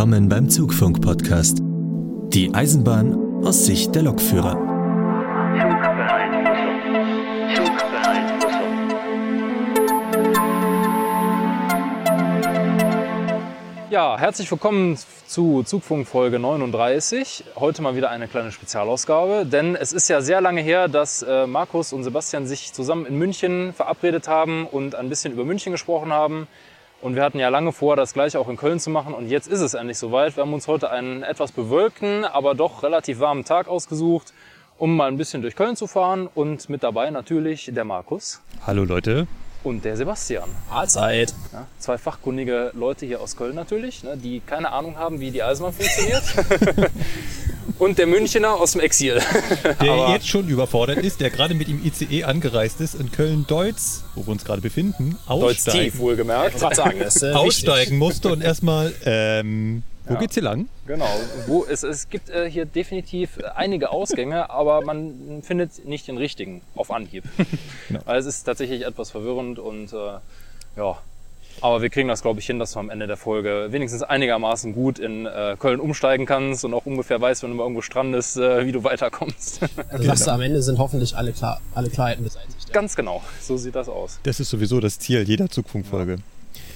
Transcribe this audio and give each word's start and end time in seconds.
Willkommen 0.00 0.30
beim 0.30 0.48
Zugfunk-Podcast. 0.48 1.58
Die 1.60 2.54
Eisenbahn 2.54 3.44
aus 3.44 3.66
Sicht 3.66 3.94
der 3.94 4.04
Lokführer. 4.04 4.54
Ja, 13.90 14.18
herzlich 14.18 14.50
willkommen 14.50 14.96
zu 15.26 15.64
Zugfunk 15.64 16.08
Folge 16.08 16.38
39. 16.38 17.44
Heute 17.56 17.82
mal 17.82 17.94
wieder 17.94 18.08
eine 18.08 18.26
kleine 18.26 18.52
Spezialausgabe, 18.52 19.44
denn 19.44 19.76
es 19.76 19.92
ist 19.92 20.08
ja 20.08 20.22
sehr 20.22 20.40
lange 20.40 20.62
her, 20.62 20.88
dass 20.88 21.20
äh, 21.20 21.46
Markus 21.46 21.92
und 21.92 22.04
Sebastian 22.04 22.46
sich 22.46 22.72
zusammen 22.72 23.04
in 23.04 23.18
München 23.18 23.74
verabredet 23.74 24.28
haben 24.28 24.66
und 24.66 24.94
ein 24.94 25.10
bisschen 25.10 25.34
über 25.34 25.44
München 25.44 25.72
gesprochen 25.72 26.10
haben. 26.10 26.48
Und 27.02 27.14
wir 27.16 27.22
hatten 27.22 27.38
ja 27.38 27.48
lange 27.48 27.72
vor, 27.72 27.96
das 27.96 28.12
gleiche 28.12 28.38
auch 28.38 28.48
in 28.48 28.56
Köln 28.56 28.78
zu 28.78 28.90
machen. 28.90 29.14
Und 29.14 29.28
jetzt 29.28 29.48
ist 29.48 29.60
es 29.60 29.72
endlich 29.72 29.96
soweit. 29.96 30.36
Wir 30.36 30.42
haben 30.42 30.52
uns 30.52 30.68
heute 30.68 30.90
einen 30.90 31.22
etwas 31.22 31.50
bewölkten, 31.50 32.24
aber 32.24 32.54
doch 32.54 32.82
relativ 32.82 33.20
warmen 33.20 33.44
Tag 33.44 33.68
ausgesucht, 33.68 34.34
um 34.76 34.96
mal 34.96 35.08
ein 35.08 35.16
bisschen 35.16 35.40
durch 35.40 35.56
Köln 35.56 35.76
zu 35.76 35.86
fahren. 35.86 36.28
Und 36.34 36.68
mit 36.68 36.82
dabei 36.82 37.10
natürlich 37.10 37.70
der 37.72 37.84
Markus 37.84 38.42
Hallo 38.66 38.84
Leute. 38.84 39.26
Und 39.62 39.84
der 39.84 39.96
Sebastian. 39.96 40.48
Mahlzeit. 40.68 41.34
Ja, 41.52 41.66
zwei 41.78 41.98
fachkundige 41.98 42.70
Leute 42.74 43.06
hier 43.06 43.20
aus 43.20 43.36
Köln 43.36 43.54
natürlich, 43.54 44.02
ne, 44.02 44.16
die 44.16 44.40
keine 44.44 44.72
Ahnung 44.72 44.96
haben, 44.96 45.20
wie 45.20 45.30
die 45.30 45.42
Eisenbahn 45.42 45.72
funktioniert. 45.72 46.22
und 47.78 47.98
der 47.98 48.06
Münchner 48.06 48.54
aus 48.54 48.72
dem 48.72 48.80
Exil. 48.80 49.20
Der 49.80 49.92
Aber- 49.92 50.12
jetzt 50.12 50.28
schon 50.28 50.48
überfordert 50.48 50.98
ist, 50.98 51.20
der 51.20 51.30
gerade 51.30 51.54
mit 51.54 51.68
dem 51.68 51.84
ICE 51.84 52.24
angereist 52.24 52.80
ist 52.80 52.94
in 52.94 53.10
Köln-Deutz, 53.10 54.04
wo 54.14 54.26
wir 54.26 54.32
uns 54.32 54.44
gerade 54.44 54.60
befinden, 54.60 55.18
Deutsch 55.28 55.64
tief, 55.64 55.66
aussteigen, 55.66 55.98
wohlgemerkt. 55.98 56.56
Ich 56.56 56.62
wollte 56.62 56.76
sagen, 56.76 56.98
das 56.98 57.16
ist 57.16 57.22
äh, 57.22 57.32
aussteigen 57.32 57.98
musste 57.98 58.30
und 58.32 58.42
erstmal, 58.42 58.92
ähm, 59.04 59.82
wo 60.10 60.18
geht's 60.18 60.34
hier 60.34 60.42
lang? 60.42 60.68
Genau. 60.86 61.08
Wo 61.46 61.64
es, 61.64 61.82
es 61.82 62.08
gibt 62.08 62.30
äh, 62.30 62.50
hier 62.50 62.66
definitiv 62.66 63.38
einige 63.54 63.90
Ausgänge, 63.90 64.50
aber 64.60 64.82
man 64.82 65.42
findet 65.42 65.86
nicht 65.86 66.08
den 66.08 66.18
richtigen 66.18 66.62
auf 66.74 66.90
Anhieb. 66.90 67.24
Genau. 67.88 68.02
Also 68.06 68.28
es 68.28 68.36
ist 68.36 68.44
tatsächlich 68.44 68.86
etwas 68.86 69.10
verwirrend 69.10 69.58
und 69.58 69.92
äh, 69.92 69.96
ja. 70.76 70.98
Aber 71.60 71.82
wir 71.82 71.90
kriegen 71.90 72.08
das, 72.08 72.22
glaube 72.22 72.40
ich, 72.40 72.46
hin, 72.46 72.58
dass 72.58 72.72
du 72.72 72.78
am 72.78 72.88
Ende 72.88 73.06
der 73.06 73.16
Folge 73.16 73.68
wenigstens 73.70 74.02
einigermaßen 74.02 74.72
gut 74.72 74.98
in 74.98 75.26
äh, 75.26 75.56
Köln 75.58 75.80
umsteigen 75.80 76.24
kannst 76.24 76.64
und 76.64 76.72
auch 76.72 76.86
ungefähr 76.86 77.20
weißt, 77.20 77.42
wenn 77.42 77.50
du 77.50 77.56
mal 77.56 77.64
irgendwo 77.64 77.82
strandest, 77.82 78.36
äh, 78.36 78.64
wie 78.64 78.72
du 78.72 78.84
weiterkommst. 78.84 79.60
Also 79.88 80.04
sagst 80.04 80.26
du, 80.26 80.30
am 80.30 80.40
Ende 80.40 80.62
sind 80.62 80.78
hoffentlich 80.78 81.16
alle, 81.16 81.32
klar, 81.32 81.60
alle 81.74 81.90
Klarheiten 81.90 82.22
beseitigt. 82.24 82.68
Ja. 82.68 82.72
Ganz 82.72 82.94
genau, 82.94 83.22
so 83.40 83.56
sieht 83.56 83.74
das 83.74 83.88
aus. 83.88 84.20
Das 84.22 84.40
ist 84.40 84.50
sowieso 84.50 84.80
das 84.80 84.98
Ziel 84.98 85.22
jeder 85.22 85.48
Zugfunkfolge. 85.50 86.18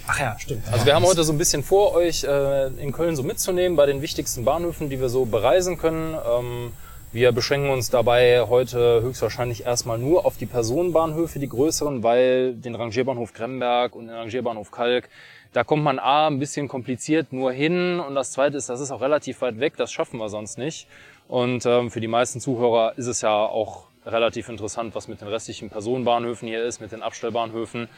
Ach 0.06 0.20
ja, 0.20 0.38
stimmt. 0.38 0.62
Also 0.70 0.84
wir 0.84 0.94
haben 0.94 1.04
heute 1.04 1.24
so 1.24 1.32
ein 1.32 1.38
bisschen 1.38 1.62
vor, 1.62 1.94
euch 1.94 2.24
äh, 2.24 2.66
in 2.66 2.92
Köln 2.92 3.16
so 3.16 3.22
mitzunehmen 3.22 3.76
bei 3.76 3.86
den 3.86 4.02
wichtigsten 4.02 4.44
Bahnhöfen, 4.44 4.90
die 4.90 5.00
wir 5.00 5.08
so 5.08 5.24
bereisen 5.24 5.78
können. 5.78 6.14
Ähm, 6.14 6.72
wir 7.12 7.32
beschränken 7.32 7.70
uns 7.70 7.90
dabei 7.90 8.44
heute 8.48 9.00
höchstwahrscheinlich 9.00 9.64
erstmal 9.64 9.98
nur 9.98 10.26
auf 10.26 10.36
die 10.36 10.46
Personenbahnhöfe, 10.46 11.38
die 11.38 11.48
größeren, 11.48 12.02
weil 12.02 12.54
den 12.54 12.74
Rangierbahnhof 12.74 13.32
Kremberg 13.32 13.94
und 13.94 14.08
den 14.08 14.16
Rangierbahnhof 14.16 14.70
Kalk, 14.70 15.08
da 15.52 15.64
kommt 15.64 15.84
man 15.84 15.98
A, 15.98 16.26
ein 16.26 16.38
bisschen 16.38 16.68
kompliziert 16.68 17.32
nur 17.32 17.52
hin 17.52 18.00
und 18.00 18.14
das 18.14 18.32
Zweite 18.32 18.56
ist, 18.56 18.68
das 18.68 18.80
ist 18.80 18.90
auch 18.90 19.00
relativ 19.00 19.40
weit 19.40 19.60
weg, 19.60 19.74
das 19.76 19.92
schaffen 19.92 20.18
wir 20.18 20.28
sonst 20.28 20.58
nicht. 20.58 20.86
Und 21.28 21.64
ähm, 21.64 21.90
für 21.90 22.00
die 22.00 22.08
meisten 22.08 22.40
Zuhörer 22.40 22.98
ist 22.98 23.06
es 23.06 23.22
ja 23.22 23.32
auch 23.32 23.84
relativ 24.04 24.48
interessant, 24.50 24.94
was 24.94 25.08
mit 25.08 25.20
den 25.20 25.28
restlichen 25.28 25.70
Personenbahnhöfen 25.70 26.48
hier 26.48 26.62
ist, 26.62 26.80
mit 26.80 26.92
den 26.92 27.02
Abstellbahnhöfen 27.02 27.88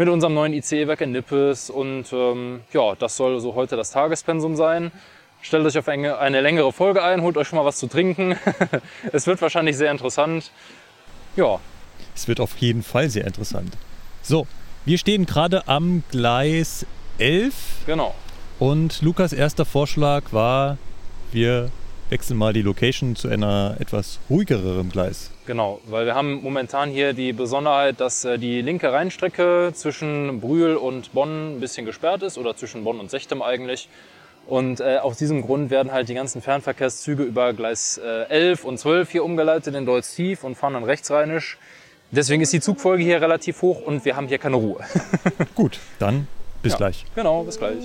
mit 0.00 0.08
unserem 0.08 0.32
neuen 0.32 0.54
ICE-Werk 0.54 1.02
in 1.02 1.12
Nippes. 1.12 1.68
Und 1.68 2.10
ähm, 2.14 2.62
ja, 2.72 2.94
das 2.94 3.18
soll 3.18 3.38
so 3.38 3.54
heute 3.54 3.76
das 3.76 3.90
Tagespensum 3.90 4.56
sein. 4.56 4.92
Stellt 5.42 5.66
euch 5.66 5.76
auf 5.76 5.88
eine, 5.88 6.16
eine 6.16 6.40
längere 6.40 6.72
Folge 6.72 7.02
ein, 7.02 7.20
holt 7.20 7.36
euch 7.36 7.48
schon 7.48 7.58
mal 7.58 7.66
was 7.66 7.76
zu 7.76 7.86
trinken. 7.86 8.34
es 9.12 9.26
wird 9.26 9.42
wahrscheinlich 9.42 9.76
sehr 9.76 9.90
interessant. 9.90 10.52
Ja, 11.36 11.60
Es 12.14 12.26
wird 12.28 12.40
auf 12.40 12.56
jeden 12.56 12.82
Fall 12.82 13.10
sehr 13.10 13.26
interessant. 13.26 13.76
So, 14.22 14.46
wir 14.86 14.96
stehen 14.96 15.26
gerade 15.26 15.68
am 15.68 16.02
Gleis 16.10 16.86
11 17.18 17.54
genau. 17.84 18.14
und 18.58 19.02
Lukas 19.02 19.34
erster 19.34 19.66
Vorschlag 19.66 20.32
war, 20.32 20.78
wir 21.30 21.70
wechseln 22.08 22.38
mal 22.38 22.54
die 22.54 22.62
Location 22.62 23.16
zu 23.16 23.28
einer 23.28 23.76
etwas 23.78 24.18
ruhigerem 24.30 24.88
Gleis. 24.88 25.30
Genau, 25.50 25.80
weil 25.86 26.06
wir 26.06 26.14
haben 26.14 26.44
momentan 26.44 26.90
hier 26.90 27.12
die 27.12 27.32
Besonderheit, 27.32 27.98
dass 28.00 28.24
äh, 28.24 28.38
die 28.38 28.62
linke 28.62 28.92
Rheinstrecke 28.92 29.72
zwischen 29.74 30.40
Brühl 30.40 30.76
und 30.76 31.12
Bonn 31.12 31.56
ein 31.56 31.60
bisschen 31.60 31.84
gesperrt 31.86 32.22
ist 32.22 32.38
oder 32.38 32.54
zwischen 32.54 32.84
Bonn 32.84 33.00
und 33.00 33.10
Sechtem 33.10 33.42
eigentlich. 33.42 33.88
Und 34.46 34.78
äh, 34.78 34.98
aus 34.98 35.16
diesem 35.16 35.42
Grund 35.42 35.70
werden 35.70 35.90
halt 35.90 36.08
die 36.08 36.14
ganzen 36.14 36.40
Fernverkehrszüge 36.40 37.24
über 37.24 37.52
Gleis 37.52 37.98
äh, 37.98 38.28
11 38.28 38.64
und 38.64 38.78
12 38.78 39.10
hier 39.10 39.24
umgeleitet 39.24 39.74
in 39.74 39.86
Deutz 39.86 40.14
tief 40.14 40.44
und 40.44 40.54
fahren 40.54 40.74
dann 40.74 40.84
rechtsrheinisch. 40.84 41.58
Deswegen 42.12 42.42
ist 42.42 42.52
die 42.52 42.60
Zugfolge 42.60 43.02
hier 43.02 43.20
relativ 43.20 43.60
hoch 43.60 43.84
und 43.84 44.04
wir 44.04 44.14
haben 44.14 44.28
hier 44.28 44.38
keine 44.38 44.54
Ruhe. 44.54 44.78
Gut, 45.56 45.80
dann 45.98 46.28
bis 46.62 46.74
Ja. 46.74 46.78
gleich. 46.78 47.04
genau, 47.16 47.42
bis 47.42 47.58
gleich. 47.58 47.82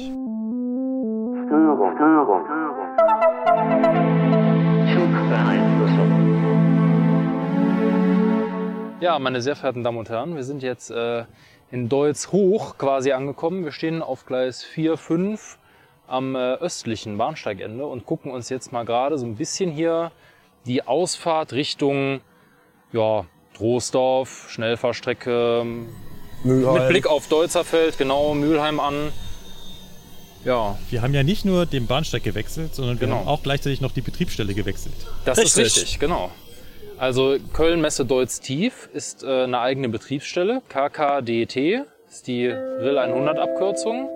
Störung. 1.48 1.96
Störung. 1.96 2.46
Zugbeeinflussung. 4.94 5.65
Ja, 9.06 9.20
meine 9.20 9.40
sehr 9.40 9.56
verehrten 9.56 9.84
Damen 9.84 10.00
und 10.00 10.10
Herren, 10.10 10.36
wir 10.36 10.44
sind 10.44 10.64
jetzt 10.64 10.90
äh, 10.90 11.26
in 11.70 11.90
Deutz 11.90 12.30
hoch 12.32 12.80
quasi 12.80 13.12
angekommen. 13.12 13.64
Wir 13.64 13.72
stehen 13.72 14.02
auf 14.02 14.26
Gleis 14.26 14.64
4, 14.64 14.98
5 14.98 15.60
am 16.08 16.36
äh, 16.36 16.56
östlichen 16.56 17.16
Bahnsteigende 17.16 17.86
und 17.86 18.08
gucken 18.08 18.32
uns 18.32 18.50
jetzt 18.50 18.72
mal 18.72 18.84
gerade 18.84 19.20
so 19.20 19.28
ein 19.28 19.36
bisschen 19.36 19.70
hier 19.72 20.12
die 20.66 20.88
Ausfahrt 20.88 21.54
Richtung 21.54 22.22
ja, 22.94 23.26
Troisdorf, 23.56 24.48
Schnellfahrstrecke, 24.50 25.68
mit 26.44 26.88
Blick 26.88 27.06
auf 27.06 27.28
Deutzerfeld, 27.28 28.00
genau, 28.00 28.34
Mülheim 28.34 28.80
an. 28.80 29.12
Ja, 30.46 30.80
Wir 30.90 31.04
haben 31.04 31.14
ja 31.14 31.22
nicht 31.22 31.46
nur 31.46 31.68
den 31.68 31.86
Bahnsteig 31.86 32.24
gewechselt, 32.24 32.74
sondern 32.74 33.00
wir 33.00 33.06
Genau. 33.06 33.20
haben 33.20 33.28
auch 33.28 33.44
gleichzeitig 33.44 33.82
noch 33.82 33.92
die 33.92 34.02
Betriebsstelle 34.02 34.56
gewechselt. 34.56 34.96
Das 35.26 35.38
ist 35.38 35.56
Richtig. 35.60 35.84
richtig, 35.84 36.00
genau. 36.00 36.32
Also 36.98 37.36
Köln 37.54 37.82
Messe 37.82 38.06
Deutz 38.06 38.40
Tief 38.40 38.90
ist 38.94 39.24
äh, 39.24 39.44
eine 39.44 39.60
eigene 39.60 39.90
Betriebsstelle. 39.90 40.62
KKDT 40.70 41.86
ist 42.08 42.28
die 42.28 42.48
RIL 42.48 42.98
100 42.98 43.38
Abkürzung. 43.38 44.10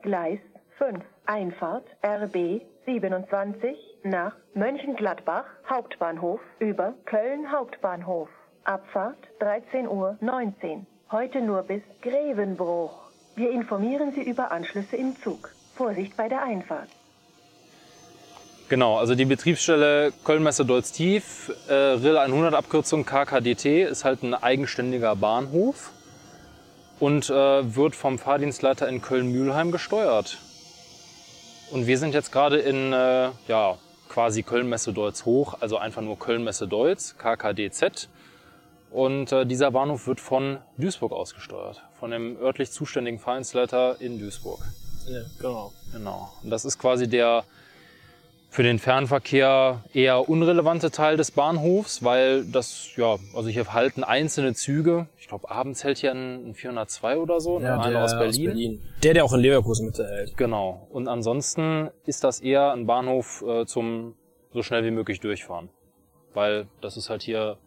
Gleis 0.00 0.38
5, 0.78 1.04
Einfahrt 1.26 1.84
RB 2.02 2.62
27 2.86 3.76
nach 4.04 4.34
Mönchengladbach 4.54 5.44
Hauptbahnhof 5.68 6.40
über 6.58 6.94
Köln 7.04 7.52
Hauptbahnhof. 7.52 8.30
Abfahrt 8.64 9.18
13.19 9.40 9.88
Uhr. 9.88 10.86
Heute 11.12 11.42
nur 11.42 11.62
bis 11.64 11.82
Grevenbruch. 12.00 13.10
Wir 13.34 13.50
informieren 13.50 14.12
Sie 14.12 14.22
über 14.22 14.50
Anschlüsse 14.52 14.96
im 14.96 15.16
Zug. 15.16 15.50
Vorsicht 15.74 16.16
bei 16.16 16.28
der 16.28 16.42
Einfahrt. 16.42 16.88
Genau, 18.68 18.98
also 18.98 19.14
die 19.14 19.26
Betriebsstelle 19.26 20.12
Köln 20.24 20.42
Messe 20.42 20.64
Deutz 20.64 20.90
Tief, 20.90 21.52
äh, 21.68 21.72
RIL 21.72 22.18
100 22.18 22.52
Abkürzung 22.52 23.06
KKDT 23.06 23.84
ist 23.84 24.04
halt 24.04 24.24
ein 24.24 24.34
eigenständiger 24.34 25.14
Bahnhof 25.14 25.92
und 26.98 27.30
äh, 27.30 27.76
wird 27.76 27.94
vom 27.94 28.18
Fahrdienstleiter 28.18 28.88
in 28.88 29.02
Köln-Mülheim 29.02 29.70
gesteuert. 29.70 30.38
Und 31.70 31.86
wir 31.86 31.96
sind 31.96 32.12
jetzt 32.12 32.32
gerade 32.32 32.58
in 32.58 32.92
äh, 32.92 33.30
ja, 33.46 33.78
quasi 34.08 34.42
Köln-Messe 34.42 34.92
Deutz 34.92 35.24
hoch, 35.24 35.58
also 35.60 35.78
einfach 35.78 36.02
nur 36.02 36.18
Köln-Messe 36.18 36.66
Deutz, 36.66 37.14
KKDZ. 37.18 38.08
Und 38.90 39.30
äh, 39.30 39.46
dieser 39.46 39.70
Bahnhof 39.70 40.08
wird 40.08 40.18
von 40.18 40.58
Duisburg 40.76 41.12
ausgesteuert, 41.12 41.82
von 42.00 42.10
dem 42.10 42.36
örtlich 42.36 42.72
zuständigen 42.72 43.20
Fahrdienstleiter 43.20 44.00
in 44.00 44.18
Duisburg. 44.18 44.60
Ja, 45.06 45.20
genau. 45.38 45.72
Genau. 45.92 46.32
Und 46.42 46.50
das 46.50 46.64
ist 46.64 46.78
quasi 46.78 47.06
der 47.06 47.44
für 48.50 48.62
den 48.62 48.78
Fernverkehr 48.78 49.84
eher 49.92 50.28
unrelevante 50.28 50.90
Teil 50.90 51.16
des 51.16 51.30
Bahnhofs, 51.30 52.02
weil 52.02 52.44
das, 52.44 52.90
ja, 52.96 53.16
also 53.34 53.48
hier 53.48 53.72
halten 53.72 54.02
einzelne 54.02 54.54
Züge. 54.54 55.08
Ich 55.18 55.28
glaube, 55.28 55.50
abends 55.50 55.84
hält 55.84 55.98
hier 55.98 56.12
ein, 56.12 56.50
ein 56.50 56.54
402 56.54 57.18
oder 57.18 57.40
so, 57.40 57.58
ne? 57.58 57.66
Ja, 57.66 57.80
einer 57.80 57.90
der 57.90 58.04
aus 58.04 58.18
Berlin. 58.18 58.82
Der, 59.02 59.14
der 59.14 59.24
auch 59.24 59.32
in 59.32 59.40
Leverkusen 59.40 59.86
mithält. 59.86 60.36
Genau. 60.36 60.86
Und 60.90 61.08
ansonsten 61.08 61.90
ist 62.06 62.24
das 62.24 62.40
eher 62.40 62.72
ein 62.72 62.86
Bahnhof 62.86 63.44
äh, 63.46 63.66
zum 63.66 64.14
so 64.52 64.62
schnell 64.62 64.84
wie 64.84 64.90
möglich 64.90 65.20
durchfahren. 65.20 65.68
Weil 66.32 66.66
das 66.80 66.96
ist 66.96 67.10
halt 67.10 67.22
hier 67.22 67.58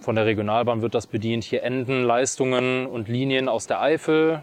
von 0.00 0.14
der 0.14 0.26
Regionalbahn 0.26 0.82
wird 0.82 0.94
das 0.94 1.06
bedient. 1.06 1.44
Hier 1.44 1.62
enden 1.62 2.04
Leistungen 2.04 2.86
und 2.86 3.08
Linien 3.08 3.48
aus 3.48 3.66
der 3.66 3.80
Eifel. 3.80 4.42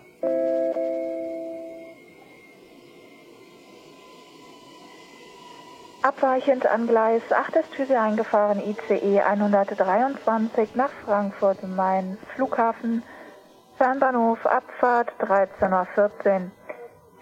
Abweichend 6.05 6.67
an 6.67 6.85
Gleis 6.85 7.23
8 7.31 7.55
ist 7.55 7.73
für 7.73 7.87
Sie 7.87 7.95
eingefahren 7.95 8.61
ICE 8.61 9.21
123 9.21 10.75
nach 10.75 10.91
Frankfurt 11.03 11.63
Main 11.63 12.19
Flughafen 12.35 13.01
Fernbahnhof 13.79 14.45
Abfahrt 14.45 15.09
13.14 15.19 15.71
Uhr. 15.71 16.51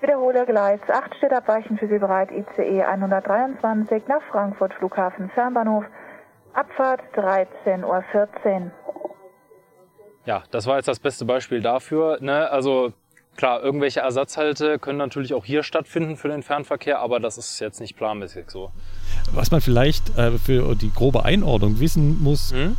Wiederhole 0.01 0.45
Gleis 0.45 0.81
8 0.89 1.15
steht 1.15 1.31
abweichend 1.31 1.79
für 1.79 1.87
Sie 1.87 1.97
bereit. 1.97 2.29
ICE 2.33 2.83
123 2.83 4.05
nach 4.09 4.21
Frankfurt 4.29 4.73
Flughafen 4.73 5.29
Fernbahnhof. 5.29 5.85
Abfahrt 6.51 6.99
13.14 7.15 7.85
Uhr. 7.85 8.71
Ja, 10.25 10.43
das 10.51 10.67
war 10.67 10.75
jetzt 10.75 10.89
das 10.89 10.99
beste 10.99 11.23
Beispiel 11.23 11.61
dafür. 11.61 12.17
Ne? 12.19 12.51
Also 12.51 12.91
klar, 13.37 13.63
irgendwelche 13.63 13.99
Ersatzhalte 14.01 14.79
können 14.79 14.97
natürlich 14.97 15.33
auch 15.33 15.45
hier 15.45 15.63
stattfinden 15.63 16.17
für 16.17 16.27
den 16.29 16.43
Fernverkehr, 16.43 16.99
aber 16.99 17.19
das 17.19 17.37
ist 17.37 17.59
jetzt 17.59 17.79
nicht 17.79 17.95
planmäßig 17.97 18.45
so. 18.49 18.71
Was 19.31 19.51
man 19.51 19.61
vielleicht 19.61 20.17
äh, 20.17 20.31
für 20.37 20.75
die 20.75 20.91
grobe 20.93 21.25
Einordnung 21.25 21.79
wissen 21.79 22.21
muss, 22.21 22.51
Hm? 22.51 22.75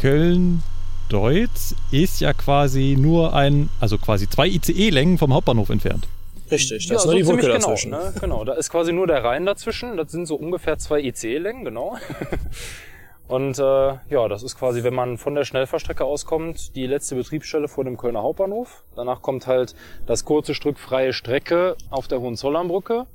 Köln-Deutz 0.00 1.74
ist 1.90 2.20
ja 2.20 2.32
quasi 2.32 2.96
nur 2.98 3.34
ein, 3.34 3.68
also 3.80 3.98
quasi 3.98 4.28
zwei 4.28 4.48
ICE-Längen 4.48 5.18
vom 5.18 5.34
Hauptbahnhof 5.34 5.68
entfernt. 5.70 6.06
Richtig, 6.50 6.86
Ja, 6.88 6.94
das 6.94 7.02
ist 7.04 7.04
so 7.04 7.10
nur 7.10 7.18
die 7.20 7.24
ziemlich 7.26 7.44
Brücke 7.46 7.56
genau, 7.58 7.68
dazwischen. 7.70 7.90
ne? 7.90 8.14
genau, 8.20 8.44
da 8.44 8.54
ist 8.54 8.70
quasi 8.70 8.92
nur 8.92 9.06
der 9.06 9.22
Rhein 9.22 9.46
dazwischen. 9.46 9.96
Das 9.96 10.10
sind 10.10 10.26
so 10.26 10.34
ungefähr 10.36 10.78
zwei 10.78 11.00
ICE-Längen, 11.00 11.64
genau. 11.64 11.96
Und 13.30 13.58
äh, 13.60 13.62
ja, 14.08 14.26
das 14.28 14.42
ist 14.42 14.58
quasi, 14.58 14.82
wenn 14.82 14.94
man 14.94 15.16
von 15.16 15.36
der 15.36 15.44
Schnellfahrstrecke 15.44 16.04
auskommt, 16.04 16.74
die 16.74 16.88
letzte 16.88 17.14
Betriebsstelle 17.14 17.68
vor 17.68 17.84
dem 17.84 17.96
Kölner 17.96 18.22
Hauptbahnhof. 18.22 18.82
Danach 18.96 19.22
kommt 19.22 19.46
halt 19.46 19.76
das 20.04 20.24
kurze 20.24 20.52
Stück 20.52 20.80
freie 20.80 21.12
Strecke 21.12 21.76
auf 21.90 22.08
der 22.08 22.20
Hohenzollernbrücke. 22.20 23.06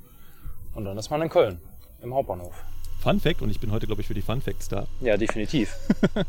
Und 0.74 0.86
dann 0.86 0.96
ist 0.96 1.10
man 1.10 1.20
in 1.20 1.28
Köln, 1.28 1.60
im 2.02 2.14
Hauptbahnhof. 2.14 2.54
Fun 3.02 3.20
Fact, 3.20 3.42
und 3.42 3.50
ich 3.50 3.60
bin 3.60 3.70
heute, 3.72 3.84
glaube 3.84 4.00
ich, 4.00 4.08
für 4.08 4.14
die 4.14 4.22
Fun 4.22 4.40
Facts 4.40 4.70
da. 4.70 4.86
Ja, 5.02 5.18
definitiv. 5.18 5.76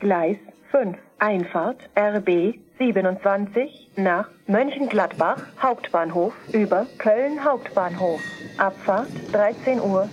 Gleis 0.00 0.38
5. 0.72 0.98
Einfahrt 1.20 1.78
RB 1.96 2.56
27 2.78 3.90
nach 3.94 4.28
Mönchengladbach 4.48 5.40
Hauptbahnhof 5.62 6.34
über 6.52 6.88
Köln 6.98 7.44
Hauptbahnhof. 7.44 8.20
Abfahrt 8.58 9.06
13.19 9.32 9.80
Uhr. 9.80 10.08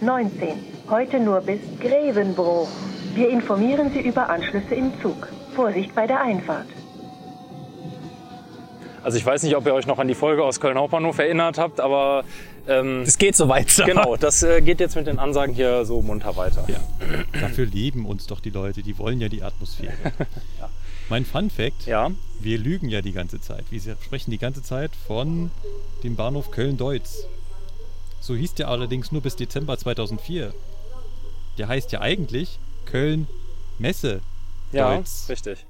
Heute 0.91 1.21
nur 1.21 1.39
bis 1.39 1.61
Grevenbroich. 1.79 2.67
Wir 3.15 3.29
informieren 3.29 3.91
Sie 3.93 4.01
über 4.01 4.29
Anschlüsse 4.29 4.75
im 4.75 4.91
Zug. 5.01 5.29
Vorsicht 5.55 5.95
bei 5.95 6.05
der 6.05 6.21
Einfahrt. 6.21 6.67
Also 9.01 9.17
ich 9.17 9.25
weiß 9.25 9.43
nicht, 9.43 9.55
ob 9.55 9.65
ihr 9.65 9.73
euch 9.73 9.87
noch 9.87 9.99
an 9.99 10.09
die 10.09 10.15
Folge 10.15 10.43
aus 10.43 10.59
Köln 10.59 10.77
Hauptbahnhof 10.77 11.17
erinnert 11.17 11.57
habt, 11.57 11.79
aber 11.79 12.25
ähm, 12.67 13.03
Es 13.03 13.17
geht 13.17 13.37
so 13.37 13.47
weiter. 13.47 13.85
genau, 13.85 14.17
das 14.17 14.43
äh, 14.43 14.61
geht 14.61 14.81
jetzt 14.81 14.97
mit 14.97 15.07
den 15.07 15.17
Ansagen 15.17 15.55
hier 15.55 15.85
so 15.85 16.01
munter 16.01 16.35
weiter. 16.35 16.65
Ja. 16.67 16.81
Dafür 17.39 17.65
lieben 17.65 18.05
uns 18.05 18.27
doch 18.27 18.41
die 18.41 18.49
Leute, 18.49 18.83
die 18.83 18.97
wollen 18.99 19.21
ja 19.21 19.29
die 19.29 19.43
Atmosphäre. 19.43 19.93
Mein 21.09 21.23
Fun 21.25 21.49
Fact, 21.49 21.85
Ja, 21.85 22.11
wir 22.41 22.57
lügen 22.57 22.89
ja 22.89 23.01
die 23.01 23.13
ganze 23.13 23.39
Zeit. 23.39 23.63
Wir 23.69 23.79
sprechen 23.79 24.29
die 24.29 24.37
ganze 24.37 24.61
Zeit 24.61 24.91
von 25.07 25.51
dem 26.03 26.17
Bahnhof 26.17 26.51
Köln-Deutz. 26.51 27.25
So 28.19 28.35
hieß 28.35 28.55
der 28.55 28.67
allerdings 28.67 29.13
nur 29.13 29.21
bis 29.21 29.37
Dezember 29.37 29.77
2004. 29.77 30.53
Der 31.61 31.67
heißt 31.67 31.91
ja 31.91 32.01
eigentlich 32.01 32.57
Köln-Messe. 32.87 34.21
ja, 34.71 34.95
Deutz. 34.95 35.27
richtig. 35.29 35.67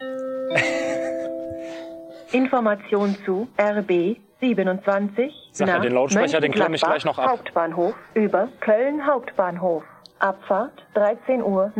Information 2.32 3.16
zu 3.24 3.46
RB 3.56 4.16
27 4.40 5.32
Sag 5.52 5.68
ja, 5.68 5.74
nach 5.74 5.82
den 5.82 5.92
Lautsprecher, 5.92 6.40
den 6.40 6.50
klemme 6.50 6.74
ich 6.74 6.82
gleich 6.82 7.04
noch 7.04 7.20
ab. 7.20 7.30
Hauptbahnhof 7.30 7.94
über 8.14 8.48
Köln 8.58 9.06
Hauptbahnhof. 9.06 9.84
Abfahrt 10.18 10.84
13.19 10.96 11.44
Uhr. 11.44 11.72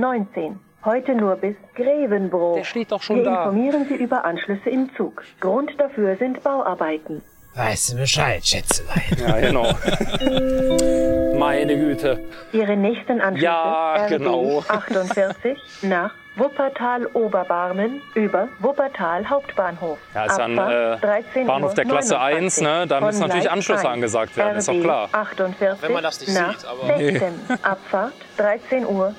Heute 0.84 1.16
nur 1.16 1.34
bis 1.34 1.56
Grevenbroich. 1.74 2.58
Der 2.58 2.64
steht 2.64 2.92
doch 2.92 3.02
schon 3.02 3.16
Wir 3.16 3.24
da. 3.24 3.46
informieren 3.46 3.86
Sie 3.88 3.96
über 3.96 4.24
Anschlüsse 4.24 4.70
im 4.70 4.94
Zug. 4.94 5.24
Grund 5.40 5.72
dafür 5.78 6.16
sind 6.16 6.44
Bauarbeiten. 6.44 7.22
Weißt 7.54 7.92
du 7.92 7.96
Bescheid, 7.96 8.46
Schätzelein. 8.46 9.02
Ja, 9.18 9.40
genau. 9.40 9.72
Meine 11.38 11.76
Güte. 11.76 12.20
Ihre 12.52 12.76
nächsten 12.76 13.20
Anschlüsse 13.20 13.44
Ja, 13.44 13.94
RB 14.04 14.08
genau. 14.08 14.62
48 14.68 15.58
nach 15.82 16.12
Wuppertal-Oberbarmen 16.36 18.00
über 18.14 18.48
Wuppertal 18.60 19.28
Hauptbahnhof. 19.28 19.98
Ja, 20.14 20.26
ist 20.26 20.38
Abfahrt 20.38 21.02
äh, 21.02 21.06
13.29 21.06 21.46
Bahnhof 21.46 21.74
der 21.74 21.84
Klasse 21.86 22.20
1, 22.20 22.60
ne? 22.60 22.86
Da 22.86 23.00
müssen 23.00 23.20
natürlich 23.20 23.50
Anschlüsse 23.50 23.80
1. 23.88 23.94
angesagt 23.94 24.36
werden, 24.36 24.56
ist 24.56 24.68
doch 24.68 24.74
RB 24.74 24.82
klar. 24.82 25.08
48 25.12 25.82
Wenn 25.82 25.92
man 25.92 26.02
das 26.04 26.20
nicht 26.20 26.32
nach 26.32 26.56
sieht, 26.58 26.68
aber- 26.68 26.96
Sechstem. 26.98 27.34
Abfahrt 27.62 28.12
13.30 28.38 28.86
Uhr 28.86 29.14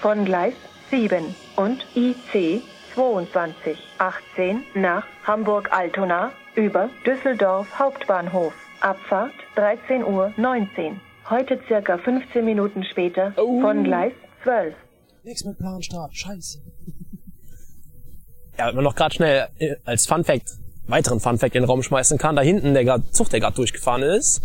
von 0.00 0.24
Gleis 0.24 0.54
7 0.90 1.34
und 1.56 1.84
IC 1.96 2.62
22 2.94 3.76
18 3.98 4.62
nach 4.74 5.04
Hamburg-Altona 5.26 6.30
über 6.60 6.90
Düsseldorf 7.06 7.66
Hauptbahnhof. 7.78 8.52
Abfahrt 8.80 9.32
13.19 9.56 10.04
Uhr. 10.06 10.96
Heute 11.28 11.58
circa 11.68 11.98
15 11.98 12.44
Minuten 12.44 12.84
später 12.84 13.32
Oh. 13.36 13.60
von 13.60 13.84
Gleis 13.84 14.12
12. 14.42 14.74
Nix 15.24 15.44
mit 15.44 15.58
Planstart, 15.58 16.14
scheiße. 16.14 16.58
Ja, 18.58 18.68
wenn 18.68 18.74
man 18.74 18.84
noch 18.84 18.94
gerade 18.94 19.14
schnell 19.14 19.48
äh, 19.58 19.76
als 19.86 20.06
Fun 20.06 20.22
Fact, 20.22 20.50
weiteren 20.86 21.18
Fun 21.18 21.38
Fact 21.38 21.54
in 21.54 21.62
den 21.62 21.70
Raum 21.70 21.82
schmeißen 21.82 22.18
kann, 22.18 22.36
da 22.36 22.42
hinten 22.42 22.74
der 22.74 23.02
Zug, 23.10 23.30
der 23.30 23.40
gerade 23.40 23.56
durchgefahren 23.56 24.02
ist, 24.02 24.42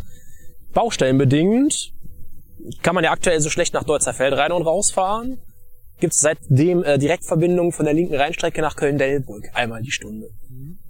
baustellenbedingt, 0.74 1.92
kann 2.82 2.96
man 2.96 3.04
ja 3.04 3.12
aktuell 3.12 3.42
so 3.42 3.50
schlecht 3.50 3.74
nach 3.74 3.84
Deutzerfeld 3.84 4.34
rein 4.38 4.54
und 4.54 4.62
rausfahren. 4.62 5.38
Gibt 6.00 6.14
es 6.14 6.20
seitdem 6.20 6.84
äh, 6.84 6.98
Direktverbindungen 6.98 7.72
von 7.72 7.86
der 7.86 7.94
linken 7.94 8.16
Rheinstrecke 8.16 8.62
nach 8.62 8.76
Köln-Delbrück, 8.76 9.50
einmal 9.54 9.82
die 9.82 9.92
Stunde. 9.92 10.30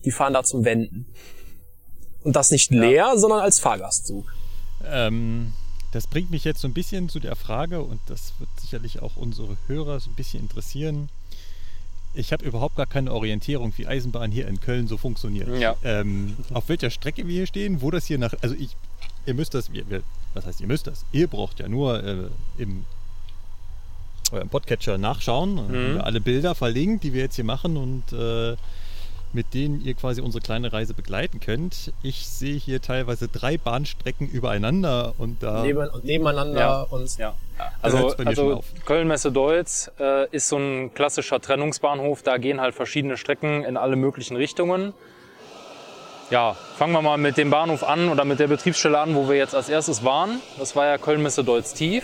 Die 0.03 0.11
fahren 0.11 0.33
da 0.33 0.43
zum 0.43 0.65
Wenden. 0.65 1.07
Und 2.23 2.35
das 2.35 2.49
nicht 2.49 2.71
leer, 2.71 3.17
sondern 3.17 3.39
als 3.39 3.59
Fahrgastzug. 3.59 4.25
Ähm, 4.83 5.53
das 5.91 6.07
bringt 6.07 6.31
mich 6.31 6.43
jetzt 6.43 6.61
so 6.61 6.67
ein 6.67 6.73
bisschen 6.73 7.07
zu 7.07 7.19
der 7.19 7.35
Frage, 7.35 7.81
und 7.81 8.01
das 8.07 8.33
wird 8.39 8.49
sicherlich 8.59 9.01
auch 9.01 9.15
unsere 9.15 9.57
Hörer 9.67 9.99
so 9.99 10.09
ein 10.09 10.15
bisschen 10.15 10.41
interessieren. 10.41 11.09
Ich 12.15 12.33
habe 12.33 12.45
überhaupt 12.45 12.75
gar 12.75 12.85
keine 12.85 13.13
Orientierung, 13.13 13.73
wie 13.77 13.87
Eisenbahn 13.87 14.31
hier 14.31 14.47
in 14.47 14.59
Köln 14.59 14.87
so 14.87 14.97
funktioniert. 14.97 15.49
Ja. 15.59 15.75
Ähm, 15.83 16.35
auf 16.53 16.67
welcher 16.69 16.89
Strecke 16.89 17.27
wir 17.27 17.33
hier 17.33 17.47
stehen, 17.47 17.81
wo 17.81 17.91
das 17.91 18.05
hier 18.05 18.17
nach. 18.17 18.33
Also 18.41 18.55
ich, 18.55 18.75
ihr 19.25 19.33
müsst 19.33 19.53
das, 19.53 19.71
wir, 19.71 19.89
wir, 19.89 20.01
was 20.33 20.45
heißt 20.45 20.61
ihr 20.61 20.67
müsst 20.67 20.87
das? 20.87 21.05
Ihr 21.11 21.27
braucht 21.27 21.59
ja 21.59 21.67
nur 21.67 22.03
äh, 22.03 22.29
im 22.57 22.85
eurem 24.31 24.49
Podcatcher 24.49 24.97
nachschauen. 24.97 25.57
Haben 25.59 25.91
Mhm. 25.91 25.95
wir 25.95 26.05
alle 26.05 26.21
Bilder 26.21 26.55
verlinkt, 26.55 27.03
die 27.03 27.13
wir 27.13 27.21
jetzt 27.23 27.35
hier 27.35 27.45
machen 27.45 27.77
und 27.77 28.03
äh, 28.13 28.55
mit 29.33 29.53
denen 29.53 29.83
ihr 29.83 29.93
quasi 29.95 30.21
unsere 30.21 30.41
kleine 30.41 30.71
Reise 30.71 30.93
begleiten 30.93 31.41
könnt. 31.41 31.91
Ich 32.03 32.25
sehe 32.27 32.55
hier 32.55 32.81
teilweise 32.81 33.27
drei 33.27 33.57
Bahnstrecken 33.57 34.29
übereinander 34.29 35.13
und 35.17 35.43
da 35.43 35.61
Neben, 35.63 35.89
und 35.89 36.05
nebeneinander 36.05 36.59
Ja. 36.59 36.81
und 36.83 37.17
Ja. 37.17 37.33
Also, 37.81 38.15
also. 38.25 38.63
Köln-Messe-Deutz 38.85 39.91
äh, 39.99 40.27
ist 40.31 40.49
so 40.49 40.57
ein 40.57 40.93
klassischer 40.93 41.39
Trennungsbahnhof. 41.41 42.21
Da 42.23 42.37
gehen 42.37 42.59
halt 42.61 42.75
verschiedene 42.75 43.17
Strecken 43.17 43.63
in 43.63 43.77
alle 43.77 43.95
möglichen 43.95 44.35
Richtungen. 44.37 44.93
Ja, 46.31 46.55
fangen 46.77 46.93
wir 46.93 47.01
mal 47.01 47.17
mit 47.17 47.37
dem 47.37 47.49
Bahnhof 47.51 47.83
an 47.83 48.09
oder 48.09 48.25
mit 48.25 48.39
der 48.39 48.47
Betriebsstelle 48.47 48.99
an, 48.99 49.15
wo 49.15 49.29
wir 49.29 49.35
jetzt 49.35 49.53
als 49.53 49.69
erstes 49.69 50.03
waren. 50.03 50.39
Das 50.57 50.75
war 50.75 50.85
ja 50.85 50.97
Köln-Messe-Deutz 50.97 51.73
tief. 51.73 52.03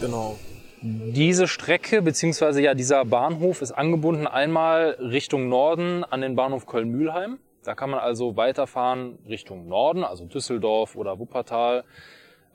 genau. 0.00 0.38
Diese 0.80 1.48
Strecke 1.48 2.02
beziehungsweise 2.02 2.62
ja 2.62 2.74
dieser 2.74 3.04
Bahnhof 3.04 3.62
ist 3.62 3.72
angebunden 3.72 4.26
einmal 4.26 4.96
Richtung 5.00 5.48
Norden 5.48 6.04
an 6.04 6.20
den 6.20 6.36
Bahnhof 6.36 6.66
Köln-Mühlheim. 6.66 7.38
Da 7.64 7.74
kann 7.74 7.90
man 7.90 7.98
also 7.98 8.36
weiterfahren 8.36 9.18
Richtung 9.28 9.68
Norden, 9.68 10.04
also 10.04 10.24
Düsseldorf 10.24 10.94
oder 10.94 11.18
Wuppertal 11.18 11.84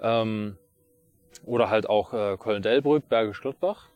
ähm, 0.02 0.58
oder 1.46 1.70
halt 1.70 1.90
auch 1.90 2.14
äh, 2.14 2.38
Köln-Delbrück, 2.38 3.10
Bergisch 3.10 3.42
Gladbach. 3.42 3.90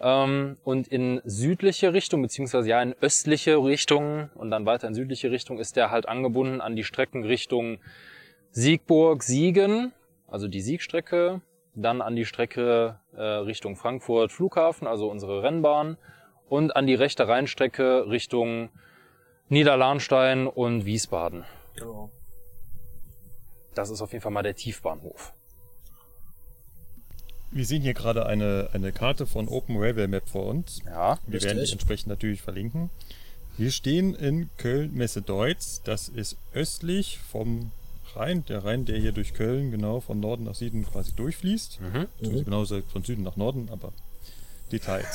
Ähm, 0.00 0.56
und 0.64 0.88
in 0.88 1.20
südliche 1.24 1.92
Richtung 1.92 2.22
beziehungsweise 2.22 2.68
ja 2.68 2.82
in 2.82 2.94
östliche 3.00 3.56
Richtung 3.62 4.30
und 4.34 4.50
dann 4.50 4.66
weiter 4.66 4.88
in 4.88 4.94
südliche 4.94 5.30
Richtung 5.30 5.58
ist 5.58 5.76
der 5.76 5.90
halt 5.90 6.08
angebunden 6.08 6.60
an 6.60 6.74
die 6.74 6.84
Strecken 6.84 7.24
Richtung 7.24 7.78
Siegburg-Siegen, 8.50 9.92
also 10.26 10.48
die 10.48 10.60
Siegstrecke, 10.60 11.40
dann 11.74 12.00
an 12.02 12.16
die 12.16 12.24
Strecke 12.24 12.98
äh, 13.18 13.22
Richtung 13.22 13.76
Frankfurt 13.76 14.32
Flughafen, 14.32 14.86
also 14.86 15.10
unsere 15.10 15.42
Rennbahn, 15.42 15.98
und 16.48 16.74
an 16.76 16.86
die 16.86 16.94
rechte 16.94 17.28
Rheinstrecke 17.28 18.08
Richtung 18.08 18.70
Niederlahnstein 19.48 20.46
und 20.46 20.84
Wiesbaden. 20.86 21.44
genau. 21.76 22.10
Das 23.74 23.90
ist 23.90 24.02
auf 24.02 24.10
jeden 24.12 24.22
Fall 24.22 24.32
mal 24.32 24.42
der 24.42 24.56
Tiefbahnhof. 24.56 25.32
Wir 27.52 27.64
sehen 27.64 27.80
hier 27.80 27.94
gerade 27.94 28.26
eine, 28.26 28.70
eine 28.72 28.92
Karte 28.92 29.24
von 29.24 29.46
Open 29.48 29.76
Railway 29.78 30.08
Map 30.08 30.28
vor 30.28 30.46
uns. 30.46 30.82
Ja, 30.84 31.18
Wir 31.26 31.40
werden 31.40 31.54
die 31.56 31.60
Richtig. 31.60 31.72
entsprechend 31.72 32.08
natürlich 32.08 32.42
verlinken. 32.42 32.90
Wir 33.56 33.70
stehen 33.70 34.14
in 34.14 34.50
Köln-Messe-Deutz. 34.58 35.82
Das 35.84 36.08
ist 36.08 36.36
östlich 36.52 37.18
vom 37.18 37.70
Rhein. 38.16 38.44
Der 38.46 38.64
Rhein, 38.64 38.84
der 38.84 38.98
hier 38.98 39.12
durch 39.12 39.34
Köln 39.34 39.70
genau 39.70 40.00
von 40.00 40.20
Norden 40.20 40.44
nach 40.44 40.54
Süden 40.54 40.84
quasi 40.84 41.12
durchfließt. 41.14 41.80
Mhm. 41.80 42.06
Also 42.22 42.44
genauso 42.44 42.82
von 42.82 43.02
Süden 43.02 43.22
nach 43.22 43.36
Norden, 43.36 43.68
aber 43.70 43.92
Details. 44.70 45.06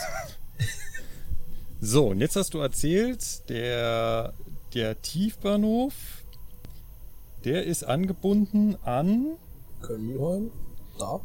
So, 1.86 2.12
und 2.12 2.22
jetzt 2.22 2.38
hast 2.38 2.54
du 2.54 2.60
erzählt, 2.60 3.50
der, 3.50 4.34
der 4.74 5.02
Tiefbahnhof, 5.02 5.94
der 7.44 7.66
ist 7.66 7.84
angebunden 7.84 8.78
an 8.86 9.34
Köln-Mühlheim. 9.82 10.50
Da. 10.98 11.20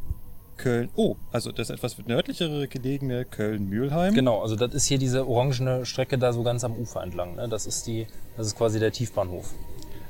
Köln. 0.56 0.90
Oh, 0.96 1.14
also 1.30 1.52
das 1.52 1.70
etwas 1.70 1.96
nördlichere 2.04 2.66
gelegene 2.66 3.24
Köln-Mühlheim. 3.24 4.14
Genau, 4.14 4.42
also 4.42 4.56
das 4.56 4.74
ist 4.74 4.86
hier 4.86 4.98
diese 4.98 5.28
orangene 5.28 5.86
Strecke 5.86 6.18
da 6.18 6.32
so 6.32 6.42
ganz 6.42 6.64
am 6.64 6.74
Ufer 6.74 7.04
entlang. 7.04 7.36
Ne? 7.36 7.48
Das 7.48 7.64
ist 7.64 7.86
die, 7.86 8.08
das 8.36 8.48
ist 8.48 8.56
quasi 8.56 8.80
der 8.80 8.90
Tiefbahnhof. 8.90 9.54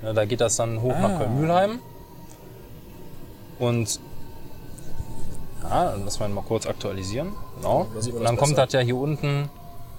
Ne, 0.03 0.15
da 0.15 0.25
geht 0.25 0.41
das 0.41 0.57
dann 0.57 0.81
hoch 0.83 0.95
nach 0.99 1.11
Ah. 1.11 1.19
Köln-Mühlheim. 1.19 1.79
Und 3.59 4.01
ja, 5.63 5.91
dann 5.93 6.05
lassen 6.05 6.21
wir 6.21 6.27
ihn 6.29 6.35
mal 6.35 6.43
kurz 6.47 6.67
aktualisieren. 6.67 7.33
Genau. 7.57 7.87
Und 7.95 8.25
dann 8.25 8.37
kommt 8.37 8.53
besser. 8.53 8.67
das 8.67 8.73
ja 8.75 8.81
hier 8.81 8.97
unten 8.97 9.51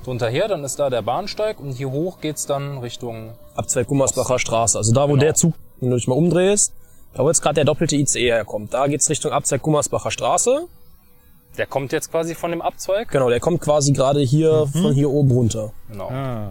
drunter 0.06 0.30
her, 0.30 0.48
dann 0.48 0.64
ist 0.64 0.80
da 0.80 0.90
der 0.90 1.02
Bahnsteig 1.02 1.60
und 1.60 1.74
hier 1.74 1.92
hoch 1.92 2.22
geht's 2.22 2.46
dann 2.46 2.78
Richtung. 2.78 3.34
Abzweig 3.56 3.88
Gummersbacher 3.88 4.40
Straße. 4.40 4.78
Also 4.78 4.94
da, 4.94 5.04
wo 5.04 5.14
Genau. 5.14 5.20
der 5.20 5.36
Zug, 5.36 5.54
wenn 5.82 5.90
du 5.90 5.98
dich 5.98 6.08
mal 6.08 6.16
umdrehst, 6.16 6.74
da 7.14 7.24
wo 7.24 7.28
jetzt 7.28 7.42
gerade 7.42 7.56
der 7.56 7.66
doppelte 7.66 7.98
ICE 7.98 8.32
herkommt, 8.32 8.74
da 8.74 8.88
geht's 8.88 9.10
Richtung 9.10 9.34
Abzweig 9.34 9.62
Gummersbacher 9.62 10.12
Straße. 10.12 10.68
Der 11.58 11.66
kommt 11.66 11.92
jetzt 11.92 12.10
quasi 12.12 12.36
von 12.36 12.52
dem 12.52 12.62
Abzweig. 12.62 13.10
Genau, 13.10 13.28
der 13.30 13.42
kommt 13.42 13.60
quasi 13.60 13.92
gerade 13.92 14.22
hier 14.22 14.68
von 14.72 14.94
hier 14.94 15.10
oben 15.10 15.32
runter. 15.32 15.74
Genau. 15.90 16.10
Ah. 16.10 16.48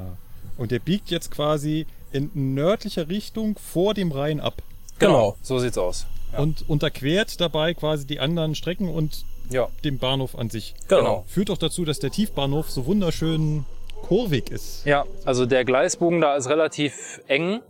Und 0.58 0.70
der 0.70 0.80
biegt 0.80 1.08
jetzt 1.10 1.30
quasi 1.30 1.86
in 2.12 2.30
nördlicher 2.54 3.08
Richtung 3.08 3.56
vor 3.58 3.94
dem 3.94 4.12
Rhein 4.12 4.40
ab. 4.40 4.62
Genau. 4.98 5.36
So 5.42 5.58
sieht's 5.58 5.78
aus. 5.78 6.06
Ja. 6.32 6.40
Und 6.40 6.68
unterquert 6.68 7.40
dabei 7.40 7.74
quasi 7.74 8.06
die 8.06 8.20
anderen 8.20 8.54
Strecken 8.54 8.88
und 8.88 9.24
ja. 9.50 9.68
den 9.84 9.98
Bahnhof 9.98 10.36
an 10.36 10.50
sich. 10.50 10.74
Genau. 10.88 11.24
Führt 11.26 11.50
auch 11.50 11.58
dazu, 11.58 11.84
dass 11.84 11.98
der 11.98 12.10
Tiefbahnhof 12.10 12.70
so 12.70 12.86
wunderschön 12.86 13.64
kurvig 14.02 14.50
ist. 14.50 14.84
Ja, 14.84 15.04
also 15.24 15.46
der 15.46 15.64
Gleisbogen 15.64 16.20
da 16.20 16.36
ist 16.36 16.48
relativ 16.48 17.20
eng. 17.26 17.60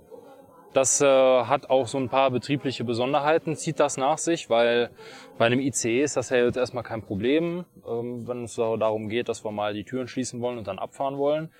Das 0.75 1.00
äh, 1.00 1.07
hat 1.07 1.71
auch 1.71 1.88
so 1.88 1.99
ein 1.99 2.09
paar 2.09 2.30
betriebliche 2.30 2.85
Besonderheiten, 2.85 3.57
zieht 3.57 3.80
das 3.80 3.97
nach 3.97 4.18
sich, 4.18 4.50
weil 4.50 4.90
bei 5.38 5.47
einem 5.47 5.61
ICE 5.61 6.02
ist 6.02 6.16
das 6.16 6.28
ja 6.28 6.45
jetzt 6.45 6.57
erstmal 6.57 6.85
kein 6.85 7.02
Problem, 7.02 7.64
ähm, 7.88 8.28
wenn 8.28 8.45
es 8.45 8.57
darum 8.57 9.09
geht, 9.09 9.28
dass 9.28 9.45
wir 9.45 9.50
mal 9.50 9.73
die 9.73 9.85
Türen 9.85 10.09
schließen 10.09 10.40
wollen 10.40 10.59
und 10.59 10.68
dann 10.68 10.78
abfahren 10.78 11.16
wollen. 11.16 11.50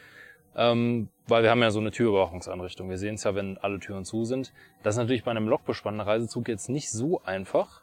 Ähm, 0.55 1.09
weil 1.29 1.43
wir 1.43 1.51
haben 1.51 1.63
ja 1.63 1.71
so 1.71 1.79
eine 1.79 1.91
Türüberwachungseinrichtung. 1.91 2.89
Wir 2.89 2.99
sehen 2.99 3.15
es 3.15 3.25
ja, 3.25 3.35
wenn 3.35 3.59
alle 3.59 3.79
Türen 3.79 4.05
zu 4.05 4.25
sind. 4.25 4.53
Das 4.83 4.95
ist 4.95 4.99
natürlich 4.99 5.25
bei 5.25 5.31
einem 5.31 5.49
lokbespannten 5.49 6.01
Reisezug 6.01 6.49
jetzt 6.49 6.69
nicht 6.69 6.91
so 6.91 7.21
einfach. 7.25 7.83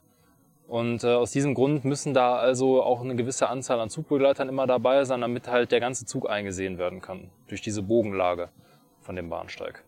Und 0.68 1.04
äh, 1.04 1.14
aus 1.14 1.32
diesem 1.32 1.54
Grund 1.54 1.86
müssen 1.86 2.14
da 2.14 2.36
also 2.36 2.82
auch 2.82 3.02
eine 3.02 3.16
gewisse 3.16 3.50
Anzahl 3.50 3.80
an 3.80 3.90
Zugbegleitern 3.90 4.50
immer 4.50 4.66
dabei 4.66 5.04
sein, 5.06 5.22
damit 5.22 5.48
halt 5.48 5.72
der 5.72 5.80
ganze 5.80 6.06
Zug 6.06 6.28
eingesehen 6.28 6.80
werden 6.80 7.02
kann. 7.02 7.30
Durch 7.48 7.62
diese 7.62 7.84
Bogenlage 7.84 8.50
von 9.02 9.16
dem 9.16 9.30
Bahnsteig. 9.30 9.84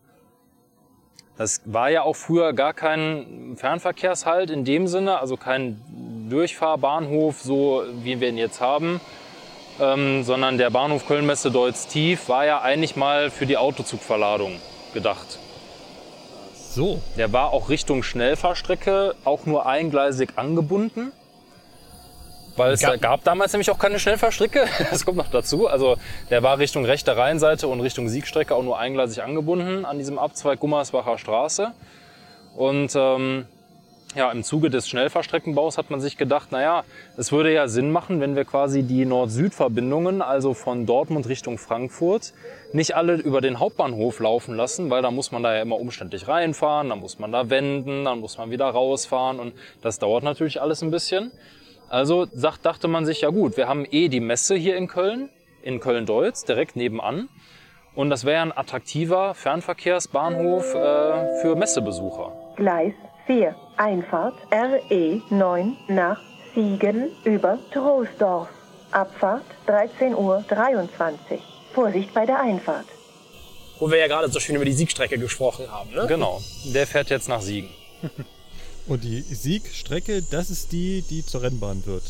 Das 1.36 1.62
war 1.64 1.90
ja 1.90 2.02
auch 2.02 2.16
früher 2.16 2.52
gar 2.52 2.74
kein 2.74 3.54
Fernverkehrshalt 3.56 4.50
in 4.50 4.64
dem 4.64 4.88
Sinne, 4.88 5.18
also 5.20 5.36
kein 5.36 5.80
Durchfahrbahnhof, 6.28 7.40
so 7.40 7.84
wie 8.02 8.20
wir 8.20 8.28
ihn 8.28 8.38
jetzt 8.38 8.60
haben, 8.60 9.00
ähm, 9.80 10.24
sondern 10.24 10.58
der 10.58 10.70
Bahnhof 10.70 11.06
Köln-Messe-Deutz-Tief 11.06 12.28
war 12.28 12.44
ja 12.44 12.60
eigentlich 12.60 12.96
mal 12.96 13.30
für 13.30 13.46
die 13.46 13.56
Autozugverladung 13.56 14.60
gedacht. 14.92 15.38
So. 16.54 17.00
Der 17.16 17.32
war 17.32 17.52
auch 17.52 17.70
Richtung 17.70 18.02
Schnellfahrstrecke 18.02 19.14
auch 19.24 19.46
nur 19.46 19.66
eingleisig 19.66 20.30
angebunden. 20.36 21.12
Weil 22.56 22.72
es 22.72 22.80
da 22.80 22.96
gab 22.96 23.22
damals 23.22 23.52
nämlich 23.52 23.70
auch 23.70 23.78
keine 23.78 23.98
Schnellfahrstrecke. 23.98 24.66
Das 24.90 25.04
kommt 25.04 25.16
noch 25.16 25.30
dazu. 25.30 25.68
Also 25.68 25.96
der 26.30 26.42
war 26.42 26.58
Richtung 26.58 26.84
rechte 26.84 27.16
Rheinseite 27.16 27.68
und 27.68 27.80
Richtung 27.80 28.08
Siegstrecke 28.08 28.54
auch 28.54 28.62
nur 28.62 28.78
eingleisig 28.78 29.22
angebunden 29.22 29.84
an 29.84 29.98
diesem 29.98 30.18
Abzweig 30.18 30.58
Gummersbacher 30.58 31.18
Straße. 31.18 31.72
Und 32.56 32.94
ähm, 32.96 33.46
ja, 34.14 34.30
im 34.32 34.42
Zuge 34.42 34.70
des 34.70 34.88
Schnellfahrstreckenbaus 34.88 35.76
hat 35.76 35.90
man 35.90 36.00
sich 36.00 36.16
gedacht, 36.16 36.50
naja, 36.50 36.84
es 37.16 37.30
würde 37.30 37.52
ja 37.52 37.68
Sinn 37.68 37.90
machen, 37.90 38.20
wenn 38.20 38.36
wir 38.36 38.44
quasi 38.44 38.82
die 38.82 39.04
Nord-Süd-Verbindungen, 39.04 40.22
also 40.22 40.54
von 40.54 40.86
Dortmund 40.86 41.28
Richtung 41.28 41.58
Frankfurt, 41.58 42.32
nicht 42.72 42.96
alle 42.96 43.14
über 43.16 43.40
den 43.40 43.58
Hauptbahnhof 43.58 44.20
laufen 44.20 44.56
lassen, 44.56 44.88
weil 44.88 45.02
da 45.02 45.10
muss 45.10 45.30
man 45.30 45.42
da 45.42 45.54
ja 45.54 45.62
immer 45.62 45.78
umständlich 45.78 46.26
reinfahren, 46.26 46.88
dann 46.88 47.00
muss 47.00 47.18
man 47.18 47.32
da 47.32 47.50
wenden, 47.50 48.04
dann 48.04 48.20
muss 48.20 48.38
man 48.38 48.50
wieder 48.50 48.66
rausfahren 48.66 49.40
und 49.40 49.52
das 49.82 49.98
dauert 49.98 50.24
natürlich 50.24 50.60
alles 50.60 50.82
ein 50.82 50.90
bisschen. 50.90 51.30
Also 51.90 52.26
dachte 52.26 52.88
man 52.88 53.06
sich, 53.06 53.22
ja 53.22 53.30
gut, 53.30 53.56
wir 53.56 53.68
haben 53.68 53.86
eh 53.90 54.08
die 54.08 54.20
Messe 54.20 54.54
hier 54.54 54.76
in 54.76 54.88
Köln, 54.88 55.30
in 55.62 55.80
Köln-Deutz, 55.80 56.44
direkt 56.44 56.76
nebenan. 56.76 57.28
Und 57.94 58.10
das 58.10 58.24
wäre 58.24 58.42
ein 58.42 58.56
attraktiver 58.56 59.34
Fernverkehrsbahnhof 59.34 60.74
äh, 60.74 61.40
für 61.40 61.56
Messebesucher. 61.56 62.32
Gleis 62.56 62.92
4, 63.26 63.56
Einfahrt 63.78 64.34
RE 64.50 65.22
9 65.30 65.76
nach 65.86 66.20
Siegen 66.52 67.10
über 67.22 67.60
Troisdorf. 67.72 68.48
Abfahrt 68.90 69.44
13.23 69.68 70.16
Uhr. 70.16 70.42
Vorsicht 71.72 72.12
bei 72.12 72.26
der 72.26 72.40
Einfahrt. 72.40 72.86
Wo 73.78 73.88
wir 73.88 73.98
ja 73.98 74.08
gerade 74.08 74.28
so 74.30 74.40
schön 74.40 74.56
über 74.56 74.64
die 74.64 74.72
Siegstrecke 74.72 75.16
gesprochen 75.16 75.70
haben. 75.70 75.94
Ne? 75.94 76.06
Genau, 76.08 76.40
der 76.64 76.88
fährt 76.88 77.08
jetzt 77.10 77.28
nach 77.28 77.40
Siegen. 77.40 77.68
Und 78.88 79.04
die 79.04 79.20
Siegstrecke, 79.20 80.22
das 80.28 80.50
ist 80.50 80.72
die, 80.72 81.04
die 81.08 81.24
zur 81.24 81.42
Rennbahn 81.42 81.86
wird. 81.86 82.02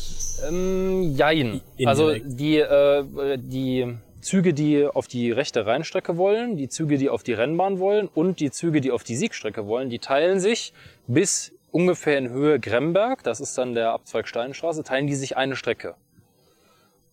Ähm, 0.47 1.13
jein. 1.15 1.61
Indirekt. 1.77 1.87
Also 1.87 2.13
die, 2.15 2.57
äh, 2.57 3.37
die 3.37 3.95
Züge, 4.21 4.55
die 4.55 4.87
auf 4.87 5.07
die 5.07 5.31
rechte 5.31 5.67
Rheinstrecke 5.67 6.17
wollen, 6.17 6.57
die 6.57 6.67
Züge, 6.67 6.97
die 6.97 7.09
auf 7.09 7.21
die 7.21 7.33
Rennbahn 7.33 7.77
wollen 7.77 8.07
und 8.07 8.39
die 8.39 8.49
Züge, 8.49 8.81
die 8.81 8.91
auf 8.91 9.03
die 9.03 9.15
Siegstrecke 9.15 9.67
wollen, 9.67 9.91
die 9.91 9.99
teilen 9.99 10.39
sich 10.39 10.73
bis 11.05 11.51
ungefähr 11.71 12.17
in 12.17 12.29
Höhe 12.29 12.59
Gremberg, 12.59 13.23
das 13.23 13.39
ist 13.39 13.57
dann 13.57 13.73
der 13.73 13.91
Abzweig 13.91 14.27
Steinstraße, 14.27 14.83
teilen 14.83 15.07
die 15.07 15.15
sich 15.15 15.37
eine 15.37 15.55
Strecke. 15.55 15.95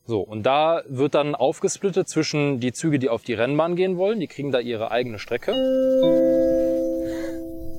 So, 0.04 0.20
und 0.20 0.44
da 0.44 0.82
wird 0.88 1.14
dann 1.14 1.34
aufgesplittet 1.34 2.08
zwischen 2.08 2.60
die 2.60 2.72
Züge, 2.72 2.98
die 2.98 3.08
auf 3.08 3.22
die 3.22 3.34
Rennbahn 3.34 3.74
gehen 3.74 3.96
wollen, 3.96 4.20
die 4.20 4.28
kriegen 4.28 4.52
da 4.52 4.60
ihre 4.60 4.92
eigene 4.92 5.18
Strecke. 5.18 5.52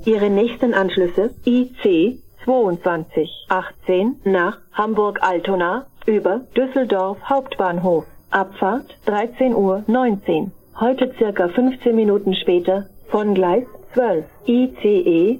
Ihre 0.06 0.30
nächsten 0.30 0.74
Anschlüsse 0.74 1.34
IC 1.46 2.20
2218 2.44 4.22
nach 4.26 4.58
Hamburg-Altona 4.74 5.88
über 6.06 6.42
Düsseldorf 6.56 7.18
Hauptbahnhof. 7.30 8.06
Abfahrt 8.30 8.98
13.19 9.06 9.54
Uhr. 9.56 10.52
Heute 10.80 11.14
circa 11.18 11.48
15 11.48 11.96
Minuten 11.96 12.36
später 12.36 12.88
von 13.10 13.34
Gleis 13.34 13.66
12 13.94 14.26
ICE 14.48 15.40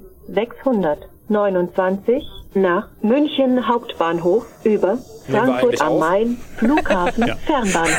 629 1.28 2.24
nach 2.54 2.88
München 3.02 3.68
Hauptbahnhof 3.68 4.46
über 4.64 4.98
Frankfurt 5.30 5.80
am. 5.80 5.98
Main 5.98 6.38
Flughafen 6.56 7.24
Fernbahnhof. 7.46 7.98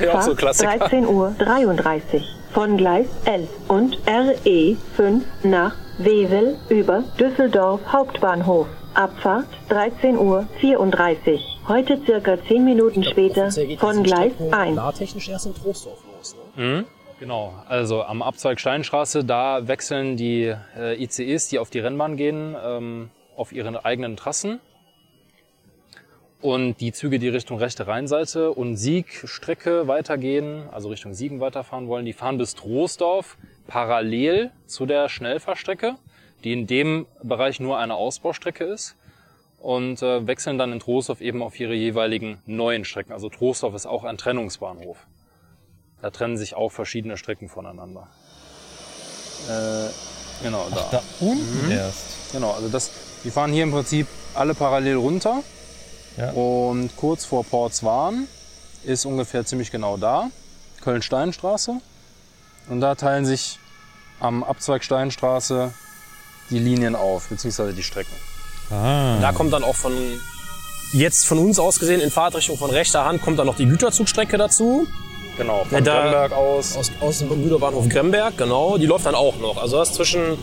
Ja, 0.00 0.22
so 0.22 0.32
Abfahrt 0.32 0.38
Klassiker. 0.38 0.70
13.33 0.86 1.06
Uhr 1.06 2.22
von 2.52 2.76
Gleis 2.76 3.06
11 3.24 3.48
und 3.68 3.98
RE 4.06 4.76
5 4.96 5.24
nach 5.44 5.74
Wesel 5.98 6.56
über 6.68 7.04
Düsseldorf 7.20 7.80
Hauptbahnhof. 7.92 8.66
Abfahrt 8.94 9.46
13.34 9.68 10.16
Uhr. 10.18 10.46
Heute 11.68 12.00
circa 12.06 12.38
10 12.42 12.64
Minuten 12.64 13.04
später 13.04 13.42
Offiziell 13.44 13.66
geht 13.66 13.80
von 13.80 14.02
Gleis 14.02 14.32
Strecke 14.32 14.56
1. 14.56 14.72
Klartechnisch 14.72 15.28
erst 15.28 15.46
in 15.46 15.54
Troisdorf 15.54 15.98
los. 16.16 16.36
Ne? 16.56 16.84
Genau, 17.20 17.52
also 17.68 18.04
am 18.04 18.22
Abzweig 18.22 18.60
Steinstraße, 18.60 19.24
da 19.24 19.66
wechseln 19.66 20.16
die 20.16 20.54
äh, 20.76 21.02
ICEs, 21.02 21.48
die 21.48 21.58
auf 21.58 21.68
die 21.68 21.80
Rennbahn 21.80 22.16
gehen, 22.16 22.54
ähm, 22.64 23.10
auf 23.36 23.50
ihre 23.50 23.84
eigenen 23.84 24.16
Trassen. 24.16 24.60
Und 26.40 26.80
die 26.80 26.92
Züge, 26.92 27.18
die 27.18 27.28
Richtung 27.28 27.58
rechte 27.58 27.88
Rheinseite 27.88 28.52
und 28.52 28.76
Siegstrecke 28.76 29.88
weitergehen, 29.88 30.68
also 30.70 30.90
Richtung 30.90 31.12
Siegen 31.12 31.40
weiterfahren 31.40 31.88
wollen, 31.88 32.04
die 32.06 32.12
fahren 32.12 32.38
bis 32.38 32.54
Troisdorf 32.54 33.36
parallel 33.66 34.52
zu 34.66 34.86
der 34.86 35.08
Schnellfahrstrecke, 35.08 35.96
die 36.44 36.52
in 36.52 36.68
dem 36.68 37.06
Bereich 37.24 37.58
nur 37.58 37.78
eine 37.78 37.96
Ausbaustrecke 37.96 38.62
ist. 38.62 38.94
Und 39.58 40.02
äh, 40.02 40.24
wechseln 40.24 40.56
dann 40.56 40.72
in 40.72 40.78
Troisdorf 40.78 41.20
eben 41.20 41.42
auf 41.42 41.58
ihre 41.58 41.74
jeweiligen 41.74 42.38
neuen 42.46 42.84
Strecken. 42.84 43.12
Also 43.12 43.28
Troisdorf 43.28 43.74
ist 43.74 43.86
auch 43.86 44.04
ein 44.04 44.16
Trennungsbahnhof. 44.16 45.04
Da 46.00 46.10
trennen 46.10 46.36
sich 46.36 46.54
auch 46.54 46.70
verschiedene 46.70 47.16
Strecken 47.16 47.48
voneinander. 47.48 48.06
Äh, 49.48 49.88
genau, 50.42 50.66
da. 50.70 50.88
Da 50.90 51.02
unten 51.20 51.70
erst. 51.70 52.32
Genau, 52.32 52.52
also 52.52 52.68
das, 52.68 52.90
die 53.24 53.30
fahren 53.30 53.52
hier 53.52 53.64
im 53.64 53.72
Prinzip 53.72 54.06
alle 54.34 54.54
parallel 54.54 54.96
runter. 54.96 55.42
Ja. 56.16 56.30
Und 56.32 56.96
kurz 56.96 57.24
vor 57.24 57.44
Portswan 57.44 58.26
ist 58.84 59.04
ungefähr 59.04 59.44
ziemlich 59.44 59.70
genau 59.70 59.96
da, 59.96 60.30
Köln-Steinstraße. 60.82 61.80
Und 62.68 62.80
da 62.80 62.94
teilen 62.94 63.24
sich 63.24 63.58
am 64.20 64.44
Abzweig 64.44 64.84
Steinstraße 64.84 65.72
die 66.50 66.58
Linien 66.58 66.94
auf, 66.94 67.28
beziehungsweise 67.28 67.72
die 67.72 67.82
Strecken. 67.82 68.12
Ah. 68.70 69.18
Da 69.20 69.32
kommt 69.32 69.52
dann 69.52 69.64
auch 69.64 69.76
von, 69.76 69.92
jetzt 70.92 71.26
von 71.26 71.38
uns 71.38 71.58
aus 71.58 71.78
gesehen, 71.78 72.00
in 72.00 72.10
Fahrtrichtung 72.10 72.58
von 72.58 72.70
rechter 72.70 73.04
Hand, 73.04 73.22
kommt 73.22 73.38
dann 73.38 73.46
noch 73.46 73.56
die 73.56 73.66
Güterzugstrecke 73.66 74.36
dazu. 74.38 74.86
Genau, 75.38 75.64
von 75.64 75.72
Ja, 75.78 75.80
da- 75.80 76.00
Gremberg 76.02 76.32
aus. 76.32 76.76
Aus, 76.76 76.90
aus 77.00 77.18
dem 77.20 77.28
Güterbahnhof 77.28 77.88
Gremberg, 77.88 78.36
genau. 78.36 78.76
Die 78.76 78.86
läuft 78.86 79.06
dann 79.06 79.14
auch 79.14 79.38
noch. 79.38 79.56
Also 79.56 79.78
hast 79.78 79.94
zwischen 79.94 80.36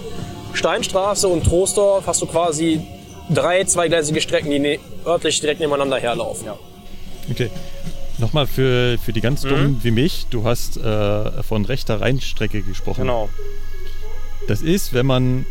Steinstraße 0.53 1.27
und 1.27 1.43
Troisdorf 1.43 2.07
hast 2.07 2.21
du 2.21 2.25
quasi 2.25 2.81
drei 3.29 3.63
zweigleisige 3.65 4.21
Strecken, 4.21 4.49
die 4.51 4.59
ne 4.59 4.79
örtlich 5.05 5.39
direkt 5.41 5.59
nebeneinander 5.59 5.97
herlaufen. 5.99 6.45
Ja. 6.47 6.57
Okay. 7.29 7.49
Nochmal 8.17 8.47
für, 8.47 8.97
für 9.03 9.11
die 9.11 9.19
ganz 9.19 9.43
Mhm. 9.43 9.49
Dummen 9.49 9.79
wie 9.83 9.91
mich, 9.91 10.27
du 10.29 10.45
hast 10.45 10.77
äh, 10.77 11.43
von 11.43 11.65
rechter 11.65 11.99
Rheinstrecke 11.99 12.61
gesprochen. 12.61 13.01
Genau, 13.01 13.27
Das 14.47 14.61
ist, 14.61 14.93
wenn 14.93 15.05
man 15.05 15.45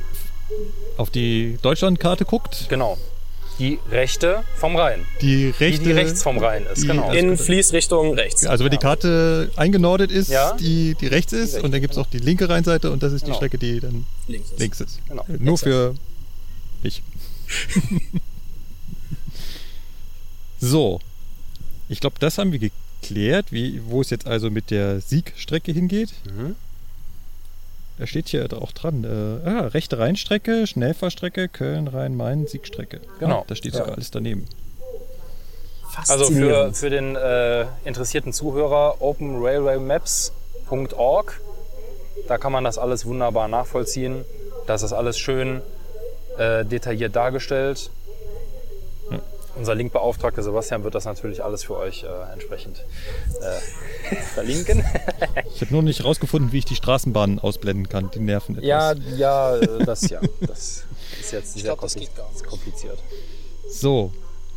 auf 0.96 1.10
die 1.10 1.58
Deutschlandkarte 1.60 2.24
guckt, 2.24 2.66
genau. 2.70 2.96
Die 3.58 3.78
rechte 3.90 4.42
vom 4.56 4.74
Rhein. 4.76 5.04
die 5.20 5.52
Die, 5.52 5.64
rechte... 5.64 5.84
die 5.84 5.92
rechts 5.92 6.22
vom 6.22 6.38
Rhein 6.38 6.64
ist, 6.66 6.82
die- 6.82 6.86
genau. 6.88 7.12
In 7.12 7.36
Fließrichtung 7.36 8.14
rechts. 8.14 8.44
Also 8.46 8.64
wenn 8.64 8.72
die 8.72 8.78
Karte 8.78 9.50
eingenordet 9.56 10.10
ist, 10.10 10.28
Ja. 10.30 10.54
die, 10.54 10.94
die 11.00 11.06
rechts 11.06 11.32
ist 11.32 11.52
rechts, 11.54 11.64
und 11.64 11.70
dann 11.72 11.80
gibt 11.80 11.92
es 11.92 11.98
auch 11.98 12.06
die 12.08 12.18
linke 12.18 12.48
Rheinseite 12.48 12.90
und 12.90 13.02
das 13.02 13.12
ist 13.12 13.22
Genau. 13.24 13.34
die 13.34 13.36
Strecke, 13.36 13.58
die 13.58 13.78
dann 13.80 14.06
Links 14.26 14.50
ist. 14.50 14.58
links 14.60 14.80
ist. 14.80 14.98
Genau. 15.08 15.22
Äh, 15.28 15.36
Nur 15.38 15.56
für 15.58 15.94
mich. 16.82 17.02
so. 20.60 21.00
Ich 21.88 22.00
glaube, 22.00 22.16
das 22.18 22.38
haben 22.38 22.52
wir 22.52 22.58
geklärt, 22.58 23.52
wie, 23.52 23.80
wo 23.86 24.00
es 24.00 24.10
jetzt 24.10 24.26
also 24.26 24.50
mit 24.50 24.70
der 24.70 25.00
Siegstrecke 25.00 25.72
hingeht. 25.72 26.10
Mhm. 26.24 26.56
Da 27.98 28.06
steht 28.06 28.28
hier 28.28 28.46
auch 28.60 28.72
dran. 28.72 29.04
Äh, 29.04 29.48
ah, 29.48 29.68
rechte 29.68 29.98
Rheinstrecke, 29.98 30.66
Schnellfahrstrecke, 30.66 31.48
Köln, 31.48 31.88
Rhein-Main, 31.88 32.46
Siegstrecke. 32.46 33.00
Genau. 33.20 33.40
Ah, 33.40 33.44
da 33.46 33.54
steht 33.54 33.72
sogar 33.74 33.94
alles 33.94 34.10
daneben. 34.10 34.46
Also 36.08 36.24
für, 36.26 36.74
für 36.74 36.90
den 36.90 37.14
äh, 37.14 37.66
interessierten 37.84 38.32
Zuhörer 38.32 39.00
openrailwaymaps.org. 39.00 41.40
Da 42.26 42.38
kann 42.38 42.50
man 42.52 42.64
das 42.64 42.78
alles 42.78 43.06
wunderbar 43.06 43.46
nachvollziehen. 43.48 44.24
Das 44.66 44.82
ist 44.82 44.92
alles 44.92 45.16
schön 45.18 45.62
äh, 46.38 46.64
detailliert 46.64 47.14
dargestellt. 47.14 47.90
Unser 49.56 49.74
Linkbeauftragter 49.76 50.42
Sebastian 50.42 50.82
wird 50.84 50.94
das 50.94 51.04
natürlich 51.04 51.42
alles 51.44 51.62
für 51.64 51.76
euch 51.76 52.02
äh, 52.04 52.32
entsprechend 52.32 52.84
äh, 53.40 54.14
verlinken. 54.16 54.84
Ich 55.54 55.60
habe 55.60 55.72
nur 55.72 55.82
nicht 55.82 56.04
rausgefunden, 56.04 56.50
wie 56.52 56.58
ich 56.58 56.64
die 56.64 56.74
Straßenbahnen 56.74 57.38
ausblenden 57.38 57.88
kann. 57.88 58.10
Die 58.12 58.18
nerven 58.18 58.56
etwas. 58.56 58.66
ja, 58.66 58.92
ja, 59.16 59.56
das 59.60 60.10
ja. 60.10 60.20
Das 60.40 60.84
ist 61.20 61.32
jetzt 61.32 61.52
sehr 61.54 61.62
glaub, 61.62 61.80
das 61.80 61.94
kompli- 61.96 62.00
geht 62.00 62.16
gar 62.16 62.28
nicht. 62.32 62.44
kompliziert. 62.46 62.98
So. 63.68 64.10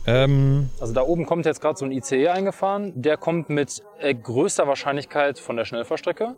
Ähm, 0.07 0.69
Also 0.79 0.93
da 0.93 1.01
oben 1.03 1.25
kommt 1.27 1.45
jetzt 1.45 1.61
gerade 1.61 1.77
so 1.77 1.85
ein 1.85 1.91
ICE 1.91 2.29
eingefahren. 2.29 2.93
Der 2.95 3.17
kommt 3.17 3.49
mit 3.49 3.83
äh, 3.99 4.15
größter 4.15 4.67
Wahrscheinlichkeit 4.67 5.37
von 5.37 5.55
der 5.55 5.65
Schnellfahrstrecke. 5.65 6.35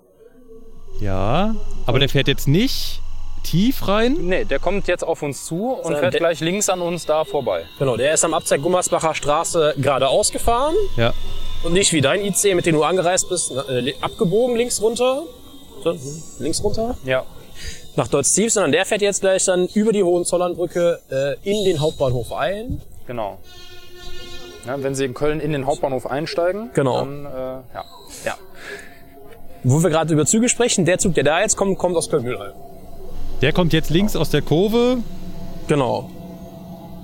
ja, 0.99 1.55
aber 1.85 1.99
der 1.99 2.09
fährt 2.09 2.27
jetzt 2.27 2.47
nicht 2.47 3.01
tief 3.43 3.87
rein. 3.87 4.17
Nee, 4.21 4.45
der 4.45 4.59
kommt 4.59 4.87
jetzt 4.87 5.03
auf 5.03 5.21
uns 5.21 5.45
zu 5.45 5.71
und 5.73 5.95
fährt 5.97 6.15
gleich 6.15 6.39
links 6.39 6.69
an 6.69 6.81
uns 6.81 7.05
da 7.05 7.25
vorbei. 7.25 7.65
Genau, 7.79 7.97
der 7.97 8.13
ist 8.13 8.23
am 8.25 8.33
Abzweig 8.33 8.61
Gummersbacher 8.61 9.13
Straße 9.15 9.73
geradeaus 9.77 10.31
gefahren 10.31 10.75
Ja. 10.97 11.13
und 11.63 11.73
nicht 11.73 11.91
wie 11.93 12.01
dein 12.01 12.21
IC, 12.23 12.55
mit 12.55 12.65
dem 12.65 12.75
du 12.75 12.83
angereist 12.83 13.29
bist, 13.29 13.51
äh, 13.51 13.93
abgebogen 14.01 14.55
links 14.55 14.81
runter. 14.81 15.23
So, 15.83 15.95
links 16.39 16.63
runter 16.63 16.97
Ja, 17.05 17.25
nach 17.95 18.07
Deutz-Tief, 18.07 18.51
sondern 18.51 18.71
der 18.73 18.85
fährt 18.85 19.01
jetzt 19.01 19.21
gleich 19.21 19.45
dann 19.45 19.67
über 19.67 19.91
die 19.93 20.03
Hohenzollernbrücke 20.03 20.99
äh, 21.09 21.49
in 21.49 21.63
den 21.65 21.79
Hauptbahnhof 21.79 22.31
ein. 22.33 22.81
genau. 23.07 23.37
Ja, 24.67 24.83
wenn 24.83 24.93
Sie 24.93 25.05
in 25.05 25.13
Köln 25.13 25.39
in 25.39 25.53
den 25.53 25.65
Hauptbahnhof 25.65 26.05
einsteigen, 26.05 26.69
Genau. 26.73 26.99
dann 26.99 27.25
äh, 27.25 27.29
ja. 27.29 27.85
Ja. 28.25 28.35
Wo 29.63 29.81
wir 29.81 29.89
gerade 29.89 30.13
über 30.13 30.25
Züge 30.25 30.49
sprechen, 30.49 30.85
der 30.85 30.97
Zug, 30.99 31.13
der 31.15 31.23
da 31.23 31.39
jetzt 31.41 31.55
kommt, 31.55 31.77
kommt 31.79 31.95
aus 31.95 32.09
Köln-Mühlheim. 32.09 32.51
Der 33.41 33.53
kommt 33.53 33.73
jetzt 33.73 33.89
links 33.89 34.15
aus 34.15 34.29
der 34.29 34.41
Kurve. 34.41 34.97
Genau. 35.67 36.09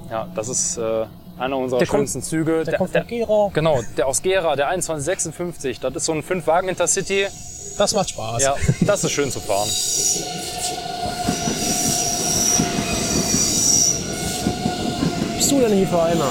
ja, 0.10 0.28
das 0.36 0.50
ist 0.50 0.78
äh, 0.78 1.06
einer 1.38 1.58
unserer 1.58 1.80
Der 1.80 1.88
kommt- 1.88 2.00
schönsten 2.02 2.22
Züge. 2.24 2.64
Der, 2.64 2.78
kommt 2.78 2.92
von 2.92 3.08
Gera. 3.08 3.50
genau, 3.54 3.80
der 3.96 4.08
aus 4.08 4.22
Gera, 4.22 4.56
der 4.56 4.68
2156. 4.68 5.80
Das 5.80 5.96
ist 5.96 6.06
so 6.06 6.14
ein 6.14 6.24
Fünf-Wagen 6.24 6.68
Intercity. 6.70 7.26
Das 7.78 7.94
macht 7.94 8.10
Spaß. 8.10 8.42
Ja, 8.42 8.56
das 8.82 9.04
ist 9.04 9.12
schön 9.12 9.30
zu 9.32 9.40
fahren. 9.40 9.70
bist 15.38 15.52
du 15.52 15.60
denn 15.60 15.74
hier 15.78 15.88
für 15.88 16.02
einer? 16.02 16.30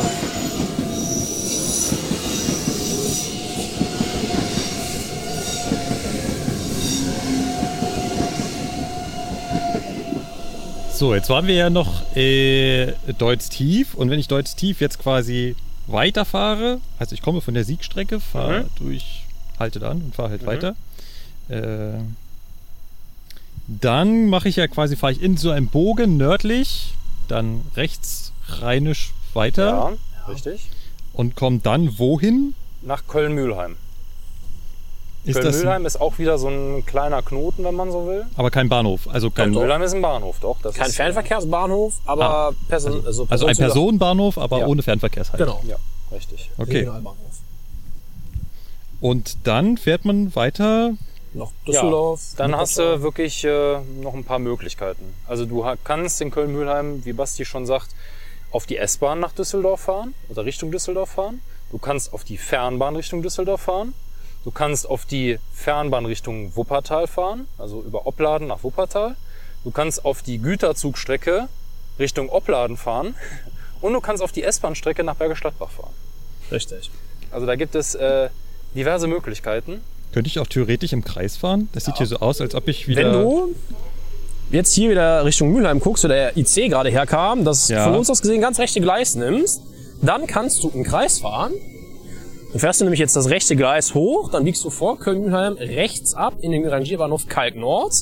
So, 10.94 11.12
jetzt 11.14 11.28
waren 11.28 11.46
wir 11.48 11.54
ja 11.54 11.70
noch 11.70 12.14
äh, 12.16 12.92
Deutz 13.18 13.48
tief 13.48 13.94
und 13.94 14.10
wenn 14.10 14.20
ich 14.20 14.28
Deutz 14.28 14.54
tief 14.54 14.80
jetzt 14.80 14.98
quasi 15.00 15.56
weiterfahre, 15.88 16.80
also 16.98 17.14
ich 17.14 17.20
komme 17.22 17.40
von 17.40 17.54
der 17.54 17.64
Siegstrecke, 17.64 18.20
fahre 18.20 18.60
Mhm. 18.62 18.66
durch, 18.76 19.24
halte 19.58 19.80
dann 19.80 20.02
und 20.02 20.14
fahre 20.14 20.30
halt 20.30 20.46
weiter. 20.46 20.76
Äh, 21.48 21.98
dann 23.66 24.28
mache 24.28 24.48
ich 24.48 24.56
ja 24.56 24.68
quasi, 24.68 24.94
fahre 24.96 25.12
ich 25.12 25.20
in 25.22 25.36
so 25.36 25.50
einem 25.50 25.66
Bogen 25.66 26.16
nördlich, 26.16 26.94
dann 27.28 27.62
rechts 27.76 28.32
rheinisch 28.48 29.12
weiter 29.32 29.66
Ja, 29.66 29.92
richtig. 30.32 30.68
und 31.12 31.34
komme 31.34 31.58
dann 31.62 31.98
wohin? 31.98 32.54
Nach 32.82 33.02
Köln-Mühlheim. 33.08 33.76
Ist 35.24 35.36
das 35.36 35.44
Köln-Mühlheim 35.44 35.86
ist 35.86 36.00
auch 36.00 36.18
wieder 36.18 36.36
so 36.38 36.48
ein 36.48 36.84
kleiner 36.84 37.22
Knoten, 37.22 37.64
wenn 37.64 37.74
man 37.74 37.90
so 37.90 38.06
will. 38.06 38.26
aber 38.36 38.50
kein 38.50 38.68
Bahnhof, 38.68 39.08
also 39.10 39.30
kein, 39.30 39.52
Mühlheim 39.52 39.80
ist 39.82 39.94
ein 39.94 40.02
Bahnhof, 40.02 40.36
doch. 40.40 40.60
Das 40.62 40.74
Kein 40.74 40.88
ist, 40.88 40.96
Fernverkehrsbahnhof, 40.96 41.94
aber 42.04 42.24
Ah. 42.28 42.52
Person, 42.68 43.02
also, 43.06 43.26
also 43.30 43.46
ein 43.46 43.54
Personenzüge- 43.54 43.58
Personenbahnhof, 43.64 44.36
aber 44.38 44.58
Ja. 44.60 44.66
ohne 44.66 44.82
Fernverkehrshalt. 44.82 45.38
Genau. 45.38 45.62
Ja, 45.66 45.76
richtig. 46.12 46.50
Okay. 46.58 46.78
Regionalbahnhof. 46.80 47.16
Und 49.00 49.36
dann 49.46 49.76
fährt 49.78 50.04
man 50.04 50.34
weiter. 50.34 50.92
Noch 51.32 51.52
Düsseldorf. 51.66 52.20
Dann 52.36 52.54
hast 52.56 52.78
du 52.78 53.02
wirklich 53.02 53.44
äh, 53.44 53.78
noch 54.02 54.14
ein 54.14 54.24
paar 54.24 54.38
Möglichkeiten. 54.38 55.14
Also 55.26 55.46
du 55.46 55.64
kannst 55.82 56.20
in 56.20 56.30
Köln-Mühlheim, 56.30 57.04
wie 57.04 57.12
Basti 57.12 57.44
schon 57.44 57.66
sagt, 57.66 57.88
auf 58.52 58.66
die 58.66 58.76
S-Bahn 58.76 59.18
nach 59.20 59.32
Düsseldorf 59.32 59.80
fahren 59.80 60.14
oder 60.28 60.44
Richtung 60.44 60.70
Düsseldorf 60.70 61.10
fahren. 61.10 61.40
Du 61.72 61.78
kannst 61.78 62.12
auf 62.12 62.22
die 62.22 62.36
Fernbahn 62.38 62.94
Richtung 62.94 63.20
Düsseldorf 63.22 63.62
fahren. 63.62 63.94
Du 64.44 64.50
kannst 64.50 64.88
auf 64.88 65.06
die 65.06 65.38
Fernbahn 65.54 66.04
Richtung 66.06 66.54
Wuppertal 66.54 67.06
fahren, 67.06 67.46
also 67.58 67.82
über 67.82 68.06
Opladen 68.06 68.46
nach 68.48 68.62
Wuppertal. 68.62 69.16
Du 69.64 69.70
kannst 69.70 70.04
auf 70.04 70.22
die 70.22 70.38
Güterzugstrecke 70.38 71.48
Richtung 71.98 72.28
Opladen 72.28 72.76
fahren. 72.76 73.14
Und 73.80 73.92
du 73.92 74.00
kannst 74.00 74.22
auf 74.22 74.32
die 74.32 74.42
S-Bahn-Strecke 74.42 75.04
nach 75.04 75.16
Bergisch 75.16 75.40
Gladbach 75.40 75.70
fahren. 75.70 75.92
Richtig. 76.50 76.90
Also 77.30 77.46
da 77.46 77.54
gibt 77.56 77.74
es 77.74 77.94
äh, 77.94 78.28
diverse 78.74 79.06
Möglichkeiten. 79.06 79.80
Könnte 80.12 80.28
ich 80.28 80.38
auch 80.38 80.46
theoretisch 80.46 80.92
im 80.92 81.04
Kreis 81.04 81.36
fahren? 81.36 81.68
Das 81.72 81.84
sieht 81.86 81.96
hier 81.98 82.06
so 82.06 82.16
aus, 82.18 82.40
als 82.40 82.54
ob 82.54 82.68
ich 82.68 82.86
wieder. 82.88 83.02
Wenn 83.04 83.12
du 83.12 83.54
jetzt 84.50 84.72
hier 84.72 84.90
wieder 84.90 85.24
Richtung 85.24 85.52
Mülheim 85.52 85.80
guckst, 85.80 86.04
wo 86.04 86.08
der 86.08 86.36
IC 86.36 86.68
gerade 86.70 86.90
herkam, 86.90 87.44
das 87.44 87.68
Ja. 87.68 87.84
von 87.84 87.94
uns 87.96 88.08
aus 88.10 88.22
gesehen 88.22 88.40
ganz 88.40 88.58
rechte 88.58 88.80
Gleis 88.80 89.14
nimmst, 89.16 89.62
dann 90.00 90.26
kannst 90.26 90.62
du 90.62 90.70
im 90.70 90.84
Kreis 90.84 91.18
fahren. 91.18 91.52
Dann 92.54 92.60
fährst 92.60 92.80
du 92.80 92.84
nämlich 92.84 93.00
jetzt 93.00 93.16
das 93.16 93.30
rechte 93.30 93.56
Gleis 93.56 93.94
hoch, 93.94 94.30
dann 94.30 94.44
biegst 94.44 94.62
du 94.62 94.70
vor 94.70 94.96
Köln-Mühlheim 95.00 95.54
rechts 95.54 96.14
ab 96.14 96.34
in 96.40 96.52
den 96.52 96.64
Rangierbahnhof 96.64 97.26
Kalk 97.26 97.56
Nord. 97.56 97.92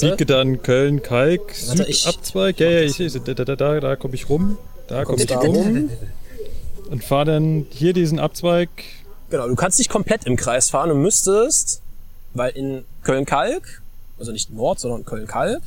Biege 0.00 0.24
dann 0.26 0.62
Köln, 0.62 1.02
Kalk, 1.02 1.40
Warte, 1.66 1.86
ich- 1.88 2.02
Südabzweig. 2.04 2.60
Ja, 2.60 2.70
ja, 2.70 2.80
ich 2.82 2.92
sehe 2.94 3.10
Da, 3.10 3.34
da, 3.34 3.56
da, 3.56 3.80
da, 3.80 3.96
komme 3.96 4.14
ich 4.14 4.28
rum. 4.28 4.58
Da 4.86 5.04
komme 5.04 5.18
ich 5.18 5.26
da 5.26 5.40
rum. 5.40 5.90
Und 6.88 7.02
fahre 7.02 7.24
dann 7.24 7.66
hier 7.70 7.92
diesen 7.92 8.20
Abzweig. 8.20 8.68
Genau, 9.28 9.48
du 9.48 9.56
kannst 9.56 9.80
nicht 9.80 9.90
komplett 9.90 10.24
im 10.24 10.36
Kreis 10.36 10.70
fahren. 10.70 10.90
Du 10.90 10.94
müsstest, 10.94 11.82
weil 12.34 12.52
in 12.56 12.84
Köln-Kalk, 13.02 13.82
also 14.20 14.30
nicht 14.30 14.52
Nord, 14.52 14.78
sondern 14.78 15.04
Köln-Kalk, 15.04 15.62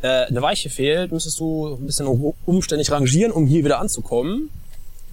äh, 0.00 0.06
eine 0.06 0.40
Weiche 0.40 0.70
fehlt, 0.70 1.12
müsstest 1.12 1.38
du 1.40 1.74
ein 1.74 1.84
bisschen 1.84 2.06
um- 2.06 2.32
umständlich 2.46 2.90
rangieren, 2.90 3.32
um 3.32 3.46
hier 3.46 3.64
wieder 3.66 3.80
anzukommen. 3.80 4.48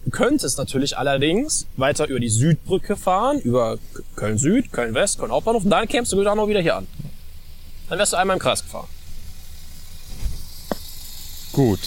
Du 0.06 0.12
könntest 0.12 0.58
natürlich 0.60 0.98
allerdings 0.98 1.66
weiter 1.78 2.08
über 2.08 2.20
die 2.20 2.30
Südbrücke 2.30 2.96
fahren, 2.96 3.40
über 3.40 3.78
K- 3.78 4.04
Köln-Süd, 4.16 4.72
Köln-West, 4.72 5.18
Köln-Hauptbahnhof, 5.20 5.64
und 5.64 5.70
dann 5.72 5.88
kämst 5.88 6.12
du 6.12 6.24
dann 6.24 6.38
noch 6.38 6.48
wieder 6.48 6.62
hier 6.62 6.76
an. 6.76 6.88
Dann 7.90 7.98
wärst 7.98 8.14
du 8.14 8.18
einmal 8.18 8.36
im 8.38 8.42
Kreis 8.42 8.62
gefahren. 8.64 8.88
Gut. 11.54 11.80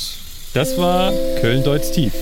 Das 0.55 0.77
war 0.79 1.13
Köln-Deutz 1.41 1.93
tief. 1.93 2.13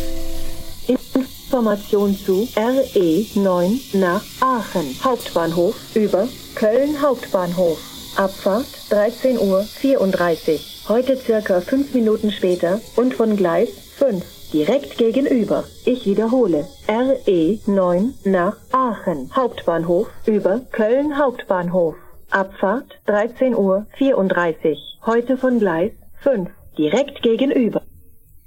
Information 0.86 2.16
zu 2.18 2.46
RE9 2.54 3.96
nach 3.98 4.22
Aachen 4.40 4.94
Hauptbahnhof 5.02 5.76
über 5.94 6.28
Köln 6.54 7.00
Hauptbahnhof. 7.00 7.78
Abfahrt 8.16 8.66
13.34 8.90 9.38
Uhr. 9.38 10.60
Heute 10.88 11.16
circa 11.16 11.60
5 11.60 11.94
Minuten 11.94 12.30
später 12.32 12.80
und 12.96 13.14
von 13.14 13.36
Gleis 13.36 13.68
5. 13.98 14.22
direkt 14.56 14.96
gegenüber. 14.96 15.64
Ich 15.84 16.06
wiederhole. 16.06 16.66
RE 16.88 17.58
9 17.66 18.14
nach 18.24 18.56
Aachen 18.72 19.30
Hauptbahnhof 19.36 20.08
über 20.24 20.60
Köln 20.72 21.18
Hauptbahnhof. 21.18 21.94
Abfahrt 22.30 22.86
13 23.04 23.54
Uhr 23.54 23.86
34. 23.98 24.78
Heute 25.04 25.36
von 25.36 25.58
Gleis 25.58 25.92
5. 26.22 26.48
Direkt 26.78 27.22
gegenüber. 27.22 27.82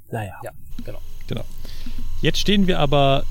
Naja. 0.10 0.34
Ja, 0.44 0.50
genau. 0.84 0.98
Genau. 1.28 1.44
Jetzt 2.22 2.40
stehen 2.40 2.66
wir 2.66 2.80
aber 2.80 3.24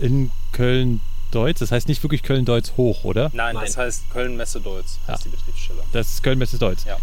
in 0.00 0.32
Köln-Deutz. 0.50 1.60
Das 1.60 1.70
heißt 1.70 1.86
nicht 1.86 2.02
wirklich 2.02 2.24
Köln-Deutz 2.24 2.72
hoch, 2.76 3.04
oder? 3.04 3.30
Nein, 3.32 3.54
das 3.60 3.76
heißt 3.76 4.10
Köln-Messe-Deutz, 4.10 4.98
Ja. 5.06 5.14
heißt 5.14 5.26
die 5.26 5.28
Betriebsstelle. 5.28 5.82
Das 5.92 6.08
ist 6.10 6.22
Köln-Messe-Deutz. 6.24 6.84
Ja. 6.84 6.96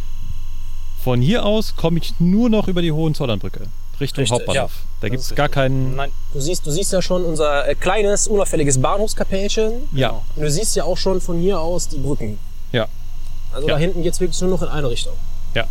Von 1.02 1.22
hier 1.22 1.46
aus 1.46 1.78
komme 1.78 2.00
ich 2.00 2.20
nur 2.20 2.50
noch 2.50 2.68
über 2.68 2.82
die 2.82 2.92
Hohenzollernbrücke. 2.92 3.62
Richtung 4.02 4.24
Richtig, 4.24 4.36
Hauptbahnhof. 4.40 4.72
ja. 4.72 4.88
da 5.02 5.10
gibt 5.10 5.22
es 5.24 5.34
gar 5.36 5.48
keinen. 5.50 5.96
Nein, 5.96 6.12
Du 6.34 6.40
siehst, 6.42 6.66
du 6.66 6.72
siehst 6.72 6.92
ja 6.92 7.02
schon 7.02 7.24
unser 7.24 7.68
äh, 7.68 7.76
kleines, 7.76 8.28
unauffälliges 8.28 8.82
Bahnhofskapellchen. 8.82 9.88
Ja, 9.94 10.22
Und 10.36 10.44
du 10.44 10.50
siehst 10.52 10.76
ja 10.76 10.84
auch 10.84 10.98
schon 10.98 11.22
von 11.22 11.40
hier 11.40 11.60
aus 11.60 11.88
die 11.88 11.98
Brücken. 11.98 12.38
ja, 12.72 12.88
Also 13.54 13.68
Ja. 13.68 13.76
da 13.76 13.80
hinten 13.80 14.04
geht's 14.04 14.20
wirklich 14.20 14.40
nur 14.42 14.50
noch 14.50 14.62
in 14.62 14.68
eine 14.70 14.90
Richtung. 14.90 15.14
ja. 15.54 15.66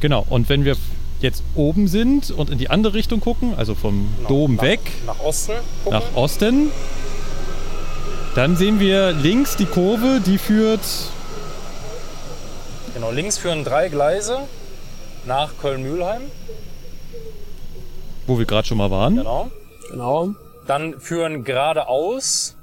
Genau. 0.00 0.26
Und 0.28 0.48
wenn 0.50 0.64
wir 0.66 0.76
jetzt 1.20 1.42
oben 1.54 1.88
sind 1.88 2.30
und 2.30 2.50
in 2.50 2.58
die 2.58 2.68
andere 2.68 2.92
Richtung 2.94 3.20
gucken, 3.20 3.54
also 3.56 3.74
vom 3.74 4.08
genau. 4.18 4.28
Dom 4.28 4.56
nach, 4.56 4.62
weg 4.62 4.80
Nach 5.06 5.20
Osten 5.20 5.52
gucken. 5.84 5.98
nach 5.98 6.14
Osten, 6.16 6.70
dann 8.34 8.56
sehen 8.56 8.80
wir 8.80 9.12
links 9.12 9.56
die 9.56 9.64
Kurve, 9.64 10.20
die 10.26 10.36
führt. 10.36 10.80
Genau, 12.92 13.10
links 13.12 13.38
führen 13.38 13.64
drei 13.64 13.88
Gleise 13.88 14.40
nach 15.26 15.56
Köln-Mühlheim. 15.58 16.22
Wo 18.26 18.38
wir 18.38 18.46
gerade 18.46 18.66
schon 18.66 18.78
mal 18.78 18.90
waren. 18.90 19.16
Genau. 19.16 19.50
Genau. 19.90 20.34
Dann 20.66 20.98
führen 21.00 21.44
geradeaus 21.44 22.56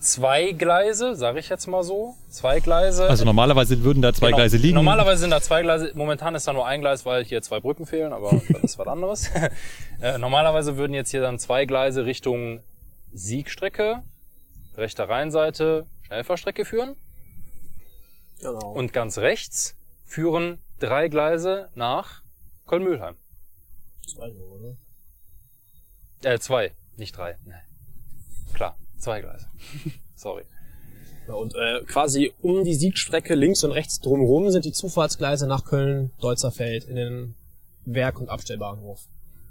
zwei 0.00 0.50
Gleise, 0.52 1.14
sage 1.14 1.38
ich 1.38 1.48
jetzt 1.48 1.66
mal 1.68 1.84
so. 1.84 2.16
Zwei 2.28 2.60
Gleise. 2.60 3.08
Also 3.08 3.24
normalerweise 3.24 3.84
würden 3.84 4.02
da 4.02 4.12
zwei 4.12 4.26
Genau. 4.26 4.38
Gleise 4.38 4.56
liegen. 4.56 4.74
Normalerweise 4.74 5.20
sind 5.20 5.30
da 5.30 5.40
zwei 5.40 5.62
Gleise. 5.62 5.92
Momentan 5.94 6.34
ist 6.34 6.48
da 6.48 6.52
nur 6.52 6.66
ein 6.66 6.80
Gleis, 6.80 7.06
weil 7.06 7.24
hier 7.24 7.40
zwei 7.42 7.60
Brücken 7.60 7.86
fehlen, 7.86 8.12
aber 8.12 8.30
das 8.48 8.62
ist 8.62 8.78
was 8.78 8.86
anderes. 8.88 9.30
äh, 10.02 10.18
normalerweise 10.18 10.76
würden 10.76 10.94
jetzt 10.94 11.10
hier 11.10 11.20
dann 11.20 11.38
zwei 11.38 11.64
Gleise 11.64 12.04
Richtung 12.04 12.60
Siegstrecke, 13.12 14.02
rechter 14.76 15.08
Rheinseite, 15.08 15.86
Schnellfahrstrecke 16.06 16.64
führen. 16.64 16.96
Genau. 18.40 18.72
Und 18.72 18.92
ganz 18.92 19.18
rechts 19.18 19.76
führen 20.04 20.58
drei 20.82 21.08
Gleise 21.08 21.68
nach 21.74 22.22
Köln-Mühlheim. 22.66 23.16
Zwei 24.06 24.30
nur, 24.30 24.50
oder? 24.52 24.76
Äh, 26.22 26.38
zwei, 26.38 26.72
nicht 26.96 27.16
drei. 27.16 27.36
Nee. 27.44 27.54
Klar, 28.54 28.76
zwei 28.98 29.20
Gleise. 29.20 29.46
Sorry. 30.14 30.44
Ja, 31.28 31.34
und 31.34 31.54
äh, 31.54 31.82
quasi 31.86 32.32
um 32.42 32.64
die 32.64 32.74
Siegstrecke 32.74 33.34
links 33.34 33.62
und 33.64 33.70
rechts 33.72 34.00
drumherum 34.00 34.50
sind 34.50 34.64
die 34.64 34.72
Zufahrtsgleise 34.72 35.46
nach 35.46 35.64
Köln, 35.64 36.10
Deutzerfeld 36.20 36.84
in 36.84 36.96
den 36.96 37.34
Werk- 37.84 38.20
und 38.20 38.28
Abstellbahnhof. 38.28 39.00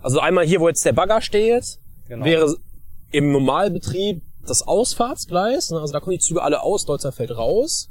Also 0.01 0.19
einmal 0.19 0.45
hier, 0.45 0.59
wo 0.59 0.67
jetzt 0.67 0.83
der 0.85 0.93
Bagger 0.93 1.21
steht, 1.21 1.79
Genau. 2.07 2.25
wäre 2.25 2.57
im 3.11 3.31
Normalbetrieb 3.31 4.21
das 4.45 4.63
Ausfahrtsgleis. 4.63 5.69
Ne? 5.71 5.79
Also 5.79 5.93
da 5.93 5.99
kommen 5.99 6.13
die 6.17 6.19
Züge 6.19 6.41
alle 6.41 6.61
aus 6.61 6.85
Deutzerfeld 6.85 7.31
raus. 7.37 7.89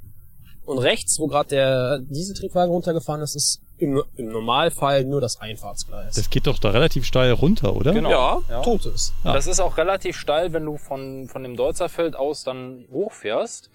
Und 0.71 0.79
rechts, 0.79 1.19
wo 1.19 1.27
gerade 1.27 1.49
der 1.49 1.99
Dieseltriebwagen 1.99 2.71
runtergefahren 2.71 3.21
ist, 3.23 3.35
ist 3.35 3.61
im, 3.79 4.03
im 4.17 4.29
Normalfall 4.29 5.05
nur 5.05 5.21
das 5.21 5.41
Einfahrtsgleis. 5.41 6.15
Das 6.15 6.31
geht 6.31 6.47
doch 6.47 6.59
da 6.59 6.71
relativ 6.71 7.05
steil 7.05 7.33
runter, 7.33 7.75
oder? 7.75 7.93
Genau. 7.93 8.09
ja, 8.09 8.41
Ja. 8.49 8.63
tut 8.63 8.87
es. 8.87 9.13
Ah. 9.25 9.33
Das 9.33 9.49
ist 9.49 9.59
auch 9.59 9.77
relativ 9.79 10.17
steil, 10.17 10.53
wenn 10.53 10.65
du 10.65 10.77
von, 10.77 11.27
von 11.29 11.43
dem 11.43 11.57
Deutzerfeld 11.57 12.15
aus 12.15 12.45
dann 12.45 12.85
hochfährst. 12.93 13.69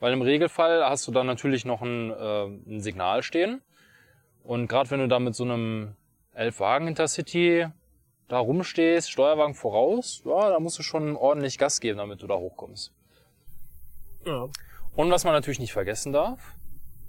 Weil 0.00 0.12
im 0.14 0.22
Regelfall 0.22 0.82
hast 0.84 1.06
du 1.06 1.12
dann 1.12 1.26
natürlich 1.28 1.64
noch 1.64 1.80
ein, 1.80 2.10
äh, 2.10 2.44
ein 2.46 2.80
Signal 2.80 3.22
stehen. 3.22 3.62
Und 4.42 4.66
gerade 4.66 4.90
wenn 4.90 4.98
du 4.98 5.06
da 5.06 5.20
mit 5.20 5.36
so 5.36 5.44
einem 5.44 5.94
11-Wagen 6.36 6.88
Intercity 6.88 7.68
da 8.26 8.38
rumstehst, 8.38 9.12
Steuerwagen 9.12 9.54
voraus, 9.54 10.22
ja, 10.24 10.50
da 10.50 10.58
musst 10.58 10.76
du 10.76 10.82
schon 10.82 11.14
ordentlich 11.14 11.56
Gas 11.56 11.78
geben, 11.78 11.98
damit 11.98 12.20
du 12.20 12.26
da 12.26 12.34
hochkommst. 12.34 12.90
Ja. 14.26 14.48
Und 14.94 15.10
was 15.10 15.24
man 15.24 15.32
natürlich 15.32 15.58
nicht 15.60 15.72
vergessen 15.72 16.12
darf, 16.12 16.38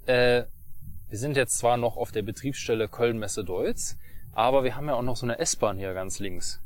äh, 0.05 0.43
wir 1.09 1.17
sind 1.17 1.37
jetzt 1.37 1.57
zwar 1.57 1.77
noch 1.77 1.97
auf 1.97 2.11
der 2.11 2.21
Betriebsstelle 2.21 2.87
Köln-Messe-Deutz, 2.87 3.97
aber 4.33 4.63
wir 4.63 4.75
haben 4.75 4.87
ja 4.87 4.95
auch 4.95 5.01
noch 5.03 5.15
so 5.17 5.25
eine 5.25 5.37
S-Bahn 5.39 5.77
hier 5.77 5.93
ganz 5.93 6.19
links. 6.19 6.59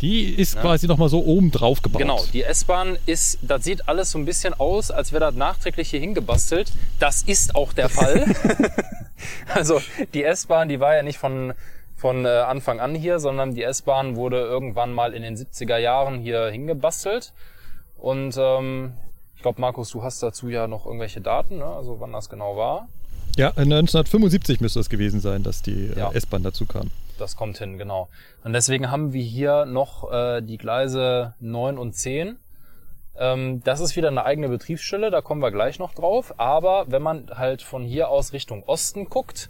Die 0.00 0.34
ist 0.34 0.54
Ja. 0.54 0.62
quasi 0.62 0.86
nochmal 0.86 1.08
so 1.08 1.24
oben 1.24 1.50
drauf 1.50 1.82
gebaut. 1.82 2.00
Genau, 2.00 2.24
die 2.32 2.42
S-Bahn 2.42 2.96
ist, 3.06 3.38
das 3.42 3.64
sieht 3.64 3.88
alles 3.88 4.10
so 4.10 4.18
ein 4.18 4.24
bisschen 4.24 4.54
aus, 4.54 4.90
als 4.90 5.12
wäre 5.12 5.20
das 5.20 5.34
nachträglich 5.34 5.90
hier 5.90 6.00
hingebastelt. 6.00 6.72
Das 6.98 7.22
ist 7.22 7.54
auch 7.54 7.72
der 7.72 7.88
Fall. 7.88 8.24
also 9.54 9.80
die 10.14 10.24
S-Bahn, 10.24 10.68
die 10.68 10.80
war 10.80 10.96
ja 10.96 11.02
nicht 11.02 11.18
von, 11.18 11.52
von 11.96 12.24
äh, 12.24 12.28
Anfang 12.28 12.80
an 12.80 12.94
hier, 12.94 13.18
sondern 13.18 13.54
die 13.54 13.62
S-Bahn 13.62 14.16
wurde 14.16 14.40
irgendwann 14.40 14.92
mal 14.92 15.12
in 15.12 15.22
den 15.22 15.36
70er 15.36 15.76
Jahren 15.76 16.18
hier 16.18 16.46
hingebastelt. 16.48 17.34
Und 17.98 18.36
ähm, 18.38 18.94
ich 19.40 19.42
glaube, 19.42 19.58
Markus, 19.58 19.88
du 19.88 20.02
hast 20.02 20.22
dazu 20.22 20.50
ja 20.50 20.66
noch 20.66 20.84
irgendwelche 20.84 21.22
Daten, 21.22 21.56
ne? 21.56 21.64
also 21.64 21.98
wann 21.98 22.12
das 22.12 22.28
genau 22.28 22.58
war. 22.58 22.90
Ja, 23.38 23.48
1975 23.48 24.60
müsste 24.60 24.80
es 24.80 24.90
gewesen 24.90 25.20
sein, 25.20 25.42
dass 25.42 25.62
die 25.62 25.86
äh, 25.86 25.98
Ja. 25.98 26.12
S-Bahn 26.12 26.42
dazu 26.42 26.66
kam. 26.66 26.90
Das 27.18 27.36
kommt 27.36 27.56
hin, 27.56 27.78
genau. 27.78 28.10
Und 28.44 28.52
deswegen 28.52 28.90
haben 28.90 29.14
wir 29.14 29.22
hier 29.22 29.64
noch 29.64 30.12
äh, 30.12 30.42
die 30.42 30.58
Gleise 30.58 31.32
9 31.40 31.78
und 31.78 31.94
10. 31.94 32.36
Ähm, 33.16 33.62
das 33.64 33.80
ist 33.80 33.96
wieder 33.96 34.08
eine 34.08 34.26
eigene 34.26 34.50
Betriebsstelle, 34.50 35.10
da 35.10 35.22
kommen 35.22 35.40
wir 35.40 35.50
gleich 35.50 35.78
noch 35.78 35.94
drauf. 35.94 36.34
Aber 36.36 36.84
wenn 36.88 37.00
man 37.00 37.30
halt 37.30 37.62
von 37.62 37.82
hier 37.82 38.10
aus 38.10 38.34
Richtung 38.34 38.62
Osten 38.64 39.06
guckt, 39.06 39.48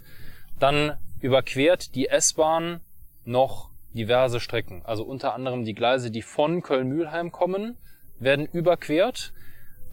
dann 0.57 0.93
überquert 1.19 1.95
die 1.95 2.07
S-Bahn 2.07 2.79
noch 3.25 3.71
diverse 3.93 4.39
Strecken. 4.39 4.83
Also 4.85 5.03
unter 5.03 5.33
anderem 5.33 5.65
die 5.65 5.73
Gleise, 5.73 6.11
die 6.11 6.21
von 6.21 6.61
Köln-Mühlheim 6.61 7.33
kommen, 7.33 7.75
werden 8.19 8.45
überquert. 8.45 9.33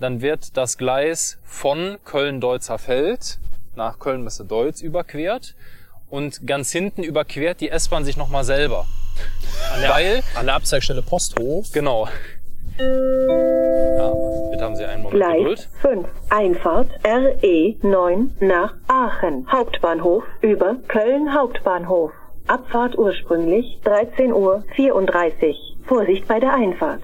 Dann 0.01 0.21
wird 0.23 0.57
das 0.57 0.79
Gleis 0.79 1.39
von 1.45 1.99
Köln-Deutzerfeld 2.05 3.39
nach 3.75 3.99
Köln-Messe-Deutz 3.99 4.81
überquert. 4.81 5.55
Und 6.11 6.47
ganz 6.47 6.71
hinten 6.73 7.03
überquert 7.03 7.61
die 7.61 7.69
S-Bahn 7.69 8.05
sich 8.05 8.17
nochmal 8.17 8.45
selber. 8.45 8.87
Weil, 9.89 10.23
An 10.37 10.47
der 10.47 10.55
Abzeigstelle 10.55 11.03
Posthof. 11.03 11.67
genau. 11.73 12.09
Ja, 12.79 14.13
bitte 14.51 14.65
haben 14.65 14.77
Sie 14.77 14.85
einen 14.85 15.03
Moment 15.03 15.17
Gleis 15.21 15.39
Geduld. 15.39 15.69
5. 15.83 16.09
Einfahrt 16.31 16.91
RE 17.05 17.75
9 17.83 18.37
nach 18.41 18.75
Aachen. 18.87 19.51
Hauptbahnhof 19.51 20.23
über 20.41 20.77
Köln 20.87 21.35
Hauptbahnhof. 21.35 22.13
Abfahrt 22.47 22.97
ursprünglich 22.97 23.81
13 23.85 24.33
Uhr 24.33 24.63
34. 24.77 25.57
Vorsicht 25.87 26.27
bei 26.29 26.39
der 26.41 26.55
Einfahrt. 26.55 27.03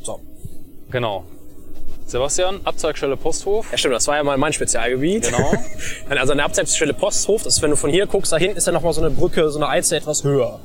So. 0.00 0.20
Genau. 0.90 1.24
Sebastian, 2.06 2.60
Abzeigstelle 2.64 3.16
Posthof. 3.16 3.70
Ja, 3.72 3.78
stimmt, 3.78 3.94
das 3.94 4.06
war 4.06 4.16
ja 4.16 4.22
mal 4.22 4.36
mein 4.36 4.52
Spezialgebiet. 4.52 5.24
Genau. 5.30 5.52
Also 6.18 6.32
an 6.32 6.38
der 6.38 6.46
Abzeigstelle 6.46 6.94
Posthof, 6.94 7.42
das 7.42 7.56
ist, 7.56 7.62
wenn 7.62 7.70
du 7.70 7.76
von 7.76 7.90
hier 7.90 8.06
guckst, 8.06 8.30
da 8.32 8.36
hinten 8.36 8.56
ist 8.58 8.66
ja 8.66 8.72
nochmal 8.72 8.92
so 8.92 9.00
eine 9.00 9.10
Brücke, 9.10 9.50
so 9.50 9.58
eine 9.58 9.68
Einzel 9.68 9.98
etwas 9.98 10.22
höher. 10.22 10.60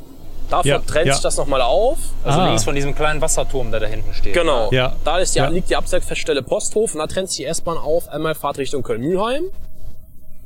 Davon 0.49 0.67
Ja, 0.67 0.79
trennt 0.79 1.07
ja. 1.07 1.13
sich 1.13 1.21
das 1.23 1.37
nochmal 1.37 1.61
auf. 1.61 1.97
Also 2.23 2.39
Ah. 2.39 2.47
links 2.47 2.63
von 2.63 2.75
diesem 2.75 2.93
kleinen 2.95 3.21
Wasserturm, 3.21 3.71
der 3.71 3.79
da 3.79 3.85
hinten 3.87 4.13
steht. 4.13 4.33
Genau. 4.33 4.69
Ja. 4.71 4.95
Da 5.05 5.19
ist 5.19 5.35
die, 5.35 5.39
Ja. 5.39 5.47
liegt 5.47 5.69
die 5.69 5.75
Abzeigstelle 5.75 6.41
Posthof 6.43 6.93
und 6.93 6.99
da 6.99 7.07
trennt 7.07 7.29
sich 7.29 7.37
die 7.37 7.45
S-Bahn 7.45 7.77
auf, 7.77 8.07
einmal 8.09 8.35
Fahrtrichtung 8.35 8.83
Köln-Mühlheim. 8.83 9.43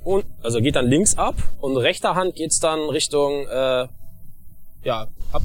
Und, 0.04 0.26
also 0.44 0.60
geht 0.60 0.76
dann 0.76 0.86
links 0.88 1.18
ab 1.18 1.36
und 1.62 1.78
rechter 1.78 2.16
Hand 2.16 2.36
geht's 2.36 2.60
dann 2.60 2.80
Richtung, 2.90 3.48
äh, 3.48 3.88
ja, 4.84 5.08
ab, 5.32 5.42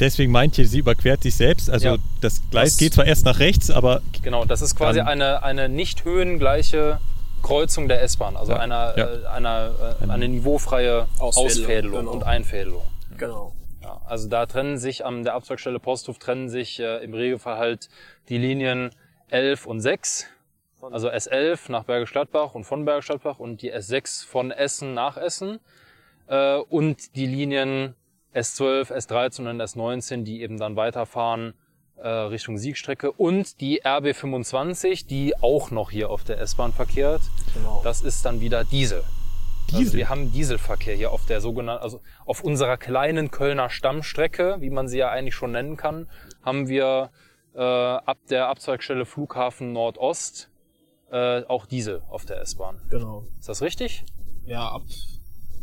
Deswegen 0.00 0.32
meint 0.32 0.56
ihr, 0.58 0.66
sie 0.66 0.78
überquert 0.78 1.22
sich 1.22 1.34
selbst. 1.36 1.68
Also 1.70 1.88
Ja. 1.88 1.96
das 2.20 2.40
Gleis 2.50 2.70
Das- 2.72 2.78
geht 2.78 2.94
zwar 2.94 3.06
erst 3.06 3.24
nach 3.24 3.38
rechts, 3.38 3.70
aber 3.70 4.00
Genau, 4.22 4.44
das 4.46 4.62
ist 4.62 4.74
quasi 4.74 5.00
eine, 5.00 5.42
eine 5.42 5.68
nicht 5.68 6.04
höhengleiche 6.04 7.00
Kreuzung 7.42 7.86
der 7.88 8.02
S-Bahn. 8.02 8.36
Also 8.36 8.52
Ja, 8.52 8.58
einer, 8.58 8.94
ja. 8.96 9.06
Äh, 9.06 9.26
einer, 9.26 9.96
äh, 10.00 10.10
eine 10.10 10.28
niveaufreie 10.28 11.06
Ausfädelung, 11.18 11.46
Ausfädelung 11.46 11.98
genau. 12.00 12.10
und 12.12 12.24
Einfädelung. 12.24 12.82
genau. 13.16 13.52
Ja, 13.82 14.00
also 14.06 14.28
da 14.28 14.44
trennen 14.46 14.76
sich 14.78 15.04
an 15.06 15.22
der 15.24 15.34
Abzeigstelle 15.34 15.78
Posthof 15.78 16.18
trennen 16.18 16.48
sich 16.50 16.80
äh, 16.80 17.02
im 17.04 17.14
Regelfall 17.14 17.56
halt 17.58 17.88
die 18.28 18.36
Linien 18.38 18.90
11 19.28 19.66
und 19.66 19.80
6. 19.80 20.26
Also 20.82 21.08
S11 21.10 21.70
nach 21.70 21.84
Bergisch 21.84 22.12
Gladbach 22.12 22.54
und 22.54 22.64
von 22.64 22.84
Bergisch 22.86 23.06
Gladbach 23.06 23.38
und 23.38 23.60
die 23.62 23.72
S6 23.72 24.26
von 24.26 24.50
Essen 24.50 24.92
nach 24.94 25.16
Essen. 25.18 25.60
Äh, 26.26 26.56
und 26.56 27.16
die 27.16 27.26
Linien 27.26 27.94
S12, 28.34 28.92
S13 28.92 29.48
und 29.50 29.60
S19, 29.60 30.22
die 30.22 30.42
eben 30.42 30.58
dann 30.58 30.76
weiterfahren 30.76 31.54
äh, 31.96 32.08
Richtung 32.08 32.58
Siegstrecke. 32.58 33.12
Und 33.12 33.60
die 33.60 33.82
RB25, 33.82 35.06
die 35.06 35.36
auch 35.40 35.70
noch 35.70 35.90
hier 35.90 36.10
auf 36.10 36.24
der 36.24 36.40
S-Bahn 36.40 36.72
verkehrt. 36.72 37.22
Genau. 37.54 37.80
Das 37.84 38.02
ist 38.02 38.24
dann 38.24 38.40
wieder 38.40 38.64
Diesel. 38.64 39.02
Also 39.68 39.78
Diesel. 39.78 39.98
wir 39.98 40.08
haben 40.08 40.32
Dieselverkehr 40.32 40.96
hier 40.96 41.12
auf 41.12 41.26
der 41.26 41.40
sogenannten, 41.40 41.82
also 41.82 42.00
auf 42.24 42.42
unserer 42.42 42.76
kleinen 42.76 43.30
Kölner 43.30 43.70
Stammstrecke, 43.70 44.56
wie 44.60 44.70
man 44.70 44.88
sie 44.88 44.98
ja 44.98 45.10
eigentlich 45.10 45.34
schon 45.34 45.52
nennen 45.52 45.76
kann, 45.76 46.08
haben 46.42 46.68
wir 46.68 47.10
äh, 47.54 47.60
ab 47.60 48.18
der 48.30 48.48
Abzweigstelle 48.48 49.04
Flughafen 49.04 49.72
Nordost 49.72 50.50
äh, 51.10 51.42
auch 51.44 51.66
Diesel 51.66 52.02
auf 52.08 52.24
der 52.24 52.40
S-Bahn. 52.40 52.80
Genau. 52.90 53.26
Ist 53.38 53.48
das 53.48 53.62
richtig? 53.62 54.04
Ja, 54.44 54.68
ab 54.68 54.82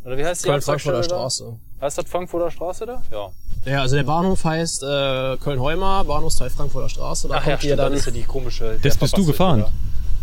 Oder 0.07 0.17
wie 0.17 0.23
heißt 0.25 0.45
die 0.45 0.47
Köln-Frankfurter? 0.49 1.03
Straße. 1.03 1.53
Heißt 1.81 1.97
das 1.97 2.05
Frankfurter 2.09 2.49
Straße 2.49 2.85
da? 2.85 3.01
Ja. 3.11 3.29
Ja, 3.65 3.81
also 3.81 3.97
der 3.97 4.03
Bahnhof 4.03 4.41
heißt 4.45 4.81
äh, 4.83 5.35
Köln-Heumer, 5.35 6.05
Bahnhofsteil 6.05 6.49
Frankfurter 6.49 6.87
Straße. 6.87 7.27
Da 7.27 7.35
Ach 7.35 7.45
ja, 7.45 7.51
kommt 7.51 7.63
ihr 7.65 7.67
stimmt, 7.67 7.79
dann. 7.79 7.91
das 7.91 7.99
ist 7.99 8.05
ja 8.05 8.11
die 8.13 8.23
komische... 8.23 8.79
Das 8.81 8.95
bist 8.95 9.17
du 9.17 9.25
gefahren. 9.25 9.59
Fehler. 9.63 9.73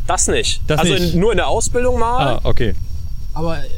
Das 0.06 0.26
nicht. 0.28 0.62
Das 0.66 0.80
also 0.80 0.94
nicht. 0.94 1.12
In, 1.12 1.20
nur 1.20 1.32
in 1.32 1.36
der 1.36 1.48
Ausbildung 1.48 1.98
mal, 1.98 2.36
Ah, 2.36 2.40
okay. 2.44 2.74
Aber 3.34 3.58
äh, 3.58 3.68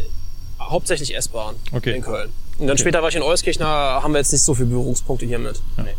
hauptsächlich 0.61 1.17
S-Bahn 1.17 1.57
Okay. 1.73 1.97
in 1.97 2.03
Köln. 2.03 2.31
Und 2.59 2.69
dann 2.69 2.79
später 2.79 3.03
war 3.03 3.09
ich 3.09 3.17
in 3.17 3.23
Euskirchen, 3.23 3.63
da 3.63 4.01
haben 4.01 4.13
wir 4.13 4.19
jetzt 4.19 4.31
nicht 4.31 4.43
so 4.43 4.55
viele 4.55 4.69
Berührungspunkte 4.69 5.27
hier 5.27 5.41
mit. 5.41 5.61
Nee. 5.77 5.95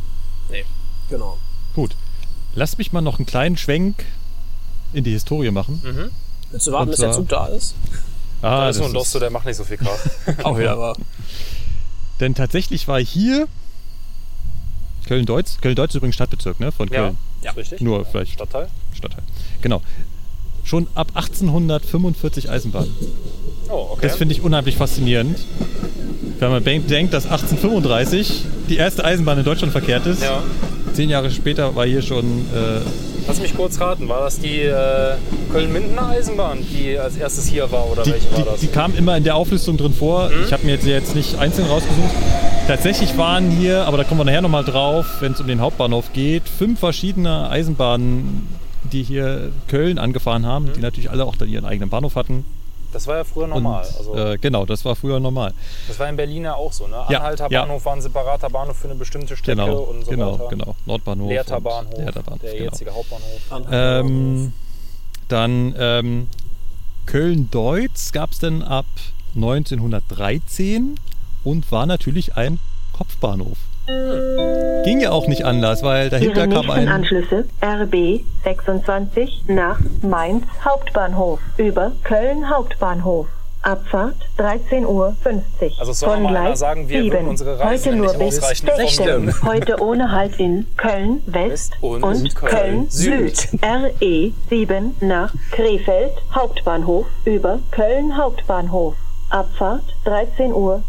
Nee. 0.50 0.66
Genau. 1.10 1.38
Gut. 1.76 1.96
Lass 2.56 2.78
mich 2.78 2.94
mal 2.94 3.02
noch 3.02 3.20
einen 3.20 3.26
kleinen 3.26 3.58
Schwenk 3.58 4.06
in 4.94 5.04
die 5.04 5.12
Historie 5.12 5.52
machen. 5.52 6.12
Willst 6.52 6.66
du 6.66 6.72
warten, 6.72 6.84
Und 6.86 6.92
bis 6.92 7.00
der 7.02 7.12
Zug 7.12 7.28
da 7.28 7.48
ist? 7.48 7.76
Ah, 8.42 8.62
Da 8.62 8.70
ist 8.70 8.78
so 8.78 8.84
ein 8.86 8.94
Dosto, 8.94 9.20
der 9.20 9.30
macht 9.30 9.46
nicht 9.46 9.56
so 9.58 9.64
viel 9.64 9.78
Krach. 9.78 10.00
Auch 10.44 10.58
wieder 10.58 10.78
wahr. 10.80 10.96
Denn 12.20 12.36
tatsächlich 12.36 12.88
war 12.88 13.00
hier 13.00 13.48
Köln-Deutz, 15.08 15.58
Köln-Deutz 15.62 15.92
ist 15.92 15.96
übrigens 15.96 16.16
Stadtbezirk, 16.16 16.60
ne? 16.60 16.72
Von 16.72 16.88
ja, 16.90 17.02
Köln. 17.04 17.18
ja, 17.44 17.52
richtig. 17.52 17.82
Nur 17.82 18.06
vielleicht 18.06 18.34
Stadtteil. 18.34 18.68
Stadtteil. 18.94 19.24
Genau. 19.62 19.82
Schon 20.64 20.88
ab 20.96 21.12
1845 21.16 22.50
Eisenbahn. 22.50 22.90
Oh, 23.70 23.90
okay. 23.92 24.08
Das 24.08 24.18
finde 24.18 24.34
ich 24.34 24.42
unheimlich 24.42 24.76
faszinierend. 24.76 25.40
Wenn 26.40 26.50
man 26.52 26.64
denk- 26.64 26.88
denkt, 26.88 27.14
dass 27.14 27.26
1835 27.26 28.44
die 28.70 28.78
erste 28.78 29.04
Eisenbahn 29.04 29.38
in 29.40 29.44
Deutschland 29.46 29.72
verkehrt 29.72 30.06
ist. 30.06 30.22
ja. 30.22 30.42
Zehn 30.94 31.10
Jahre 31.10 31.30
später 31.30 31.76
war 31.76 31.86
hier 31.86 32.02
schon. 32.02 32.26
Äh, 32.26 32.80
Lass 33.28 33.40
mich 33.42 33.56
kurz 33.56 33.80
raten, 33.80 34.08
war 34.08 34.22
das 34.22 34.40
die 34.40 34.62
äh, 34.62 35.14
Köln-Mindener 35.52 36.08
Eisenbahn, 36.10 36.60
die 36.72 36.98
als 36.98 37.18
erstes 37.18 37.46
hier 37.48 37.70
war 37.72 37.92
oder 37.92 38.04
die, 38.04 38.12
welche 38.12 38.32
war 38.32 38.40
die, 38.40 38.46
das? 38.46 38.60
die 38.62 38.68
kam 38.68 38.96
immer 38.96 39.18
in 39.18 39.24
der 39.26 39.36
Auflistung 39.36 39.76
drin 39.78 39.94
vor. 39.94 40.32
Ich 40.46 40.54
habe 40.54 40.66
mir 40.66 40.72
jetzt, 40.74 40.86
jetzt 40.88 41.14
nicht 41.16 41.38
einzeln 41.38 41.68
rausgesucht. 41.68 42.10
Tatsächlich 42.68 43.18
waren 43.18 43.52
hier, 43.52 43.84
aber 43.86 43.98
da 43.98 44.06
kommen 44.06 44.22
wir 44.22 44.26
nachher 44.26 44.42
nochmal 44.42 44.64
drauf, 44.64 45.06
wenn 45.20 45.34
es 45.34 45.42
um 45.42 45.48
den 45.48 45.60
Hauptbahnhof 45.62 46.14
geht, 46.14 46.44
fünf 46.48 46.80
verschiedene 46.80 47.50
Eisenbahnen, 47.50 48.48
die 48.92 49.04
hier 49.04 49.52
Köln 49.68 50.00
angefahren 50.00 50.46
haben, 50.46 50.70
die 50.76 50.80
natürlich 50.80 51.12
alle 51.12 51.26
auch 51.26 51.36
dann 51.36 51.50
ihren 51.50 51.66
eigenen 51.66 51.90
Bahnhof 51.90 52.16
hatten. 52.16 52.46
Das 52.98 53.06
war 53.06 53.18
ja 53.18 53.24
früher 53.24 53.46
normal. 53.46 53.86
Und, 53.86 53.96
also, 53.96 54.16
äh, 54.16 54.38
genau, 54.40 54.66
das 54.66 54.84
war 54.84 54.96
früher 54.96 55.20
normal. 55.20 55.54
das 55.88 56.00
war 56.00 56.10
in 56.10 56.16
Berlin 56.16 56.46
ja 56.46 56.56
auch 56.56 56.74
so. 56.74 56.88
Ne? 56.88 56.96
Ja, 57.10 57.20
Anhalter 57.20 57.48
ja. 57.52 57.62
Bahnhof 57.62 57.86
war 57.86 57.94
ein 57.94 58.02
separater 58.02 58.50
Bahnhof 58.50 58.76
für 58.76 58.88
eine 58.88 58.96
bestimmte 58.96 59.38
Strecke 59.38 59.62
Genau, 59.62 59.82
und 59.82 60.04
so 60.04 60.10
genau, 60.10 60.34
weiter. 60.34 60.48
genau. 60.50 60.76
Nordbahnhof. 60.88 61.30
Leerter 61.30 61.58
und 61.58 61.64
Bahnhof, 61.64 61.96
Leerter 61.96 62.24
Bahnhof, 62.24 62.42
der 62.42 62.54
genau. 62.54 62.66
jetzige 62.66 62.96
Hauptbahnhof. 62.96 63.68
Ähm, 63.72 64.54
dann 65.28 65.76
ähm, 65.78 66.28
Köln-Deutz 67.06 68.12
gab 68.14 68.32
es 68.32 68.40
dann 68.40 68.64
ab 68.64 68.88
1913 69.36 70.96
und 71.44 71.72
war 71.72 71.86
natürlich 71.86 72.36
ein 72.36 72.58
Kopfbahnhof. 72.94 73.60
Ging 74.84 75.00
ja 75.00 75.12
auch 75.12 75.28
nicht 75.28 75.46
anders, 75.46 75.82
weil 75.82 76.10
dahinter 76.10 76.46
Ihre 76.46 76.50
kam 76.50 76.70
ein. 76.70 76.90
Anschlüsse 76.90 77.46
RB 77.64 78.20
26 78.44 79.44
nach 79.48 79.80
Mainz 80.02 80.44
Hauptbahnhof 80.64 81.40
über 81.56 81.94
Köln 82.04 82.50
Hauptbahnhof. 82.50 83.28
Abfahrt 83.62 84.16
13.50 84.38 84.86
Uhr. 84.86 85.16
Also 85.80 85.94
soll 85.94 86.10
Von 86.10 86.24
mal 86.24 86.56
sagen, 86.56 86.88
wir 86.90 87.02
7. 87.02 87.14
würden 87.14 87.28
unsere 87.28 87.60
Reisen 87.60 87.94
Heute 87.94 87.98
nur 87.98 88.14
bis 88.14 88.38
informieren. 88.62 89.34
Heute 89.44 89.82
ohne 89.82 90.12
Halt 90.12 90.38
in 90.40 90.68
Köln 90.78 91.22
West 91.26 91.74
und 91.82 92.04
und, 92.04 92.36
Köln 92.36 92.52
Köln 92.52 92.90
Süd. 92.90 93.38
Süd. 93.38 93.60
RE 93.64 94.32
7 94.50 94.96
nach 95.02 95.34
Krefeld 95.52 96.14
Hauptbahnhof 96.34 97.08
über 97.26 97.60
Köln 97.72 98.16
Hauptbahnhof. 98.18 98.96
Abfahrt 99.30 99.84
13.35 100.06 100.54
Uhr. 100.54 100.82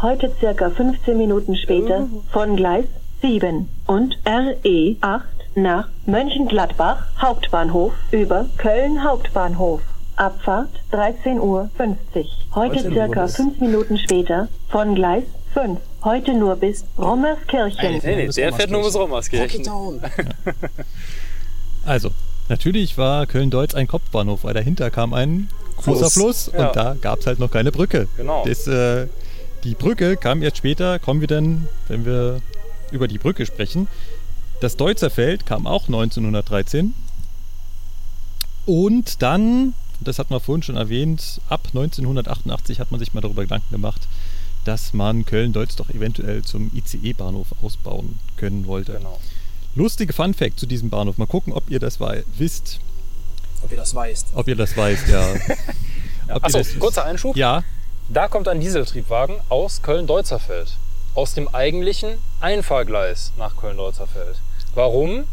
Heute 0.00 0.32
circa 0.38 0.70
15 0.70 1.16
Minuten 1.16 1.56
später 1.56 2.08
von 2.30 2.56
Gleis 2.56 2.84
7 3.20 3.68
und 3.86 4.16
RE 4.24 4.96
8 5.00 5.24
nach 5.56 5.88
Mönchengladbach 6.06 7.06
Hauptbahnhof 7.20 7.92
über 8.12 8.46
Köln 8.58 9.02
Hauptbahnhof. 9.02 9.80
Abfahrt 10.14 10.70
13.50 10.92 11.40
Uhr. 11.40 11.70
Heute 12.54 12.80
circa 12.92 13.26
5 13.26 13.60
Minuten 13.60 13.98
später 13.98 14.48
von 14.68 14.94
Gleis 14.94 15.24
5. 15.52 15.80
Heute 16.04 16.32
nur 16.32 16.54
bis 16.56 16.84
Rommerskirchen. 16.96 18.00
Nee, 18.04 18.16
nee, 18.16 18.28
der 18.28 18.52
fährt 18.52 18.70
nur 18.70 18.84
bis 18.84 18.94
Rommerskirchen. 18.94 19.64
Down. 19.64 20.00
Also, 21.86 22.10
natürlich 22.48 22.98
war 22.98 23.26
Köln-Deutz 23.26 23.76
ein 23.76 23.86
Kopfbahnhof, 23.86 24.42
weil 24.42 24.54
dahinter 24.54 24.90
kam 24.90 25.14
ein 25.14 25.48
großer 25.76 26.10
Fluss 26.10 26.50
Ja. 26.52 26.68
und 26.68 26.76
da 26.76 26.96
gab 27.00 27.20
es 27.20 27.26
halt 27.26 27.38
noch 27.38 27.50
keine 27.50 27.72
Brücke. 27.72 28.08
Genau. 28.16 28.44
Das, 28.44 28.66
äh, 28.66 29.06
die 29.64 29.74
Brücke 29.74 30.16
kam 30.16 30.42
erst 30.42 30.58
später, 30.58 30.98
kommen 30.98 31.20
wir 31.20 31.28
dann, 31.28 31.68
wenn 31.88 32.04
wir 32.04 32.40
über 32.92 33.08
die 33.08 33.18
Brücke 33.18 33.46
sprechen. 33.46 33.88
Das 34.60 34.76
Deutzer 34.76 35.10
Feld 35.10 35.44
kam 35.46 35.66
auch 35.66 35.86
1913. 35.88 36.94
Und 38.64 39.22
dann, 39.22 39.74
das 40.00 40.18
hat 40.18 40.30
man 40.30 40.40
vorhin 40.40 40.62
schon 40.62 40.76
erwähnt, 40.76 41.40
ab 41.48 41.62
1988 41.68 42.80
hat 42.80 42.90
man 42.90 42.98
sich 43.00 43.14
mal 43.14 43.20
darüber 43.20 43.42
Gedanken 43.42 43.70
gemacht, 43.70 44.02
dass 44.64 44.92
man 44.92 45.24
Köln-Deutz 45.24 45.76
doch 45.76 45.90
eventuell 45.90 46.42
zum 46.42 46.70
ICE-Bahnhof 46.74 47.48
ausbauen 47.62 48.18
können 48.36 48.66
wollte. 48.66 48.94
Genau. 48.94 49.20
Lustige 49.76 50.12
Fun 50.12 50.34
Fact 50.34 50.58
zu 50.58 50.66
diesem 50.66 50.90
Bahnhof. 50.90 51.18
Mal 51.18 51.26
gucken, 51.26 51.52
ob 51.52 51.70
ihr 51.70 51.78
das 51.78 51.98
wisst. 52.38 52.80
Ob 53.62 53.70
ihr 53.70 53.76
das 53.78 53.94
weißt. 53.94 54.28
Ob 54.34 54.48
ihr 54.48 54.56
das 54.56 54.76
weißt, 54.76 55.08
ja. 55.08 55.34
Ihr 56.28 56.42
Achso, 56.44 56.60
kurzer 56.78 57.04
Einschub. 57.04 57.36
Ja, 57.36 57.62
Da 58.08 58.28
kommt 58.28 58.48
ein 58.48 58.60
Dieseltriebwagen 58.60 59.36
aus 59.48 59.82
Köln-Deutzerfeld. 59.82 60.68
Aus 61.14 61.34
dem 61.34 61.48
eigentlichen 61.54 62.18
Einfahrgleis 62.40 63.32
nach 63.38 63.56
Köln-Deutzerfeld. 63.56 64.36
Warum? 64.74 65.24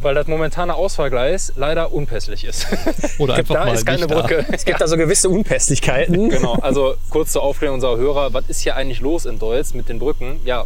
Weil 0.00 0.14
das 0.14 0.26
momentane 0.26 0.74
Ausfahrgleis 0.74 1.52
leider 1.54 1.92
unpässlich 1.92 2.44
ist. 2.44 2.66
oder 3.18 3.34
einfach 3.34 3.54
da 3.54 3.64
mal 3.66 3.74
ist 3.74 3.86
keine 3.86 3.98
nicht 4.00 4.10
da. 4.10 4.20
Brücke. 4.20 4.46
Es 4.50 4.64
gibt 4.64 4.80
da 4.80 4.88
so 4.88 4.96
gewisse 4.96 5.28
Unpässlichkeiten. 5.28 6.30
Genau, 6.30 6.54
also 6.54 6.96
kurz 7.10 7.32
zur 7.32 7.42
Aufklärung 7.42 7.74
unserer 7.76 7.96
Hörer, 7.98 8.32
was 8.34 8.46
ist 8.48 8.60
hier 8.62 8.74
eigentlich 8.74 9.00
los 9.00 9.26
in 9.26 9.38
Deutz 9.38 9.74
mit 9.74 9.88
den 9.88 9.98
Brücken? 10.00 10.40
Ja, 10.44 10.64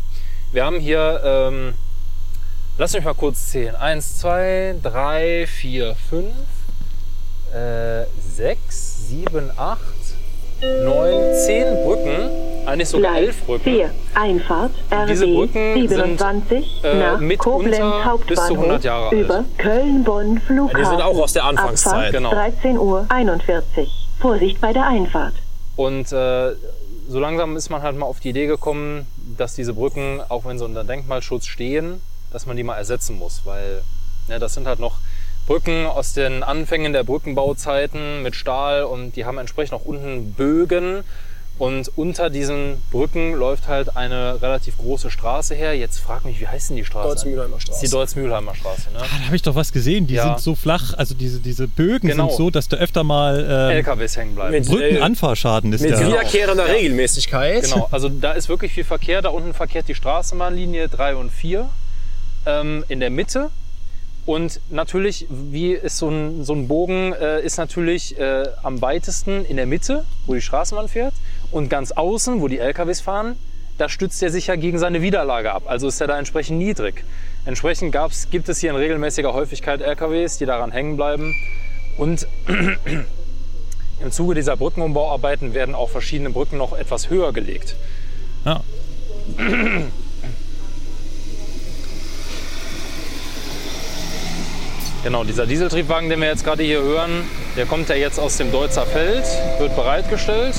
wir 0.52 0.64
haben 0.64 0.80
hier, 0.80 1.20
ähm, 1.24 1.74
lass 2.78 2.94
mich 2.94 3.04
mal 3.04 3.14
kurz 3.14 3.48
zählen. 3.48 3.74
Eins, 3.74 4.16
zwei, 4.18 4.76
drei, 4.82 5.46
vier, 5.46 5.96
fünf, 6.08 6.32
äh, 7.54 8.04
sechs, 8.36 9.08
sieben, 9.08 9.50
acht, 9.56 9.80
neun, 10.60 11.34
zehn 11.44 11.84
Brücken, 11.84 12.30
eigentlich 12.66 12.88
sogar 12.88 13.12
Gleis 13.12 13.26
elf 13.26 13.46
Brücken. 13.46 13.64
4. 13.64 13.90
Einfahrt 14.14 14.72
Diese 15.08 15.24
RB 15.26 15.34
Brücken 15.34 15.88
sind, 15.88 16.18
27 16.18 16.84
äh, 16.84 16.98
nach 16.98 17.38
Koblenz 17.38 17.76
bis 17.76 17.76
zu 17.78 17.82
100 17.84 18.04
Hauptbahnhof 18.04 18.84
Jahre 18.84 19.08
alt. 19.10 19.12
über 19.18 19.44
Köln-Bonn 19.58 20.40
Flughafen. 20.40 20.78
die 20.80 20.88
sind 20.88 21.02
auch 21.02 21.18
aus 21.18 21.32
der 21.32 21.44
Anfangszeit. 21.44 21.94
Abfahrt 21.94 22.12
Genau. 22.12 22.30
13 22.30 22.78
Uhr 22.78 23.06
41. 23.08 23.88
Vorsicht 24.20 24.60
bei 24.60 24.72
der 24.72 24.86
Einfahrt. 24.86 25.34
Und 25.76 26.10
äh, 26.12 26.52
so 27.08 27.20
langsam 27.20 27.56
ist 27.56 27.68
man 27.70 27.82
halt 27.82 27.96
mal 27.96 28.06
auf 28.06 28.18
die 28.20 28.30
Idee 28.30 28.46
gekommen, 28.46 29.06
dass 29.36 29.54
diese 29.54 29.74
Brücken, 29.74 30.20
auch 30.28 30.44
wenn 30.44 30.58
sie 30.58 30.64
unter 30.64 30.82
Denkmalschutz 30.84 31.46
stehen, 31.46 32.00
dass 32.32 32.46
man 32.46 32.56
die 32.56 32.64
mal 32.64 32.76
ersetzen 32.76 33.18
muss, 33.18 33.42
weil 33.44 33.82
ne, 34.28 34.38
das 34.38 34.54
sind 34.54 34.66
halt 34.66 34.80
noch 34.80 34.96
Brücken 35.46 35.86
aus 35.86 36.12
den 36.12 36.42
Anfängen 36.42 36.92
der 36.92 37.04
Brückenbauzeiten 37.04 38.22
mit 38.22 38.34
Stahl 38.34 38.82
und 38.84 39.16
die 39.16 39.24
haben 39.24 39.38
entsprechend 39.38 39.74
auch 39.74 39.84
unten 39.84 40.32
Bögen 40.32 41.04
und 41.58 41.90
unter 41.96 42.28
diesen 42.28 42.82
Brücken 42.90 43.32
läuft 43.32 43.66
halt 43.66 43.96
eine 43.96 44.42
relativ 44.42 44.76
große 44.76 45.10
Straße 45.10 45.54
her. 45.54 45.74
Jetzt 45.74 46.00
frag 46.00 46.24
mich, 46.26 46.38
wie 46.38 46.46
heißt 46.46 46.68
denn 46.68 46.76
die 46.76 46.84
Straße? 46.84 47.08
Deutz-Mühlheimer 47.08 47.54
Das 47.54 47.62
Straße. 47.62 47.84
ist 47.84 47.90
die 47.90 47.96
Deutz-Mühlheimer 47.96 48.54
Straße, 48.54 48.90
ne? 48.92 48.98
Da 48.98 49.24
habe 49.26 49.36
ich 49.36 49.40
doch 49.42 49.54
was 49.54 49.72
gesehen. 49.72 50.06
Die 50.06 50.14
Ja. 50.14 50.24
sind 50.24 50.40
so 50.40 50.54
flach, 50.54 50.92
also 50.98 51.14
diese, 51.14 51.38
diese 51.40 51.66
Bögen 51.66 52.08
Genau. 52.10 52.26
sind 52.28 52.36
so, 52.36 52.50
dass 52.50 52.68
da 52.68 52.76
öfter 52.76 53.04
mal 53.04 53.40
ähm, 53.40 53.76
LKWs 53.76 54.16
hängen 54.18 54.34
bleiben. 54.34 54.50
Mit- 54.50 54.66
Brückenanfahrschaden 54.68 55.72
ist 55.72 55.80
Mit 55.80 55.92
ja. 55.92 56.06
wiederkehrender 56.06 56.66
Ja. 56.66 56.72
Regelmäßigkeit. 56.74 57.62
Genau, 57.62 57.88
also 57.90 58.10
da 58.10 58.32
ist 58.32 58.50
wirklich 58.50 58.72
viel 58.74 58.84
Verkehr. 58.84 59.22
Da 59.22 59.30
unten 59.30 59.54
verkehrt 59.54 59.88
die 59.88 59.94
Straßenbahnlinie 59.94 60.88
3 60.88 61.16
und 61.16 61.30
4 61.30 61.70
ähm, 62.44 62.84
in 62.88 63.00
der 63.00 63.08
Mitte. 63.10 63.48
Und 64.26 64.60
natürlich, 64.70 65.26
wie 65.30 65.72
ist 65.72 65.98
so 65.98 66.08
ein, 66.08 66.44
so 66.44 66.52
ein 66.52 66.66
Bogen, 66.66 67.12
äh, 67.12 67.40
ist 67.42 67.58
natürlich 67.58 68.18
äh, 68.18 68.44
am 68.64 68.82
weitesten 68.82 69.44
in 69.44 69.56
der 69.56 69.66
Mitte, 69.66 70.04
wo 70.26 70.34
die 70.34 70.40
Straßenbahn 70.40 70.88
fährt. 70.88 71.14
Und 71.52 71.70
ganz 71.70 71.92
außen, 71.92 72.40
wo 72.40 72.48
die 72.48 72.58
LKWs 72.58 73.00
fahren, 73.00 73.36
da 73.78 73.88
stützt 73.88 74.20
er 74.24 74.30
sich 74.30 74.48
ja 74.48 74.56
gegen 74.56 74.78
seine 74.80 75.00
Widerlage 75.00 75.52
ab. 75.52 75.62
Also 75.66 75.86
ist 75.86 76.00
er 76.00 76.08
da 76.08 76.18
entsprechend 76.18 76.58
niedrig. 76.58 77.04
Entsprechend 77.44 77.92
gab's, 77.92 78.28
gibt 78.30 78.48
es 78.48 78.58
hier 78.58 78.70
in 78.70 78.76
regelmäßiger 78.76 79.32
Häufigkeit 79.32 79.80
LKWs, 79.80 80.38
die 80.38 80.46
daran 80.46 80.72
hängen 80.72 80.96
bleiben. 80.96 81.32
Und 81.96 82.26
im 84.00 84.10
Zuge 84.10 84.34
dieser 84.34 84.56
Brückenumbauarbeiten 84.56 85.54
werden 85.54 85.76
auch 85.76 85.90
verschiedene 85.90 86.30
Brücken 86.30 86.58
noch 86.58 86.76
etwas 86.76 87.10
höher 87.10 87.32
gelegt. 87.32 87.76
Ja. 88.44 88.60
Genau, 95.06 95.22
dieser 95.22 95.46
Dieseltriebwagen, 95.46 96.10
den 96.10 96.20
wir 96.20 96.26
jetzt 96.26 96.42
gerade 96.42 96.64
hier 96.64 96.82
hören, 96.82 97.22
der 97.56 97.64
kommt 97.64 97.88
ja 97.88 97.94
jetzt 97.94 98.18
aus 98.18 98.38
dem 98.38 98.50
Deutzer 98.50 98.84
Feld, 98.84 99.22
wird 99.60 99.76
bereitgestellt. 99.76 100.56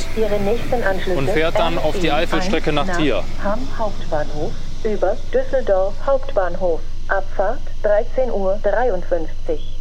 Und 1.17 1.29
fährt 1.31 1.59
dann 1.59 1.77
auf 1.77 1.99
die 1.99 2.09
RE1 2.09 2.13
Eifelstrecke 2.13 2.71
nach 2.71 2.87
Trier. 2.95 3.25
Hamm 3.43 3.67
Hauptbahnhof 3.77 4.53
über 4.85 5.17
Düsseldorf 5.33 5.95
Hauptbahnhof. 6.05 6.79
Abfahrt 7.09 7.59
13.53 7.83 8.31
Uhr. 8.31 8.57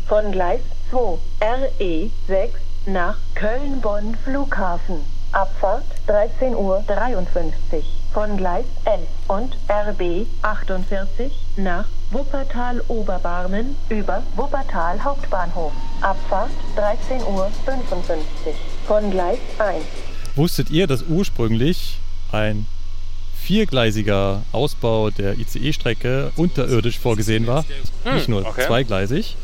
Von 0.09 0.33
Gleis 0.33 0.63
2 0.91 1.17
RE6 1.79 2.49
nach 2.87 3.19
Köln-Bonn 3.37 4.17
Flughafen. 4.25 4.97
Abfahrt 5.31 5.85
13.53 6.09 6.57
Uhr. 6.57 6.83
Von 8.17 8.39
Gleis 8.39 8.65
11 8.87 9.01
und 9.29 9.59
RB 9.69 10.27
48 10.41 11.31
nach 11.59 11.85
Wuppertal 12.11 12.83
Oberbarmen 12.89 13.77
über 13.91 14.23
Wuppertal 14.37 15.05
Hauptbahnhof. 15.05 15.71
Abfahrt 16.01 16.51
13.55 16.79 17.27
Uhr. 17.27 17.51
Von 18.87 19.11
Gleis 19.11 19.37
1 19.59 19.85
Wusstet 20.35 20.71
ihr, 20.71 20.87
dass 20.87 21.03
ursprünglich 21.03 21.99
ein 22.33 22.67
viergleisiger 23.37 24.41
Ausbau 24.51 25.11
der 25.11 25.39
ICE-Strecke 25.39 26.33
unterirdisch 26.37 26.99
vorgesehen 26.99 27.47
war? 27.47 27.67
Nicht 28.11 28.31
nur 28.31 28.47
okay. 28.47 28.65
zweigleisig. 28.67 29.37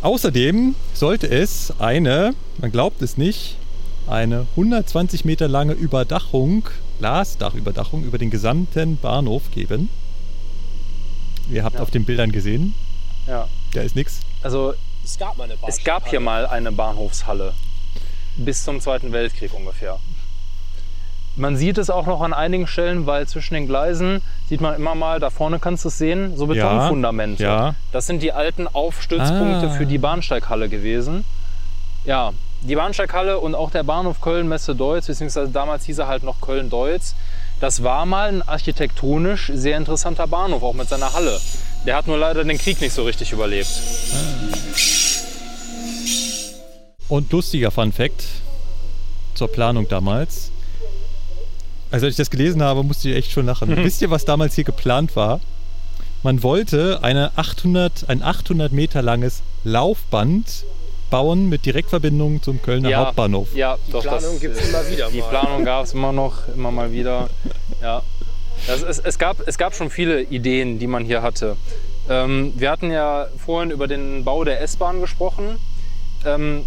Außerdem 0.00 0.74
sollte 0.94 1.28
es 1.28 1.74
eine, 1.78 2.32
man 2.62 2.72
glaubt 2.72 3.02
es 3.02 3.18
nicht, 3.18 3.58
eine 4.06 4.46
120 4.56 5.26
Meter 5.26 5.48
lange 5.48 5.74
Überdachung, 5.74 6.64
Glasdachüberdachung 7.00 8.04
über 8.04 8.18
den 8.18 8.30
gesamten 8.30 8.98
Bahnhof 8.98 9.50
geben. 9.50 9.88
Ihr 11.50 11.64
habt 11.64 11.76
Ja. 11.76 11.82
auf 11.82 11.90
den 11.90 12.04
Bildern 12.04 12.30
gesehen, 12.30 12.74
Ja. 13.26 13.48
da 13.72 13.80
ist 13.80 13.96
nichts. 13.96 14.20
Also 14.42 14.74
Es 15.02 15.18
gab 15.18 15.38
mal 15.38 15.44
eine 15.44 15.54
es 15.66 15.82
gab 15.82 16.08
hier 16.08 16.20
mal 16.20 16.46
eine 16.46 16.70
Bahnhofshalle. 16.72 17.54
Bis 18.36 18.64
zum 18.64 18.80
Zweiten 18.80 19.12
Weltkrieg 19.12 19.52
ungefähr. 19.54 19.98
Man 21.36 21.56
sieht 21.56 21.78
es 21.78 21.88
auch 21.88 22.06
noch 22.06 22.20
an 22.20 22.34
einigen 22.34 22.66
Stellen, 22.66 23.06
weil 23.06 23.26
zwischen 23.26 23.54
den 23.54 23.66
Gleisen 23.66 24.20
sieht 24.48 24.60
man 24.60 24.74
immer 24.74 24.94
mal, 24.94 25.20
da 25.20 25.30
vorne 25.30 25.58
kannst 25.58 25.84
du 25.84 25.88
es 25.88 25.96
sehen, 25.96 26.36
so 26.36 26.52
Ja, 26.52 26.68
Betonfundamente. 26.68 27.42
ja. 27.42 27.74
Das 27.92 28.06
sind 28.06 28.22
die 28.22 28.32
alten 28.32 28.68
Aufstützpunkte 28.68 29.68
Ah. 29.70 29.70
für 29.70 29.86
die 29.86 29.98
Bahnsteighalle 29.98 30.68
gewesen. 30.68 31.24
Ja, 32.04 32.32
die 32.60 32.74
Bahnsteighalle 32.74 33.38
und 33.38 33.54
auch 33.54 33.70
der 33.70 33.82
Bahnhof 33.82 34.20
Köln-Messe-Deutz, 34.20 35.06
beziehungsweise 35.06 35.50
damals 35.50 35.84
hieß 35.84 35.98
er 35.98 36.08
halt 36.08 36.22
noch 36.22 36.40
Köln-Deutz, 36.40 37.14
das 37.60 37.82
war 37.82 38.06
mal 38.06 38.28
ein 38.28 38.42
architektonisch 38.42 39.50
sehr 39.54 39.76
interessanter 39.76 40.26
Bahnhof, 40.26 40.62
auch 40.62 40.74
mit 40.74 40.88
seiner 40.88 41.12
Halle. 41.12 41.38
Der 41.86 41.96
hat 41.96 42.06
nur 42.06 42.16
leider 42.16 42.44
den 42.44 42.58
Krieg 42.58 42.80
nicht 42.80 42.92
so 42.92 43.04
richtig 43.04 43.32
überlebt. 43.32 43.68
Und 47.08 47.32
lustiger 47.32 47.70
Fun 47.70 47.92
Fact 47.92 48.24
zur 49.34 49.48
Planung 49.48 49.88
damals. 49.88 50.50
Also 51.90 52.06
als 52.06 52.14
ich 52.14 52.18
das 52.18 52.30
gelesen 52.30 52.62
habe, 52.62 52.82
musste 52.82 53.10
ich 53.10 53.16
echt 53.16 53.32
schon 53.32 53.46
lachen. 53.46 53.76
Wisst 53.76 54.00
ihr, 54.00 54.10
was 54.10 54.24
damals 54.24 54.54
hier 54.54 54.64
geplant 54.64 55.16
war? 55.16 55.40
Man 56.22 56.42
wollte 56.42 57.02
eine 57.02 57.32
800, 57.36 58.08
ein 58.08 58.22
800 58.22 58.72
Meter 58.72 59.02
langes 59.02 59.42
Laufband 59.64 60.64
bauen 61.10 61.48
mit 61.48 61.66
Direktverbindung 61.66 62.42
zum 62.42 62.62
Kölner 62.62 62.94
Hauptbahnhof. 62.94 63.54
Ja, 63.54 63.76
doch, 63.90 64.02
Planung 64.02 64.32
das, 64.32 64.40
gibt's 64.40 64.68
immer 64.68 64.88
wieder 64.88 65.10
Die 65.10 65.18
mal. 65.18 65.28
Planung 65.28 65.64
gab 65.64 65.84
es 65.84 65.92
immer 65.92 66.12
noch, 66.12 66.48
immer 66.54 66.70
mal 66.70 66.92
wieder. 66.92 67.28
Ja. 67.82 68.02
Das 68.66 68.82
ist, 68.82 69.04
es, 69.04 69.18
gab, 69.18 69.46
es 69.46 69.58
gab 69.58 69.74
schon 69.74 69.90
viele 69.90 70.22
Ideen, 70.22 70.78
die 70.78 70.86
man 70.86 71.04
hier 71.04 71.22
hatte. 71.22 71.56
Ähm, 72.08 72.52
wir 72.56 72.70
hatten 72.70 72.90
ja 72.90 73.26
vorhin 73.44 73.70
über 73.70 73.86
den 73.86 74.24
Bau 74.24 74.44
der 74.44 74.60
S-Bahn 74.60 75.00
gesprochen. 75.00 75.58
Ähm, 76.24 76.64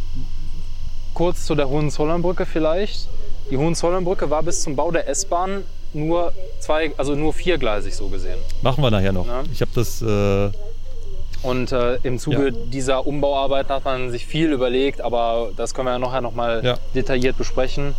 kurz 1.13 1.45
zu 1.45 1.55
der 1.55 1.69
Hohenzollernbrücke 1.69 2.45
vielleicht. 2.45 3.07
Die 3.51 3.57
Hohenzollernbrücke 3.57 4.29
war 4.29 4.43
bis 4.43 4.61
zum 4.61 4.75
Bau 4.75 4.91
der 4.91 5.07
S-Bahn 5.07 5.63
nur 5.93 6.33
zwei, 6.59 6.91
also 6.97 7.13
nur 7.13 7.33
viergleisig 7.33 7.95
so 7.95 8.07
gesehen. 8.07 8.39
Machen 8.61 8.83
wir 8.83 8.89
nachher 8.89 9.11
noch. 9.11 9.27
Ja. 9.27 9.43
Ich 9.51 9.61
habe 9.61 9.71
das. 9.75 10.01
Äh, 10.01 10.51
Und 11.43 11.71
äh, 11.71 11.95
im 12.03 12.17
Zuge 12.19 12.45
Ja. 12.47 12.51
dieser 12.71 13.05
Umbauarbeiten 13.05 13.69
hat 13.73 13.85
man 13.85 14.09
sich 14.11 14.25
viel 14.25 14.51
überlegt, 14.51 15.01
aber 15.01 15.49
das 15.57 15.73
können 15.73 15.87
wir 15.87 15.91
ja 15.93 15.99
nachher 15.99 16.21
nochmal 16.21 16.61
Ja. 16.63 16.77
detailliert 16.95 17.37
besprechen. 17.37 17.93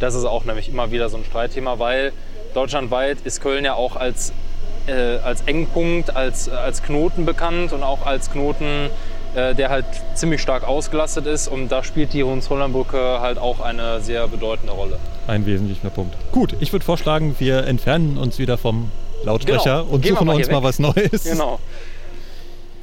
Das 0.00 0.14
ist 0.14 0.24
auch 0.24 0.44
nämlich 0.44 0.68
immer 0.68 0.90
wieder 0.90 1.08
so 1.08 1.16
ein 1.16 1.24
Streitthema, 1.24 1.78
weil 1.78 2.12
deutschlandweit 2.54 3.18
ist 3.24 3.40
Köln 3.42 3.64
ja 3.64 3.74
auch 3.74 3.96
als, 3.96 4.32
äh, 4.86 4.92
als 5.18 5.42
Engpunkt, 5.42 6.14
als, 6.16 6.48
als 6.48 6.82
Knoten 6.82 7.24
bekannt 7.26 7.72
und 7.72 7.82
auch 7.82 8.04
als 8.06 8.30
Knoten, 8.30 8.90
äh, 9.34 9.54
der 9.54 9.70
halt 9.70 9.84
ziemlich 10.14 10.40
stark 10.42 10.66
ausgelastet 10.66 11.26
ist. 11.26 11.48
Und 11.48 11.68
da 11.68 11.82
spielt 11.84 12.12
die 12.12 12.24
Hohenzollernbrücke 12.24 13.20
halt 13.20 13.38
auch 13.38 13.60
eine 13.60 14.00
sehr 14.00 14.26
bedeutende 14.28 14.72
Rolle. 14.72 14.98
ein 15.26 15.46
wesentlicher 15.46 15.90
Punkt. 15.90 16.14
Gut, 16.32 16.54
ich 16.60 16.72
würde 16.72 16.84
vorschlagen, 16.84 17.36
wir 17.38 17.66
entfernen 17.66 18.18
uns 18.18 18.38
wieder 18.38 18.58
vom 18.58 18.90
Lautsprecher 19.22 19.82
Genau. 19.82 19.94
und 19.94 20.00
Gehen 20.02 20.14
suchen 20.16 20.26
mal 20.26 20.36
uns 20.36 20.50
mal 20.50 20.62
was 20.62 20.78
Neues. 20.80 21.22
Genau. 21.24 21.58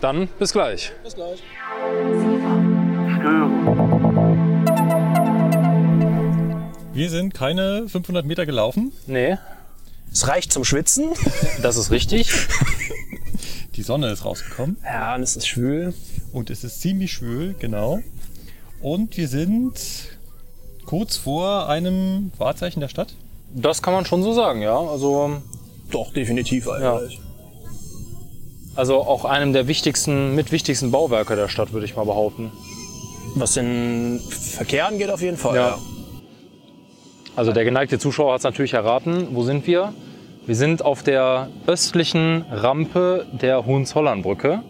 Dann 0.02 0.28
bis 0.40 0.54
gleich. 0.54 0.92
Bis 1.04 1.16
gleich. 1.16 1.42
Wir 6.94 7.10
sind 7.12 7.34
keine 7.34 7.88
500 7.88 8.26
Meter 8.26 8.46
gelaufen. 8.46 8.92
Nee, 9.06 9.38
Es 10.12 10.28
reicht 10.28 10.52
zum 10.52 10.64
Schwitzen. 10.64 11.10
das 11.62 11.78
ist 11.78 11.92
richtig. 11.92 12.32
Die 13.76 13.84
Sonne 13.84 14.10
ist 14.12 14.26
rausgekommen. 14.26 14.78
Ja, 14.84 15.14
und 15.16 15.22
es 15.22 15.36
ist 15.36 15.48
schwül. 15.48 15.94
Und 16.34 16.50
es 16.50 16.64
ist 16.64 16.82
ziemlich 16.82 17.12
schwül, 17.14 17.56
genau. 17.60 18.00
Und 18.82 19.16
wir 19.18 19.28
sind 19.28 19.74
kurz 20.86 21.18
vor 21.18 21.70
einem 21.70 22.32
Wahrzeichen 22.38 22.80
der 22.80 22.88
Stadt. 22.88 23.14
Das 23.54 23.82
kann 23.84 23.94
man 23.94 24.06
schon 24.06 24.24
so 24.24 24.34
sagen, 24.34 24.62
ja. 24.62 24.78
Also 24.80 25.42
Doch, 25.92 26.12
definitiv 26.14 26.68
eigentlich. 26.68 27.20
Also 28.78 28.98
auch 28.98 29.26
einem 29.26 29.54
der 29.54 29.68
wichtigsten, 29.68 30.36
mit 30.36 30.52
wichtigsten 30.52 30.92
Bauwerke 30.92 31.36
der 31.36 31.48
Stadt, 31.48 31.74
würde 31.74 31.88
ich 31.88 31.96
mal 31.96 32.06
behaupten. 32.06 32.52
Was 33.34 33.56
den 33.56 34.20
Verkehr 34.20 34.88
angeht, 34.88 35.10
auf 35.10 35.22
jeden 35.22 35.36
Fall. 35.36 35.56
Ja. 35.56 35.70
Ja. 35.70 35.78
Also 37.36 37.54
der 37.54 37.66
geneigte 37.66 37.98
Zuschauer 37.98 38.34
hat 38.34 38.40
es 38.40 38.44
natürlich 38.44 38.74
erraten. 38.74 39.30
Wo 39.32 39.42
sind 39.42 39.66
wir? 39.66 39.94
Wir 40.46 40.56
sind 40.56 40.86
auf 40.86 41.02
der 41.02 41.50
östlichen 41.66 42.46
Rampe 42.52 43.26
der 43.32 43.66
Hohenzollernbrücke. 43.66 44.62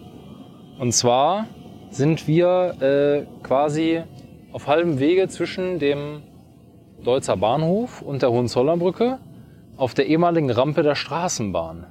Und 0.78 0.92
zwar 0.92 1.46
sind 1.90 2.26
wir 2.26 2.80
äh, 2.80 3.26
quasi 3.42 4.02
auf 4.52 4.66
halbem 4.66 5.00
Wege 5.00 5.28
zwischen 5.28 5.78
dem 5.78 6.22
Deutzer 7.04 7.36
Bahnhof 7.36 8.00
und 8.00 8.22
der 8.22 8.30
Hohenzollernbrücke 8.30 9.18
auf 9.76 9.92
der 9.92 10.06
ehemaligen 10.06 10.50
Rampe 10.50 10.82
der 10.82 10.94
Straßenbahn. 10.94 11.86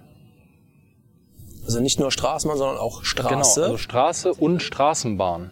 Also 1.68 1.82
nicht 1.82 2.00
nur 2.00 2.12
Straßenbahn, 2.12 2.58
sondern 2.58 2.78
auch 2.78 3.04
Straße. 3.04 3.30
Genau, 3.60 3.66
also 3.66 3.78
Straße 3.78 4.34
und 4.34 4.62
Straßenbahn. 4.64 5.52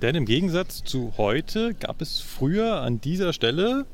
Denn 0.00 0.14
im 0.16 0.24
Gegensatz 0.24 0.82
zu 0.82 1.12
heute 1.18 1.74
gab 1.74 2.00
es 2.00 2.20
früher 2.20 2.80
an 2.80 3.00
dieser 3.00 3.32
Stelle 3.34 3.84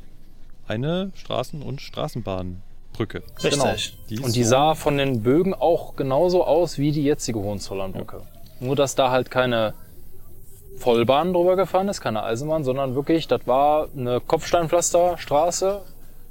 eine 0.68 1.10
Straßen- 1.16 1.60
und 1.62 1.80
Straßenbahnbrücke. 1.80 3.22
Richtig. 3.42 3.98
Die 4.08 4.14
ist 4.14 4.24
Und 4.24 4.36
die 4.36 4.44
so- 4.44 4.50
sah 4.50 4.74
von 4.76 4.96
den 4.96 5.22
Bögen 5.24 5.54
auch 5.54 5.96
genauso 5.96 6.44
aus 6.44 6.78
wie 6.78 6.92
die 6.92 7.02
jetzige 7.02 7.40
Hohenzollernbrücke. 7.40 8.22
Nur, 8.60 8.76
dass 8.76 8.94
da 8.94 9.10
halt 9.10 9.30
keine 9.30 9.74
Vollbahn 10.78 11.32
drüber 11.32 11.56
gefahren 11.56 11.88
ist, 11.88 12.00
keine 12.00 12.22
Eisenbahn, 12.22 12.62
sondern 12.62 12.94
wirklich, 12.94 13.26
das 13.26 13.46
war 13.46 13.88
eine 13.96 14.20
Kopfsteinpflasterstraße 14.20 15.82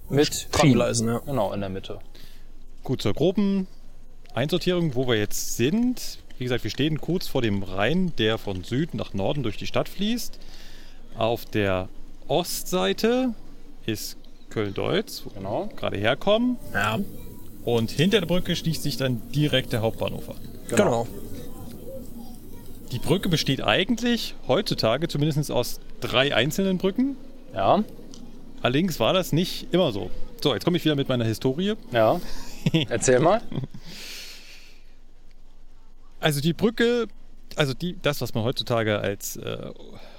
mit 0.10 0.52
Tramgleisen, 0.54 1.08
ja. 1.10 1.20
Genau, 1.26 1.52
in 1.52 1.60
der 1.60 1.70
Mitte. 1.70 2.00
Gut, 2.84 3.02
zur 3.02 3.14
groben 3.14 3.68
Einsortierung, 4.38 4.96
wo 4.96 5.08
wir 5.08 5.16
jetzt 5.16 5.58
sind. 5.58 6.20
Wie 6.38 6.44
gesagt, 6.44 6.64
wir 6.64 6.72
stehen 6.72 7.02
kurz 7.02 7.28
vor 7.28 7.42
dem 7.42 7.64
Rhein, 7.64 8.14
der 8.18 8.38
von 8.38 8.64
Süden 8.64 8.98
nach 8.98 9.14
Norden 9.14 9.42
durch 9.44 9.58
die 9.58 9.66
Stadt 9.68 9.90
fließt. 9.90 10.38
Auf 11.18 11.46
der 11.46 11.90
Ostseite 12.28 13.34
ist 13.86 14.18
Köln-Deutz, 14.50 15.24
wo 15.26 15.30
Genau. 15.32 15.68
wir 15.70 15.76
gerade 15.76 15.98
herkommen. 15.98 16.58
Ja, 16.74 17.00
Und 17.66 17.90
hinter 17.92 18.20
der 18.20 18.28
Brücke 18.28 18.56
schließt 18.56 18.84
sich 18.84 18.98
dann 18.98 19.22
direkt 19.34 19.74
der 19.74 19.82
Hauptbahnhof 19.82 20.30
an. 20.30 20.38
genau. 20.70 21.08
Die 22.92 23.00
Brücke 23.00 23.28
besteht 23.28 23.62
eigentlich 23.64 24.36
heutzutage 24.48 25.08
zumindest 25.10 25.52
aus 25.52 25.80
drei 26.00 26.34
einzelnen 26.36 26.78
Brücken. 26.78 27.18
Ja, 27.54 27.84
Allerdings 28.62 29.00
war 29.00 29.14
das 29.14 29.34
nicht 29.34 29.68
immer 29.72 29.92
so. 29.92 30.10
So, 30.42 30.54
jetzt 30.54 30.64
komme 30.64 30.78
ich 30.78 30.86
wieder 30.86 30.96
mit 30.96 31.10
meiner 31.10 31.26
Historie. 31.26 31.74
ja. 31.92 32.20
Erzähl 32.90 33.20
mal. 33.20 33.42
Also 36.20 36.42
die 36.42 36.54
Brücke, 36.54 37.08
also 37.56 37.74
die, 37.74 37.96
das, 38.02 38.22
was 38.22 38.34
man 38.34 38.44
heutzutage 38.44 39.00
als 39.00 39.38
äh, 39.38 39.72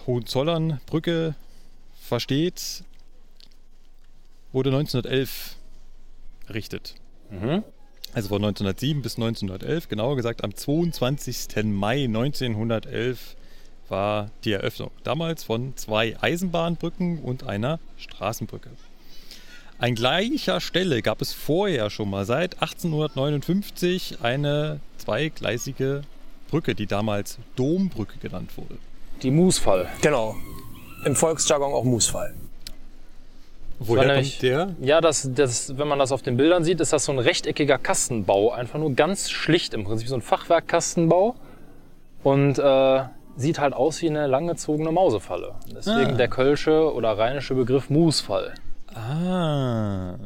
Hohenzollernbrücke 0.07 1.35
versteht, 2.01 2.85
wurde 4.53 4.71
1911 4.71 5.57
errichtet. 6.47 6.95
Mhm. 7.31 7.63
Also 8.15 8.29
von 8.29 8.43
1907 8.43 9.03
bis 9.03 9.17
1911, 9.17 9.89
genauer 9.89 10.17
gesagt 10.17 10.43
am 10.43 10.55
22. 10.55 11.65
Mai 11.65 12.05
1911 12.05 13.37
war 13.89 14.31
die 14.45 14.53
Eröffnung. 14.53 14.91
Damals 15.03 15.45
von 15.45 15.77
zwei 15.77 16.17
Eisenbahnbrücken 16.21 17.21
und 17.21 17.45
einer 17.45 17.81
Straßenbrücke. 17.99 18.71
An 19.79 19.95
gleicher 19.95 20.61
Stelle 20.61 21.03
gab 21.03 21.23
es 21.23 21.33
vorher 21.33 21.89
schon 21.91 22.11
mal 22.11 22.25
seit 22.25 22.55
1859 22.55 24.19
eine 24.23 24.81
zweigleisige 25.09 26.03
Brücke, 26.51 26.75
die 26.75 26.87
damals 26.87 27.39
Dombrücke 27.57 28.19
genannt 28.19 28.51
wurde. 28.57 28.77
Die 29.23 29.31
Moosfall. 29.31 29.89
Genau. 30.03 30.37
Im 31.05 31.17
Volksjargon 31.17 31.73
auch 31.73 31.85
Moosfall. 31.85 32.35
Woher 33.81 34.03
kommt 34.03 34.09
nämlich- 34.09 34.39
der? 34.41 34.75
Ja, 34.81 35.01
das, 35.01 35.31
das, 35.35 35.79
wenn 35.79 35.89
man 35.89 35.99
das 35.99 36.13
auf 36.13 36.23
den 36.23 36.37
Bildern 36.37 36.65
sieht, 36.65 36.81
ist 36.81 36.93
das 36.93 37.05
so 37.05 37.13
ein 37.13 37.19
rechteckiger 37.21 37.79
Kastenbau. 37.79 38.51
Einfach 38.53 38.79
nur 38.79 38.93
ganz 38.95 39.31
schlicht 39.31 39.73
im 39.73 39.85
Prinzip, 39.85 40.09
so 40.09 40.15
ein 40.17 40.23
Fachwerkkastenbau. 40.23 41.37
Und 42.25 42.59
äh, 42.59 43.05
sieht 43.37 43.61
halt 43.61 43.73
aus 43.75 44.03
wie 44.03 44.11
eine 44.11 44.27
langgezogene 44.27 44.91
Mausefalle. 44.93 45.55
Deswegen 45.75 46.15
Ah. 46.15 46.17
der 46.17 46.29
kölsche 46.29 46.93
oder 46.93 47.17
rheinische 47.17 47.55
Begriff 47.55 47.89
Moosfall. 47.89 48.53
Ah. 48.95 50.17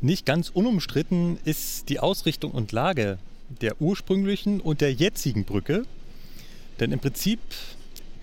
Nicht 0.00 0.26
ganz 0.26 0.50
unumstritten 0.50 1.38
ist 1.44 1.88
die 1.88 1.98
Ausrichtung 2.00 2.52
und 2.52 2.72
Lage 2.72 3.18
der 3.60 3.80
ursprünglichen 3.80 4.60
und 4.60 4.80
der 4.80 4.92
jetzigen 4.92 5.44
Brücke. 5.44 5.84
Denn 6.78 6.92
im 6.92 7.00
Prinzip 7.00 7.40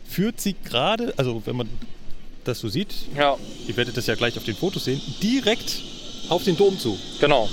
führt 0.07 0.39
sie 0.39 0.55
gerade, 0.63 1.13
also 1.17 1.41
wenn 1.45 1.55
man 1.57 1.67
das 2.45 2.59
so 2.59 2.69
sieht, 2.69 2.93
Ja, 3.17 3.38
ihr 3.67 3.76
werdet 3.76 3.97
das 3.97 4.05
ja 4.07 4.15
gleich 4.15 4.38
auf 4.38 4.43
den 4.43 4.55
Fotos 4.55 4.86
sehen, 4.86 5.01
direkt 5.21 5.82
auf 6.30 6.43
den 6.43 6.55
Dom 6.55 6.78
zu. 6.80 6.97
genau. 7.19 7.49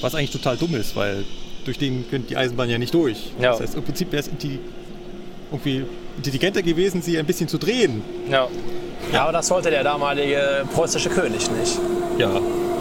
Was 0.00 0.14
eigentlich 0.14 0.32
total 0.32 0.58
dumm 0.58 0.74
ist, 0.74 0.94
weil 0.96 1.24
durch 1.64 1.78
den 1.78 2.06
könnte 2.10 2.28
die 2.28 2.36
Eisenbahn 2.36 2.68
ja 2.68 2.76
nicht 2.76 2.92
durch. 2.92 3.16
Ja. 3.40 3.52
Das 3.52 3.60
heißt, 3.60 3.74
im 3.76 3.84
Prinzip 3.84 4.12
wäre 4.12 4.20
es 4.22 4.28
intelli- 4.28 4.58
irgendwie 5.54 5.84
intelligenter 6.16 6.62
gewesen, 6.62 7.02
sie 7.02 7.18
ein 7.18 7.26
bisschen 7.26 7.48
zu 7.48 7.58
drehen. 7.58 8.02
Ja, 8.30 8.48
Ja, 9.12 9.22
aber 9.24 9.32
das 9.32 9.50
wollte 9.50 9.70
der 9.70 9.84
damalige 9.84 10.64
preußische 10.74 11.08
König 11.10 11.50
nicht. 11.50 11.78
Ja, 12.18 12.30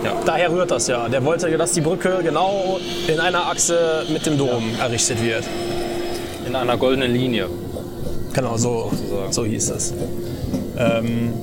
ja. 0.03 0.13
Daher 0.25 0.51
rührt 0.51 0.71
das 0.71 0.87
ja. 0.87 1.07
Der 1.09 1.23
wollte, 1.23 1.49
dass 1.57 1.71
die 1.73 1.81
Brücke 1.81 2.19
genau 2.23 2.79
in 3.07 3.19
einer 3.19 3.47
Achse 3.47 4.05
mit 4.11 4.25
dem 4.25 4.37
Dom 4.37 4.63
errichtet 4.79 5.23
wird. 5.23 5.43
in 6.45 6.55
einer 6.55 6.75
goldenen 6.77 7.13
Linie. 7.13 7.47
Genau, 8.33 8.57
so, 8.57 8.91
so 9.31 9.45
hieß 9.45 9.69
es. 9.69 9.93
Ähm, 10.77 11.33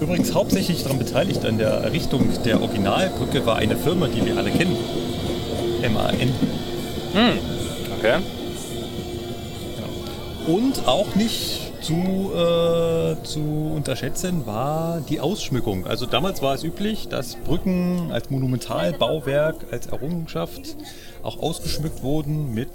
übrigens 0.00 0.32
hauptsächlich 0.34 0.82
daran 0.82 0.98
beteiligt 0.98 1.44
an 1.44 1.58
der 1.58 1.70
Errichtung 1.70 2.28
der 2.44 2.60
Originalbrücke 2.60 3.44
war 3.46 3.56
eine 3.56 3.76
Firma, 3.76 4.06
die 4.06 4.24
wir 4.24 4.36
alle 4.36 4.50
kennen. 4.50 4.76
MAN. 5.92 6.30
Okay. 7.98 8.18
Und 10.46 10.86
auch 10.86 11.16
nicht 11.16 11.72
zu, 11.82 11.94
äh, 11.94 13.22
zu 13.24 13.72
unterschätzen 13.74 14.46
war 14.46 15.00
die 15.00 15.18
Ausschmückung. 15.18 15.86
Also 15.86 16.06
damals 16.06 16.40
war 16.40 16.54
es 16.54 16.62
üblich, 16.62 17.08
dass 17.08 17.34
Brücken 17.34 18.12
als 18.12 18.30
Monumentalbauwerk, 18.30 19.72
als 19.72 19.88
Errungenschaft 19.88 20.76
auch 21.24 21.40
ausgeschmückt 21.40 22.04
wurden 22.04 22.54
mit 22.54 22.70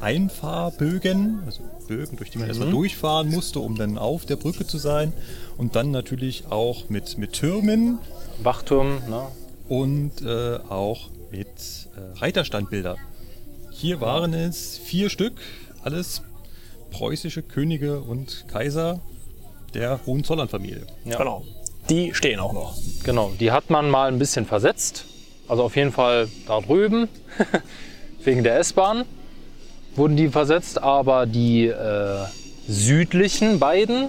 Einfahrbögen, 0.00 1.42
also 1.46 1.62
Bögen, 1.88 2.16
durch 2.16 2.30
die 2.30 2.38
man 2.38 2.46
erstmal 2.46 2.70
durchfahren 2.70 3.28
musste, 3.28 3.58
um 3.58 3.76
dann 3.76 3.98
auf 3.98 4.24
der 4.24 4.36
Brücke 4.36 4.64
zu 4.64 4.78
sein. 4.78 5.12
Und 5.56 5.74
dann 5.74 5.90
natürlich 5.90 6.44
auch 6.50 6.88
mit, 6.90 7.18
mit 7.18 7.32
Türmen 7.32 7.98
Wachturm, 8.40 9.00
ne? 9.08 9.26
und 9.68 10.22
äh, 10.22 10.58
auch 10.68 11.08
mit 11.32 11.48
äh, 11.48 12.18
Reiterstandbilder. 12.20 12.98
Hier 13.72 14.00
waren 14.00 14.32
es 14.32 14.78
vier 14.78 15.10
Stück, 15.10 15.34
alles 15.82 16.22
preußische 16.94 17.42
Könige 17.42 17.98
und 18.00 18.44
Kaiser 18.46 19.00
der 19.74 19.98
Hohenzollern-Familie. 20.06 20.86
Ja. 21.04 21.18
Genau. 21.18 21.44
Die 21.90 22.14
stehen 22.14 22.38
auch 22.38 22.52
noch. 22.52 22.76
Genau, 23.02 23.32
die 23.38 23.50
hat 23.50 23.68
man 23.68 23.90
mal 23.90 24.06
ein 24.08 24.18
bisschen 24.20 24.46
versetzt. 24.46 25.04
Also 25.48 25.64
auf 25.64 25.74
jeden 25.76 25.92
Fall 25.92 26.28
da 26.46 26.60
drüben, 26.60 27.08
wegen 28.24 28.44
der 28.44 28.58
S-Bahn 28.58 29.04
wurden 29.96 30.16
die 30.16 30.28
versetzt, 30.28 30.80
aber 30.80 31.26
die 31.26 31.66
äh, 31.66 32.24
südlichen 32.68 33.58
beiden, 33.58 34.08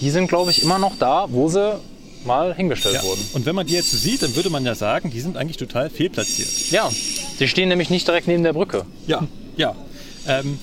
die 0.00 0.10
sind 0.10 0.28
glaube 0.28 0.52
ich 0.52 0.62
immer 0.62 0.78
noch 0.78 0.96
da, 0.98 1.26
wo 1.28 1.48
sie 1.48 1.78
mal 2.24 2.54
hingestellt 2.54 3.02
wurden. 3.02 3.20
Und 3.34 3.44
wenn 3.44 3.54
man 3.54 3.66
die 3.66 3.74
jetzt 3.74 3.90
so 3.90 3.96
sieht, 3.96 4.22
dann 4.22 4.34
würde 4.34 4.50
man 4.50 4.64
ja 4.64 4.74
sagen, 4.74 5.10
die 5.10 5.20
sind 5.20 5.36
eigentlich 5.36 5.58
total 5.58 5.90
fehlplatziert. 5.90 6.70
Ja, 6.70 6.90
die 7.38 7.48
stehen 7.48 7.68
nämlich 7.68 7.90
nicht 7.90 8.06
direkt 8.06 8.28
neben 8.28 8.44
der 8.44 8.54
Brücke. 8.54 8.86
Ja, 9.06 9.26
ja. 9.56 9.74
Ähm, 10.26 10.58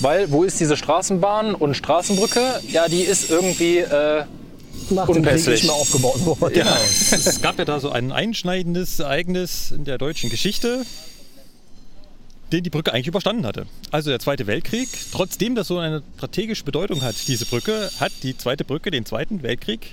Weil, 0.00 0.30
wo 0.30 0.44
ist 0.44 0.60
diese 0.60 0.76
Straßenbahn 0.76 1.54
und 1.54 1.74
Straßenbrücke? 1.74 2.60
Ja, 2.68 2.88
die 2.88 3.00
ist 3.00 3.30
irgendwie, 3.30 3.78
äh, 3.78 4.24
Nach 4.90 5.06
dem 5.06 5.24
Krieg 5.24 5.46
nicht 5.46 5.64
mehr 5.64 5.72
aufgebaut 5.72 6.24
worden. 6.24 6.54
Genau. 6.54 6.76
es, 6.84 7.12
es 7.12 7.40
gab 7.40 7.58
ja 7.58 7.64
da 7.64 7.80
so 7.80 7.90
ein 7.90 8.12
einschneidendes 8.12 9.00
Ereignis 9.00 9.70
in 9.70 9.84
der 9.84 9.98
deutschen 9.98 10.30
Geschichte, 10.30 10.84
den 12.52 12.62
die 12.62 12.70
Brücke 12.70 12.92
eigentlich 12.92 13.08
überstanden 13.08 13.46
hatte. 13.46 13.66
Also 13.90 14.10
der 14.10 14.20
Zweite 14.20 14.46
Weltkrieg. 14.46 14.88
Trotzdem 15.12 15.54
das 15.54 15.68
so 15.68 15.78
eine 15.78 16.02
strategische 16.16 16.64
Bedeutung 16.64 17.02
hat, 17.02 17.16
diese 17.26 17.46
Brücke, 17.46 17.90
hat 17.98 18.12
die 18.22 18.36
zweite 18.36 18.64
Brücke 18.64 18.90
den 18.90 19.04
Zweiten 19.04 19.42
Weltkrieg 19.42 19.90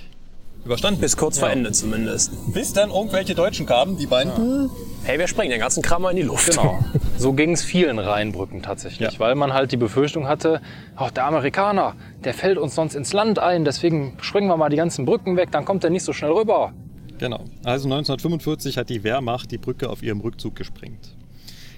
überstanden. 0.64 1.00
Bis 1.00 1.16
kurz 1.16 1.38
vor 1.38 1.50
Ende 1.50 1.72
zumindest. 1.72 2.32
Bis 2.52 2.72
dann 2.72 2.90
irgendwelche 2.90 3.34
Deutschen 3.34 3.66
kamen, 3.66 3.96
die 3.96 4.06
meinten, 4.06 4.70
Hey, 5.04 5.18
wir 5.18 5.26
sprengen 5.28 5.50
den 5.50 5.60
ganzen 5.60 5.82
Kram 5.82 6.00
mal 6.00 6.10
in 6.12 6.16
die 6.16 6.22
Luft. 6.22 6.48
Genau. 6.48 6.78
So 7.18 7.34
ging 7.34 7.52
es 7.52 7.62
vielen 7.62 7.98
Rheinbrücken 7.98 8.62
tatsächlich, 8.62 9.12
Ja. 9.12 9.18
weil 9.18 9.34
man 9.34 9.52
halt 9.52 9.70
die 9.70 9.76
Befürchtung 9.76 10.26
hatte, 10.26 10.62
oh, 10.98 11.08
der 11.14 11.26
Amerikaner, 11.26 11.94
der 12.24 12.32
fällt 12.32 12.56
uns 12.56 12.74
sonst 12.74 12.94
ins 12.94 13.12
Land 13.12 13.38
ein, 13.38 13.66
deswegen 13.66 14.16
springen 14.22 14.48
wir 14.48 14.56
mal 14.56 14.70
die 14.70 14.76
ganzen 14.76 15.04
Brücken 15.04 15.36
weg, 15.36 15.50
dann 15.52 15.66
kommt 15.66 15.84
er 15.84 15.90
nicht 15.90 16.04
so 16.04 16.14
schnell 16.14 16.30
rüber. 16.32 16.72
Genau. 17.18 17.44
Also 17.64 17.84
1945 17.86 18.78
hat 18.78 18.88
die 18.88 19.04
Wehrmacht 19.04 19.50
die 19.50 19.58
Brücke 19.58 19.90
auf 19.90 20.02
ihrem 20.02 20.20
Rückzug 20.20 20.56
gesprengt. 20.56 21.14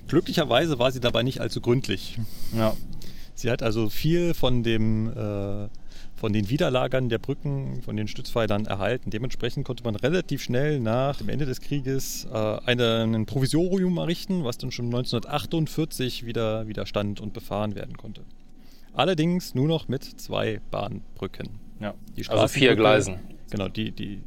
Glücklicherweise 0.07 0.79
war 0.79 0.93
sie 0.93 1.01
dabei 1.01 1.25
nicht 1.25 1.41
allzu 1.41 1.61
gründlich. 1.61 2.19
Ja. 2.57 2.75
Sie 3.35 3.51
hat 3.51 3.61
also 3.63 3.91
viel 3.91 4.35
von 4.35 4.63
dem 4.63 5.09
äh, 5.09 5.69
von 6.17 6.33
den 6.33 6.49
Widerlagern 6.49 7.09
der 7.09 7.19
Brücken, 7.19 7.83
von 7.83 7.97
den 7.97 8.09
Stützpfeilern 8.09 8.65
erhalten. 8.65 9.11
Dementsprechend 9.11 9.67
konnte 9.67 9.85
man 9.85 9.95
relativ 9.97 10.43
schnell 10.43 10.81
nach 10.81 11.19
dem 11.19 11.29
Ende 11.29 11.45
des 11.45 11.61
Krieges 11.61 12.27
äh, 12.33 12.59
ein 12.65 13.27
Provisorium 13.27 13.99
errichten, 13.99 14.43
was 14.43 14.57
dann 14.57 14.73
schon 14.73 14.87
1948 14.87 16.25
wieder, 16.25 16.67
wieder 16.67 16.87
stand 16.87 17.21
und 17.21 17.35
befahren 17.35 17.75
werden 17.75 17.97
konnte. 17.97 18.23
Allerdings 18.95 19.55
nur 19.55 19.69
noch 19.69 19.89
mit 19.89 20.05
zwei 20.05 20.61
Bahnbrücken. 20.71 21.61
ja. 21.81 21.95
Die 22.17 22.27
Also 22.27 22.49
vier 22.49 22.75
Gleisen. 22.77 23.19
Genau, 23.51 23.69
die, 23.69 23.93
die 23.93 24.23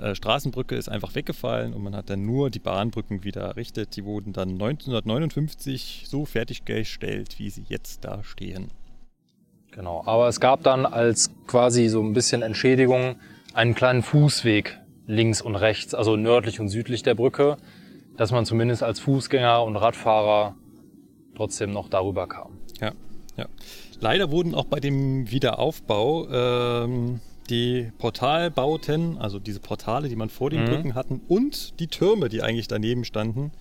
äh, 0.00 0.14
Straßenbrücke 0.14 0.74
ist 0.74 0.88
einfach 0.88 1.14
weggefallen 1.14 1.74
und 1.74 1.82
man 1.82 1.94
hat 1.94 2.08
dann 2.08 2.24
nur 2.24 2.48
die 2.48 2.58
Bahnbrücken 2.58 3.22
wieder 3.22 3.42
errichtet. 3.42 3.96
Die 3.96 4.04
wurden 4.04 4.32
dann 4.32 4.50
1959 4.50 6.04
so 6.08 6.24
fertiggestellt, 6.24 7.38
wie 7.38 7.50
sie 7.50 7.64
jetzt 7.68 8.04
da 8.04 8.24
stehen. 8.24 8.68
Genau. 9.76 10.02
Aber 10.06 10.26
es 10.26 10.40
gab 10.40 10.62
dann 10.62 10.86
als 10.86 11.30
quasi 11.46 11.88
so 11.88 12.02
ein 12.02 12.14
bisschen 12.14 12.42
Entschädigung 12.42 13.16
einen 13.52 13.74
kleinen 13.74 14.02
Fußweg 14.02 14.78
links 15.06 15.40
und 15.40 15.54
rechts, 15.54 15.94
also 15.94 16.16
nördlich 16.16 16.58
und 16.60 16.68
südlich 16.68 17.02
der 17.02 17.14
Brücke, 17.14 17.58
dass 18.16 18.32
man 18.32 18.44
zumindest 18.46 18.82
als 18.82 18.98
Fußgänger 19.00 19.62
und 19.62 19.76
Radfahrer 19.76 20.56
trotzdem 21.36 21.72
noch 21.72 21.88
darüber 21.88 22.26
kam. 22.26 22.58
Ja, 22.80 22.92
ja. 23.36 23.46
Leider 24.00 24.30
wurden 24.30 24.54
auch 24.54 24.64
bei 24.64 24.80
dem 24.80 25.30
Wiederaufbau 25.30 26.26
ähm, 26.30 27.20
die 27.50 27.92
Portalbauten, 27.98 29.18
also 29.18 29.38
diese 29.38 29.60
Portale, 29.60 30.08
die 30.08 30.16
man 30.16 30.30
vor 30.30 30.50
den 30.50 30.64
Mhm. 30.64 30.66
Brücken 30.66 30.94
hatten, 30.94 31.20
und 31.28 31.78
die 31.80 31.86
Türme, 31.86 32.28
die 32.28 32.42
eigentlich 32.42 32.68
daneben 32.68 33.04
standen, 33.04 33.52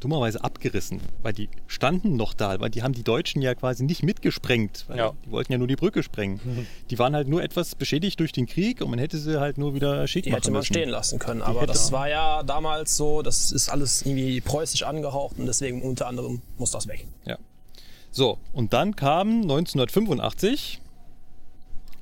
dummerweise 0.00 0.42
abgerissen, 0.44 1.00
weil 1.22 1.32
die 1.32 1.48
standen 1.66 2.16
noch 2.16 2.32
da, 2.34 2.60
weil 2.60 2.70
die 2.70 2.82
haben 2.82 2.92
die 2.92 3.02
Deutschen 3.02 3.42
ja 3.42 3.54
quasi 3.54 3.82
nicht 3.84 4.02
mitgesprengt, 4.02 4.84
weil 4.88 4.98
Ja. 4.98 5.12
die 5.26 5.30
wollten 5.30 5.50
ja 5.52 5.58
nur 5.58 5.66
die 5.66 5.76
Brücke 5.76 6.02
sprengen. 6.02 6.40
Die 6.90 6.98
waren 6.98 7.14
halt 7.14 7.28
nur 7.28 7.42
etwas 7.42 7.74
beschädigt 7.74 8.18
durch 8.20 8.32
den 8.32 8.46
Krieg 8.46 8.80
und 8.80 8.90
man 8.90 8.98
hätte 8.98 9.18
sie 9.18 9.38
halt 9.40 9.58
nur 9.58 9.74
wieder 9.74 10.06
schick 10.06 10.24
Die 10.24 10.30
machen 10.30 10.38
hätte 10.42 10.50
man 10.52 10.60
müssen. 10.60 10.72
stehen 10.72 10.88
lassen 10.88 11.18
können. 11.18 11.42
Aber 11.42 11.60
hätte 11.62 11.72
das 11.72 11.92
war 11.92 12.08
ja 12.08 12.42
damals 12.42 12.96
so, 12.96 13.22
das 13.22 13.52
ist 13.52 13.68
alles 13.68 14.02
irgendwie 14.02 14.40
preußisch 14.40 14.84
angehaucht 14.84 15.38
und 15.38 15.46
deswegen 15.46 15.82
unter 15.82 16.06
anderem 16.06 16.40
muss 16.56 16.70
das 16.70 16.86
weg. 16.88 17.06
Ja. 17.26 17.36
So, 18.10 18.38
und 18.54 18.72
dann 18.72 18.96
kam 18.96 19.42
1985, 19.42 20.80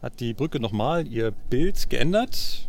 hat 0.03 0.20
die 0.20 0.34
Brücke 0.34 0.61
nochmal 0.61 1.07
ihr 1.07 1.30
Bild 1.51 1.90
geändert, 1.90 2.68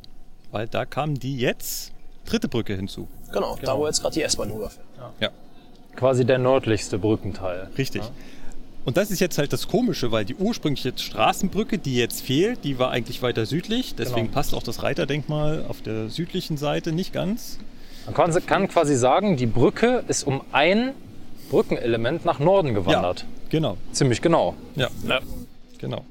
weil 0.51 0.67
da 0.67 0.85
kam 0.85 1.19
die 1.19 1.37
jetzt 1.37 1.91
dritte 2.25 2.47
Brücke 2.47 2.75
hinzu. 2.75 3.07
Genau, 3.31 3.57
da 3.61 3.77
wo 3.77 3.85
jetzt 3.87 4.01
gerade 4.01 4.13
die 4.15 4.21
S-Bahn 4.23 4.51
rüberfährt. 4.51 4.85
Ja, 5.19 5.29
Quasi 5.95 6.25
der 6.25 6.37
nördlichste 6.37 6.97
Brückenteil. 6.99 7.69
richtig. 7.77 8.03
Und 8.85 8.95
das 8.95 9.11
ist 9.11 9.19
jetzt 9.19 9.37
halt 9.37 9.51
das 9.51 9.67
Komische, 9.67 10.13
weil 10.13 10.23
die 10.23 10.35
ursprüngliche 10.35 10.93
Straßenbrücke, 10.97 11.77
die 11.77 11.95
jetzt 11.97 12.21
fehlt, 12.21 12.63
die 12.63 12.79
war 12.79 12.89
eigentlich 12.91 13.21
weiter 13.21 13.45
südlich. 13.45 13.95
Deswegen 13.95 14.27
Genau. 14.27 14.33
passt 14.33 14.53
auch 14.53 14.63
das 14.63 14.81
Reiterdenkmal 14.81 15.65
auf 15.67 15.81
der 15.81 16.07
südlichen 16.07 16.55
Seite 16.55 16.93
nicht 16.93 17.11
ganz. 17.11 17.57
Man 18.05 18.13
kann, 18.13 18.45
kann 18.45 18.67
quasi 18.69 18.95
sagen, 18.95 19.35
die 19.35 19.45
Brücke 19.45 20.05
ist 20.07 20.23
um 20.25 20.39
ein 20.53 20.93
Brückenelement 21.49 22.23
nach 22.23 22.39
Norden 22.39 22.73
gewandert. 22.75 23.25
Genau. 23.49 23.75
Ziemlich 23.91 24.21
genau. 24.21 24.55
Ja, 24.77 24.87
genau. 25.79 26.05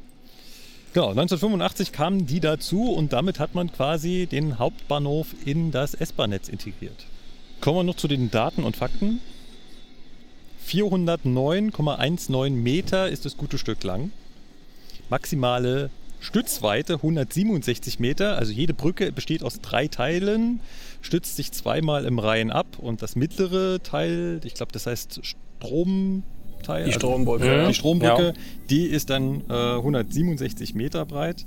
Genau, 0.96 1.10
1985 1.10 1.92
kamen 1.92 2.24
die 2.26 2.40
dazu 2.40 2.90
und 2.90 3.12
damit 3.12 3.38
hat 3.38 3.54
man 3.54 3.70
quasi 3.70 4.26
den 4.26 4.58
Hauptbahnhof 4.58 5.26
in 5.44 5.70
das 5.70 5.92
S-Bahn-Netz 5.92 6.48
integriert. 6.48 7.04
Kommen 7.60 7.80
wir 7.80 7.84
noch 7.84 7.96
zu 7.96 8.08
den 8.08 8.30
Daten 8.30 8.64
und 8.64 8.78
Fakten. 8.78 9.20
409,19 10.66 12.48
Meter 12.48 13.10
ist 13.10 13.26
das 13.26 13.36
gute 13.36 13.58
Stück 13.58 13.84
lang. 13.84 14.10
Maximale 15.10 15.90
Stützweite 16.20 16.94
167 16.94 18.00
Meter. 18.00 18.38
Also 18.38 18.52
jede 18.52 18.72
Brücke 18.72 19.12
besteht 19.12 19.42
aus 19.42 19.60
drei 19.60 19.88
Teilen, 19.88 20.60
stützt 21.02 21.36
sich 21.36 21.52
zweimal 21.52 22.06
im 22.06 22.18
Reihen 22.18 22.50
ab 22.50 22.78
und 22.78 23.02
das 23.02 23.16
mittlere 23.16 23.82
Teil, 23.82 24.40
ich 24.44 24.54
glaube, 24.54 24.72
das 24.72 24.86
heißt 24.86 25.20
Stromteil. 26.60 26.84
Die 26.84 26.92
also- 26.92 26.98
Strombrücke. 26.98 27.62
Mhm. 27.62 27.68
die 27.68 27.74
Strombrücke, 27.74 28.26
Ja. 28.26 28.32
die 28.70 28.82
ist 28.86 29.10
dann 29.10 29.42
äh, 29.48 29.76
167 29.76 30.74
Meter 30.74 31.04
breit. 31.06 31.44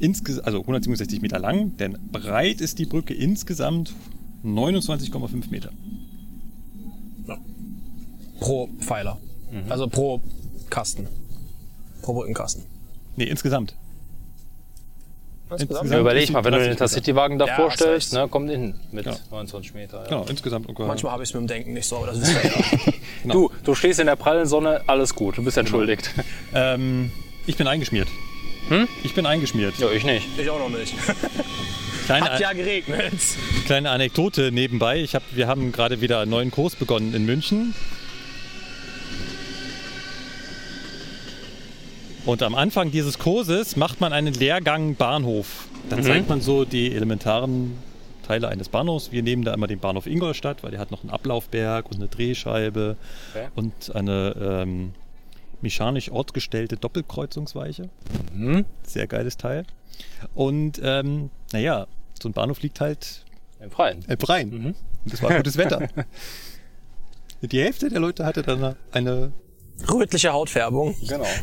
Insges 0.00 0.40
also 0.40 0.60
167 0.60 1.22
Meter 1.22 1.38
lang, 1.38 1.76
denn 1.76 1.96
breit 2.10 2.60
ist 2.60 2.78
die 2.78 2.86
Brücke 2.86 3.14
insgesamt 3.14 3.94
29,5 4.44 5.50
Meter. 5.50 5.70
Pro 8.40 8.68
Pfeiler. 8.80 9.18
Also 9.68 9.86
pro 9.86 10.20
Kasten. 10.68 11.06
Pro 12.02 12.14
Brückenkasten. 12.14 12.64
Nee, 13.16 13.24
insgesamt. 13.24 13.76
Insgesamt 15.50 15.90
Ja, 15.90 16.00
überleg 16.00 16.24
ist 16.24 16.32
mal, 16.32 16.42
wenn 16.44 16.52
du 16.52 16.58
den 16.58 16.68
30 16.68 16.70
Meter. 16.70 16.84
Intercity-Wagen 16.84 17.38
da 17.38 17.46
Ja, 17.46 17.66
recht. 17.66 18.12
ne, 18.12 18.28
kommt 18.28 18.50
innen 18.50 18.80
mit 18.92 19.06
Ja. 19.06 19.14
29 19.30 19.74
Meter. 19.74 19.98
Ja. 19.98 20.08
Genau, 20.08 20.26
insgesamt 20.28 20.66
ungefähr. 20.68 20.86
Manchmal 20.86 21.12
habe 21.12 21.22
ich 21.22 21.28
es 21.30 21.34
mit 21.34 21.42
dem 21.42 21.46
Denken 21.46 21.72
nicht 21.74 21.86
so, 21.86 21.96
aber 21.98 22.06
das 22.08 22.18
ihr 22.18 22.34
ja. 22.44 22.92
Du, 23.32 23.50
du 23.62 23.74
stehst 23.74 24.00
in 24.00 24.06
der 24.06 24.16
prallen 24.16 24.46
Sonne, 24.46 24.82
alles 24.86 25.14
gut, 25.14 25.38
du 25.38 25.44
bist 25.44 25.56
entschuldigt. 25.56 26.10
Ähm, 26.54 27.10
ich 27.46 27.56
bin 27.56 27.66
eingeschmiert. 27.66 28.08
Hm? 28.68 28.88
Ich 29.02 29.14
bin 29.14 29.26
eingeschmiert. 29.26 29.74
Ja, 29.78 29.90
ich 29.90 30.04
nicht. 30.04 30.26
Ich 30.38 30.48
auch 30.48 30.58
noch 30.58 30.70
nicht. 30.70 30.94
Kleine, 32.06 32.26
Hat 32.30 32.40
ja 32.40 32.52
geregnet. 32.52 33.12
kleine 33.66 33.90
Anekdote 33.90 34.52
nebenbei. 34.52 35.00
Ich 35.00 35.14
hab, 35.14 35.22
wir 35.32 35.46
haben 35.46 35.72
gerade 35.72 36.00
wieder 36.02 36.20
einen 36.20 36.30
neuen 36.30 36.50
Kurs 36.50 36.76
begonnen 36.76 37.14
in 37.14 37.24
München. 37.24 37.74
Und 42.26 42.42
am 42.42 42.54
Anfang 42.54 42.90
dieses 42.90 43.18
Kurses 43.18 43.76
macht 43.76 44.00
man 44.00 44.12
einen 44.12 44.32
Lehrgang 44.32 44.94
Bahnhof. 44.96 45.68
Dann 45.90 46.02
zeigt 46.02 46.28
man 46.28 46.40
so 46.40 46.64
die 46.64 46.92
elementaren 46.94 47.76
Teile 48.26 48.48
eines 48.48 48.70
Bahnhofs. 48.70 49.12
Wir 49.12 49.22
nehmen 49.22 49.44
da 49.44 49.52
immer 49.52 49.66
den 49.66 49.78
Bahnhof 49.78 50.06
Ingolstadt, 50.06 50.62
weil 50.62 50.70
der 50.70 50.80
hat 50.80 50.90
noch 50.90 51.02
einen 51.02 51.10
Ablaufberg 51.10 51.86
und 51.90 51.96
eine 51.96 52.08
Drehscheibe 52.08 52.96
Okay. 53.34 53.48
und 53.54 53.94
eine 53.94 54.34
ähm, 54.62 54.92
mechanisch 55.60 56.10
ortgestellte 56.10 56.76
Doppelkreuzungsweiche. 56.78 57.90
Mhm. 58.32 58.64
Sehr 58.86 59.06
geiles 59.06 59.36
Teil. 59.36 59.66
Und 60.34 60.80
ähm, 60.82 61.28
naja, 61.52 61.86
so 62.22 62.30
ein 62.30 62.32
Bahnhof 62.32 62.62
liegt 62.62 62.80
halt 62.80 63.24
Im 63.60 63.70
Freien. 63.70 64.02
im 64.08 64.18
Rhein. 64.18 64.48
Mhm. 64.48 64.74
Und 65.04 65.12
es 65.12 65.22
war 65.22 65.34
gutes 65.36 65.58
Wetter. 65.58 65.86
Die 67.42 67.60
Hälfte 67.60 67.90
der 67.90 68.00
Leute 68.00 68.24
hatte 68.24 68.42
dann 68.42 68.74
eine. 68.92 69.32
Rötliche 69.90 70.32
Hautfärbung. 70.32 70.94
Genau. 71.08 71.26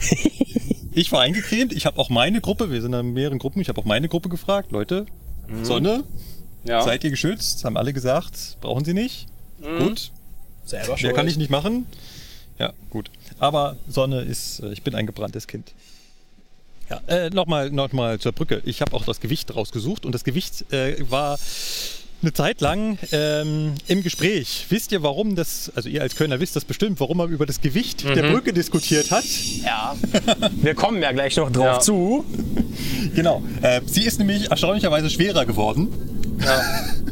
Ich 0.93 1.09
war 1.13 1.21
eingecremt, 1.21 1.71
ich 1.71 1.85
habe 1.85 1.97
auch 1.99 2.09
meine 2.09 2.41
Gruppe, 2.41 2.69
wir 2.69 2.81
sind 2.81 2.91
in 2.93 3.13
mehreren 3.13 3.39
Gruppen, 3.39 3.61
ich 3.61 3.69
habe 3.69 3.79
auch 3.79 3.85
meine 3.85 4.09
Gruppe 4.09 4.27
gefragt, 4.27 4.73
Leute, 4.73 5.05
Sonne, 5.63 6.03
Ja. 6.65 6.81
seid 6.83 7.05
ihr 7.05 7.11
geschützt? 7.11 7.63
Haben 7.63 7.77
alle 7.77 7.93
gesagt, 7.93 8.57
brauchen 8.59 8.83
sie 8.83 8.93
nicht. 8.93 9.27
Gut, 9.61 10.11
Selber 10.65 10.87
mehr 10.89 10.97
schuld. 10.97 11.15
kann 11.15 11.29
ich 11.29 11.37
nicht 11.37 11.49
machen. 11.49 11.85
Ja, 12.59 12.73
gut. 12.89 13.09
Aber 13.39 13.77
Sonne 13.87 14.19
ist, 14.23 14.59
äh, 14.59 14.73
ich 14.73 14.83
bin 14.83 14.93
ein 14.93 15.05
gebranntes 15.05 15.47
Kind. 15.47 15.71
Ja, 16.89 16.99
äh, 17.07 17.29
nochmal 17.29 17.69
noch 17.71 17.93
mal 17.93 18.19
zur 18.19 18.33
Brücke. 18.33 18.61
Ich 18.65 18.81
habe 18.81 18.93
auch 18.93 19.05
das 19.05 19.21
Gewicht 19.21 19.55
rausgesucht 19.55 20.05
und 20.05 20.11
das 20.13 20.25
Gewicht 20.25 20.73
äh, 20.73 21.09
war 21.09 21.39
eine 22.21 22.33
Zeit 22.33 22.61
lang 22.61 22.97
ähm, 23.11 23.73
im 23.87 24.03
Gespräch. 24.03 24.65
Wisst 24.69 24.91
ihr, 24.91 25.01
warum 25.03 25.35
das, 25.35 25.71
also 25.75 25.89
ihr 25.89 26.01
als 26.01 26.15
Kölner 26.15 26.39
wisst 26.39 26.55
das 26.55 26.65
bestimmt, 26.65 26.99
warum 26.99 27.17
man 27.17 27.29
über 27.29 27.45
das 27.45 27.61
Gewicht 27.61 28.03
der 28.03 28.31
Brücke 28.31 28.53
diskutiert 28.53 29.11
hat? 29.11 29.23
Ja. 29.63 29.95
Wir 30.61 30.75
kommen 30.75 31.01
ja 31.01 31.11
gleich 31.11 31.35
noch 31.37 31.51
drauf 31.51 31.65
Ja. 31.65 31.79
zu. 31.79 32.25
Genau. 33.15 33.43
Äh, 33.61 33.81
sie 33.85 34.03
ist 34.03 34.19
nämlich 34.19 34.49
erstaunlicherweise 34.51 35.09
schwerer 35.09 35.45
geworden. 35.45 35.87
Ja. 36.43 36.61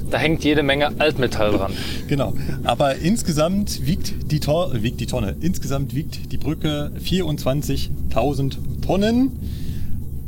Da 0.10 0.18
hängt 0.18 0.44
jede 0.44 0.64
Menge 0.64 1.00
Altmetall 1.00 1.52
dran. 1.52 1.74
Genau. 2.08 2.34
Aber 2.64 2.96
insgesamt 2.96 3.86
wiegt 3.86 4.32
die, 4.32 4.40
Tor 4.40 4.72
wiegt 4.82 5.00
die 5.00 5.06
Tonne, 5.06 5.36
insgesamt 5.42 5.94
wiegt 5.94 6.32
die 6.32 6.38
Brücke 6.38 6.92
24.000 7.04 8.82
Tonnen. 8.86 9.32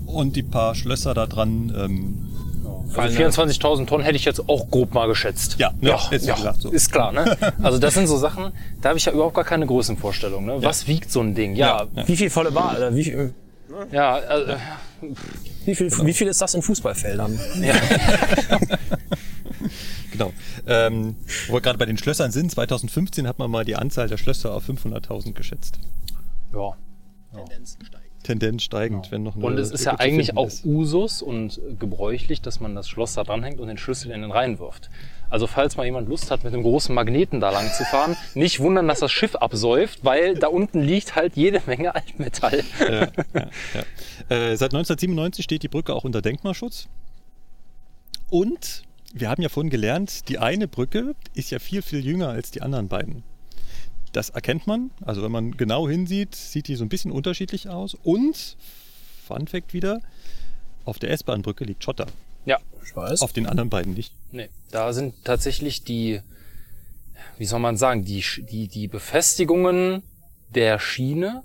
Und 0.05 0.35
die 0.35 0.43
paar 0.43 0.75
Schlösser 0.75 1.13
da 1.13 1.25
dran, 1.25 1.73
ähm, 1.75 2.15
Also 2.95 3.17
24.000 3.19 3.85
Tonnen 3.87 4.03
hätte 4.03 4.15
ich 4.17 4.25
jetzt 4.25 4.47
auch 4.49 4.69
grob 4.69 4.93
mal 4.93 5.07
geschätzt. 5.07 5.55
Ja, 5.59 5.71
ne, 5.79 5.91
ist 6.11 6.11
wie 6.27 6.31
gesagt 6.31 6.61
so. 6.61 6.69
ist 6.71 6.91
klar. 6.91 7.11
Ne? 7.11 7.37
Also 7.63 7.77
das 7.79 7.93
sind 7.93 8.07
so 8.07 8.17
Sachen, 8.17 8.51
da 8.81 8.89
habe 8.89 8.97
ich 8.99 9.05
ja 9.05 9.11
überhaupt 9.13 9.35
gar 9.35 9.45
keine 9.45 9.65
Größenvorstellung. 9.65 10.45
Ne? 10.45 10.57
Was 10.61 10.87
wiegt 10.87 11.11
so 11.11 11.21
ein 11.21 11.33
Ding? 11.35 11.55
Ja, 11.55 11.87
Ja. 11.93 12.07
Wie 12.07 12.17
viel 12.17 12.29
volle 12.29 12.51
Bar, 12.51 12.75
oder 12.77 12.95
wie, 12.95 13.03
viel- 13.03 13.33
ja, 13.91 14.19
äh, 14.19 14.57
wie, 15.65 15.75
viel, 15.75 15.89
wie 16.05 16.13
viel 16.13 16.27
ist 16.27 16.41
das 16.41 16.53
in 16.53 16.61
Fußballfeldern? 16.61 17.39
ja. 17.61 17.75
genau. 20.11 20.33
Ähm, 20.67 21.15
wo 21.47 21.53
wir 21.53 21.61
gerade 21.61 21.77
bei 21.77 21.85
den 21.85 21.97
Schlössern 21.97 22.31
sind, 22.31 22.51
2015 22.51 23.27
hat 23.27 23.39
man 23.39 23.49
mal 23.49 23.65
die 23.65 23.75
Anzahl 23.75 24.07
der 24.07 24.17
Schlösser 24.17 24.53
auf 24.53 24.67
500.000 24.69 25.33
geschätzt. 25.33 25.79
ja. 26.53 26.73
Tendenz 27.33 27.77
steigend, 28.59 29.11
wenn 29.11 29.23
noch 29.23 29.35
eine 29.35 29.45
Und 29.45 29.57
es 29.57 29.71
ist 29.71 29.85
ja 29.85 29.99
eigentlich 29.99 30.37
auch 30.37 30.47
ist. 30.47 30.65
Usus 30.65 31.21
und 31.21 31.59
gebräuchlich, 31.79 32.41
dass 32.41 32.59
man 32.59 32.75
das 32.75 32.87
Schloss 32.87 33.15
da 33.15 33.23
dranhängt 33.23 33.59
und 33.59 33.67
den 33.67 33.77
Schlüssel 33.77 34.11
in 34.11 34.21
den 34.21 34.31
Rhein 34.31 34.59
wirft. 34.59 34.89
Also 35.29 35.47
falls 35.47 35.77
mal 35.77 35.85
jemand 35.85 36.09
Lust 36.09 36.29
hat, 36.29 36.43
mit 36.43 36.53
einem 36.53 36.63
großen 36.63 36.93
Magneten 36.93 37.39
da 37.39 37.51
lang 37.51 37.71
zu 37.71 37.83
fahren, 37.85 38.15
nicht 38.35 38.59
wundern, 38.59 38.87
dass 38.87 38.99
das 38.99 39.11
Schiff 39.11 39.35
absäuft, 39.35 40.03
weil 40.03 40.35
da 40.35 40.47
unten 40.47 40.81
liegt 40.81 41.15
halt 41.15 41.35
jede 41.35 41.61
Menge 41.65 41.95
Altmetall. 41.95 42.63
ja, 42.79 42.89
ja, 42.89 43.09
ja. 43.33 43.81
Äh, 44.29 44.57
seit 44.57 44.73
1997 44.73 45.43
steht 45.43 45.63
die 45.63 45.69
Brücke 45.69 45.93
auch 45.93 46.03
unter 46.03 46.21
Denkmalschutz. 46.21 46.87
Und 48.29 48.83
wir 49.13 49.29
haben 49.29 49.41
ja 49.41 49.49
vorhin 49.49 49.69
gelernt, 49.69 50.29
die 50.29 50.39
eine 50.39 50.67
Brücke 50.67 51.15
ist 51.33 51.49
ja 51.49 51.59
viel, 51.59 51.81
viel 51.81 52.05
jünger 52.05 52.29
als 52.29 52.51
die 52.51 52.61
anderen 52.61 52.87
beiden. 52.87 53.23
Das 54.11 54.29
erkennt 54.29 54.67
man. 54.67 54.91
Also 55.01 55.23
wenn 55.23 55.31
man 55.31 55.51
genau 55.57 55.87
hinsieht, 55.87 56.35
sieht 56.35 56.67
die 56.67 56.75
so 56.75 56.83
ein 56.83 56.89
bisschen 56.89 57.11
unterschiedlich 57.11 57.69
aus. 57.69 57.95
Und, 57.95 58.57
Fun 59.25 59.47
Fact 59.47 59.73
wieder, 59.73 60.01
auf 60.85 60.99
der 60.99 61.11
S-Bahn-Brücke 61.11 61.63
liegt 61.63 61.83
Schotter. 61.83 62.07
Ja, 62.45 62.57
Ich 62.83 62.95
weiß. 62.95 63.21
Auf 63.21 63.33
den 63.33 63.45
anderen 63.45 63.69
beiden 63.69 63.93
nicht. 63.93 64.13
nee, 64.31 64.49
da 64.71 64.91
sind 64.93 65.13
tatsächlich 65.23 65.83
die, 65.83 66.21
wie 67.37 67.45
soll 67.45 67.59
man 67.59 67.77
sagen, 67.77 68.03
die, 68.03 68.23
die, 68.49 68.67
die 68.67 68.87
Befestigungen 68.87 70.01
der 70.49 70.79
Schiene 70.79 71.43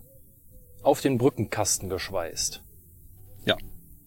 auf 0.83 1.01
den 1.01 1.19
Brückenkasten 1.19 1.89
geschweißt. 1.89 2.63
Ja. 3.45 3.57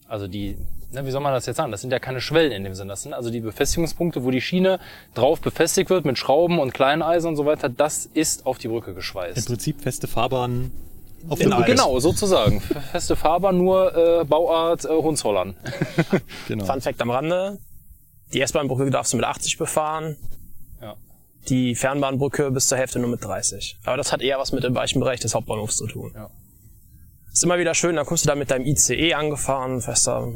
Also 0.08 0.26
die, 0.26 0.56
na, 0.92 1.06
wie 1.06 1.10
soll 1.10 1.20
man 1.20 1.32
das 1.32 1.46
jetzt 1.46 1.56
sagen? 1.56 1.70
Das 1.70 1.80
sind 1.80 1.92
ja 1.92 1.98
keine 1.98 2.20
Schwellen 2.20 2.52
in 2.52 2.64
dem 2.64 2.74
Sinne. 2.74 2.90
Das 2.90 3.02
sind 3.02 3.12
also 3.14 3.30
die 3.30 3.40
Befestigungspunkte, 3.40 4.24
wo 4.24 4.30
die 4.30 4.40
Schiene 4.40 4.80
drauf 5.14 5.40
befestigt 5.40 5.88
wird 5.90 6.04
mit 6.04 6.18
Schrauben 6.18 6.58
und 6.58 6.74
Kleineisen 6.74 7.28
und 7.28 7.36
so 7.36 7.46
weiter. 7.46 7.68
Das 7.68 8.06
ist 8.06 8.46
auf 8.46 8.58
die 8.58 8.68
Brücke 8.68 8.90
Im 8.90 8.96
geschweißt. 8.96 9.46
Prinzip 9.46 9.80
feste 9.80 10.08
Fahrbahn 10.08 10.72
auf 11.28 11.38
der 11.38 11.48
Brücke. 11.50 11.72
Genau, 11.72 11.98
sozusagen. 12.00 12.60
Feste 12.60 13.14
Fahrbahn, 13.14 13.58
nur 13.58 13.94
äh, 14.20 14.24
Bauart 14.24 14.84
äh, 14.84 14.88
Hohenzollern. 14.88 15.54
genau. 16.48 16.64
Fun 16.64 16.80
Fact 16.80 17.00
am 17.00 17.10
Rande. 17.10 17.58
Die 18.32 18.40
S-Bahn-Brücke 18.40 18.90
darfst 18.90 19.12
du 19.12 19.16
mit 19.16 19.26
80 19.26 19.58
befahren. 19.58 20.16
Ja. 20.80 20.96
Die 21.48 21.74
Fernbahnbrücke 21.74 22.50
bis 22.50 22.68
zur 22.68 22.78
Hälfte 22.78 22.98
nur 22.98 23.10
mit 23.10 23.24
30. 23.24 23.78
Aber 23.84 23.96
das 23.96 24.12
hat 24.12 24.22
eher 24.22 24.38
was 24.38 24.52
mit 24.52 24.64
dem 24.64 24.74
weichen 24.74 25.00
Bereich 25.00 25.20
des 25.20 25.34
Hauptbahnhofs 25.34 25.76
zu 25.76 25.86
tun. 25.86 26.12
Ja. 26.14 26.30
Ist 27.32 27.44
immer 27.44 27.58
wieder 27.58 27.74
schön, 27.74 27.96
dann 27.96 28.06
kommst 28.06 28.24
du 28.24 28.28
da 28.28 28.34
mit 28.34 28.50
deinem 28.50 28.66
ICE 28.66 29.14
angefahren, 29.14 29.80
fährst 29.80 30.06
da 30.06 30.26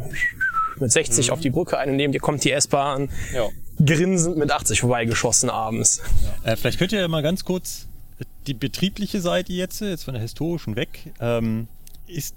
mit 0.79 0.93
60 0.93 1.31
auf 1.31 1.41
die 1.41 1.51
Brücke 1.51 1.79
ein 1.79 1.91
und 1.91 1.97
neben 1.97 2.13
dir 2.13 2.21
kommt 2.21 2.45
die 2.45 2.53
S-Bahn, 2.53 3.11
Ja. 3.35 3.49
grinsend 3.85 4.37
mit 4.37 4.51
80 4.51 4.81
vorbeigeschossen 4.81 5.51
abends. 5.51 6.01
Äh, 6.45 6.57
vielleicht 6.57 6.79
könnt 6.79 6.93
ihr 6.93 7.01
ja 7.01 7.09
mal 7.09 7.23
ganz 7.23 7.45
kurz 7.45 7.87
die 8.47 8.55
betriebliche 8.55 9.21
Seite 9.21 9.53
jetzt, 9.53 9.81
jetzt 9.81 10.05
von 10.05 10.15
der 10.15 10.23
historischen 10.23 10.77
weg, 10.77 11.13
ähm, 11.21 11.67
ist 12.07 12.35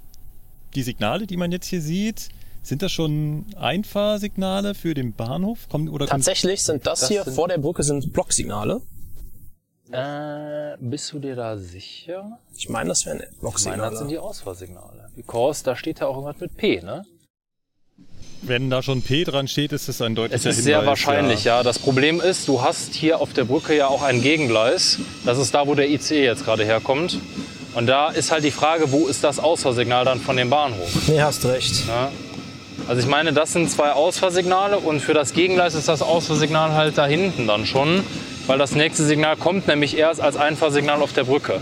die 0.74 0.82
Signale, 0.82 1.26
die 1.26 1.36
man 1.36 1.52
jetzt 1.52 1.66
hier 1.66 1.80
sieht, 1.80 2.28
sind 2.62 2.82
das 2.82 2.92
schon 2.92 3.46
Einfahrsignale 3.58 4.74
für 4.74 4.94
den 4.94 5.12
Bahnhof? 5.14 5.68
Kommen, 5.68 5.88
oder 5.88 6.06
kommt, 6.06 6.10
Tatsächlich 6.24 6.62
sind 6.62 6.86
das, 6.86 7.00
Das 7.00 7.08
hier 7.08 7.24
vor 7.24 7.48
der 7.48 7.58
Brücke 7.58 7.82
sind 7.82 8.12
Blocksignale. 8.12 8.80
Äh, 9.90 10.76
bist 10.80 11.12
du 11.12 11.18
dir 11.18 11.34
da 11.34 11.56
sicher? 11.56 12.38
Ich 12.56 12.68
meine, 12.68 12.90
das 12.90 13.06
wären 13.06 13.22
Ich 13.22 13.64
meine, 13.64 13.82
das 13.82 13.98
sind 13.98 14.10
die 14.10 14.18
Ausfahrsignale. 14.18 15.10
Because 15.16 15.64
da 15.64 15.76
steht 15.76 16.00
ja 16.00 16.06
auch 16.06 16.16
irgendwas 16.16 16.40
mit 16.40 16.56
P, 16.56 16.80
ne? 16.80 17.04
Wenn 18.42 18.70
da 18.70 18.82
schon 18.82 19.02
P 19.02 19.24
dran 19.24 19.48
steht, 19.48 19.72
ist 19.72 19.88
es 19.88 20.00
ein 20.00 20.12
Es 20.12 20.16
deutlicher 20.16 20.36
ist 20.36 20.56
Hinweis. 20.56 20.64
sehr 20.64 20.86
wahrscheinlich, 20.86 21.44
ja. 21.44 21.58
ja. 21.58 21.62
Das 21.62 21.78
Problem 21.78 22.20
ist, 22.20 22.46
du 22.46 22.62
hast 22.62 22.94
hier 22.94 23.20
auf 23.20 23.32
der 23.32 23.44
Brücke 23.44 23.76
ja 23.76 23.88
auch 23.88 24.02
ein 24.02 24.22
Gegengleis. 24.22 24.98
Das 25.24 25.38
ist 25.38 25.54
da, 25.54 25.66
wo 25.66 25.74
der 25.74 25.88
IC 25.90 26.10
jetzt 26.10 26.44
gerade 26.44 26.64
herkommt. 26.64 27.18
Und 27.74 27.86
da 27.86 28.10
ist 28.10 28.30
halt 28.30 28.44
die 28.44 28.50
Frage, 28.50 28.92
wo 28.92 29.06
ist 29.08 29.24
das 29.24 29.38
Ausfahrsignal 29.40 30.04
dann 30.04 30.20
von 30.20 30.36
dem 30.36 30.50
Bahnhof? 30.50 31.08
Nee, 31.08 31.20
hast 31.20 31.44
recht. 31.46 31.86
Ja. 31.88 32.10
Also 32.86 33.02
ich 33.02 33.08
meine, 33.08 33.32
das 33.32 33.52
sind 33.52 33.70
zwei 33.70 33.92
Ausfahrsignale 33.92 34.78
und 34.78 35.00
für 35.00 35.14
das 35.14 35.32
Gegengleis 35.32 35.74
ist 35.74 35.88
das 35.88 36.00
Ausfahrsignal 36.00 36.72
halt 36.72 36.96
da 36.96 37.06
hinten 37.06 37.46
dann 37.46 37.66
schon, 37.66 38.04
weil 38.48 38.58
das 38.58 38.74
nächste 38.74 39.04
Signal 39.04 39.36
kommt 39.36 39.68
nämlich 39.68 39.96
erst 39.96 40.20
als 40.20 40.36
Einfahrsignal 40.36 41.02
auf 41.02 41.12
der 41.12 41.24
Brücke. 41.24 41.60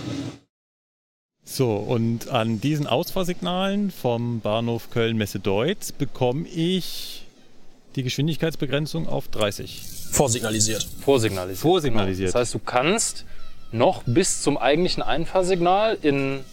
So, 1.45 1.75
und 1.75 2.29
an 2.29 2.61
diesen 2.61 2.87
Ausfahrsignalen 2.87 3.91
vom 3.91 4.41
Bahnhof 4.41 4.91
Köln-Messe-Deutz 4.91 5.93
bekomme 5.93 6.47
ich 6.49 7.25
die 7.97 8.03
Geschwindigkeitsbegrenzung 8.03 9.09
auf 9.09 9.29
30. 9.29 9.83
Vorsignalisiert. 10.13 10.87
Vorsignalisiert. 11.01 11.59
Vorsignalisiert. 11.61 12.29
Das 12.29 12.41
heißt, 12.41 12.55
du 12.55 12.59
kannst 12.61 13.25
noch 13.73 14.03
bis 14.05 14.43
zum 14.43 14.57
eigentlichen 14.57 15.03
Einfahrsignal 15.03 15.99
in, 16.03 16.45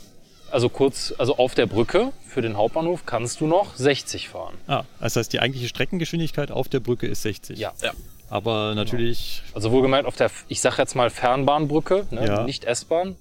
also 0.52 0.70
kurz, 0.70 1.14
also 1.18 1.38
auf 1.38 1.54
der 1.54 1.68
Brücke 1.68 2.12
für 2.28 2.42
den 2.42 2.58
Hauptbahnhof 2.58 3.06
kannst 3.06 3.42
du 3.42 3.48
noch 3.48 3.76
60 3.76 4.30
fahren. 4.30 4.56
Ah, 4.68 4.84
das 5.00 5.16
heißt, 5.16 5.32
die 5.32 5.40
eigentliche 5.40 5.68
Streckengeschwindigkeit 5.68 6.50
auf 6.50 6.70
der 6.70 6.80
Brücke 6.80 7.08
ist 7.08 7.22
60. 7.22 7.60
Ja. 7.60 7.74
Ja. 7.82 7.92
Aber 8.34 8.74
natürlich, 8.74 9.44
Also 9.54 9.72
wohlgemerkt 9.72 10.08
auf 10.08 10.16
der, 10.16 10.32
ich 10.48 10.60
sag 10.60 10.80
jetzt 10.80 10.96
mal 10.96 11.12
Fernbahnbrücke, 11.12 12.08
ne? 12.10 12.26
Ja. 12.26 12.44
nicht 12.46 12.66
S-Bahn. 12.66 13.16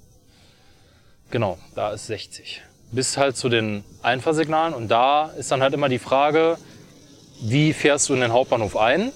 Genau, 1.31 1.59
da 1.75 1.91
ist 1.93 2.07
60. 2.07 2.63
Bis 2.93 3.19
halt 3.19 3.37
zu 3.37 3.51
den 3.51 3.85
Einfahrsignalen 4.03 4.73
und 4.73 4.89
da 4.89 5.27
ist 5.27 5.51
dann 5.53 5.61
halt 5.61 5.75
immer 5.75 5.91
die 5.91 5.99
Frage, 5.99 6.57
wie 7.43 7.75
fährst 7.75 8.09
du 8.09 8.15
in 8.15 8.21
den 8.21 8.33
Hauptbahnhof 8.33 8.75
ein? 8.79 9.13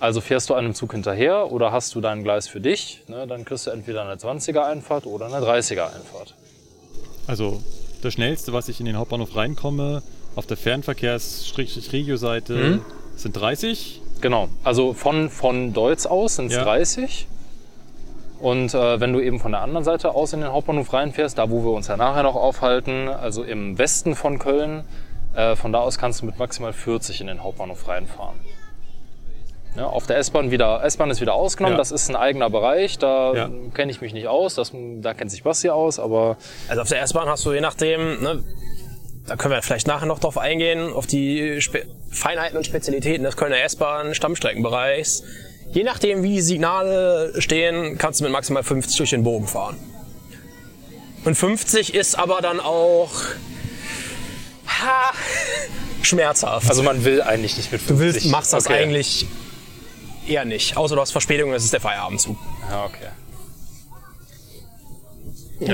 Also 0.00 0.20
fährst 0.20 0.50
du 0.50 0.54
einem 0.54 0.74
Zug 0.74 0.90
hinterher 0.92 1.52
oder 1.52 1.70
hast 1.70 1.94
du 1.94 2.00
dein 2.00 2.24
Gleis 2.24 2.48
für 2.48 2.60
dich? 2.60 3.02
Ne? 3.06 3.28
Dann 3.28 3.44
kriegst 3.44 3.68
du 3.68 3.70
entweder 3.70 4.02
eine 4.02 4.14
20er 4.16 4.64
Einfahrt 4.64 5.06
oder 5.06 5.26
eine 5.26 5.36
30er 5.46 5.94
Einfahrt. 5.94 6.34
also 7.28 7.62
das 8.02 8.14
schnellste, 8.14 8.52
was 8.52 8.68
ich 8.68 8.80
in 8.80 8.86
den 8.86 8.96
Hauptbahnhof 8.96 9.36
reinkomme, 9.36 10.02
auf 10.34 10.46
der 10.46 10.56
Fernverkehrs-Regio-Seite 10.56 12.52
Mhm. 12.54 12.84
sind 13.14 13.36
30. 13.36 14.00
Genau, 14.22 14.48
also 14.64 14.94
von, 14.94 15.28
von 15.28 15.74
Deutz 15.74 16.06
aus 16.06 16.36
sind 16.36 16.46
es 16.46 16.54
Ja. 16.54 16.64
30. 16.64 17.28
Und 18.40 18.72
äh, 18.74 18.98
wenn 18.98 19.12
du 19.12 19.20
eben 19.20 19.38
von 19.38 19.52
der 19.52 19.60
anderen 19.60 19.84
Seite 19.84 20.14
aus 20.14 20.32
in 20.32 20.40
den 20.40 20.50
Hauptbahnhof 20.50 20.92
reinfährst, 20.92 21.36
da 21.38 21.50
wo 21.50 21.62
wir 21.62 21.72
uns 21.72 21.88
ja 21.88 21.96
nachher 21.96 22.22
noch 22.22 22.34
aufhalten, 22.34 23.08
also 23.08 23.42
im 23.44 23.78
Westen 23.78 24.14
von 24.16 24.38
Köln, 24.38 24.84
äh, 25.36 25.54
von 25.54 25.72
da 25.72 25.80
aus 25.80 25.98
kannst 25.98 26.22
du 26.22 26.26
mit 26.26 26.38
maximal 26.38 26.72
40 26.72 27.20
in 27.20 27.26
den 27.28 27.42
Hauptbahnhof 27.42 27.86
reinfahren. 27.86 28.36
Ja, 29.76 29.86
auf 29.86 30.06
der 30.06 30.18
S-Bahn 30.18 30.50
wieder, 30.50 30.84
S-Bahn 30.84 31.10
ist 31.10 31.20
wieder 31.20 31.34
ausgenommen, 31.34 31.74
Ja. 31.74 31.78
das 31.78 31.92
ist 31.92 32.10
ein 32.10 32.16
eigener 32.16 32.50
Bereich, 32.50 32.98
da 32.98 33.32
Ja. 33.32 33.50
kenne 33.74 33.90
ich 33.90 34.00
mich 34.00 34.12
nicht 34.12 34.26
aus, 34.28 34.54
das, 34.54 34.72
da 35.00 35.14
kennt 35.14 35.30
sich 35.30 35.42
Basti 35.44 35.70
aus, 35.70 35.98
aber 35.98 36.36
Also 36.68 36.82
auf 36.82 36.88
der 36.88 37.00
S-Bahn 37.02 37.28
hast 37.28 37.46
du 37.46 37.52
je 37.52 37.60
nachdem, 37.60 38.22
ne, 38.22 38.42
da 39.26 39.36
können 39.36 39.54
wir 39.54 39.62
vielleicht 39.62 39.86
nachher 39.86 40.06
noch 40.06 40.18
drauf 40.18 40.36
eingehen, 40.38 40.92
auf 40.92 41.06
die 41.06 41.60
Spe 41.60 41.86
Feinheiten 42.10 42.58
und 42.58 42.66
Spezialitäten 42.66 43.24
des 43.24 43.36
Kölner 43.36 43.62
S-Bahn 43.62 44.14
Stammstreckenbereichs. 44.14 45.22
Je 45.72 45.82
nachdem, 45.82 46.22
wie 46.22 46.34
die 46.34 46.40
Signale 46.42 47.32
stehen, 47.40 47.96
kannst 47.96 48.20
du 48.20 48.24
mit 48.24 48.32
maximal 48.32 48.62
50 48.62 48.98
durch 48.98 49.10
den 49.10 49.22
Bogen 49.24 49.46
fahren. 49.46 49.78
Und 51.24 51.34
50 51.36 51.94
ist 51.94 52.18
aber 52.18 52.40
dann 52.42 52.60
auch 52.60 53.10
ha, 54.66 55.12
schmerzhaft. 56.02 56.68
also 56.68 56.82
man 56.82 57.04
will 57.04 57.22
eigentlich 57.22 57.56
nicht 57.56 57.72
mit 57.72 57.80
50. 57.80 57.96
du 57.96 57.98
willst, 58.00 58.26
machst 58.26 58.52
das 58.52 58.66
Okay. 58.66 58.82
eigentlich 58.82 59.26
eher 60.26 60.44
nicht. 60.44 60.76
Außer 60.76 60.94
du 60.94 61.00
hast 61.00 61.12
Verspätung, 61.12 61.52
das 61.52 61.64
ist 61.64 61.72
der 61.72 61.80
Feierabendzug. 61.80 62.36
Ja, 62.68 62.84
okay. 62.84 63.08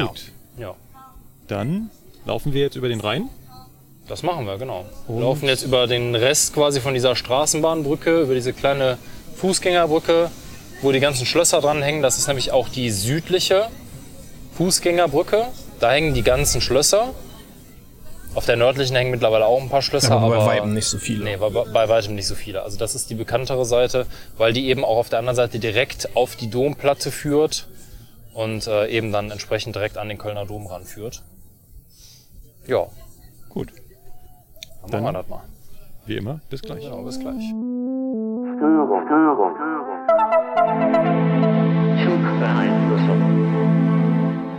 Gut. 0.07 0.33
Ja. 0.59 0.75
Dann 1.49 1.91
laufen 2.29 2.53
wir 2.53 2.61
jetzt 2.61 2.77
über 2.77 2.89
den 2.89 3.01
Rhein. 3.01 3.29
Das 4.07 4.23
machen 4.23 4.47
wir, 4.47 4.59
genau. 4.59 4.85
Wir 5.09 5.21
laufen 5.21 5.47
jetzt 5.47 5.65
über 5.65 5.87
den 5.87 6.15
Rest 6.15 6.55
quasi 6.55 6.81
von 6.81 6.95
dieser 6.95 7.17
Straßenbahnbrücke, 7.17 8.23
über 8.23 8.35
diese 8.35 8.53
kleine 8.53 8.99
Fußgängerbrücke, 9.37 10.31
wo 10.83 10.93
die 10.93 11.01
ganzen 11.01 11.27
Schlösser 11.27 11.61
dranhängen. 11.61 12.03
Das 12.03 12.19
ist 12.19 12.27
nämlich 12.29 12.53
auch 12.53 12.69
die 12.69 12.91
südliche 12.91 13.69
Fußgängerbrücke. 14.57 15.47
Da 15.81 15.91
hängen 15.91 16.15
die 16.15 16.23
ganzen 16.23 16.61
Schlösser. 16.61 17.15
Auf 18.35 18.45
der 18.45 18.57
nördlichen 18.57 18.95
hängen 18.95 19.11
mittlerweile 19.11 19.47
auch 19.47 19.61
ein 19.61 19.71
paar 19.71 19.83
Schlösser, 19.83 20.13
Aber 20.13 20.27
aber, 20.27 20.45
bei 20.45 20.57
Weitem 20.59 20.75
nicht 20.75 20.87
so 20.87 20.99
viele. 20.99 21.25
Nee, 21.25 21.37
bei, 21.39 21.49
bei 21.49 21.89
weitem 21.89 22.15
nicht 22.15 22.27
so 22.27 22.35
viele. 22.35 22.63
Also 22.63 22.79
das 22.79 22.95
ist 22.95 23.09
die 23.09 23.15
bekanntere 23.15 23.65
Seite, 23.65 24.07
weil 24.37 24.53
die 24.53 24.69
eben 24.69 24.85
auch 24.85 24.99
auf 24.99 25.09
der 25.09 25.19
anderen 25.19 25.37
Seite 25.37 25.59
direkt 25.59 26.15
auf 26.15 26.37
die 26.37 26.51
Domplatte 26.51 27.11
führt 27.11 27.69
und 28.35 28.67
äh, 28.67 28.87
eben 28.89 29.13
dann 29.13 29.31
entsprechend 29.31 29.75
direkt 29.77 29.97
an 29.97 30.09
den 30.09 30.19
Kölner 30.19 30.45
Dom 30.45 30.67
ranführt. 30.67 31.23
Ja, 32.69 32.87
Gut, 33.49 33.73
dann, 34.83 34.91
Dann- 34.91 35.03
machen 35.03 35.15
wir 35.15 35.21
das 35.23 35.29
mal. 35.29 35.43
wie 36.07 36.17
immer, 36.19 36.41
bis 36.51 36.61
gleich. 36.63 36.85
Genau, 36.85 37.03
bis 37.03 37.19
gleich. 37.19 37.43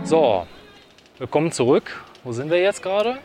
So, 0.04 0.46
willkommen 1.18 1.52
zurück. 1.52 2.04
Wo 2.24 2.32
sind 2.32 2.50
wir 2.50 2.60
jetzt 2.60 2.82
gerade? 2.82 3.18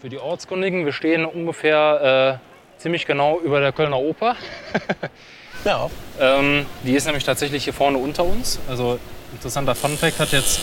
Für 0.00 0.08
die 0.08 0.18
Ortskundigen, 0.18 0.84
wir 0.84 0.92
stehen 0.92 1.24
ungefähr 1.24 2.38
äh, 2.78 2.80
ziemlich 2.80 3.06
genau 3.06 3.38
über 3.40 3.60
der 3.60 3.72
Kölner 3.72 3.98
Oper. 3.98 4.36
Ja. 5.64 5.88
Ähm, 6.18 6.66
die 6.82 6.92
ist 6.94 7.04
nämlich 7.06 7.22
tatsächlich 7.22 7.62
hier 7.62 7.72
vorne 7.72 7.96
unter 7.96 8.24
uns. 8.24 8.58
Also 8.68 8.98
interessanter 9.32 9.76
Funfact 9.76 10.18
hat 10.18 10.32
jetzt 10.32 10.58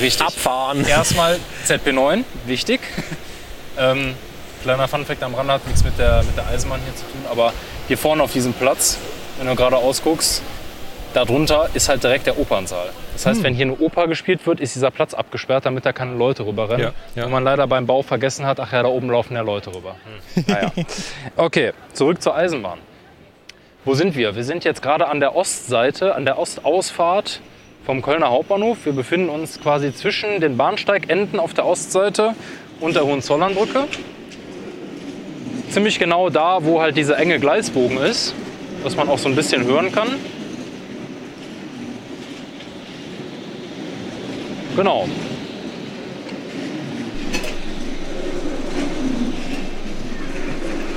richtig. 0.00 0.26
Abfahren. 0.26 0.84
Erstmal 0.86 1.38
ZP9, 1.66 2.24
wichtig. 2.46 2.80
ähm, 3.78 4.14
kleiner 4.62 4.88
Funfact 4.88 5.22
am 5.22 5.34
Rand 5.34 5.50
hat 5.50 5.66
nichts 5.66 5.84
mit 5.84 5.98
der, 5.98 6.22
mit 6.22 6.36
der 6.36 6.46
Eisenbahn 6.46 6.80
hier 6.84 6.94
zu 6.94 7.04
tun, 7.04 7.24
aber 7.30 7.52
hier 7.88 7.98
vorne 7.98 8.22
auf 8.22 8.32
diesem 8.32 8.52
Platz, 8.52 8.98
wenn 9.38 9.46
du 9.46 9.54
gerade 9.54 9.76
ausguckst, 9.76 10.42
darunter 11.14 11.68
ist 11.74 11.88
halt 11.88 12.02
direkt 12.02 12.26
der 12.26 12.38
Opernsaal. 12.38 12.90
Das 13.12 13.26
heißt, 13.26 13.42
wenn 13.42 13.54
hier 13.54 13.66
eine 13.66 13.76
Oper 13.76 14.06
gespielt 14.08 14.46
wird, 14.46 14.60
ist 14.60 14.74
dieser 14.74 14.90
Platz 14.90 15.14
abgesperrt, 15.14 15.66
damit 15.66 15.84
da 15.84 15.92
keine 15.92 16.14
Leute 16.14 16.46
rüberrennen. 16.46 16.92
Ja, 17.14 17.22
ja. 17.22 17.28
Man 17.28 17.44
leider 17.44 17.66
beim 17.66 17.86
Bau 17.86 18.02
vergessen 18.02 18.46
hat, 18.46 18.58
ach 18.60 18.72
ja, 18.72 18.82
da 18.82 18.88
oben 18.88 19.10
laufen 19.10 19.34
ja 19.34 19.42
Leute 19.42 19.74
rüber. 19.74 19.96
Hm. 20.34 20.44
Naja. 20.46 20.72
Okay, 21.36 21.72
zurück 21.92 22.22
zur 22.22 22.34
Eisenbahn. 22.34 22.78
Wo 23.84 23.94
sind 23.94 24.14
wir? 24.14 24.36
Wir 24.36 24.44
sind 24.44 24.64
jetzt 24.64 24.80
gerade 24.80 25.08
an 25.08 25.20
der 25.20 25.34
Ostseite, 25.34 26.14
an 26.14 26.24
der 26.24 26.38
Ostausfahrt 26.38 27.40
vom 27.84 28.02
Kölner 28.02 28.30
Hauptbahnhof. 28.30 28.78
Wir 28.84 28.92
befinden 28.92 29.28
uns 29.28 29.60
quasi 29.60 29.92
zwischen 29.94 30.40
den 30.40 30.56
Bahnsteigenden 30.56 31.40
auf 31.40 31.54
der 31.54 31.66
Ostseite 31.66 32.34
und 32.80 32.94
der 32.94 33.04
Hohenzollernbrücke. 33.04 33.84
Ziemlich 35.70 35.98
genau 35.98 36.28
da, 36.30 36.58
wo 36.62 36.80
halt 36.80 36.96
dieser 36.96 37.18
enge 37.18 37.40
Gleisbogen 37.40 37.98
ist, 37.98 38.34
was 38.82 38.96
man 38.96 39.08
auch 39.08 39.18
so 39.18 39.28
ein 39.28 39.34
bisschen 39.34 39.64
hören 39.64 39.90
kann. 39.90 40.08
Genau. 44.76 45.08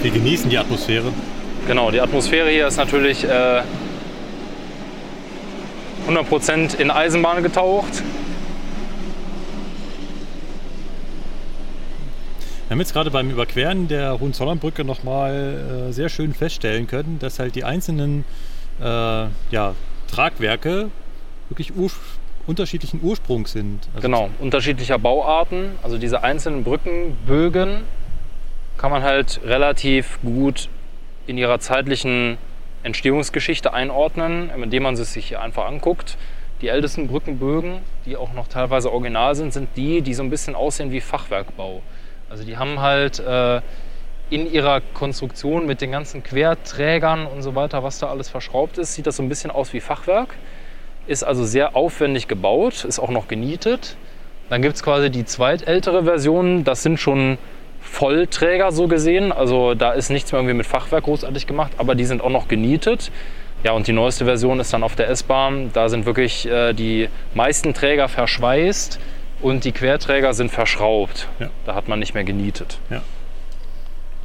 Wir 0.02 0.12
genießen 0.12 0.50
die 0.50 0.58
Atmosphäre. 0.58 1.12
Genau, 1.68 1.90
die 1.90 2.00
Atmosphäre 2.00 2.50
hier 2.50 2.68
ist 2.68 2.78
natürlich 2.78 3.24
äh, 3.24 3.64
100% 6.08 6.78
in 6.78 6.92
Eisenbahn 6.92 7.42
getaucht. 7.44 8.04
Wir 12.68 12.72
haben 12.72 12.80
jetzt 12.80 12.94
gerade 12.94 13.12
beim 13.12 13.30
Überqueren 13.30 13.88
der 13.88 14.20
Hohenzollernbrücke 14.20 14.84
nochmal 14.84 15.90
äh, 15.90 15.94
sehr 15.94 16.10
schön 16.10 16.34
feststellen 16.34 16.88
können, 16.88 17.20
dass 17.20 17.40
halt 17.40 17.56
die 17.56 17.64
einzelnen 17.64 18.26
äh, 18.80 18.84
ja, 18.84 19.76
Tragwerke 20.08 20.90
wirklich 21.50 21.76
urs 21.76 21.94
unterschiedlichen 22.48 23.00
Ursprungs 23.02 23.54
sind. 23.54 23.88
Also 23.96 24.06
Genau, 24.08 24.30
unterschiedlicher 24.40 25.00
Bauarten. 25.00 25.72
Also 25.82 25.98
diese 25.98 26.24
einzelnen 26.24 26.64
Brückenbögen 26.64 27.82
kann 28.78 28.92
man 28.92 29.02
halt 29.02 29.42
relativ 29.44 30.20
gut 30.22 30.70
in 31.26 31.40
ihrer 31.40 31.60
zeitlichen 31.60 32.38
Entstehungsgeschichte 32.86 33.74
einordnen, 33.74 34.52
indem 34.52 34.84
man 34.84 34.96
sie 34.96 35.04
sich 35.04 35.28
hier 35.28 35.42
einfach 35.42 35.66
anguckt. 35.66 36.18
Die 36.62 36.70
ältesten 36.70 37.08
Brückenbögen, 37.08 37.80
die 38.06 38.16
auch 38.16 38.34
noch 38.34 38.48
teilweise 38.48 38.92
original 38.92 39.36
sind, 39.36 39.52
sind 39.52 39.70
die, 39.76 40.02
die 40.02 40.14
so 40.14 40.24
ein 40.24 40.30
bisschen 40.30 40.56
aussehen 40.56 40.92
wie 40.92 41.02
Fachwerkbau. 41.02 41.82
Also 42.30 42.44
die 42.44 42.58
haben 42.58 42.80
halt 42.80 43.20
äh, 43.20 43.62
in 44.30 44.52
ihrer 44.52 44.82
Konstruktion 44.82 45.66
mit 45.66 45.82
den 45.82 45.92
ganzen 45.92 46.24
Querträgern 46.24 47.28
und 47.28 47.42
so 47.42 47.56
weiter, 47.56 47.84
was 47.84 48.00
da 48.00 48.08
alles 48.08 48.30
verschraubt 48.30 48.78
ist, 48.78 48.94
sieht 48.94 49.06
das 49.06 49.18
so 49.18 49.24
ein 49.24 49.30
bisschen 49.30 49.52
aus 49.52 49.74
wie 49.74 49.82
Fachwerk. 49.82 50.36
Ist 51.08 51.24
also 51.24 51.44
sehr 51.44 51.76
aufwendig 51.76 52.28
gebaut, 52.28 52.86
ist 52.86 53.00
auch 53.00 53.12
noch 53.12 53.28
genietet. 53.28 53.98
Dann 54.50 54.62
gibt 54.62 54.76
es 54.76 54.84
quasi 54.84 55.10
die 55.10 55.26
zweitältere 55.26 56.04
Version, 56.04 56.64
das 56.64 56.84
sind 56.84 57.00
schon 57.00 57.38
Vollträger 57.86 58.72
so 58.72 58.88
gesehen. 58.88 59.32
Also 59.32 59.74
da 59.74 59.94
ist 59.94 60.10
nichts 60.10 60.32
mehr 60.32 60.40
irgendwie 60.42 60.56
mit 60.56 60.66
Fachwerk 60.66 61.06
großartig 61.06 61.48
gemacht, 61.48 61.72
aber 61.78 61.96
die 61.96 62.06
sind 62.06 62.22
auch 62.22 62.30
noch 62.30 62.48
genietet. 62.48 63.12
Ja, 63.64 63.72
und 63.72 63.88
die 63.88 63.94
neueste 63.94 64.26
Version 64.26 64.60
ist 64.60 64.74
dann 64.74 64.84
auf 64.84 64.96
der 64.96 65.10
S-Bahn. 65.10 65.72
Da 65.74 65.90
sind 65.90 66.06
wirklich 66.06 66.46
äh, 66.48 66.74
die 66.74 67.10
meisten 67.34 67.74
Träger 67.74 68.10
verschweißt 68.10 69.00
und 69.42 69.64
die 69.64 69.72
Querträger 69.72 70.34
sind 70.34 70.52
verschraubt. 70.52 71.28
Ja. 71.40 71.50
Da 71.66 71.76
hat 71.76 71.88
man 71.88 72.00
nicht 72.00 72.14
mehr 72.14 72.24
genietet. 72.24 72.80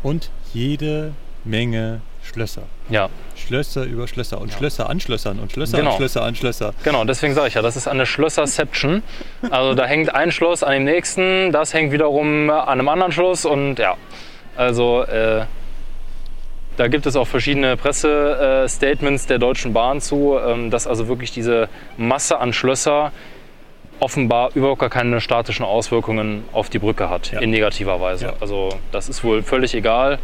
Und 0.02 0.30
jede 0.52 1.12
Menge 1.44 2.00
Schlösser. 2.22 2.62
Ja, 2.88 3.08
Schlösser 3.40 3.84
über 3.84 4.06
Schlösser 4.06 4.40
und 4.40 4.52
Schlösser 4.52 4.88
an 4.88 5.00
Schlössern 5.00 5.38
und 5.40 5.50
Schlösser 5.52 5.78
Genau. 5.78 5.90
an 5.90 5.96
Schlösser 5.96 6.22
an 6.22 6.34
Schlösser. 6.34 6.74
genau, 6.84 7.04
deswegen 7.04 7.34
sage 7.34 7.48
ich 7.48 7.54
ja, 7.54 7.62
das 7.62 7.76
ist 7.76 7.88
eine 7.88 8.06
Schlösserception. 8.06 9.02
Also 9.50 9.74
da 9.74 9.86
hängt 9.86 10.14
ein 10.14 10.30
Schloss 10.30 10.62
an 10.62 10.72
dem 10.72 10.84
nächsten, 10.84 11.50
das 11.52 11.74
hängt 11.74 11.92
wiederum 11.92 12.48
an 12.50 12.68
einem 12.68 12.88
anderen 12.88 13.12
Schloss 13.12 13.44
und 13.44 13.78
ja, 13.78 13.96
also 14.56 15.02
äh, 15.02 15.44
da 16.76 16.88
gibt 16.88 17.04
es 17.06 17.16
auch 17.16 17.26
verschiedene 17.26 17.76
Pressestatements 17.76 19.26
der 19.26 19.38
Deutschen 19.38 19.72
Bahn 19.72 20.00
zu, 20.00 20.38
ähm, 20.38 20.70
dass 20.70 20.86
also 20.86 21.08
wirklich 21.08 21.30
diese 21.32 21.68
Masse 21.96 22.38
an 22.38 22.52
Schlösser 22.52 23.12
offenbar 23.98 24.50
überhaupt 24.54 24.80
gar 24.80 24.88
keine 24.88 25.20
statischen 25.20 25.64
Auswirkungen 25.64 26.44
auf 26.52 26.70
die 26.70 26.78
Brücke 26.78 27.10
hat, 27.10 27.32
Ja. 27.32 27.40
in 27.40 27.50
negativer 27.50 28.00
Weise. 28.00 28.26
Ja. 28.26 28.32
Also 28.40 28.70
das 28.92 29.10
ist 29.10 29.22
wohl 29.24 29.42
völlig 29.42 29.74
egal. 29.74 30.18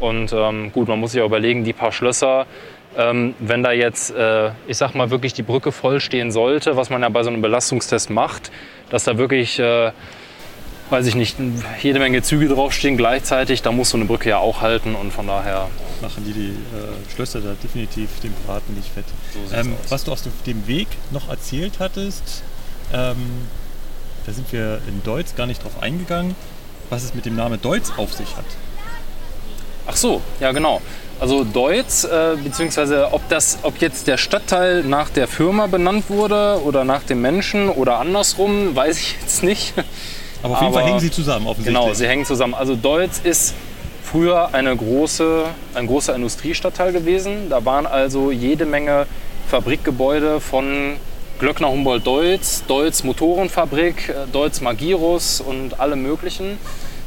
Und 0.00 0.32
ähm, 0.32 0.72
gut, 0.72 0.88
man 0.88 0.98
muss 1.00 1.12
sich 1.12 1.20
auch 1.20 1.26
überlegen, 1.26 1.64
die 1.64 1.72
paar 1.72 1.92
Schlösser, 1.92 2.46
ähm, 2.96 3.34
wenn 3.38 3.62
da 3.62 3.72
jetzt, 3.72 4.14
äh, 4.14 4.50
ich 4.66 4.76
sag 4.76 4.94
mal, 4.94 5.10
wirklich 5.10 5.32
die 5.32 5.42
Brücke 5.42 5.72
voll 5.72 6.00
stehen 6.00 6.30
sollte, 6.30 6.76
was 6.76 6.90
man 6.90 7.02
ja 7.02 7.08
bei 7.08 7.22
so 7.22 7.30
einem 7.30 7.42
Belastungstest 7.42 8.10
macht, 8.10 8.50
dass 8.90 9.04
da 9.04 9.18
wirklich, 9.18 9.58
äh, 9.58 9.92
weiß 10.90 11.06
ich 11.06 11.14
nicht, 11.14 11.36
jede 11.82 11.98
Menge 11.98 12.22
Züge 12.22 12.48
draufstehen 12.48 12.96
gleichzeitig, 12.96 13.62
da 13.62 13.72
muss 13.72 13.90
so 13.90 13.96
eine 13.96 14.04
Brücke 14.04 14.28
ja 14.28 14.38
auch 14.38 14.60
halten 14.60 14.94
und 14.94 15.12
von 15.12 15.26
daher 15.26 15.68
Machen 16.02 16.24
die 16.26 16.32
die 16.32 16.50
äh, 16.50 17.14
Schlösser 17.14 17.40
da 17.40 17.54
definitiv 17.62 18.20
dem 18.20 18.34
Braten 18.46 18.74
nicht 18.74 18.88
fett. 18.88 19.04
so 19.32 19.54
Ähm, 19.54 19.74
was 19.88 20.04
du 20.04 20.12
aus 20.12 20.22
dem 20.46 20.66
Weg 20.66 20.88
noch 21.12 21.28
erzählt 21.28 21.74
hattest, 21.78 22.42
ähm, 22.92 23.16
da 24.26 24.32
sind 24.32 24.52
wir 24.52 24.80
in 24.88 25.02
Deutsch 25.02 25.34
gar 25.36 25.46
nicht 25.46 25.62
drauf 25.62 25.82
eingegangen, 25.82 26.34
was 26.90 27.04
es 27.04 27.14
mit 27.14 27.24
dem 27.24 27.36
Namen 27.36 27.60
Deutz 27.60 27.92
auf 27.96 28.12
sich 28.12 28.36
hat. 28.36 28.44
Ach 29.86 29.96
so, 29.96 30.20
ja 30.40 30.52
genau. 30.52 30.80
Also 31.20 31.44
Deutz, 31.44 32.04
äh, 32.04 32.36
beziehungsweise 32.42 33.08
ob, 33.12 33.28
das, 33.28 33.58
ob 33.62 33.80
jetzt 33.80 34.06
der 34.08 34.16
Stadtteil 34.16 34.82
nach 34.82 35.10
der 35.10 35.28
Firma 35.28 35.66
benannt 35.66 36.04
wurde 36.08 36.60
oder 36.64 36.84
nach 36.84 37.02
dem 37.04 37.20
Menschen 37.20 37.68
oder 37.68 37.98
andersrum, 37.98 38.74
weiß 38.74 38.98
ich 38.98 39.16
jetzt 39.20 39.42
nicht. 39.44 39.74
Aber 40.42 40.54
auf 40.54 40.60
jeden 40.60 40.72
Aber- 40.72 40.80
Fall 40.80 40.88
hängen 40.88 41.00
sie 41.00 41.10
zusammen, 41.10 41.46
offensichtlich. 41.46 41.82
Genau, 41.82 41.94
sie 41.94 42.06
hängen 42.08 42.24
zusammen. 42.24 42.54
Also 42.54 42.74
Deutz 42.76 43.20
ist 43.22 43.54
früher 44.02 44.50
eine 44.52 44.76
große, 44.76 45.44
ein 45.74 45.86
großer 45.86 46.14
Industriestadtteil 46.14 46.92
gewesen. 46.92 47.48
Da 47.48 47.64
waren 47.64 47.86
also 47.86 48.30
jede 48.30 48.66
Menge 48.66 49.06
Fabrikgebäude 49.48 50.40
von 50.40 50.96
Glöckner 51.38 51.68
Humboldt 51.70 52.06
Deutz, 52.06 52.64
Deutz 52.66 53.02
Motorenfabrik, 53.04 54.08
äh, 54.08 54.12
Deutz 54.32 54.60
Magirus 54.60 55.40
und 55.40 55.80
alle 55.80 55.96
möglichen. 55.96 56.58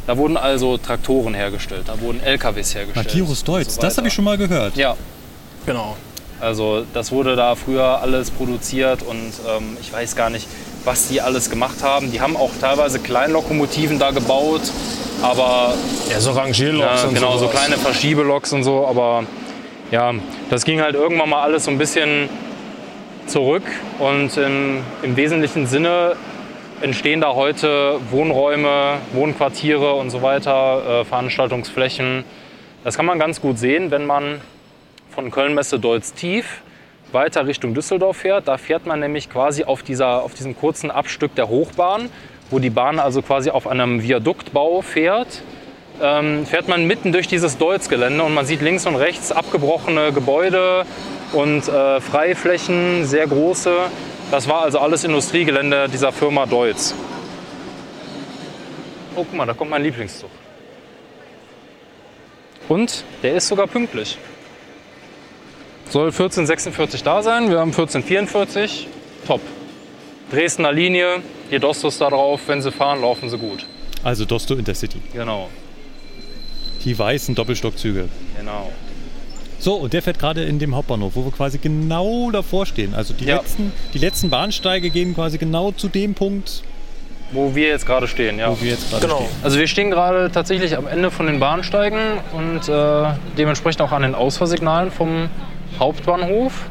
Da 0.08 0.18
wurden 0.18 0.38
also 0.38 0.78
Traktoren 0.78 1.34
hergestellt, 1.34 1.84
da 1.88 2.00
wurden 2.00 2.22
LKWs 2.24 2.74
hergestellt. 2.74 3.14
Und 3.22 3.48
Deutz, 3.48 3.76
so 3.76 3.82
das 3.82 3.98
habe 3.98 4.08
ich 4.08 4.14
schon 4.14 4.24
mal 4.26 4.38
gehört. 4.38 4.76
Ja, 4.78 4.96
Genau. 5.66 5.98
also 6.40 6.86
das 6.94 7.12
wurde 7.12 7.36
da 7.36 7.56
früher 7.56 8.02
alles 8.02 8.32
produziert 8.32 9.04
und 9.04 9.34
ähm, 9.48 9.76
ich 9.82 9.92
weiß 9.92 10.16
gar 10.16 10.30
nicht, 10.30 10.48
was 10.86 11.10
die 11.10 11.20
alles 11.20 11.50
gemacht 11.50 11.84
haben. 11.84 12.10
Die 12.12 12.22
haben 12.22 12.38
auch 12.38 12.52
teilweise 12.62 13.00
Kleinlokomotiven 13.00 14.00
da 14.00 14.12
gebaut, 14.12 14.62
aber 15.22 15.74
Ja, 16.10 16.22
so 16.22 16.32
Rangierloks 16.32 17.02
ja, 17.02 17.08
und 17.10 17.14
genau, 17.16 17.34
so 17.34 17.40
sowas. 17.40 17.52
kleine 17.52 17.76
Verschiebeloks 17.78 18.54
und 18.54 18.64
so, 18.64 18.88
aber 18.88 19.26
ja, 19.92 20.14
das 20.50 20.64
ging 20.64 20.80
halt 20.82 20.96
irgendwann 20.96 21.30
mal 21.30 21.42
alles 21.42 21.66
so 21.66 21.72
ein 21.72 21.78
bisschen 21.78 22.30
zurück 23.26 23.64
und 24.00 24.38
im, 24.38 24.80
im 25.04 25.18
wesentlichen 25.18 25.68
Sinne 25.68 26.16
entstehen 26.82 27.22
da 27.22 27.34
heute 27.34 28.00
Wohnräume, 28.12 29.00
Wohnquartiere 29.14 29.94
und 29.94 30.10
so 30.10 30.22
weiter, 30.22 31.02
äh, 31.02 31.06
Veranstaltungsflächen. 31.06 32.24
Das 32.84 32.96
kann 32.96 33.06
man 33.06 33.20
ganz 33.20 33.42
gut 33.42 33.58
sehen, 33.58 33.92
wenn 33.92 34.06
man 34.06 34.42
von 35.10 35.32
Köln-Messe 35.32 35.80
Deutz 35.80 36.14
tief 36.14 36.62
weiter 37.12 37.48
Richtung 37.48 37.74
Düsseldorf 37.74 38.18
fährt. 38.18 38.48
Da 38.48 38.58
fährt 38.58 38.86
man 38.86 39.00
nämlich 39.00 39.30
quasi 39.30 39.64
auf, 39.64 39.82
dieser, 39.82 40.24
auf 40.24 40.34
diesem 40.34 40.58
kurzen 40.58 40.92
Abstück 40.92 41.34
der 41.36 41.48
Hochbahn, 41.48 42.10
wo 42.50 42.60
die 42.60 42.70
Bahn 42.70 43.00
also 43.00 43.22
quasi 43.22 43.50
auf 43.50 43.68
einem 43.68 44.04
Viaduktbau 44.04 44.82
fährt. 44.82 45.42
Ähm, 46.02 46.46
fährt 46.46 46.68
man 46.68 46.86
mitten 46.86 47.12
durch 47.12 47.28
dieses 47.28 47.58
Deutz-Gelände 47.58 48.24
und 48.24 48.34
man 48.34 48.46
sieht 48.46 48.62
links 48.62 48.86
und 48.86 48.96
rechts 48.96 49.32
abgebrochene 49.32 50.12
Gebäude 50.12 50.86
und 51.34 51.68
äh, 51.68 52.00
Freiflächen, 52.02 53.06
sehr 53.06 53.26
große. 53.26 53.72
Das 54.32 54.48
war 54.48 54.62
also 54.64 54.80
alles 54.80 55.04
Industriegelände 55.04 55.88
dieser 55.90 56.12
Firma 56.12 56.46
Deutz. 56.46 56.94
Oh, 59.16 59.24
guck 59.24 59.34
mal, 59.34 59.46
da 59.46 59.54
kommt 59.54 59.72
mein 59.72 59.84
Lieblingszug. 59.84 60.30
Und 62.68 63.04
der 63.24 63.36
ist 63.36 63.48
sogar 63.48 63.68
pünktlich. 63.68 64.18
Soll 65.90 66.08
1446 66.08 67.02
da 67.04 67.24
sein, 67.24 67.50
wir 67.50 67.60
haben 67.60 67.72
1444. 67.72 68.88
Top. 69.26 69.42
Dresdner 70.30 70.74
Linie, 70.74 71.22
die 71.50 71.60
Dostos 71.60 71.98
da 71.98 72.10
drauf, 72.10 72.42
wenn 72.48 72.62
sie 72.62 72.72
fahren, 72.72 73.02
laufen 73.02 73.30
sie 73.30 73.38
gut. 73.38 73.66
Also 74.04 74.26
Dosto 74.26 74.54
Intercity. 74.56 75.00
Genau, 75.14 75.50
Die 76.84 76.98
weißen 77.00 77.34
Doppelstockzüge. 77.34 78.10
genau. 78.38 78.72
So, 79.60 79.76
und 79.76 79.94
der 79.94 80.02
fährt 80.02 80.20
gerade 80.20 80.44
in 80.44 80.60
dem 80.60 80.76
Hauptbahnhof, 80.76 81.16
wo 81.16 81.26
wir 81.26 81.32
quasi 81.32 81.58
genau 81.58 82.30
davor 82.32 82.66
stehen. 82.66 82.94
Also 82.94 83.14
die, 83.14 83.26
Ja. 83.26 83.38
letzten, 83.38 83.72
die 83.94 83.98
letzten 83.98 84.30
Bahnsteige 84.30 84.90
gehen 84.90 85.16
quasi 85.16 85.38
genau 85.38 85.72
zu 85.72 85.88
dem 85.90 86.14
Punkt, 86.14 86.62
Wo 87.32 87.54
wir 87.56 87.68
jetzt 87.70 87.86
gerade 87.86 88.08
stehen, 88.08 88.40
ja. 88.40 88.50
wo 88.52 88.62
wir 88.62 88.70
jetzt 88.72 88.90
gerade 88.90 89.06
Genau. 89.06 89.18
stehen. 89.18 89.30
Also 89.44 89.60
wir 89.60 89.68
stehen 89.68 89.92
gerade 89.92 90.32
tatsächlich 90.32 90.78
am 90.78 90.88
Ende 90.88 91.12
von 91.12 91.26
den 91.26 91.40
Bahnsteigen 91.40 92.00
und 92.34 92.70
äh, 92.70 93.10
dementsprechend 93.38 93.82
auch 93.82 93.92
an 93.92 94.04
den 94.04 94.16
Ausfahrsignalen 94.16 94.92
vom 94.92 95.30
Hauptbahnhof. 95.80 96.70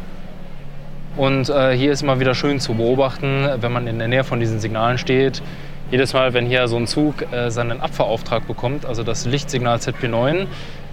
Und 1.16 1.49
äh, 1.49 1.76
hier 1.76 1.93
ist 1.93 2.03
immer 2.03 2.20
wieder 2.20 2.34
schön 2.34 2.61
zu 2.61 2.74
beobachten, 2.74 3.49
wenn 3.61 3.72
man 3.72 3.87
in 3.87 3.99
der 3.99 4.09
Nähe 4.09 4.24
von 4.24 4.39
diesen 4.41 4.61
Signalen 4.61 4.99
steht. 4.99 5.43
Jedes 5.91 6.12
Mal, 6.12 6.34
wenn 6.34 6.47
hier 6.47 6.66
so 6.68 6.76
ein 6.76 6.87
Zug 6.87 7.30
äh, 7.32 7.51
seinen 7.51 7.80
Abfahrauftrag 7.80 8.47
bekommt, 8.47 8.84
also 8.87 9.03
das 9.03 9.24
Lichtsignal 9.24 9.76
ZP9, 9.78 10.47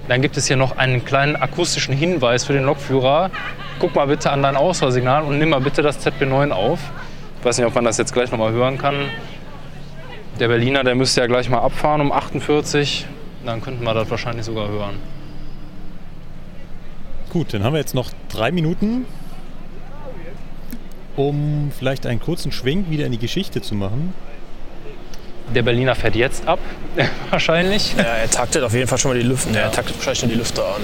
dann 0.08 0.22
gibt 0.22 0.36
es 0.36 0.48
hier 0.48 0.58
noch 0.58 0.78
einen 0.78 1.06
kleinen 1.06 1.36
akustischen 1.36 1.96
Hinweis 1.96 2.46
für 2.46 2.54
den 2.54 2.64
Lokführer. 2.64 3.32
Guck 3.80 3.96
mal 3.96 4.08
bitte 4.08 4.32
an 4.32 4.44
dein 4.44 4.56
Ausfahrsignal 4.56 5.24
und 5.24 5.40
nimm 5.40 5.50
mal 5.50 5.62
bitte 5.62 5.82
das 5.82 6.06
ZP9 6.06 6.52
auf. 6.52 6.80
Ich 7.40 7.46
weiß 7.46 7.58
nicht, 7.58 7.68
ob 7.68 7.76
man 7.76 7.86
das 7.86 7.98
jetzt 7.98 8.14
gleich 8.14 8.32
nochmal 8.32 8.52
hören 8.52 8.78
kann. 8.78 8.96
Der 10.40 10.48
Berliner, 10.48 10.84
der 10.84 10.96
müsste 10.96 11.22
ja 11.22 11.28
gleich 11.28 11.50
mal 11.50 11.60
abfahren 11.60 12.02
um 12.02 12.12
48. 12.12 13.06
Dann 13.46 13.62
könnten 13.62 13.84
wir 13.84 13.94
das 13.94 14.10
wahrscheinlich 14.10 14.46
sogar 14.46 14.68
hören. 14.68 14.96
Gut, 17.32 17.54
dann 17.54 17.64
haben 17.64 17.74
wir 17.74 17.80
jetzt 17.80 17.96
noch 17.96 18.12
drei 18.30 18.52
Minuten, 18.52 19.06
um 21.16 21.72
vielleicht 21.78 22.06
einen 22.06 22.20
kurzen 22.20 22.52
Schwenk 22.52 22.90
wieder 22.90 23.06
in 23.06 23.12
die 23.12 23.18
Geschichte 23.18 23.62
zu 23.62 23.76
machen. 23.76 24.14
Der 25.54 25.62
Berliner 25.62 25.94
fährt 25.96 26.16
jetzt 26.16 26.48
ab, 26.48 26.60
wahrscheinlich. 27.30 27.94
Ja, 27.98 28.04
er 28.04 28.30
taktet 28.30 28.64
auf 28.64 28.74
jeden 28.74 28.88
Fall 28.88 28.98
schon 28.98 29.12
mal 29.12 29.18
die 29.20 29.26
Lüfte. 29.28 29.58
Er 29.58 29.72
taktet 29.72 29.96
wahrscheinlich 29.98 30.20
schon 30.20 30.30
die 30.30 30.36
Lüfte 30.36 30.64
an. 30.64 30.82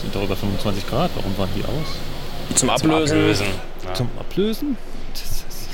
Sind 0.00 0.14
doch 0.14 0.22
über 0.22 0.36
25 0.36 0.86
Grad, 0.88 1.10
warum 1.14 1.36
waren 1.38 1.48
die 1.56 1.62
aus? 1.64 2.56
Zum 2.58 2.70
Ablösen. 2.70 3.46
Ja. 3.86 3.94
Zum 3.94 4.08
Ablösen? 4.18 4.76
Das 5.12 5.22
ist, 5.22 5.68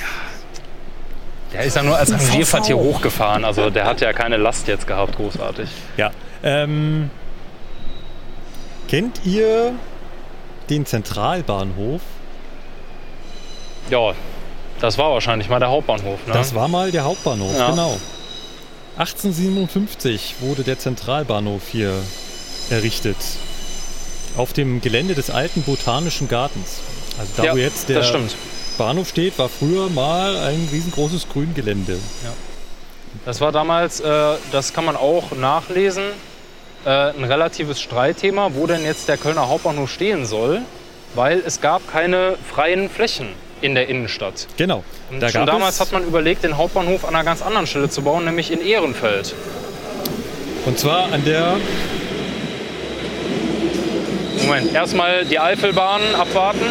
Der 1.52 1.62
ist 1.64 1.76
ja 1.76 1.82
nur 1.82 1.96
als 1.96 2.12
Rangierfahrt 2.12 2.66
hier 2.66 2.76
hochgefahren. 2.76 3.44
Also 3.44 3.70
der 3.70 3.84
hat 3.86 4.00
ja 4.00 4.12
keine 4.12 4.36
Last 4.36 4.68
jetzt 4.68 4.86
gehabt, 4.86 5.16
großartig. 5.16 5.68
ja. 5.96 6.10
Ähm, 6.42 7.10
kennt 8.88 9.20
ihr 9.26 9.72
den 10.70 10.86
Zentralbahnhof? 10.86 12.00
Ja, 13.90 14.12
das 14.80 14.98
war 14.98 15.10
wahrscheinlich 15.12 15.48
mal 15.48 15.58
der 15.60 15.68
Hauptbahnhof. 15.70 16.26
Ne? 16.26 16.32
Das 16.32 16.54
war 16.54 16.68
mal 16.68 16.90
der 16.90 17.04
Hauptbahnhof, 17.04 17.56
Ja. 17.56 17.70
genau. 17.70 17.98
1857 18.98 20.36
wurde 20.40 20.62
der 20.62 20.78
Zentralbahnhof 20.78 21.62
hier 21.70 21.92
errichtet. 22.70 23.16
Auf 24.36 24.52
dem 24.52 24.80
Gelände 24.80 25.14
des 25.14 25.30
alten 25.30 25.62
Botanischen 25.62 26.28
Gartens. 26.28 26.80
Also 27.18 27.32
da, 27.36 27.44
ja, 27.44 27.52
wo 27.52 27.56
jetzt 27.56 27.88
der. 27.88 28.04
Bahnhof 28.78 29.08
steht, 29.08 29.38
war 29.38 29.48
früher 29.48 29.90
mal 29.90 30.36
ein 30.38 30.68
riesengroßes 30.72 31.28
Grüngelände. 31.28 31.98
Das 33.26 33.40
war 33.40 33.52
damals, 33.52 34.00
äh, 34.00 34.34
das 34.52 34.72
kann 34.72 34.84
man 34.86 34.96
auch 34.96 35.32
nachlesen, 35.32 36.04
äh, 36.86 36.88
ein 36.88 37.24
relatives 37.24 37.80
Streitthema, 37.80 38.50
wo 38.54 38.66
denn 38.66 38.84
jetzt 38.84 39.08
der 39.08 39.18
Kölner 39.18 39.48
Hauptbahnhof 39.48 39.90
stehen 39.90 40.24
soll, 40.24 40.62
weil 41.14 41.42
es 41.44 41.60
gab 41.60 41.90
keine 41.92 42.36
freien 42.50 42.88
Flächen 42.88 43.28
in 43.60 43.74
der 43.74 43.88
Innenstadt. 43.88 44.46
Genau. 44.56 44.84
Da 45.18 45.28
schon 45.28 45.46
damals 45.46 45.80
hat 45.80 45.92
man 45.92 46.04
überlegt, 46.04 46.44
den 46.44 46.56
Hauptbahnhof 46.56 47.04
an 47.04 47.14
einer 47.14 47.24
ganz 47.24 47.42
anderen 47.42 47.66
Stelle 47.66 47.88
zu 47.90 48.02
bauen, 48.02 48.24
nämlich 48.24 48.50
in 48.50 48.60
Ehrenfeld. 48.60 49.34
und 50.66 50.78
zwar 50.78 51.12
an 51.12 51.24
der 51.24 51.56
Moment, 54.46 54.74
erstmal 54.74 55.24
die 55.24 55.38
Eifelbahn 55.38 56.00
abwarten. 56.14 56.66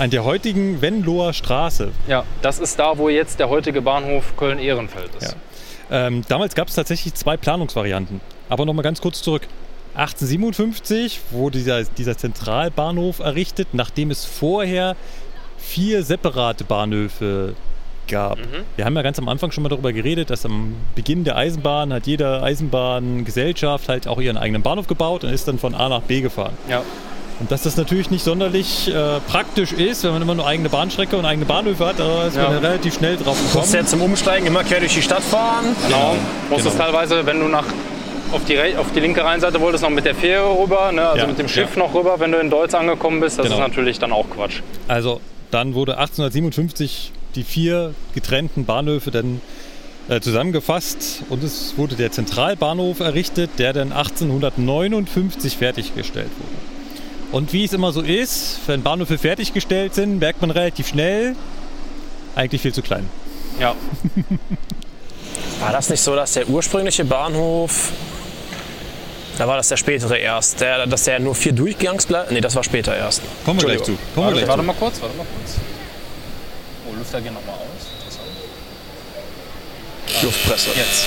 an 0.00 0.08
der 0.08 0.24
heutigen 0.24 0.80
Venloer 0.80 1.34
Straße. 1.34 1.92
Ja, 2.08 2.24
das 2.40 2.58
ist 2.58 2.78
da, 2.78 2.96
wo 2.96 3.10
jetzt 3.10 3.38
der 3.38 3.50
heutige 3.50 3.82
Bahnhof 3.82 4.34
Köln-Ehrenfeld 4.38 5.10
ist. 5.20 5.36
Ähm, 5.90 6.22
damals 6.26 6.54
gab 6.54 6.68
es 6.68 6.74
tatsächlich 6.74 7.12
zwei 7.12 7.36
Planungsvarianten. 7.36 8.22
Aber 8.48 8.64
noch 8.64 8.72
mal 8.72 8.80
ganz 8.80 9.02
kurz 9.02 9.20
zurück. 9.20 9.42
1857 9.94 11.20
wurde 11.30 11.58
dieser, 11.58 11.84
dieser 11.84 12.16
Zentralbahnhof 12.16 13.18
errichtet, 13.20 13.68
nachdem 13.72 14.10
es 14.10 14.24
vorher 14.24 14.96
vier 15.58 16.02
separate 16.02 16.64
Bahnhöfe 16.64 17.54
gab. 18.08 18.38
Wir 18.76 18.84
haben 18.84 18.96
ja 18.96 19.02
ganz 19.02 19.18
am 19.18 19.28
Anfang 19.28 19.52
schon 19.52 19.62
mal 19.62 19.68
darüber 19.68 19.92
geredet, 19.92 20.30
dass 20.30 20.44
am 20.44 20.74
Beginn 20.94 21.22
der 21.24 21.36
Eisenbahn 21.36 21.92
hat 21.92 22.06
jede 22.06 22.42
Eisenbahngesellschaft 22.42 23.88
halt 23.88 24.08
auch 24.08 24.20
ihren 24.20 24.36
eigenen 24.36 24.62
Bahnhof 24.62 24.86
gebaut 24.86 25.22
und 25.24 25.30
ist 25.30 25.46
dann 25.48 25.58
von 25.58 25.74
A 25.74 25.88
nach 25.88 26.02
B 26.02 26.20
gefahren. 26.20 26.54
Ja. 26.68 26.82
Und 27.38 27.50
dass 27.50 27.62
das 27.62 27.76
natürlich 27.76 28.10
nicht 28.10 28.22
sonderlich 28.22 28.88
äh, 28.92 29.18
praktisch 29.26 29.72
ist, 29.72 30.04
wenn 30.04 30.12
man 30.12 30.20
immer 30.22 30.34
nur 30.34 30.46
eigene 30.46 30.68
Bahnstrecke 30.68 31.16
und 31.16 31.24
eigene 31.24 31.46
Bahnhöfe 31.46 31.86
hat, 31.86 31.98
da 31.98 32.26
ist 32.26 32.36
Ja. 32.36 32.50
man 32.50 32.58
relativ 32.58 32.94
schnell 32.94 33.16
drauf 33.16 33.40
Musst 33.40 33.52
gekommen. 33.54 33.72
jetzt 33.72 33.90
zum 33.90 34.02
Umsteigen 34.02 34.46
immer 34.46 34.62
quer 34.62 34.80
durch 34.80 34.94
die 34.94 35.02
Stadt 35.02 35.22
fahren. 35.22 35.64
Genau. 35.86 36.16
Musst 36.50 36.64
genau. 36.64 36.70
es 36.70 36.76
teilweise, 36.76 37.24
wenn 37.24 37.40
du 37.40 37.46
nach 37.48 37.64
auf 38.32 38.44
die, 38.44 38.58
auf 38.76 38.92
die 38.92 39.00
linke 39.00 39.24
Rheinseite 39.24 39.60
wolltest, 39.60 39.82
noch 39.82 39.90
mit 39.90 40.04
der 40.04 40.14
Fähre 40.14 40.56
rüber, 40.58 40.92
ne? 40.92 41.02
also 41.08 41.22
Ja, 41.22 41.26
mit 41.26 41.38
dem 41.38 41.48
Schiff 41.48 41.74
ja. 41.76 41.82
noch 41.82 41.94
rüber, 41.94 42.18
wenn 42.20 42.32
du 42.32 42.38
in 42.38 42.50
Deutz 42.50 42.74
angekommen 42.74 43.20
bist. 43.20 43.38
Das 43.38 43.44
Genau. 43.46 43.56
ist 43.56 43.60
natürlich 43.68 43.98
dann 43.98 44.12
auch 44.12 44.26
Quatsch. 44.30 44.60
Also 44.88 45.20
dann 45.50 45.74
wurde 45.74 45.98
1857 45.98 47.12
die 47.34 47.44
vier 47.44 47.94
getrennten 48.14 48.64
Bahnhöfe 48.64 49.10
dann 49.10 49.40
äh, 50.08 50.20
zusammengefasst 50.20 51.22
und 51.28 51.42
es 51.44 51.74
wurde 51.76 51.94
der 51.96 52.10
Zentralbahnhof 52.12 53.00
errichtet, 53.00 53.50
der 53.58 53.72
dann 53.72 53.92
1859 53.92 55.56
fertiggestellt 55.56 56.30
wurde. 56.38 57.36
Und 57.36 57.52
wie 57.52 57.64
es 57.64 57.72
immer 57.72 57.92
so 57.92 58.00
ist, 58.00 58.58
wenn 58.66 58.82
Bahnhöfe 58.82 59.16
fertiggestellt 59.18 59.94
sind, 59.94 60.18
merkt 60.18 60.40
man 60.40 60.50
relativ 60.50 60.88
schnell, 60.88 61.36
eigentlich 62.34 62.60
viel 62.62 62.72
zu 62.74 62.82
klein. 62.82 63.08
Ja. 63.60 63.74
War 65.60 65.72
das 65.72 65.90
nicht 65.90 66.00
so, 66.00 66.16
dass 66.16 66.32
der 66.32 66.48
ursprüngliche 66.48 67.04
Bahnhof, 67.04 67.92
da 69.40 69.48
war 69.48 69.56
das 69.56 69.68
der 69.68 69.78
spätere 69.78 70.18
erst, 70.18 70.60
der, 70.60 70.86
dass 70.86 71.04
der 71.04 71.18
nur 71.18 71.34
vier 71.34 71.52
Durchgangsgleise, 71.52 72.34
nee, 72.34 72.42
das 72.42 72.54
war 72.56 72.62
später 72.62 72.94
erst. 72.94 73.22
Kommen 73.42 73.58
wir 73.58 73.68
gleich 73.68 73.82
zu. 73.82 73.96
Kommen 74.14 74.26
wir 74.26 74.34
gleich 74.34 74.46
Warte 74.46 74.60
zu. 74.60 74.66
mal 74.66 74.74
kurz, 74.74 75.00
warte 75.00 75.16
mal 75.16 75.26
kurz. 75.34 75.56
Oh, 76.86 76.94
Lüfter 76.94 77.22
gehen 77.22 77.32
nochmal 77.32 77.54
aus. 77.54 77.86
Interessant. 77.98 78.28
Luftpresse. 80.22 80.68
Jetzt. 80.76 81.06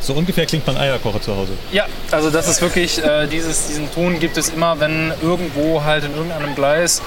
So 0.00 0.12
ungefähr 0.12 0.46
klingt 0.46 0.64
mein 0.64 0.76
Eierkocher 0.76 1.20
zu 1.20 1.34
Hause. 1.34 1.54
Ja, 1.72 1.86
also 2.12 2.30
das 2.30 2.46
ist 2.46 2.62
wirklich, 2.62 3.02
äh, 3.02 3.26
dieses, 3.26 3.66
diesen 3.66 3.92
Ton 3.92 4.20
gibt 4.20 4.36
es 4.36 4.50
immer, 4.50 4.78
wenn 4.78 5.12
irgendwo 5.22 5.82
halt 5.82 6.04
in 6.04 6.14
irgendeinem 6.14 6.54
Gleis 6.54 7.02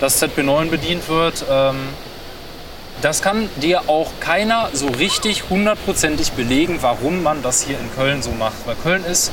das 0.00 0.22
ZB9 0.22 0.70
bedient 0.70 1.08
wird. 1.08 1.44
Ähm, 1.50 1.76
das 3.02 3.20
kann 3.20 3.48
dir 3.56 3.88
auch 3.88 4.08
keiner 4.20 4.70
so 4.72 4.86
richtig 4.86 5.50
hundertprozentig 5.50 6.32
belegen, 6.32 6.78
warum 6.80 7.22
man 7.22 7.42
das 7.42 7.64
hier 7.64 7.78
in 7.78 7.92
Köln 7.94 8.22
so 8.22 8.30
macht. 8.30 8.64
Weil 8.64 8.76
Köln 8.76 9.04
ist 9.04 9.32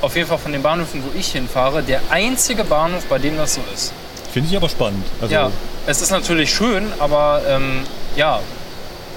auf 0.00 0.16
jeden 0.16 0.28
Fall 0.28 0.38
von 0.38 0.52
den 0.52 0.62
Bahnhöfen, 0.62 1.02
wo 1.04 1.16
ich 1.18 1.28
hinfahre, 1.32 1.82
der 1.82 2.00
einzige 2.10 2.64
Bahnhof, 2.64 3.04
bei 3.04 3.18
dem 3.18 3.36
das 3.36 3.54
so 3.54 3.60
ist. 3.72 3.92
Finde 4.32 4.48
ich 4.50 4.56
aber 4.56 4.68
spannend. 4.68 5.04
Also, 5.20 5.32
Ja, 5.32 5.50
es 5.86 6.02
ist 6.02 6.10
natürlich 6.10 6.52
schön, 6.52 6.92
aber 6.98 7.42
ähm, 7.48 7.82
ja, 8.16 8.40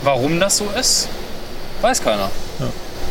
warum 0.03 0.39
das 0.39 0.57
so 0.57 0.67
ist, 0.79 1.09
weiß 1.81 2.03
keiner. 2.03 2.29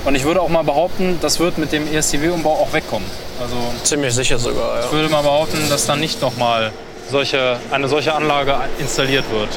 Und 0.05 0.15
ich 0.15 0.25
würde 0.25 0.41
auch 0.41 0.51
mal 0.51 0.63
behaupten, 0.63 1.19
das 1.23 1.41
wird 1.41 1.57
mit 1.57 1.73
dem 1.73 1.93
ESTW-Umbau 1.93 2.53
auch 2.53 2.73
wegkommen. 2.73 3.09
Also 3.41 3.57
Ziemlich 3.85 4.15
sicher 4.15 4.39
sogar, 4.39 4.79
ja. 4.79 4.85
ich 4.85 4.93
würde 4.93 5.09
mal 5.09 5.23
behaupten, 5.23 5.59
dass 5.71 5.87
dann 5.87 5.99
nicht 5.99 6.21
nochmal 6.21 6.73
solche, 7.11 7.59
eine 7.71 7.89
solche 7.89 8.15
Anlage 8.15 8.57
installiert 8.79 9.25
wird. 9.31 9.49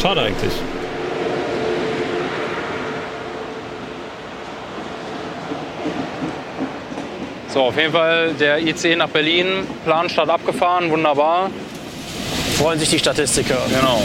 Schade 0.00 0.22
eigentlich. 0.22 0.52
So, 7.48 7.62
auf 7.62 7.76
jeden 7.78 7.92
Fall 7.92 8.34
der 8.34 8.58
ICE 8.60 8.96
nach 8.96 9.08
Berlin, 9.08 9.66
Planstadt 9.84 10.28
abgefahren, 10.28 10.90
wunderbar. 10.90 11.50
Freuen 12.58 12.78
sich 12.78 12.90
die 12.90 12.98
Statistiker. 12.98 13.56
Genau. 13.68 14.02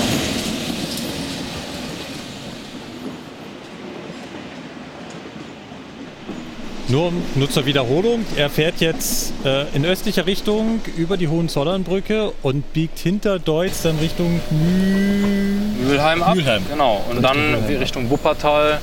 Nur, 6.91 7.13
nur 7.35 7.49
zur 7.49 7.65
Wiederholung, 7.65 8.25
er 8.35 8.49
fährt 8.49 8.81
jetzt 8.81 9.31
äh, 9.45 9.63
in 9.73 9.85
östlicher 9.85 10.25
Richtung 10.25 10.81
über 10.97 11.15
die 11.15 11.29
Hohenzollernbrücke 11.29 12.33
und 12.41 12.73
biegt 12.73 12.99
hinter 12.99 13.39
Deutz 13.39 13.83
dann 13.83 13.97
Richtung 13.99 14.41
Mühl. 14.49 15.87
Mülheim 15.87 16.21
ab. 16.21 16.35
Mülheim. 16.35 16.65
Genau. 16.69 16.97
Und 17.09 17.17
Richtung 17.17 17.21
dann 17.21 17.51
Mülheim 17.51 17.75
ab. 17.75 17.81
Richtung 17.81 18.09
Wuppertal, 18.09 18.79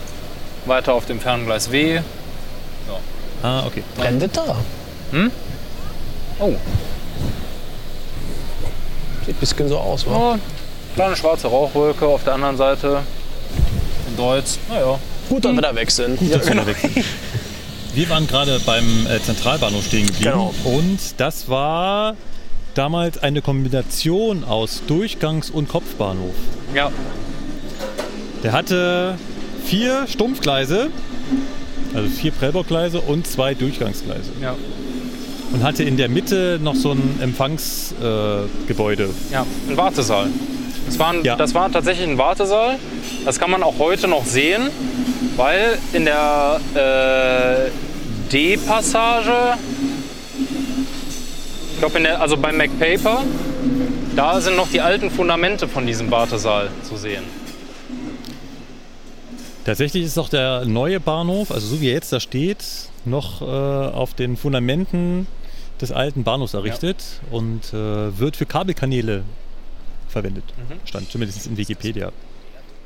weiter 0.64 0.94
auf 0.94 1.04
dem 1.04 1.20
Ferngleis 1.20 1.70
W. 1.70 2.00
Ah, 3.42 3.66
okay. 3.66 3.82
Blendet 3.96 4.36
da. 4.36 4.56
Oh, 6.40 6.54
Sieht 9.26 9.36
ein 9.36 9.40
bisschen 9.40 9.68
so 9.68 9.76
aus, 9.76 10.06
wa? 10.06 10.34
oh 10.34 10.38
kleine 10.94 11.14
schwarze 11.14 11.46
Rauchwolke 11.46 12.06
auf 12.06 12.24
der 12.24 12.34
anderen 12.34 12.56
Seite. 12.56 13.02
In 14.09 14.16
Deutsch. 14.16 14.56
Naja. 14.68 14.98
Gut, 15.28 15.44
dass 15.44 15.52
wir 15.52 15.62
da 15.62 15.74
weg 15.74 15.90
sind. 15.90 16.18
Gut, 16.18 16.34
dass 16.34 16.48
wir 16.48 16.54
da 16.54 16.66
weg 16.66 16.76
sind. 16.78 17.04
Wir 17.99 18.09
waren 18.11 18.28
gerade 18.28 18.61
beim 18.64 19.09
äh, 19.09 19.20
Zentralbahnhof 19.20 19.84
stehen 19.86 20.07
geblieben. 20.07 20.30
Genau. 20.30 20.55
Und 20.62 21.01
das 21.16 21.49
war 21.49 22.14
damals 22.74 23.18
eine 23.18 23.42
Kombination 23.42 24.44
aus 24.44 24.82
Durchgangs- 24.86 25.51
und 25.51 25.68
Kopfbahnhof. 25.68 26.36
Ja. 26.76 26.92
Der 28.44 28.53
hatte 28.53 29.18
vier 29.64 30.07
Stumpfgleise, 30.07 30.90
also 31.92 32.09
vier 32.09 32.30
Prellbockgleise 32.30 33.01
und 33.01 33.26
zwei 33.26 33.55
Durchgangsgleise. 33.55 34.30
Ja. 34.40 34.55
Und 35.53 35.64
hatte 35.64 35.82
in 35.82 35.96
der 35.96 36.09
Mitte 36.09 36.61
noch 36.62 36.76
so 36.76 36.92
ein 36.92 37.18
Empfangsgebäude. 37.20 39.07
Äh. 39.07 39.32
Ja, 39.32 39.44
ein 39.68 39.76
Wartesaal. 39.76 40.28
Das 40.86 41.01
war, 41.01 41.14
ein, 41.14 41.24
Ja. 41.24 41.34
das 41.34 41.53
war 41.53 41.68
tatsächlich 41.72 42.09
ein 42.09 42.16
Wartesaal. 42.16 42.76
Das 43.24 43.40
kann 43.40 43.51
man 43.51 43.64
auch 43.64 43.80
heute 43.80 44.07
noch 44.07 44.24
sehen, 44.24 44.70
weil 45.36 45.78
in 45.92 46.05
der 46.05 46.61
äh, 46.76 47.88
D-Passage, 48.33 49.55
ich 51.72 51.79
glaube, 51.79 52.20
also 52.20 52.37
beim 52.37 52.57
MacPaper, 52.57 53.24
da 54.16 54.41
sind 54.41 54.57
noch 54.57 54.68
die 54.68 54.81
alten 54.81 55.11
Fundamente 55.11 55.68
von 55.68 55.87
diesem 55.87 56.11
Wartesaal 56.11 56.70
zu 56.83 56.97
sehen. 56.97 57.24
Tatsächlich 59.64 60.05
ist 60.05 60.18
auch 60.18 60.29
der 60.29 60.64
neue 60.64 60.99
Bahnhof, 60.99 61.51
also 61.51 61.66
so 61.66 61.81
wie 61.81 61.89
er 61.89 61.95
jetzt 61.95 62.12
da 62.12 62.20
steht, 62.20 62.64
noch 63.05 63.43
äh, 63.43 63.45
auf 63.45 64.14
den 64.14 64.37
Fundamenten 64.37 65.26
des 65.81 65.93
alten 65.93 66.24
Bahnhofs 66.24 66.55
errichtet 66.55 67.20
und 67.31 67.72
äh, 67.72 68.18
wird 68.18 68.37
für 68.37 68.47
Kabelkanäle 68.47 69.24
verwendet. 70.09 70.45
Stand 70.85 71.11
zumindest 71.11 71.47
in 71.47 71.57
Wikipedia. 71.57 72.12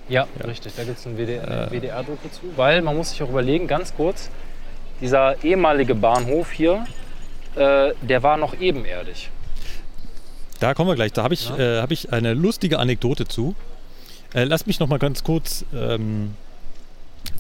Ja, 0.09 0.27
richtig. 0.45 0.73
Da 0.77 0.85
gibt 0.85 0.99
es 0.99 1.07
eine 1.07 1.17
WDR, 1.17 1.71
WDR-Doku 1.71 2.29
zu. 2.31 2.41
Weil 2.57 2.83
man 2.83 2.97
muss 2.97 3.11
sich 3.11 3.23
auch 3.23 3.31
überlegen, 3.31 3.67
ganz 3.67 3.95
kurz, 3.95 4.31
dieser 5.03 5.43
ehemalige 5.45 5.95
Bahnhof 5.95 6.51
hier, 6.51 6.87
äh, 7.57 7.93
der 8.01 8.23
war 8.23 8.39
noch 8.39 8.59
ebenerdig. 8.59 9.31
Da 10.61 10.75
kommen 10.75 10.89
wir 10.89 10.95
gleich. 10.95 11.13
Da 11.13 11.25
habe 11.25 11.35
ich, 11.35 11.51
äh, 11.51 11.81
hab 11.81 11.91
ich 11.91 12.13
eine 12.13 12.35
lustige 12.35 12.79
Anekdote 12.79 13.27
zu. 13.27 13.55
Äh, 14.33 14.45
lass 14.45 14.67
mich 14.67 14.79
noch 14.81 14.89
mal 14.89 14.99
ganz 14.99 15.25
kurz 15.25 15.65
ähm, 15.75 16.35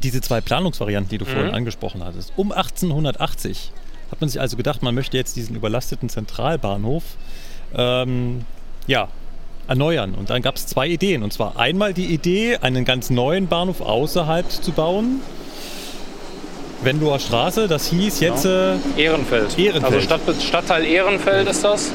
diese 0.02 0.20
zwei 0.20 0.40
Planungsvarianten, 0.40 1.08
die 1.08 1.18
du 1.18 1.24
vorhin 1.24 1.54
angesprochen 1.54 2.04
hattest. 2.04 2.32
Um 2.36 2.52
1880 2.52 3.72
hat 4.10 4.20
man 4.20 4.28
sich 4.28 4.40
also 4.40 4.56
gedacht, 4.56 4.82
man 4.82 4.94
möchte 4.94 5.16
jetzt 5.16 5.36
diesen 5.36 5.56
überlasteten 5.56 6.08
Zentralbahnhof 6.08 7.04
ähm, 7.74 8.44
ja, 8.86 9.08
erneuern. 9.68 10.14
Und 10.14 10.30
dann 10.30 10.42
gab 10.42 10.56
es 10.56 10.66
zwei 10.66 10.88
Ideen. 10.88 11.22
Und 11.22 11.32
zwar 11.32 11.58
einmal 11.58 11.94
die 11.94 12.06
Idee, 12.06 12.58
einen 12.58 12.84
ganz 12.84 13.08
neuen 13.08 13.46
Bahnhof 13.46 13.80
außerhalb 13.80 14.50
zu 14.50 14.72
bauen. 14.72 15.20
Wenloer 16.82 17.18
Straße, 17.18 17.68
das 17.68 17.88
hieß 17.88 18.20
jetzt 18.20 18.44
äh, 18.44 18.74
Ehrenfeld. 18.96 19.58
Ehrenfeld. 19.58 19.84
Also 19.84 20.00
Stadt, 20.00 20.20
Stadtteil 20.40 20.84
Ehrenfeld 20.84 21.48
ist 21.48 21.64
das. 21.64 21.92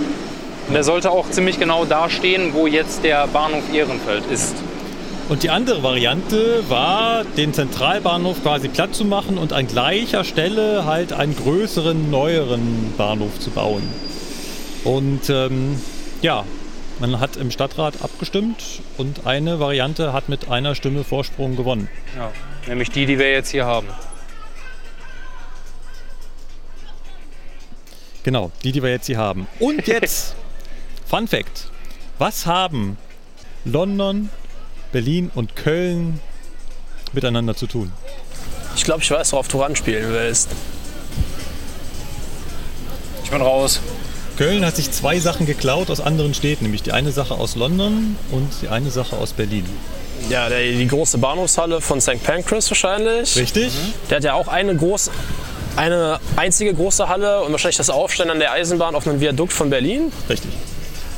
Und 0.68 0.74
der 0.74 0.84
sollte 0.84 1.12
auch 1.12 1.30
ziemlich 1.30 1.60
genau 1.60 1.86
da 1.86 2.10
stehen, 2.10 2.54
wo 2.54 2.68
jetzt 2.68 3.04
der 3.04 3.28
Bahnhof 3.28 3.64
Ehrenfeld 3.74 4.24
ist. 4.32 4.56
Und 5.30 5.44
die 5.44 5.50
andere 5.50 5.84
Variante 5.84 6.64
war, 6.70 7.26
den 7.26 7.54
Zentralbahnhof 7.54 8.42
quasi 8.44 8.70
platt 8.70 8.96
zu 8.96 9.04
machen 9.04 9.38
und 9.38 9.52
an 9.52 9.68
gleicher 9.68 10.24
Stelle 10.24 10.86
halt 10.86 11.12
einen 11.12 11.36
größeren, 11.36 12.10
neueren 12.10 12.94
Bahnhof 12.98 13.38
zu 13.40 13.50
bauen. 13.50 13.84
Und 14.86 15.30
ähm, 15.30 15.82
ja, 16.22 16.46
man 17.00 17.20
hat 17.20 17.36
im 17.36 17.52
Stadtrat 17.52 18.02
abgestimmt 18.02 18.64
und 18.98 19.28
eine 19.28 19.60
Variante 19.60 20.14
hat 20.14 20.30
mit 20.30 20.50
einer 20.50 20.76
Stimme 20.76 21.04
Vorsprung 21.04 21.58
gewonnen. 21.58 21.90
Ja. 22.18 22.32
Nämlich 22.68 22.90
die, 22.92 23.06
die 23.06 23.20
wir 23.20 23.32
jetzt 23.32 23.52
hier 23.52 23.66
haben. 23.66 23.88
Genau, 28.28 28.52
die, 28.62 28.74
die 28.74 28.84
wir 28.84 28.90
jetzt 28.90 29.06
hier 29.06 29.20
haben. 29.20 29.48
Und 29.58 29.88
jetzt, 29.88 30.36
Fun 31.06 31.30
Fact. 31.30 31.70
Was 32.18 32.46
haben 32.46 32.98
London, 33.64 34.30
Berlin 34.92 35.32
und 35.34 35.56
Köln 35.56 36.20
miteinander 37.14 37.56
zu 37.56 37.68
tun? 37.68 37.94
Ich 38.76 38.84
glaube, 38.84 39.02
ich 39.02 39.10
weiß, 39.10 39.32
worauf 39.32 39.48
du 39.48 39.62
ranspielen 39.62 40.12
willst. 40.12 40.50
Ich 43.24 43.32
bin 43.32 43.42
raus. 43.42 43.80
Köln 44.36 44.66
hat 44.66 44.76
sich 44.76 44.92
zwei 44.92 45.20
Sachen 45.20 45.46
geklaut 45.46 45.90
aus 45.90 46.02
anderen 46.02 46.34
Städten, 46.34 46.66
nämlich 46.66 46.84
die 46.84 46.92
eine 46.92 47.14
Sache 47.14 47.36
aus 47.36 47.56
London 47.56 48.18
und 48.32 48.50
die 48.62 48.68
eine 48.68 48.92
Sache 48.92 49.16
aus 49.16 49.32
Berlin. 49.32 49.64
Ja, 50.30 50.50
der, 50.50 50.70
die 50.70 50.88
große 50.88 51.18
Bahnhofshalle 51.18 51.80
von 51.80 52.02
St. 52.02 52.22
Pancras 52.22 52.70
wahrscheinlich. 52.70 53.38
Richtig? 53.38 53.72
Der 54.10 54.18
hat 54.18 54.26
ja 54.26 54.34
auch 54.34 54.50
eine 54.50 54.76
große, 54.76 55.12
eine 55.78 56.20
einzige 56.36 56.74
große 56.74 57.08
Halle 57.08 57.42
und 57.44 57.52
wahrscheinlich 57.52 57.78
das 57.78 57.90
Aufstellen 57.90 58.30
an 58.30 58.40
der 58.40 58.52
Eisenbahn 58.52 58.96
auf 58.96 59.08
einem 59.08 59.22
Viadukt 59.22 59.54
von 59.54 59.70
Berlin. 59.70 60.12
Richtig. 60.30 60.52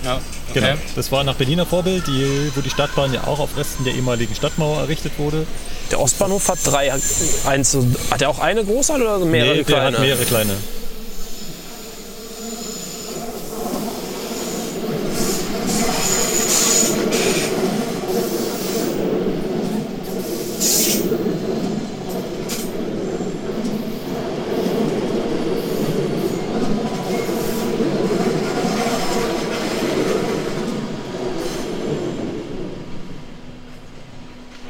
Ja. 0.03 0.19
Genau. 0.53 0.73
Das 0.95 1.11
war 1.11 1.23
nach 1.23 1.35
Berliner 1.35 1.65
Vorbild, 1.65 2.07
die, 2.07 2.51
wo 2.55 2.61
die 2.61 2.69
Stadtbahn 2.69 3.13
ja 3.13 3.25
auch 3.25 3.39
auf 3.39 3.55
Resten 3.57 3.83
der 3.83 3.93
ehemaligen 3.93 4.33
Stadtmauer 4.33 4.79
errichtet 4.79 5.13
wurde. 5.17 5.45
Der 5.91 5.99
Ostbahnhof 5.99 6.47
hat 6.49 6.59
drei, 6.63 6.91
eins, 7.45 7.77
hat 8.09 8.21
er 8.21 8.29
auch 8.29 8.39
eine 8.39 8.63
große 8.63 8.93
Halle 8.93 9.17
oder 9.17 9.25
mehrere 9.25 9.51
nee, 9.51 9.63
der 9.63 9.65
kleine? 9.65 9.97
hat 9.97 10.03
mehrere 10.03 10.25
kleine. 10.25 10.53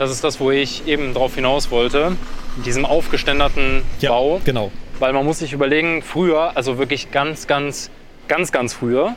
Das 0.10 0.16
ist 0.16 0.24
das, 0.24 0.40
wo 0.40 0.50
ich 0.50 0.88
eben 0.88 1.14
drauf 1.14 1.36
hinaus 1.36 1.70
wollte. 1.70 2.18
Mit 2.58 2.66
diesem 2.66 2.84
aufgeständerten 2.84 3.84
Ja, 4.00 4.10
Bau. 4.10 4.42
genau. 4.44 4.72
Weil 4.98 5.14
man 5.14 5.24
muss 5.24 5.38
sich 5.38 5.54
überlegen, 5.54 6.02
früher, 6.02 6.58
also 6.58 6.80
wirklich 6.80 7.12
ganz, 7.12 7.46
ganz, 7.46 7.92
ganz, 8.28 8.52
ganz 8.52 8.74
früher, 8.74 9.14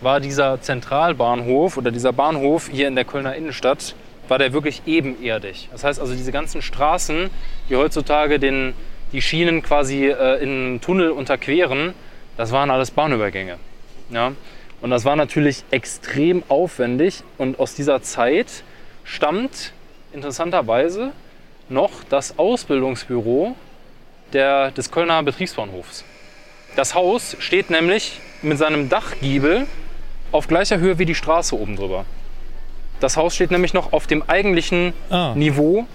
war 0.00 0.20
dieser 0.20 0.60
Zentralbahnhof 0.60 1.76
oder 1.76 1.90
dieser 1.90 2.12
Bahnhof 2.12 2.68
hier 2.70 2.86
in 2.86 2.94
der 2.94 3.04
Kölner 3.04 3.34
Innenstadt, 3.34 3.96
war 4.28 4.38
der 4.38 4.52
wirklich 4.52 4.82
ebenerdig. 4.86 5.70
Das 5.72 5.82
heißt 5.82 5.98
also, 6.00 6.14
diese 6.14 6.30
ganzen 6.30 6.62
Straßen, 6.62 7.30
die 7.68 7.74
heutzutage 7.74 8.38
den, 8.38 8.74
die 9.10 9.22
Schienen 9.22 9.60
quasi 9.64 10.06
äh, 10.06 10.40
in 10.40 10.80
Tunnel 10.80 11.10
unterqueren, 11.10 11.94
das 12.36 12.52
waren 12.52 12.70
alles 12.70 12.92
Bahnübergänge. 12.92 13.56
Ja? 14.10 14.34
Und 14.82 14.90
das 14.90 15.04
war 15.04 15.16
natürlich 15.16 15.64
extrem 15.72 16.44
aufwendig 16.48 17.24
und 17.38 17.58
aus 17.58 17.74
dieser 17.74 18.02
Zeit 18.02 18.62
stammt 19.02 19.72
interessanterweise 20.18 21.12
noch 21.68 21.90
das 22.10 22.38
Ausbildungsbüro 22.38 23.54
der, 24.32 24.72
des 24.72 24.90
Kölner 24.90 25.22
Betriebsbahnhofs. 25.22 26.04
Das 26.76 26.94
Haus 26.94 27.36
steht 27.38 27.70
nämlich 27.70 28.20
mit 28.42 28.58
seinem 28.58 28.88
Dachgiebel 28.88 29.66
auf 30.32 30.48
gleicher 30.48 30.78
Höhe 30.78 30.98
wie 30.98 31.06
die 31.06 31.14
Straße 31.14 31.56
oben 31.58 31.76
drüber. 31.76 32.04
Das 33.00 33.16
Haus 33.16 33.34
steht 33.36 33.52
nämlich 33.52 33.74
noch 33.74 33.92
auf 33.92 34.06
dem 34.08 34.22
eigentlichen 34.28 34.92
Ah. 35.08 35.34
Niveau, 35.36 35.86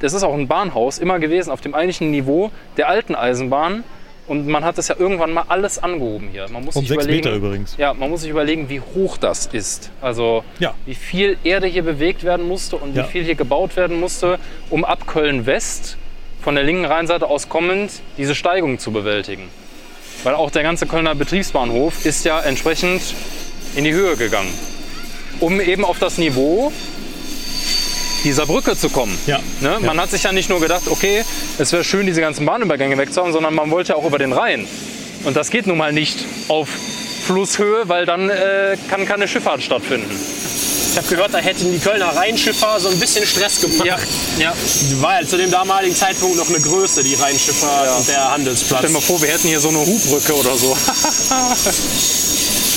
das 0.00 0.12
ist 0.12 0.24
auch 0.24 0.34
ein 0.34 0.48
Bahnhaus 0.48 0.98
immer 0.98 1.20
gewesen, 1.20 1.50
auf 1.52 1.60
dem 1.60 1.74
eigentlichen 1.74 2.10
Niveau 2.10 2.50
der 2.76 2.88
alten 2.88 3.14
Eisenbahn. 3.14 3.84
Und 4.28 4.46
man 4.46 4.64
hat 4.64 4.78
das 4.78 4.86
ja 4.88 4.94
irgendwann 4.98 5.32
mal 5.32 5.44
alles 5.48 5.82
angehoben 5.82 6.28
hier. 6.30 6.46
Man 6.48 6.64
muss 6.64 6.76
Um 6.76 6.82
sich 6.82 6.90
sechs 6.90 7.04
überlegen, 7.04 7.24
Meter 7.24 7.36
übrigens. 7.36 7.74
Ja, 7.76 7.92
man 7.92 8.08
muss 8.08 8.20
sich 8.22 8.30
überlegen, 8.30 8.68
wie 8.68 8.80
hoch 8.80 9.16
das 9.16 9.46
ist. 9.46 9.90
Also 10.00 10.44
Ja. 10.60 10.74
wie 10.86 10.94
viel 10.94 11.36
Erde 11.42 11.66
hier 11.66 11.82
bewegt 11.82 12.22
werden 12.22 12.46
musste 12.46 12.76
und 12.76 12.94
Ja. 12.94 13.04
wie 13.04 13.10
viel 13.10 13.24
hier 13.24 13.34
gebaut 13.34 13.76
werden 13.76 13.98
musste, 13.98 14.38
um 14.70 14.84
ab 14.84 15.06
Köln 15.08 15.44
West 15.46 15.96
von 16.40 16.54
der 16.54 16.62
linken 16.64 16.84
Rheinseite 16.84 17.26
aus 17.28 17.48
kommend 17.48 17.90
diese 18.16 18.34
Steigung 18.36 18.78
zu 18.78 18.92
bewältigen. 18.92 19.48
Weil 20.22 20.34
auch 20.34 20.50
der 20.52 20.62
ganze 20.62 20.86
Kölner 20.86 21.14
Betriebsbahnhof 21.16 22.04
ist 22.06 22.24
ja 22.24 22.40
entsprechend 22.40 23.02
in 23.74 23.82
die 23.84 23.92
Höhe 23.92 24.16
gegangen, 24.16 24.52
um 25.40 25.60
eben 25.60 25.84
auf 25.84 25.98
das 25.98 26.18
Niveau 26.18 26.72
dieser 28.24 28.46
Brücke 28.46 28.76
zu 28.76 28.88
kommen. 28.88 29.16
Ja. 29.26 29.40
Ne? 29.60 29.78
Man 29.80 29.96
Ja. 29.96 30.02
hat 30.02 30.10
sich 30.10 30.22
ja 30.22 30.32
nicht 30.32 30.48
nur 30.48 30.60
gedacht, 30.60 30.82
okay, 30.86 31.24
es 31.58 31.72
wäre 31.72 31.84
schön, 31.84 32.06
diese 32.06 32.20
ganzen 32.20 32.46
Bahnübergänge 32.46 32.96
wegzuhauen, 32.98 33.32
sondern 33.32 33.54
man 33.54 33.70
wollte 33.70 33.90
ja 33.92 33.96
auch 33.96 34.04
über 34.04 34.18
den 34.18 34.32
Rhein. 34.32 34.66
Und 35.24 35.36
das 35.36 35.50
geht 35.50 35.66
nun 35.66 35.78
mal 35.78 35.92
nicht 35.92 36.24
auf 36.48 36.68
Flusshöhe, 37.26 37.88
weil 37.88 38.06
dann 38.06 38.28
äh, 38.30 38.76
kann 38.90 39.06
keine 39.06 39.28
Schifffahrt 39.28 39.62
stattfinden. 39.62 40.10
Ich 40.90 40.98
habe 40.98 41.08
gehört, 41.08 41.32
da 41.32 41.38
hätten 41.38 41.72
die 41.72 41.78
Kölner 41.78 42.08
Rheinschiffer 42.14 42.78
so 42.78 42.88
ein 42.90 42.98
bisschen 43.00 43.24
Stress 43.26 43.60
gemacht. 43.62 43.86
Ja, 43.86 43.96
ja. 44.38 44.52
Ja 45.20 45.26
zu 45.26 45.38
dem 45.38 45.50
damaligen 45.50 45.94
Zeitpunkt 45.94 46.36
noch 46.36 46.48
eine 46.48 46.60
Größe, 46.60 47.02
die 47.02 47.14
Rheinschiffer 47.14 47.84
Ja. 47.86 47.96
und 47.96 48.08
der 48.08 48.30
Handelsplatz. 48.30 48.80
Stell 48.80 48.88
dir 48.90 48.94
mal 48.94 49.00
vor, 49.00 49.22
wir 49.22 49.28
hätten 49.30 49.48
hier 49.48 49.60
so 49.60 49.68
eine 49.70 49.78
Hubbrücke 49.78 50.34
oder 50.34 50.54
so. 50.56 50.76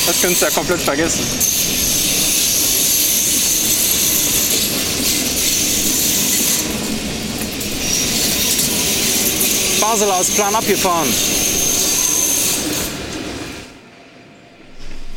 das 0.08 0.22
könntest 0.22 0.42
du 0.42 0.46
ja 0.46 0.52
komplett 0.52 0.82
vergessen. 0.82 1.75
Basel 9.88 10.08
ist 10.20 10.36
Plan 10.36 10.56
abgefahren. 10.56 11.08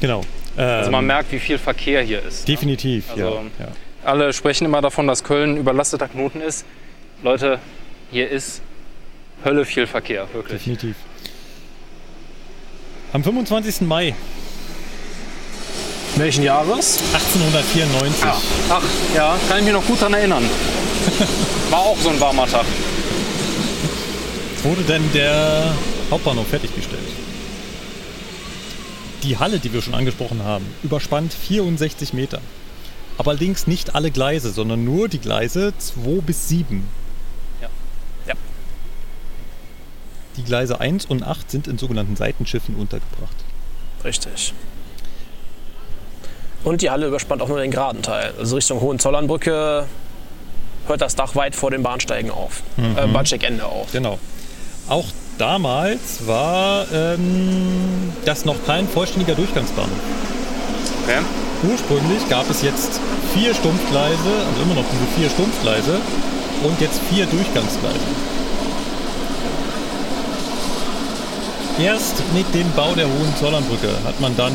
Genau. 0.01 0.21
Also 0.57 0.91
man 0.91 1.01
Ähm, 1.01 1.07
merkt, 1.07 1.33
wie 1.33 1.39
viel 1.39 1.57
Verkehr 1.57 2.03
hier 2.03 2.23
ist. 2.23 2.41
ne? 2.47 2.55
Definitiv, 2.55 3.05
Also- 3.11 3.23
ja. 3.59 3.67
ja. 3.67 3.69
Alle 4.05 4.33
sprechen 4.33 4.65
immer 4.67 4.81
davon, 4.83 5.07
dass 5.07 5.25
Köln 5.25 5.55
ein 5.55 5.57
überlasteter 5.57 6.09
Knoten 6.09 6.41
ist. 6.43 6.65
Leute, 7.23 7.59
hier 8.11 8.29
ist 8.31 8.61
Hölle 9.45 9.65
viel 9.65 9.87
Verkehr, 9.87 10.27
wirklich. 10.35 10.59
Definitiv. 10.59 10.97
Am 13.13 13.25
25. 13.25 13.87
Mai 13.87 14.15
Welchen 16.17 16.43
Jahres? 16.43 16.99
1894 17.15 18.23
Ja. 18.25 18.37
Ach, 18.71 18.83
ja, 19.15 19.39
kann 19.49 19.59
ich 19.61 19.65
mich 19.65 19.73
noch 19.73 19.87
gut 19.87 20.01
daran 20.01 20.15
erinnern. 20.15 20.45
War 21.71 21.79
auch 21.81 21.97
so 21.99 22.11
ein 22.11 22.21
warmer 22.21 22.47
Tag. 22.47 22.67
Wurde 24.69 24.83
denn 24.83 25.03
der 25.15 25.73
Hauptbahnhof 26.11 26.47
fertiggestellt. 26.47 27.01
Die 29.23 29.39
Halle, 29.39 29.61
die 29.61 29.73
wir 29.73 29.81
schon 29.81 29.95
angesprochen 29.95 30.45
haben, 30.45 30.67
überspannt 30.83 31.33
64 31.33 32.13
Meter. 32.13 32.43
Aber 33.17 33.31
allerdings 33.31 33.67
nicht 33.67 33.95
alle 33.95 34.11
Gleise, 34.11 34.51
sondern 34.51 34.85
nur 34.85 35.09
die 35.09 35.21
Gleise 35.21 35.73
2 35.79 36.21
bis 36.21 36.49
7. 36.51 36.87
Ja. 37.63 37.69
Ja. 38.27 38.35
Die 40.37 40.45
Gleise 40.45 40.79
1 40.79 41.07
und 41.07 41.23
8 41.23 41.51
sind 41.51 41.67
in 41.67 41.79
sogenannten 41.79 42.17
Seitenschiffen 42.17 42.75
untergebracht. 42.75 43.37
Richtig. 44.05 44.53
Und 46.63 46.83
die 46.83 46.91
Halle 46.91 47.07
überspannt 47.07 47.41
auch 47.41 47.49
nur 47.49 47.59
den 47.59 47.71
geraden 47.71 48.03
Teil. 48.03 48.35
Also 48.39 48.57
Richtung 48.57 48.83
Hohenzollernbrücke 48.83 49.87
hört 50.87 51.01
das 51.01 51.17
Dach 51.17 51.35
weit 51.37 51.57
vor 51.57 51.71
den 51.71 51.83
Bahnsteigen 51.83 52.31
auf. 52.31 52.63
Äh, 52.77 53.07
Bahnsteigende 53.07 53.65
auf. 53.65 53.93
Genau. 53.93 54.19
Auch 54.89 55.07
damals 55.37 56.27
war 56.27 56.87
ähm, 56.93 58.13
das 58.25 58.45
noch 58.45 58.57
kein 58.67 58.89
vollständiger 58.89 59.35
Durchgangsbahnhof. 59.35 59.99
Okay. 61.05 61.21
Ursprünglich 61.71 62.29
gab 62.29 62.49
es 62.51 62.63
jetzt 62.63 63.01
vier 63.35 63.55
Stumpfgleise, 63.55 64.17
also 64.49 64.63
immer 64.63 64.75
noch 64.75 64.85
diese 64.91 65.21
vier 65.21 65.31
Stumpfgleise 65.31 65.99
und 66.63 66.81
jetzt 66.81 67.01
vier 67.11 67.27
Durchgangsgleise. 67.27 67.99
Erst 71.81 72.23
mit 72.35 72.53
dem 72.55 72.71
Bau 72.73 72.95
der 72.95 73.07
Hohenzollernbrücke 73.07 73.89
hat 74.05 74.21
man 74.21 74.37
dann 74.37 74.53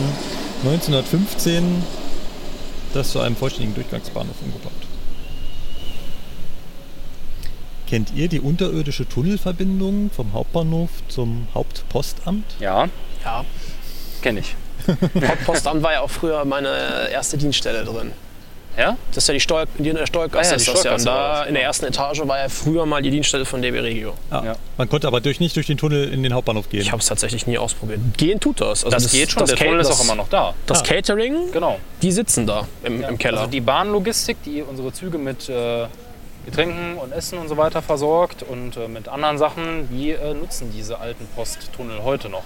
1915 0.66 1.84
das 2.94 3.12
zu 3.12 3.20
einem 3.20 3.36
vollständigen 3.36 3.76
Durchgangsbahnhof 3.76 4.36
umgebaut. 4.44 4.72
Kennt 7.94 8.12
ihr 8.16 8.28
die 8.28 8.39
unterirdische 8.39 9.08
Tunnelverbindung 9.08 10.10
vom 10.10 10.34
Hauptbahnhof 10.34 10.89
zum 11.10 11.48
Hauptpostamt? 11.54 12.44
Ja, 12.60 12.89
Ja. 13.24 13.46
kenne 14.24 14.39
ich. 14.39 14.56
Hauptpostamt 15.28 15.84
war 15.84 15.91
ja 15.94 16.02
auch 16.02 16.10
früher 16.10 16.44
meine 16.44 17.08
erste 17.12 17.38
Dienststelle 17.38 17.84
drin. 17.86 18.12
Ja? 18.80 18.98
Das 19.12 19.26
ist 19.26 19.28
ja 19.28 19.36
die 19.36 19.39
Steuer, 19.39 19.68
die 19.78 19.89
in 19.89 19.96
der 19.96 20.08
Steuerkasse 20.08 20.50
Ah 20.50 20.52
ja, 20.54 20.58
die 20.58 20.62
ist 20.64 20.68
das 20.74 20.84
ja. 20.84 20.94
Und 20.96 21.02
Steuerkasse 21.02 21.06
da 21.06 21.39
das, 21.41 21.48
in 21.50 21.54
der 21.54 21.62
ersten 21.62 21.86
Etage 21.86 22.22
war 22.26 22.39
ja 22.39 22.50
früher 22.50 22.88
mal 22.88 23.04
die 23.04 23.12
Dienststelle 23.12 23.46
von 23.46 23.62
DB 23.62 23.80
Regio. 23.82 24.16
Ja. 24.32 24.44
Ja. 24.44 24.56
Man 24.80 24.89
konnte 24.89 25.06
aber 25.06 25.22
durch, 25.22 25.39
nicht 25.39 25.56
durch 25.56 25.68
den 25.68 25.78
Tunnel 25.78 26.12
in 26.12 26.24
den 26.24 26.34
Hauptbahnhof 26.34 26.70
gehen. 26.70 26.82
Ich 26.82 26.91
habe 26.91 27.00
es 27.00 27.06
tatsächlich 27.06 27.46
nie 27.46 27.60
ausprobiert. 27.60 28.00
Gehen 28.18 28.39
tut 28.39 28.60
das. 28.60 28.84
Also 28.84 28.89
Das, 28.89 29.12
geht 29.12 29.30
schon, 29.30 29.46
der 29.46 29.56
Ca- 29.56 29.66
Tunnel 29.66 29.82
ist 29.82 29.89
das- 29.91 30.00
auch 30.00 30.04
immer 30.04 30.16
noch 30.16 30.30
da. 30.30 30.56
Das 30.66 30.80
Ah. 30.82 30.84
Catering, 30.84 31.52
Genau. 31.52 31.78
die 32.02 32.12
sitzen 32.12 32.48
da 32.48 32.68
im, 32.84 33.04
im 33.04 33.20
Keller. 33.20 33.41
Also 33.41 33.52
die 33.52 33.62
Bahnlogistik, 33.62 34.38
die 34.44 34.64
unsere 34.64 34.91
Züge 34.91 35.20
mit 35.20 35.48
äh, 35.48 35.86
Getränken 36.46 36.98
und 36.98 37.12
Essen 37.14 37.38
und 37.38 37.48
so 37.48 37.58
weiter 37.58 37.82
versorgt 37.82 38.44
und 38.44 38.76
äh, 38.76 38.88
mit 38.88 39.08
anderen 39.08 39.38
Sachen, 39.38 39.88
die 39.89 40.12
äh, 40.12 40.34
nutzen 40.34 40.72
diese 40.74 41.00
alten 41.00 41.26
Posttunnel 41.36 42.04
heute 42.04 42.30
noch. 42.30 42.44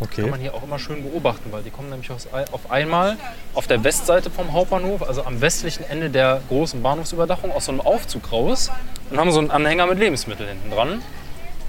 okay. 0.00 0.22
Kann 0.22 0.30
man 0.30 0.40
hier 0.40 0.54
auch 0.54 0.62
immer 0.62 0.78
schön 0.78 1.02
beobachten, 1.02 1.52
weil 1.52 1.62
die 1.62 1.70
kommen 1.70 1.90
nämlich 1.90 2.10
aus, 2.10 2.26
auf 2.50 2.70
einmal 2.70 3.16
auf 3.54 3.66
der 3.66 3.84
Westseite 3.84 4.30
vom 4.30 4.52
Hauptbahnhof, 4.52 5.02
also 5.06 5.22
am 5.22 5.40
westlichen 5.40 5.84
Ende 5.84 6.10
der 6.10 6.40
großen 6.48 6.82
Bahnhofsüberdachung, 6.82 7.52
aus 7.52 7.66
so 7.66 7.72
einem 7.72 7.80
Aufzug 7.80 8.32
raus 8.32 8.70
und 9.10 9.18
haben 9.18 9.30
so 9.30 9.38
einen 9.38 9.50
Anhänger 9.50 9.86
mit 9.86 9.98
Lebensmitteln 9.98 10.48
hinten 10.48 10.70
dran. 10.70 11.02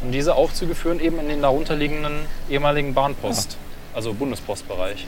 Und 0.01 0.11
diese 0.11 0.36
Aufzüge 0.36 0.76
führen 0.76 0.99
eben 0.99 1.20
in 1.20 1.30
den 1.30 1.41
darunterliegenden 1.41 2.26
ehemaligen 2.49 2.93
Bahnpost, 2.93 3.57
also 3.93 4.14
Bundespostbereich. 4.14 5.07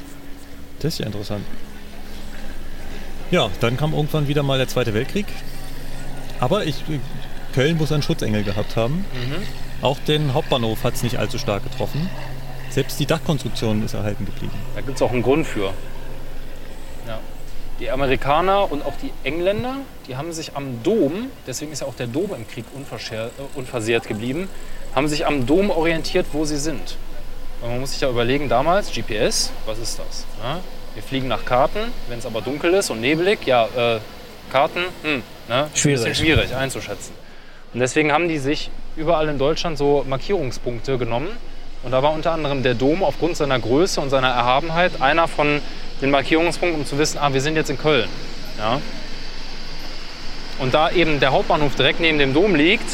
Das 0.79 0.93
ist 0.93 0.99
ja 0.99 1.07
interessant. 1.07 1.45
Ja, 3.31 3.49
dann 3.59 3.77
kam 3.77 3.93
irgendwann 3.93 4.27
wieder 4.27 4.43
mal 4.43 4.57
der 4.57 4.67
Zweite 4.67 4.93
Weltkrieg. 4.93 5.25
Aber 6.39 6.65
ich, 6.65 6.83
Köln 7.53 7.77
muss 7.77 7.91
einen 7.91 8.03
Schutzengel 8.03 8.43
gehabt 8.43 8.75
haben. 8.75 9.05
Auch 9.81 9.97
den 9.99 10.33
Hauptbahnhof 10.33 10.83
hat 10.83 10.95
es 10.95 11.03
nicht 11.03 11.17
allzu 11.17 11.37
stark 11.37 11.63
getroffen. 11.63 12.09
Selbst 12.69 12.99
die 12.99 13.05
Dachkonstruktion 13.05 13.83
ist 13.85 13.93
erhalten 13.93 14.25
geblieben. 14.25 14.51
Da 14.75 14.81
gibt 14.81 14.97
es 14.97 15.01
auch 15.01 15.11
einen 15.11 15.21
Grund 15.23 15.47
für. 15.47 15.73
Ja. 17.07 17.19
Die 17.79 17.89
Amerikaner 17.89 18.71
und 18.71 18.85
auch 18.85 18.95
die 19.01 19.11
Engländer, 19.23 19.77
die 20.07 20.17
haben 20.17 20.33
sich 20.33 20.55
am 20.55 20.83
Dom, 20.83 21.31
deswegen 21.47 21.71
ist 21.71 21.81
ja 21.81 21.87
auch 21.87 21.95
der 21.95 22.07
Dom 22.07 22.33
im 22.35 22.47
Krieg 22.47 22.65
äh, 23.11 23.27
unversehrt 23.55 24.07
geblieben, 24.07 24.49
haben 24.93 25.07
sich 25.07 25.25
am 25.25 25.45
Dom 25.45 25.69
orientiert, 25.69 26.27
wo 26.33 26.45
sie 26.45 26.57
sind. 26.57 26.97
Und 27.61 27.69
man 27.69 27.79
muss 27.79 27.91
sich 27.91 28.01
ja 28.01 28.09
überlegen, 28.09 28.49
damals 28.49 28.91
GPS, 28.91 29.51
was 29.65 29.79
ist 29.79 29.99
das? 29.99 30.25
Ja? 30.43 30.59
Wir 30.95 31.03
fliegen 31.03 31.27
nach 31.27 31.45
Karten, 31.45 31.79
wenn 32.07 32.19
es 32.19 32.25
aber 32.25 32.41
dunkel 32.41 32.73
ist 32.73 32.89
und 32.89 33.01
nebelig, 33.01 33.45
ja, 33.45 33.65
äh, 33.65 33.99
Karten, 34.51 34.79
hm, 35.03 35.23
ne? 35.49 35.69
Schwierig. 35.73 35.99
Bisschen 36.03 36.15
schwierig 36.15 36.55
einzuschätzen. 36.55 37.13
Und 37.73 37.81
deswegen 37.81 38.11
haben 38.13 38.29
die 38.29 38.37
sich 38.37 38.71
überall 38.95 39.27
in 39.27 39.37
Deutschland 39.37 39.77
so 39.77 40.05
Markierungspunkte 40.07 40.97
genommen. 40.97 41.27
Und 41.83 41.91
da 41.91 42.01
war 42.01 42.13
unter 42.13 42.31
anderem 42.31 42.63
der 42.63 42.73
Dom 42.73 43.03
aufgrund 43.03 43.35
seiner 43.35 43.59
Größe 43.59 43.99
und 43.99 44.09
seiner 44.09 44.29
Erhabenheit 44.29 45.01
einer 45.01 45.27
von 45.27 45.61
den 46.01 46.11
Markierungspunkten, 46.11 46.81
um 46.81 46.87
zu 46.87 46.97
wissen, 46.97 47.17
ah, 47.19 47.33
wir 47.33 47.41
sind 47.41 47.55
jetzt 47.57 47.69
in 47.69 47.77
Köln. 47.77 48.07
Ja? 48.57 48.79
Und 50.59 50.73
da 50.73 50.89
eben 50.91 51.19
der 51.19 51.33
Hauptbahnhof 51.33 51.75
direkt 51.75 51.99
neben 51.99 52.17
dem 52.17 52.33
Dom 52.33 52.55
liegt, 52.55 52.89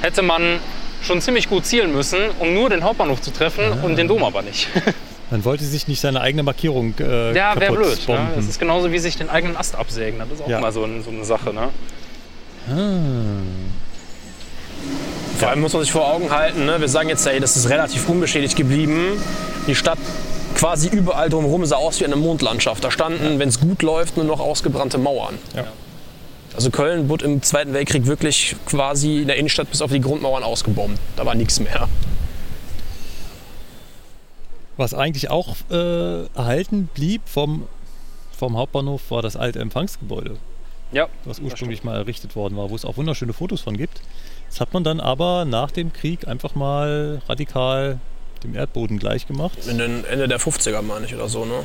hätte 0.00 0.22
man 0.22 0.58
schon 1.02 1.20
ziemlich 1.20 1.48
gut 1.48 1.66
zielen 1.66 1.92
müssen, 1.92 2.18
um 2.38 2.54
nur 2.54 2.70
den 2.70 2.82
Hauptbahnhof 2.82 3.20
zu 3.20 3.30
treffen 3.30 3.70
und 3.82 3.96
den 3.96 4.08
Dom 4.08 4.24
aber 4.24 4.42
nicht. 4.42 4.68
Man 5.32 5.44
wollte 5.46 5.64
sich 5.64 5.88
nicht 5.88 6.00
seine 6.00 6.20
eigene 6.20 6.42
Markierung 6.42 6.94
äh, 7.00 7.34
Ja, 7.34 7.58
wäre 7.58 7.72
blöd. 7.72 8.06
Ne? 8.06 8.28
Das 8.36 8.44
ist 8.44 8.60
genauso 8.60 8.92
wie 8.92 8.98
sich 8.98 9.16
den 9.16 9.30
eigenen 9.30 9.56
Ast 9.56 9.74
absägen. 9.74 10.18
Das 10.20 10.28
ist 10.30 10.42
auch 10.44 10.48
Ja. 10.48 10.60
mal 10.60 10.70
so, 10.72 10.84
ein, 10.84 11.02
so 11.02 11.10
eine 11.10 11.24
Sache. 11.24 11.54
Ne? 11.54 11.70
Vor 15.38 15.48
allem 15.48 15.60
muss 15.62 15.72
man 15.72 15.82
sich 15.82 15.90
vor 15.90 16.06
Augen 16.06 16.30
halten, 16.30 16.66
ne? 16.66 16.80
wir 16.80 16.88
sagen 16.88 17.08
jetzt, 17.08 17.26
ey, 17.26 17.40
das 17.40 17.56
ist 17.56 17.68
relativ 17.70 18.08
unbeschädigt 18.08 18.56
geblieben. 18.56 19.20
Die 19.66 19.74
Stadt 19.74 19.98
quasi 20.54 20.88
überall 20.88 21.30
drumherum 21.30 21.64
sah 21.64 21.76
aus 21.76 21.98
wie 22.00 22.04
eine 22.04 22.16
Mondlandschaft. 22.16 22.84
Da 22.84 22.90
standen, 22.90 23.38
wenn 23.38 23.48
es 23.48 23.58
gut 23.58 23.82
läuft, 23.82 24.16
nur 24.18 24.26
noch 24.26 24.38
ausgebrannte 24.38 24.98
Mauern. 24.98 25.38
Ja. 25.56 25.64
Also 26.54 26.70
Köln 26.70 27.08
wurde 27.08 27.24
im 27.24 27.42
Zweiten 27.42 27.72
Weltkrieg 27.72 28.04
wirklich 28.06 28.54
quasi 28.66 29.22
in 29.22 29.28
der 29.28 29.36
Innenstadt 29.38 29.70
bis 29.70 29.80
auf 29.80 29.90
die 29.90 30.00
Grundmauern 30.02 30.42
ausgebombt. 30.42 30.98
Da 31.16 31.24
war 31.24 31.34
nichts 31.34 31.58
mehr. 31.58 31.88
Was 34.76 34.94
eigentlich 34.94 35.30
auch 35.30 35.56
äh, 35.70 36.24
erhalten 36.34 36.88
blieb 36.94 37.22
vom, 37.26 37.68
vom 38.36 38.56
Hauptbahnhof, 38.56 39.10
war 39.10 39.22
das 39.22 39.36
alte 39.36 39.60
Empfangsgebäude, 39.60 40.36
Ja, 40.92 41.08
was 41.24 41.40
ursprünglich 41.40 41.84
mal 41.84 41.96
errichtet 41.96 42.34
worden 42.36 42.56
war, 42.56 42.70
wo 42.70 42.74
es 42.74 42.84
auch 42.84 42.96
wunderschöne 42.96 43.34
Fotos 43.34 43.60
von 43.60 43.76
gibt. 43.76 44.00
Das 44.48 44.60
hat 44.60 44.72
man 44.72 44.84
dann 44.84 45.00
aber 45.00 45.44
nach 45.44 45.70
dem 45.70 45.92
Krieg 45.92 46.26
einfach 46.26 46.54
mal 46.54 47.20
radikal 47.28 47.98
dem 48.42 48.54
Erdboden 48.54 48.98
gleich 48.98 49.26
gemacht. 49.26 49.58
In 49.66 49.76
den 49.78 50.04
Ende 50.04 50.28
der 50.28 50.40
50er, 50.40 50.82
meine 50.82 51.06
ich, 51.06 51.14
oder 51.14 51.28
so, 51.28 51.44
ne? 51.44 51.64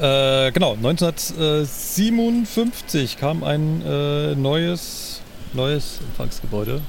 Äh, 0.00 0.50
genau, 0.52 0.74
1957 0.74 3.18
kam 3.18 3.44
ein 3.44 3.82
äh, 3.86 4.34
neues, 4.34 5.20
neues 5.52 6.00
Empfangsgebäude. 6.00 6.80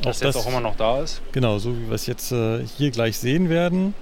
Das 0.00 0.20
jetzt 0.20 0.36
auch 0.36 0.46
immer 0.46 0.60
noch 0.60 0.76
da 0.76 1.02
ist. 1.02 1.20
Genau, 1.32 1.58
so 1.58 1.76
wie 1.76 1.88
wir 1.88 1.94
es 1.94 2.06
jetzt 2.06 2.32
äh, 2.32 2.64
hier 2.76 2.90
gleich 2.90 3.18
sehen 3.18 3.48
werden. 3.48 3.94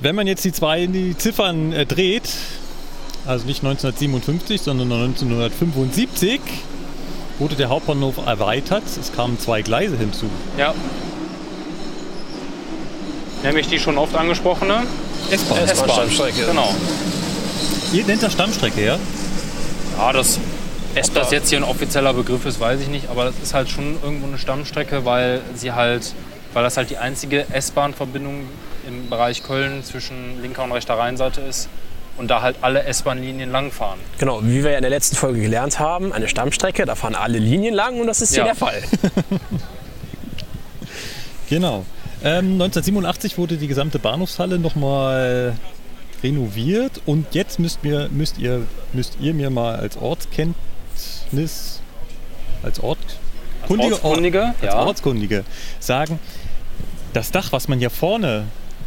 Wenn 0.00 0.14
man 0.14 0.26
jetzt 0.26 0.44
die 0.44 0.52
zwei 0.52 0.82
in 0.82 0.92
die 0.92 1.16
Ziffern 1.16 1.72
äh, 1.72 1.86
dreht, 1.86 2.28
also 3.26 3.46
nicht 3.46 3.64
1957, 3.64 4.60
sondern 4.60 4.92
1975, 4.92 6.40
wurde 7.38 7.54
der 7.54 7.68
Hauptbahnhof 7.68 8.18
erweitert. 8.26 8.84
Es 9.00 9.12
kamen 9.12 9.38
zwei 9.38 9.62
Gleise 9.62 9.96
hinzu. 9.96 10.26
Ja. 10.58 10.74
Nämlich 13.42 13.68
die 13.68 13.78
schon 13.78 13.98
oft 13.98 14.14
angesprochene 14.14 14.82
S-Bahn. 15.30 15.68
Genau. 16.46 16.74
Ihr 17.92 18.04
nennt 18.04 18.22
das 18.22 18.32
Stammstrecke, 18.32 18.84
ja? 18.84 18.98
Ja, 19.98 20.12
das, 20.12 20.38
ob 20.96 21.14
das 21.14 21.30
jetzt 21.30 21.48
hier 21.48 21.58
ein 21.58 21.64
offizieller 21.64 22.12
Begriff 22.14 22.44
ist, 22.46 22.60
weiß 22.60 22.80
ich 22.80 22.88
nicht. 22.88 23.08
Aber 23.10 23.24
das 23.24 23.34
ist 23.42 23.54
halt 23.54 23.68
schon 23.68 23.96
irgendwo 24.02 24.26
eine 24.26 24.38
Stammstrecke, 24.38 25.04
weil 25.04 25.40
sie 25.54 25.72
halt, 25.72 26.14
weil 26.52 26.62
das 26.62 26.76
halt 26.76 26.90
die 26.90 26.98
einzige 26.98 27.46
S-Bahn-Verbindung 27.52 28.44
im 28.86 29.08
Bereich 29.08 29.42
Köln 29.42 29.82
zwischen 29.84 30.40
linker 30.42 30.64
und 30.64 30.72
rechter 30.72 30.94
Rheinseite 30.94 31.40
ist. 31.40 31.68
Und 32.16 32.30
da 32.30 32.42
halt 32.42 32.56
alle 32.60 32.84
S-Bahn-Linien 32.84 33.50
langfahren. 33.50 33.98
Genau, 34.18 34.40
wie 34.44 34.62
wir 34.62 34.70
ja 34.70 34.76
in 34.76 34.82
der 34.82 34.90
letzten 34.90 35.16
Folge 35.16 35.40
gelernt 35.40 35.80
haben, 35.80 36.12
eine 36.12 36.28
Stammstrecke, 36.28 36.84
da 36.86 36.94
fahren 36.94 37.16
alle 37.16 37.38
Linien 37.38 37.74
lang 37.74 37.98
und 38.00 38.06
das 38.06 38.22
ist 38.22 38.30
hier 38.30 38.40
Ja. 38.40 38.44
der 38.46 38.54
Fall. 38.54 38.82
Genau. 41.48 41.84
Ähm, 42.22 42.52
1987 42.52 43.36
wurde 43.36 43.56
die 43.56 43.68
gesamte 43.68 43.98
Bahnhofshalle 43.98 44.58
nochmal 44.58 45.54
renoviert 46.22 47.02
und 47.04 47.34
jetzt 47.34 47.58
müsst, 47.58 47.84
mir, 47.84 48.08
müsst, 48.10 48.38
ihr, 48.38 48.62
müsst 48.94 49.18
ihr 49.20 49.34
mir 49.34 49.50
mal 49.50 49.76
als 49.76 49.96
Ortskenntnis, 49.98 50.56
als 52.62 52.80
Ortkundige, 52.80 53.94
Ortskundige, 54.04 54.42
als 54.42 54.62
ja. 54.62 54.78
Ortskundige 54.78 55.44
sagen, 55.80 56.18
das 57.12 57.30
Dach, 57.30 57.52
was 57.52 57.68
man 57.68 57.78
hier 57.78 57.90
vorne, 57.90 58.44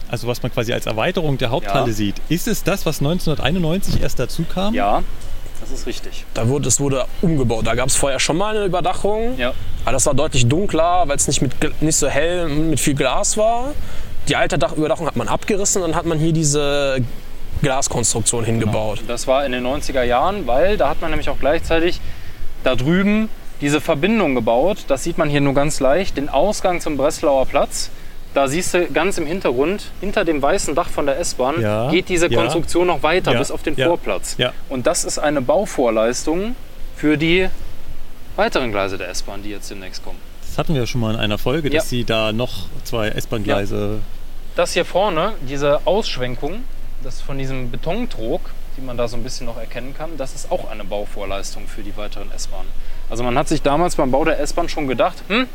also 0.09 0.27
was 0.27 0.41
man 0.43 0.51
quasi 0.51 0.73
als 0.73 0.85
Erweiterung 0.85 1.37
der 1.37 1.49
Haupthalle 1.49 1.87
Ja. 1.87 1.93
sieht, 1.93 2.15
ist 2.29 2.47
es 2.47 2.63
das, 2.63 2.85
was 2.85 2.99
1991 2.99 4.01
erst 4.01 4.19
dazu 4.19 4.43
kam? 4.51 4.73
Ja, 4.73 5.03
das 5.61 5.71
ist 5.71 5.85
richtig. 5.87 6.25
Da 6.33 6.47
wurde, 6.47 6.67
es 6.67 6.79
wurde 6.79 7.05
umgebaut. 7.21 7.65
Da 7.67 7.75
gab 7.75 7.87
es 7.87 7.95
vorher 7.95 8.19
schon 8.19 8.37
mal 8.37 8.55
eine 8.55 8.65
Überdachung. 8.65 9.37
Ja. 9.37 9.53
Aber 9.83 9.93
das 9.93 10.05
war 10.05 10.13
deutlich 10.13 10.47
dunkler, 10.47 11.03
weil 11.07 11.15
es 11.17 11.27
nicht, 11.27 11.41
mit, 11.41 11.81
nicht 11.81 11.95
so 11.95 12.07
hell 12.07 12.47
mit 12.47 12.79
viel 12.79 12.93
Glas 12.95 13.37
war. 13.37 13.73
Die 14.27 14.35
alte 14.35 14.57
Dachüberdachung 14.57 15.07
hat 15.07 15.15
man 15.15 15.27
abgerissen 15.27 15.81
und 15.81 15.89
dann 15.91 15.97
hat 15.97 16.05
man 16.05 16.19
hier 16.19 16.33
diese 16.33 16.99
Glaskonstruktion 17.61 18.43
hingebaut. 18.43 19.01
Das 19.07 19.25
war 19.25 19.45
in 19.45 19.51
den 19.51 19.65
90er 19.65 20.03
Jahren, 20.03 20.45
weil 20.47 20.77
da 20.77 20.89
hat 20.89 21.01
man 21.01 21.09
nämlich 21.09 21.29
auch 21.29 21.39
gleichzeitig 21.39 21.99
da 22.67 22.75
drüben 22.75 23.29
diese 23.61 23.79
Verbindung 23.79 24.35
gebaut. 24.35 24.79
Das 24.89 25.03
sieht 25.03 25.17
man 25.17 25.29
hier 25.29 25.39
nur 25.39 25.53
ganz 25.53 25.79
leicht. 25.79 26.17
Den 26.17 26.27
Ausgang 26.27 26.81
zum 26.81 26.97
Breslauer 26.97 27.45
Platz. 27.45 27.89
Da 28.33 28.49
siehst 28.49 28.73
du 28.73 28.87
ganz 28.87 29.17
im 29.17 29.25
Hintergrund, 29.25 29.89
hinter 30.01 30.25
dem 30.25 30.41
weißen 30.41 30.75
Dach 30.75 30.89
von 30.89 31.05
der 31.05 31.17
S-Bahn, 31.17 31.61
Ja, 31.61 31.89
geht 31.89 32.09
diese 32.09 32.29
ja. 32.29 32.39
Konstruktion 32.39 32.85
noch 32.85 33.01
weiter 33.01 33.31
Ja, 33.31 33.39
bis 33.39 33.51
auf 33.51 33.63
den 33.63 33.75
Vorplatz. 33.77 34.35
Und 34.69 34.85
das 34.85 35.05
ist 35.05 35.17
eine 35.17 35.41
Bauvorleistung 35.41 36.55
für 36.97 37.17
die 37.17 37.47
weiteren 38.35 38.71
Gleise 38.71 38.97
der 38.97 39.09
S-Bahn, 39.09 39.41
die 39.43 39.49
jetzt 39.49 39.71
demnächst 39.71 40.03
kommen. 40.03 40.19
Das 40.41 40.57
hatten 40.57 40.75
wir 40.75 40.85
schon 40.85 41.01
mal 41.01 41.13
in 41.13 41.19
einer 41.19 41.37
Folge, 41.37 41.69
dass 41.69 41.89
sie 41.89 42.03
da 42.03 42.33
noch 42.33 42.67
zwei 42.83 43.07
S-Bahn-Gleise. 43.09 43.99
Das 44.55 44.73
hier 44.73 44.85
vorne, 44.85 45.33
diese 45.47 45.87
Ausschwenkung, 45.87 46.63
das 47.01 47.21
von 47.21 47.37
diesem 47.37 47.71
Betontrog, 47.71 48.41
die 48.77 48.81
man 48.81 48.95
da 48.95 49.07
so 49.07 49.17
ein 49.17 49.23
bisschen 49.23 49.45
noch 49.47 49.57
erkennen 49.57 49.93
kann, 49.97 50.17
das 50.17 50.35
ist 50.35 50.51
auch 50.51 50.69
eine 50.69 50.83
Bauvorleistung 50.83 51.67
für 51.67 51.81
die 51.81 51.97
weiteren 51.97 52.31
S-Bahnen. 52.31 52.69
Also 53.09 53.23
man 53.23 53.37
hat 53.37 53.47
sich 53.47 53.61
damals 53.61 53.95
beim 53.95 54.11
Bau 54.11 54.23
der 54.23 54.39
S-Bahn 54.39 54.69
schon 54.69 54.87
gedacht, 54.87 55.17
hm, 55.27 55.47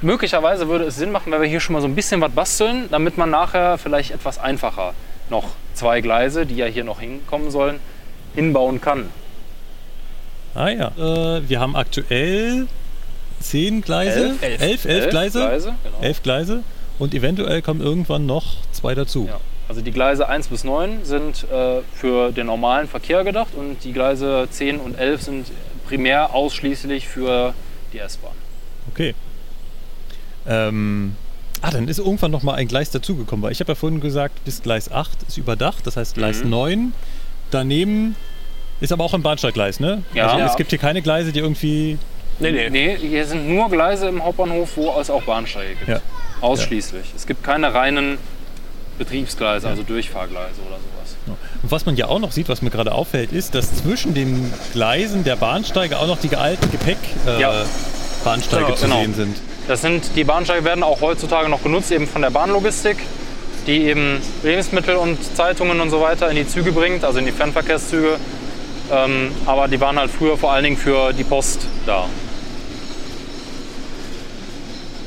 möglicherweise 0.00 0.68
würde 0.68 0.84
es 0.84 0.96
Sinn 0.96 1.12
machen, 1.12 1.32
wenn 1.32 1.42
wir 1.42 1.48
hier 1.48 1.60
schon 1.60 1.74
mal 1.74 1.82
so 1.82 1.88
ein 1.88 1.94
bisschen 1.94 2.20
was 2.20 2.32
basteln, 2.32 2.88
damit 2.90 3.18
man 3.18 3.30
nachher 3.30 3.78
vielleicht 3.78 4.10
etwas 4.10 4.38
einfacher 4.38 4.94
noch 5.30 5.44
zwei 5.74 6.00
Gleise, 6.00 6.46
die 6.46 6.56
ja 6.56 6.66
hier 6.66 6.84
noch 6.84 7.00
hinkommen 7.00 7.50
sollen, 7.50 7.80
hinbauen 8.34 8.80
kann. 8.80 9.08
Ah 10.54 10.68
ja. 10.68 10.88
Äh, 10.96 11.48
wir 11.48 11.60
haben 11.60 11.76
aktuell 11.76 12.68
zehn 13.40 13.82
Gleise? 13.82 14.36
Elf. 14.40 14.42
Elf, 14.42 14.62
elf, 14.62 14.84
elf 14.84 15.10
Gleise? 15.10 15.38
Gleise, 15.40 15.74
genau. 15.82 16.00
Elf 16.00 16.22
Gleise. 16.22 16.62
Und 16.98 17.12
eventuell 17.12 17.60
kommen 17.60 17.80
irgendwann 17.80 18.24
noch 18.24 18.56
zwei 18.70 18.94
dazu. 18.94 19.26
Ja. 19.28 19.40
Also 19.68 19.80
die 19.80 19.92
Gleise 19.92 20.28
1 20.28 20.48
bis 20.48 20.62
9 20.64 21.04
sind 21.04 21.44
äh, 21.50 21.80
für 21.94 22.32
den 22.32 22.46
normalen 22.46 22.86
Verkehr 22.86 23.24
gedacht 23.24 23.54
und 23.56 23.82
die 23.84 23.92
Gleise 23.92 24.46
10 24.50 24.78
und 24.78 24.98
11 24.98 25.22
sind 25.22 25.46
primär 25.88 26.34
ausschließlich 26.34 27.08
für 27.08 27.54
die 27.92 27.98
S-Bahn. 27.98 28.32
Okay. 28.90 29.14
Ähm, 30.46 31.16
ah, 31.62 31.70
dann 31.70 31.88
ist 31.88 31.98
irgendwann 31.98 32.30
noch 32.30 32.42
mal 32.42 32.54
ein 32.54 32.68
Gleis 32.68 32.90
dazugekommen, 32.90 33.42
weil 33.42 33.52
ich 33.52 33.60
habe 33.60 33.72
ja 33.72 33.74
vorhin 33.74 34.00
gesagt, 34.00 34.44
bis 34.44 34.62
Gleis 34.62 34.90
8 34.92 35.22
ist 35.28 35.38
überdacht, 35.38 35.86
das 35.86 35.96
heißt 35.96 36.14
Gleis 36.14 36.44
Mhm. 36.44 36.50
9. 36.50 36.92
Daneben 37.50 38.16
ist 38.80 38.92
aber 38.92 39.04
auch 39.04 39.14
ein 39.14 39.22
Bahnsteiggleis, 39.22 39.80
ne? 39.80 40.02
Ja. 40.12 40.26
Also 40.26 40.38
Ja. 40.40 40.46
es 40.46 40.56
gibt 40.56 40.70
hier 40.70 40.78
keine 40.78 41.00
Gleise, 41.00 41.32
die 41.32 41.38
irgendwie. 41.38 41.98
Nee, 42.40 42.50
nee. 42.50 42.68
Nee, 42.68 42.96
hier 42.98 43.24
sind 43.26 43.48
nur 43.48 43.70
Gleise 43.70 44.08
im 44.08 44.22
Hauptbahnhof, 44.22 44.76
wo 44.76 44.92
es 45.00 45.08
auch 45.08 45.22
Bahnsteige 45.22 45.76
gibt. 45.76 45.88
Ja. 45.88 46.00
Ausschließlich. 46.40 47.12
Es 47.16 47.26
gibt 47.26 47.42
keine 47.44 47.72
reinen 47.72 48.18
Betriebsgleise, 48.98 49.68
also 49.68 49.82
Durchfahrgleise 49.82 50.60
oder 50.66 50.76
sowas. 50.76 51.16
Und 51.62 51.70
was 51.70 51.86
man 51.86 51.96
ja 51.96 52.06
auch 52.06 52.20
noch 52.20 52.32
sieht, 52.32 52.48
was 52.48 52.62
mir 52.62 52.70
gerade 52.70 52.92
auffällt, 52.92 53.32
ist, 53.32 53.54
dass 53.54 53.74
zwischen 53.74 54.14
den 54.14 54.52
Gleisen 54.72 55.24
der 55.24 55.36
Bahnsteige 55.36 55.98
auch 55.98 56.06
noch 56.06 56.18
die 56.18 56.34
alten 56.36 56.70
Gepäck 56.70 56.98
äh, 57.26 57.40
Ja. 57.40 57.64
Genau, 58.24 58.72
zu 58.72 58.84
genau. 58.84 59.00
sehen 59.00 59.14
sind. 59.14 59.36
Das 59.68 59.82
sind, 59.82 60.16
die 60.16 60.24
Bahnsteige 60.24 60.64
werden 60.64 60.82
auch 60.82 61.02
heutzutage 61.02 61.48
noch 61.50 61.62
genutzt, 61.62 61.92
eben 61.92 62.06
von 62.06 62.22
der 62.22 62.30
Bahnlogistik, 62.30 62.96
die 63.66 63.84
eben 63.84 64.20
Lebensmittel 64.42 64.96
und 64.96 65.18
Zeitungen 65.36 65.80
und 65.80 65.90
so 65.90 66.00
weiter 66.00 66.30
in 66.30 66.36
die 66.36 66.46
Züge 66.46 66.72
bringt, 66.72 67.04
also 67.04 67.18
in 67.18 67.26
die 67.26 67.32
Fernverkehrszüge. 67.32 68.16
Ähm, 68.92 69.30
aber 69.46 69.68
die 69.68 69.80
waren 69.80 69.98
halt 69.98 70.10
früher 70.10 70.38
vor 70.38 70.52
allen 70.52 70.64
Dingen 70.64 70.76
für 70.76 71.12
die 71.12 71.24
Post 71.24 71.66
da. 71.86 72.06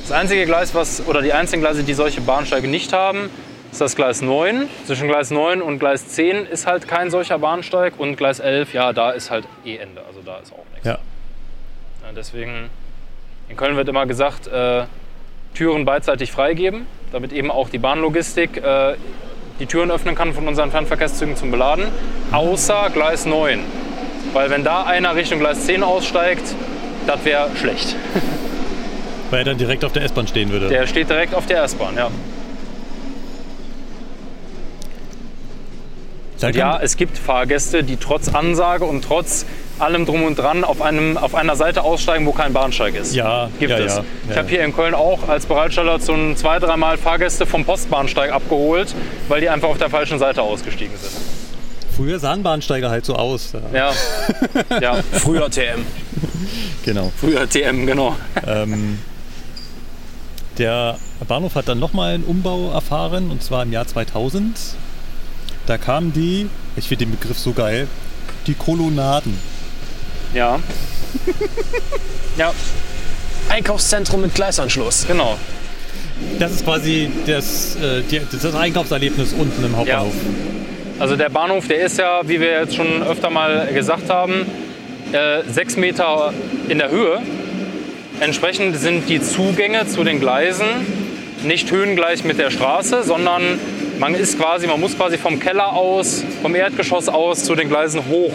Das 0.07 0.11
einzige 0.11 0.45
Gleis, 0.45 0.73
was, 0.73 1.05
oder 1.05 1.21
die 1.21 1.33
einzigen 1.33 1.61
Gleise, 1.61 1.83
die 1.83 1.93
solche 1.93 2.21
Bahnsteige 2.21 2.67
nicht 2.67 2.93
haben, 2.93 3.29
ist 3.77 3.81
das 3.81 3.95
Gleis 3.95 4.23
9. 4.23 4.67
Zwischen 4.87 5.07
Gleis 5.07 5.29
9 5.29 5.61
und 5.61 5.77
Gleis 5.77 6.07
10 6.07 6.47
ist 6.47 6.65
halt 6.65 6.87
kein 6.87 7.11
solcher 7.11 7.37
Bahnsteig 7.37 7.93
und 7.99 8.15
Gleis 8.15 8.39
11, 8.39 8.73
ja, 8.73 8.91
da 8.91 9.11
ist 9.11 9.29
halt 9.29 9.45
eh 9.65 9.77
Ende, 9.77 10.01
also 10.07 10.19
da 10.25 10.37
ist 10.37 10.51
auch 10.51 10.65
nichts. 10.73 10.83
Ja. 10.83 10.93
Ja, 10.93 12.11
deswegen, 12.15 12.71
in 13.49 13.55
Köln 13.55 13.75
wird 13.75 13.87
immer 13.87 14.07
gesagt, 14.07 14.47
äh, 14.47 14.85
Türen 15.53 15.85
beidseitig 15.85 16.31
freigeben, 16.31 16.87
damit 17.11 17.31
eben 17.31 17.51
auch 17.51 17.69
die 17.69 17.77
Bahnlogistik 17.77 18.57
äh, 18.57 18.95
die 19.59 19.67
Türen 19.67 19.91
öffnen 19.91 20.15
kann 20.15 20.33
von 20.33 20.47
unseren 20.47 20.71
Fernverkehrszügen 20.71 21.35
zum 21.35 21.51
Beladen, 21.51 21.85
außer 22.31 22.89
Gleis 22.91 23.27
9. 23.27 23.59
Weil 24.33 24.49
wenn 24.49 24.63
da 24.63 24.85
einer 24.85 25.13
Richtung 25.15 25.37
Gleis 25.37 25.67
10 25.67 25.83
aussteigt, 25.83 26.55
das 27.05 27.23
wäre 27.25 27.49
schlecht. 27.55 27.95
Weil 29.29 29.41
er 29.41 29.45
dann 29.45 29.57
direkt 29.59 29.85
auf 29.85 29.93
der 29.93 30.01
S-Bahn 30.01 30.25
stehen 30.25 30.49
würde. 30.51 30.67
Der 30.67 30.87
steht 30.87 31.11
direkt 31.11 31.35
auf 31.35 31.45
der 31.45 31.61
S-Bahn, 31.61 31.95
ja. 31.95 32.09
Ja, 36.41 36.79
es 36.79 36.97
gibt 36.97 37.17
Fahrgäste, 37.17 37.83
die 37.83 37.97
trotz 37.97 38.29
Ansage 38.29 38.85
und 38.85 39.03
trotz 39.03 39.45
allem 39.79 40.05
drum 40.05 40.23
und 40.23 40.37
dran 40.37 40.63
auf, 40.63 40.81
einem, 40.81 41.17
auf 41.17 41.35
einer 41.35 41.55
Seite 41.55 41.83
aussteigen, 41.83 42.25
wo 42.25 42.31
kein 42.31 42.53
Bahnsteig 42.53 42.95
ist. 42.95 43.15
Ja, 43.15 43.49
gibt 43.59 43.71
ja, 43.71 43.77
es. 43.79 43.95
ja, 43.95 44.03
ich 44.25 44.29
ja. 44.31 44.37
habe 44.37 44.49
hier 44.49 44.63
in 44.63 44.75
Köln 44.75 44.93
auch 44.93 45.27
als 45.27 45.45
Bereitstellerstation 45.45 46.35
zwei, 46.35 46.59
dreimal 46.59 46.97
Fahrgäste 46.97 47.45
vom 47.45 47.65
Postbahnsteig 47.65 48.31
abgeholt, 48.31 48.93
weil 49.27 49.41
die 49.41 49.49
einfach 49.49 49.69
auf 49.69 49.77
der 49.77 49.89
falschen 49.89 50.19
Seite 50.19 50.41
ausgestiegen 50.41 50.95
sind. 50.97 51.13
Früher 51.95 52.19
sahen 52.19 52.43
Bahnsteige 52.43 52.89
halt 52.89 53.05
so 53.05 53.15
aus. 53.15 53.53
Ja. 53.73 53.91
Ja, 54.69 54.79
ja. 54.81 55.03
Früher 55.13 55.49
TM. 55.49 55.83
Genau. 56.85 57.11
früher 57.19 57.49
TM, 57.49 57.87
genau. 57.87 58.15
Ähm, 58.45 58.99
der 60.57 60.97
Bahnhof 61.27 61.55
hat 61.55 61.67
dann 61.67 61.79
nochmal 61.79 62.13
einen 62.13 62.23
Umbau 62.23 62.71
erfahren, 62.71 63.31
und 63.31 63.43
zwar 63.43 63.63
im 63.63 63.71
Jahr 63.71 63.87
2000. 63.87 64.57
Da 65.67 65.77
kamen 65.77 66.13
die, 66.13 66.49
ich 66.77 66.87
finde 66.87 67.05
den 67.05 67.11
Begriff 67.11 67.37
so 67.37 67.51
geil, 67.51 67.87
die 68.47 68.53
Kolonnaden. 68.53 69.37
Ja. 70.33 70.59
ja, 72.37 72.53
Einkaufszentrum 73.49 74.21
mit 74.21 74.33
Gleisanschluss. 74.33 75.05
genau. 75.05 75.37
Das 76.39 76.51
ist 76.51 76.63
quasi 76.65 77.11
das, 77.27 77.75
äh, 77.75 78.01
die, 78.01 78.21
das 78.31 78.55
Einkaufserlebnis 78.55 79.33
unten 79.33 79.63
im 79.63 79.75
Hauptbahnhof. 79.75 80.13
Also 80.99 81.15
der 81.15 81.29
Bahnhof, 81.29 81.67
der 81.67 81.81
ist 81.85 81.99
ja, 81.99 82.21
wie 82.23 82.39
wir 82.39 82.61
jetzt 82.61 82.75
schon 82.75 83.03
öfter 83.03 83.29
mal 83.29 83.67
gesagt 83.71 84.09
haben, 84.09 84.47
äh, 85.11 85.43
sechs 85.51 85.77
Meter 85.77 86.33
in 86.69 86.79
der 86.79 86.89
Höhe. 86.89 87.21
Entsprechend 88.19 88.77
sind 88.77 89.07
die 89.09 89.21
Zugänge 89.21 89.85
zu 89.87 90.03
den 90.03 90.19
Gleisen 90.19 90.65
nicht 91.43 91.71
höhengleich 91.71 92.23
mit 92.23 92.39
der 92.39 92.49
Straße, 92.49 93.03
sondern 93.03 93.59
man 93.99 94.13
ist 94.13 94.37
quasi, 94.39 94.67
man 94.67 94.79
muss 94.79 94.95
quasi 94.95 95.17
vom 95.17 95.39
Keller 95.39 95.73
aus, 95.73 96.23
vom 96.41 96.53
Erdgeschoss 96.53 97.09
aus 97.09 97.43
zu 97.43 97.55
den 97.55 97.67
Gleisen 97.67 98.05
hoch 98.07 98.33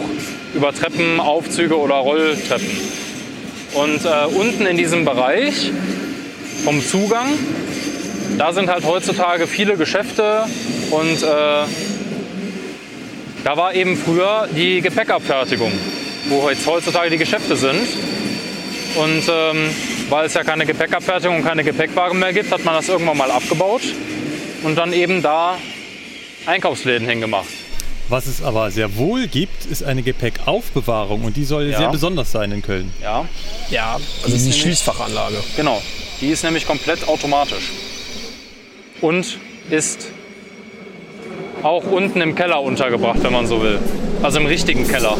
über 0.53 0.73
Treppen, 0.73 1.19
Aufzüge 1.19 1.77
oder 1.77 1.95
Rolltreppen. 1.95 2.77
Und 3.73 4.05
äh, 4.05 4.25
unten 4.35 4.65
in 4.65 4.77
diesem 4.77 5.05
Bereich 5.05 5.71
vom 6.63 6.85
Zugang, 6.85 7.27
da 8.37 8.53
sind 8.53 8.69
halt 8.69 8.85
heutzutage 8.85 9.47
viele 9.47 9.77
Geschäfte 9.77 10.45
und 10.91 11.23
äh, 11.23 11.25
da 13.43 13.57
war 13.57 13.73
eben 13.73 13.97
früher 13.97 14.47
die 14.55 14.81
Gepäckabfertigung, 14.81 15.71
wo 16.29 16.49
jetzt 16.49 16.67
heutzutage 16.67 17.09
die 17.09 17.17
Geschäfte 17.17 17.55
sind. 17.55 17.87
Und 18.95 19.23
ähm, 19.27 19.69
weil 20.09 20.27
es 20.27 20.35
ja 20.35 20.43
keine 20.43 20.65
Gepäckabfertigung 20.65 21.37
und 21.37 21.43
keine 21.43 21.63
Gepäckwagen 21.63 22.19
mehr 22.19 22.31
gibt, 22.31 22.51
hat 22.51 22.63
man 22.63 22.75
das 22.75 22.87
irgendwann 22.89 23.17
mal 23.17 23.31
abgebaut 23.31 23.81
und 24.63 24.75
dann 24.75 24.93
eben 24.93 25.21
da 25.21 25.57
Einkaufsläden 26.45 27.07
hingemacht. 27.07 27.47
Was 28.09 28.27
es 28.27 28.41
aber 28.43 28.69
sehr 28.69 28.97
wohl 28.97 29.27
gibt, 29.27 29.65
ist 29.65 29.81
eine 29.83 30.03
Gepäckaufbewahrung 30.03 31.23
und 31.23 31.37
die 31.37 31.45
soll 31.45 31.69
Ja. 31.69 31.77
sehr 31.77 31.89
besonders 31.89 32.31
sein 32.31 32.51
in 32.51 32.61
Köln. 32.61 32.91
Ja, 33.01 33.25
Ja, 33.69 33.97
also 34.23 34.37
die 34.37 34.51
Schließfachanlage. 34.53 35.37
genau. 35.55 35.81
Die 36.21 36.27
ist 36.29 36.43
nämlich 36.43 36.65
komplett 36.67 37.07
automatisch. 37.07 37.71
Und 39.01 39.37
ist 39.69 40.07
auch 41.63 41.83
unten 41.85 42.19
im 42.21 42.35
Keller 42.35 42.61
untergebracht, 42.61 43.19
wenn 43.23 43.31
man 43.33 43.47
so 43.47 43.61
will. 43.61 43.79
Also 44.21 44.39
im 44.39 44.45
richtigen 44.45 44.87
Keller. 44.87 45.17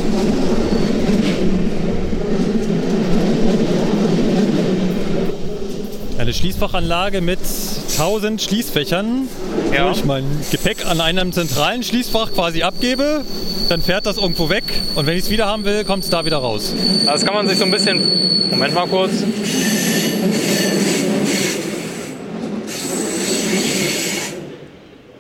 Eine 6.24 6.34
Schließfachanlage 6.34 7.20
mit 7.20 7.40
1000 7.42 8.42
Schließfächern, 8.42 9.28
Ja. 9.74 9.90
wo 9.90 9.92
ich 9.92 10.06
mein 10.06 10.24
Gepäck 10.52 10.86
an 10.86 11.02
einem 11.02 11.34
zentralen 11.34 11.84
Schließfach 11.84 12.32
quasi 12.32 12.64
abgebe, 12.64 13.26
dann 13.68 13.82
fährt 13.82 14.06
das 14.06 14.16
irgendwo 14.20 14.48
weg 14.48 14.64
und 14.96 15.06
wenn 15.06 15.18
ich 15.18 15.26
es 15.26 15.30
wieder 15.30 15.48
haben 15.48 15.66
will, 15.66 15.84
kommt 15.84 16.06
es 16.06 16.10
da 16.10 16.24
wieder 16.24 16.38
raus. 16.38 16.74
Das 17.06 17.26
kann 17.26 17.34
man 17.34 17.50
sich 17.50 17.58
so 17.58 17.66
ein 17.66 17.72
bisschen. 17.72 18.50
Moment 18.52 18.74
mal 18.74 18.88
kurz. 18.88 19.12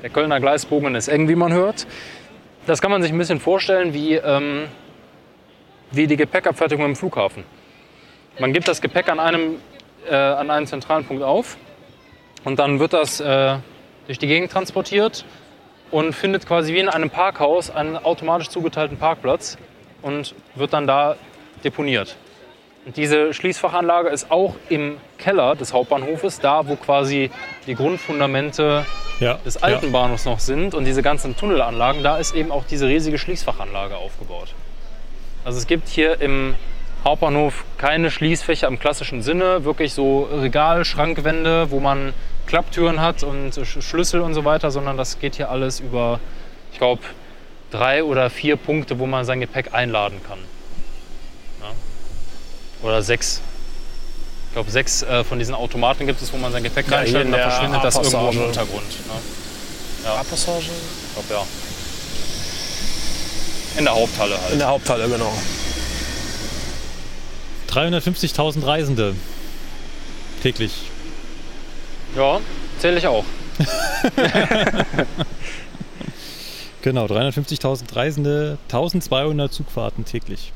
Der 0.01 0.09
Kölner 0.09 0.39
Gleisbogen 0.39 0.95
ist 0.95 1.09
eng, 1.09 1.27
wie 1.27 1.35
man 1.35 1.51
hört. 1.53 1.85
Das 2.65 2.81
kann 2.81 2.91
man 2.91 3.01
sich 3.01 3.11
ein 3.11 3.17
bisschen 3.17 3.41
vorstellen 3.41 3.93
wie, 3.93 4.15
ähm, 4.15 4.67
wie 5.91 6.07
die 6.07 6.15
Gepäckabfertigung 6.15 6.85
im 6.85 6.95
Flughafen. 6.95 7.43
Man 8.39 8.53
gibt 8.53 8.67
das 8.67 8.81
Gepäck 8.81 9.09
an 9.09 9.19
einem, 9.19 9.57
äh, 10.09 10.15
an 10.15 10.49
einen 10.49 10.67
zentralen 10.67 11.05
Punkt 11.05 11.23
auf 11.23 11.57
und 12.43 12.59
dann 12.59 12.79
wird 12.79 12.93
das 12.93 13.19
äh, 13.19 13.57
durch 14.07 14.19
die 14.19 14.27
Gegend 14.27 14.51
transportiert 14.51 15.25
und 15.91 16.13
findet 16.13 16.47
quasi 16.47 16.73
wie 16.73 16.79
in 16.79 16.89
einem 16.89 17.09
Parkhaus 17.09 17.69
einen 17.69 17.97
automatisch 17.97 18.49
zugeteilten 18.49 18.97
Parkplatz 18.97 19.57
und 20.01 20.35
wird 20.55 20.73
dann 20.73 20.87
da 20.87 21.15
deponiert. 21.63 22.17
Und 22.85 22.97
diese 22.97 23.33
Schließfachanlage 23.33 24.09
ist 24.09 24.29
auch 24.29 24.55
im 24.67 24.97
Keller 25.17 25.55
des 25.55 25.71
Hauptbahnhofes, 25.71 26.41
da 26.41 26.67
wo 26.67 26.75
quasi 26.75 27.31
die 27.65 27.75
Grundfundamente 27.75 28.85
Ja, 29.21 29.35
des 29.45 29.63
alten 29.63 29.93
Bahnhofs 29.93 30.25
noch 30.25 30.39
sind 30.39 30.75
und 30.75 30.83
diese 30.83 31.01
ganzen 31.01 31.37
Tunnelanlagen, 31.37 32.03
da 32.03 32.17
ist 32.17 32.35
eben 32.35 32.51
auch 32.51 32.65
diese 32.65 32.87
riesige 32.87 33.17
Schließfachanlage 33.17 33.95
aufgebaut. 33.95 34.53
Also 35.45 35.59
es 35.59 35.67
gibt 35.67 35.87
hier 35.87 36.19
im 36.19 36.55
Hauptbahnhof 37.03 37.65
keine 37.77 38.09
Schließfächer 38.11 38.67
im 38.67 38.79
klassischen 38.79 39.21
Sinne, 39.21 39.65
wirklich 39.65 39.93
so 39.93 40.23
Regal, 40.31 40.85
Schrankwände, 40.85 41.69
wo 41.69 41.79
man 41.79 42.13
Klapptüren 42.47 43.01
hat 43.01 43.23
und 43.23 43.53
Sch- 43.53 43.81
Schlüssel 43.81 44.21
und 44.21 44.33
so 44.33 44.45
weiter, 44.45 44.71
sondern 44.71 44.95
das 44.97 45.19
geht 45.19 45.35
hier 45.35 45.49
alles 45.49 45.79
über, 45.81 46.19
ich 46.71 46.77
glaube, 46.77 47.01
drei 47.71 48.03
oder 48.03 48.29
vier 48.29 48.55
Punkte, 48.55 48.99
wo 48.99 49.05
man 49.05 49.25
sein 49.25 49.39
Gepäck 49.41 49.73
einladen 49.73 50.21
kann. 50.27 50.39
Ja. 51.61 51.67
Oder 52.87 53.01
sechs. 53.01 53.41
Ich 54.49 54.53
glaube, 54.53 54.69
sechs 54.71 55.01
äh, 55.01 55.23
von 55.23 55.39
diesen 55.39 55.55
Automaten 55.55 56.05
gibt 56.05 56.21
es, 56.21 56.31
wo 56.31 56.37
man 56.37 56.51
sein 56.51 56.63
Gepäck 56.63 56.87
Ja, 56.89 56.97
reinstellt 56.97 57.25
und 57.25 57.31
dann 57.31 57.39
der 57.41 57.49
verschwindet 57.49 57.83
das 57.83 57.95
irgendwo 57.95 58.29
im. 58.29 58.43
Untergrund. 58.45 58.83
Ne? 59.07 60.09
A-Passage? 60.09 60.67
Ich 60.69 61.27
glaube, 61.27 61.41
ja. 61.41 61.47
In 63.79 63.85
der 63.85 63.95
Haupthalle 63.95 64.39
halt. 64.39 64.53
In 64.53 64.59
der 64.59 64.67
Haupthalle, 64.67 65.09
genau. 65.09 65.33
350.000 67.73 68.65
Reisende. 68.65 69.15
täglich. 70.41 70.73
Ja, 72.15 72.39
zähle 72.79 72.97
ich 72.99 73.07
auch. 73.07 73.23
Genau, 76.81 77.05
350.000 77.05 77.95
Reisende, 77.95 78.57
1200 78.63 79.53
Zugfahrten 79.53 80.03
täglich. 80.03 80.51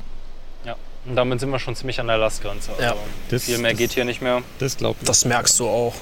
Ja. 0.66 0.76
Und 1.06 1.16
damit 1.16 1.40
sind 1.40 1.48
wir 1.50 1.58
schon 1.58 1.74
ziemlich 1.74 1.98
an 2.00 2.06
der 2.06 2.18
Lastgrenze. 2.18 2.70
Also 2.72 2.82
Ja. 2.82 2.94
Das- 3.30 3.44
viel 3.44 3.56
mehr 3.56 3.70
das- 3.70 3.78
geht 3.78 3.92
hier 3.92 4.04
nicht 4.04 4.20
mehr. 4.20 4.42
Das 4.58 4.76
glaubt 4.76 5.08
Das 5.08 5.24
merkst 5.24 5.58
du 5.58 5.66
auch. 5.66 5.94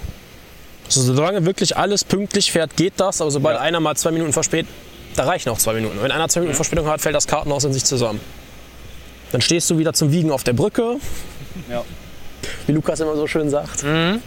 Also, 0.86 1.02
solange 1.02 1.46
wirklich 1.46 1.76
alles 1.76 2.02
pünktlich 2.02 2.50
fährt, 2.50 2.76
geht 2.76 2.94
das. 2.96 3.20
Aber 3.20 3.30
sobald 3.30 3.56
Ja. 3.56 3.62
einer 3.62 3.78
mal 3.78 3.96
zwei 3.96 4.10
Minuten 4.10 4.32
verspätet, 4.32 4.68
da 5.14 5.24
reichen 5.24 5.48
auch 5.50 5.58
zwei 5.58 5.74
Minuten. 5.74 6.02
Wenn 6.02 6.10
einer 6.10 6.28
zwei 6.28 6.40
Minuten 6.40 6.56
Verspätung 6.56 6.86
hat, 6.88 7.00
fällt 7.00 7.14
das 7.14 7.28
Kartenhaus 7.28 7.62
in 7.62 7.72
sich 7.72 7.84
zusammen. 7.84 8.20
Dann 9.32 9.40
stehst 9.40 9.68
du 9.70 9.78
wieder 9.78 9.92
zum 9.92 10.12
Wiegen 10.12 10.30
auf 10.30 10.44
der 10.44 10.52
Brücke, 10.52 10.96
Ja. 11.70 11.82
wie 12.66 12.72
Lukas 12.72 13.00
immer 13.00 13.16
so 13.16 13.26
schön 13.26 13.50
sagt. 13.50 13.82
Mhm. 13.82 14.20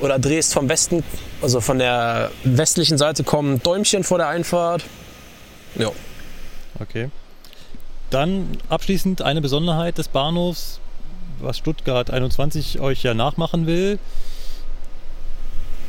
Oder 0.00 0.18
drehst 0.18 0.52
vom 0.54 0.68
Westen, 0.68 1.04
also 1.42 1.60
von 1.60 1.78
der 1.78 2.30
westlichen 2.44 2.98
Seite 2.98 3.22
kommen 3.22 3.62
Däumchen 3.62 4.02
vor 4.04 4.18
der 4.18 4.28
Einfahrt. 4.28 4.82
Ja. 5.76 5.90
Okay. 6.80 7.10
Dann 8.10 8.58
abschließend 8.68 9.22
eine 9.22 9.40
Besonderheit 9.40 9.98
des 9.98 10.08
Bahnhofs, 10.08 10.80
was 11.40 11.56
Stuttgart 11.58 12.10
21 12.10 12.80
euch 12.80 13.02
ja 13.02 13.14
nachmachen 13.14 13.66
will. 13.66 13.98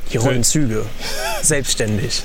Hier 0.10 0.22
rollen 0.22 0.44
Züge. 0.44 0.86
Selbstständig. 1.42 2.24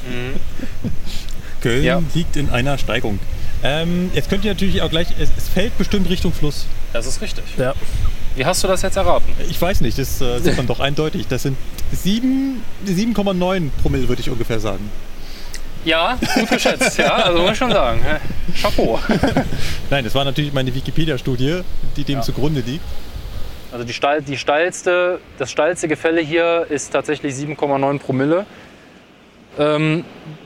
Köln 1.63 1.83
Ja. 1.85 2.03
liegt 2.15 2.37
in 2.37 2.51
einer 2.51 2.77
Steigung. 2.79 3.19
Ähm, 3.63 4.11
jetzt 4.15 4.31
könnt 4.31 4.45
ihr 4.45 4.53
natürlich 4.53 4.83
auch 4.83 4.91
gleich, 4.91 5.09
es, 5.19 5.31
es 5.37 5.49
fällt 5.49 5.77
bestimmt 5.79 6.09
Richtung 6.09 6.33
Fluss. 6.33 6.67
Das 6.93 7.07
ist 7.07 7.21
richtig. 7.21 7.45
Ja. 7.57 7.75
Wie 8.37 8.47
hast 8.47 8.63
du 8.63 8.69
das 8.69 8.83
jetzt 8.83 8.97
erraten? 8.97 9.33
Ich 9.51 9.61
weiß 9.61 9.81
nicht, 9.81 9.99
das 9.99 10.21
äh, 10.21 10.39
sieht 10.39 10.57
man 10.57 10.67
doch 10.69 10.79
eindeutig. 10.81 11.27
Das 11.29 11.43
sind 11.43 11.57
sieben- 11.93 12.63
7,9 12.87 13.71
Promille, 13.83 14.09
würde 14.09 14.21
ich 14.21 14.31
ungefähr 14.31 14.61
sagen. 14.61 14.91
Ja, 15.85 16.19
gut 16.35 16.49
geschätzt. 16.51 16.99
ja, 16.99 17.15
also 17.15 17.41
muss 17.43 17.53
ich 17.53 17.59
schon 17.59 17.73
sagen. 17.73 18.01
Chapeau. 18.61 18.99
Nein, 19.91 20.05
das 20.05 20.15
war 20.15 20.25
natürlich 20.25 20.53
meine 20.53 20.73
Wikipedia-Studie, 20.75 21.63
die 21.97 22.05
dem 22.05 22.17
Ja. 22.17 22.23
zugrunde 22.23 22.61
liegt. 22.61 22.85
Also 23.73 23.85
die, 23.85 23.93
steil, 23.93 24.23
die 24.23 24.37
steilste, 24.39 25.19
das 25.39 25.51
steilste 25.51 25.89
Gefälle 25.89 26.21
hier 26.21 26.67
ist 26.71 26.91
tatsächlich 26.93 27.35
7,9 27.35 27.99
Promille. 27.99 28.47
Ähm, 29.59 30.05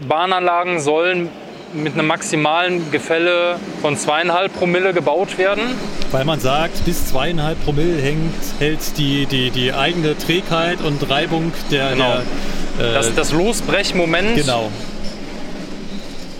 Bahnanlagen 0.08 0.80
sollen 0.80 1.28
mit 1.74 1.94
einem 1.94 2.06
maximalen 2.06 2.90
Gefälle 2.90 3.56
von 3.80 3.96
zweieinhalb 3.96 4.52
Promille 4.54 4.92
gebaut 4.92 5.38
werden. 5.38 5.62
Weil 6.10 6.24
man 6.24 6.40
sagt, 6.40 6.84
bis 6.84 7.06
zweieinhalb 7.06 7.62
Promille 7.64 8.00
hängt, 8.00 8.34
hält 8.58 8.98
die, 8.98 9.26
die, 9.26 9.50
die 9.50 9.72
eigene 9.72 10.16
Trägheit 10.16 10.80
und 10.80 11.08
Reibung 11.08 11.52
der, 11.70 11.90
Genau. 11.90 12.18
der 12.78 12.90
äh, 12.90 12.94
Das, 12.94 13.14
das 13.14 13.32
Losbrechmoment. 13.32 14.36
genau. 14.36 14.70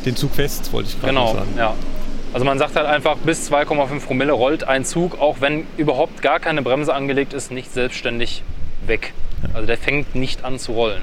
Den 0.05 0.17
Zug 0.17 0.35
fest, 0.35 0.73
wollte 0.73 0.89
ich 0.91 0.95
gerade 1.01 1.13
Genau, 1.15 1.35
sagen. 1.35 1.55
ja. 1.57 1.75
Also 2.33 2.45
man 2.47 2.59
sagt 2.59 2.77
halt 2.77 2.87
einfach, 2.87 3.17
bis 3.19 3.51
2,5 3.53 4.07
Promille 4.07 4.33
rollt 4.33 4.65
ein 4.65 4.85
Zug, 4.85 5.21
auch 5.21 5.37
wenn 5.41 5.67
überhaupt 5.77 6.23
gar 6.23 6.41
keine 6.41 6.63
Bremse 6.63 6.95
angelegt 6.95 7.35
ist, 7.35 7.51
nicht 7.53 7.73
selbstständig 7.73 8.43
weg. 8.87 9.13
Also 9.55 9.67
der 9.67 9.77
fängt 9.77 10.15
nicht 10.15 10.45
an 10.45 10.59
zu 10.59 10.73
rollen. 10.73 11.03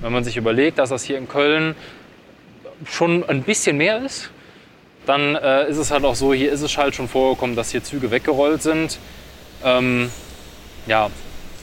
Wenn 0.00 0.12
man 0.12 0.24
sich 0.24 0.36
überlegt, 0.38 0.78
dass 0.78 0.88
das 0.88 1.02
hier 1.04 1.18
in 1.18 1.28
Köln 1.28 1.74
schon 2.84 3.24
ein 3.28 3.42
bisschen 3.42 3.76
mehr 3.76 4.04
ist, 4.04 4.30
dann 5.06 5.34
äh, 5.36 5.68
ist 5.68 5.76
es 5.78 5.90
halt 5.90 6.04
auch 6.04 6.14
so, 6.14 6.32
hier 6.32 6.52
ist 6.52 6.60
es 6.62 6.76
halt 6.76 6.94
schon 6.94 7.08
vorgekommen, 7.08 7.56
dass 7.56 7.70
hier 7.70 7.82
Züge 7.82 8.10
weggerollt 8.10 8.62
sind. 8.62 8.98
Ähm, 9.64 10.10
ja, 10.86 11.10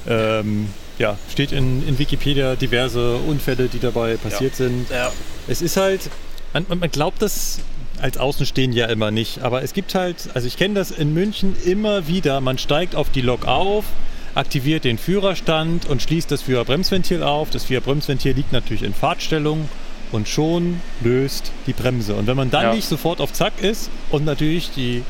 Ähm, 0.08 0.70
ja, 1.00 1.18
steht 1.32 1.52
in, 1.52 1.88
in 1.88 2.00
Wikipedia 2.00 2.56
diverse 2.56 3.16
Unfälle, 3.18 3.68
die 3.68 3.80
dabei 3.80 4.16
passiert 4.18 4.56
sind. 4.56 4.90
Ja. 4.90 5.12
Es 5.48 5.62
ist 5.62 5.78
halt, 5.78 6.02
man, 6.54 6.66
man- 6.70 6.80
man 6.80 6.92
glaubt 6.92 7.22
das 7.22 7.60
als 8.02 8.18
Außenstehender 8.18 8.78
ja 8.78 8.86
immer 8.88 9.12
nicht, 9.12 9.42
aber 9.42 9.64
es 9.64 9.74
gibt 9.74 9.96
halt, 9.96 10.30
also 10.34 10.48
ich 10.48 10.56
kenne 10.58 10.76
das 10.76 10.92
in 10.92 11.14
München 11.14 11.56
immer 11.66 12.08
wieder, 12.08 12.42
man 12.42 12.58
steigt 12.58 12.96
auf 12.96 13.10
die 13.10 13.22
Lok 13.22 13.46
auf, 13.48 13.86
aktiviert 14.36 14.84
den 14.84 14.98
Führerstand 15.00 15.88
und 15.88 16.02
schließt 16.02 16.30
das 16.32 16.44
Führerbremsventil 16.44 17.24
auf. 17.24 17.50
Das 17.50 17.64
Führerbremsventil 17.66 18.34
liegt 18.34 18.54
natürlich 18.54 18.84
in 18.84 18.94
Fahrtstellung 18.94 19.68
und 20.12 20.28
schon 20.28 20.80
löst 21.02 21.52
die 21.68 21.74
Bremse. 21.74 22.16
Und 22.16 22.28
wenn 22.28 22.38
man 22.38 22.50
dann 22.50 22.64
Ja. 22.64 22.74
nicht 22.74 22.88
sofort 22.88 23.20
auf 23.22 23.34
Zack 23.34 23.54
ist 23.62 23.90
und 24.10 24.26
natürlich 24.26 24.72
die 24.72 25.04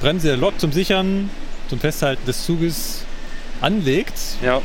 Bremse 0.00 0.28
der 0.28 0.36
Lok 0.36 0.60
zum 0.60 0.72
Sichern, 0.72 1.30
zum 1.68 1.80
Festhalten 1.80 2.24
des 2.26 2.44
Zuges 2.44 3.04
anlegt, 3.60 4.12
ja, 4.42 4.60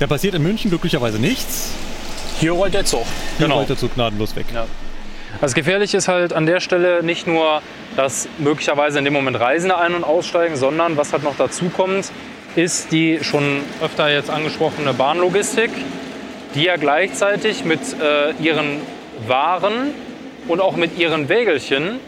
da 0.00 0.06
passiert 0.06 0.34
in 0.34 0.42
München 0.42 0.70
glücklicherweise 0.70 1.18
nichts. 1.18 1.70
Hier 2.40 2.52
rollt 2.52 2.74
der 2.74 2.84
Zug. 2.84 3.04
Hier 3.38 3.46
Genau. 3.46 3.56
rollt 3.58 3.68
der 3.68 3.76
Zug 3.78 3.94
gnadenlos 3.94 4.34
weg. 4.34 4.46
Ja. 4.52 4.66
Das 5.40 5.54
Gefährliche 5.54 5.96
ist 5.96 6.08
halt 6.08 6.32
an 6.32 6.46
der 6.46 6.60
Stelle 6.60 7.02
nicht 7.02 7.26
nur, 7.26 7.60
dass 7.96 8.28
möglicherweise 8.38 8.98
in 8.98 9.04
dem 9.04 9.12
Moment 9.14 9.38
Reisende 9.38 9.76
ein- 9.78 9.94
und 9.94 10.04
aussteigen, 10.04 10.56
sondern 10.56 10.96
was 10.96 11.12
halt 11.12 11.22
noch 11.24 11.36
dazu 11.36 11.68
kommt, 11.70 12.10
ist 12.56 12.92
die 12.92 13.18
schon 13.22 13.60
öfter 13.82 14.08
jetzt 14.10 14.30
angesprochene 14.30 14.94
Bahnlogistik, 14.94 15.70
die 16.54 16.64
ja 16.64 16.76
gleichzeitig 16.76 17.64
mit 17.64 17.80
äh, 18.00 18.32
ihren 18.42 18.80
Waren 19.26 19.92
und 20.48 20.60
auch 20.60 20.76
mit 20.76 20.98
ihren 20.98 21.28
Wägelchen, 21.28 21.98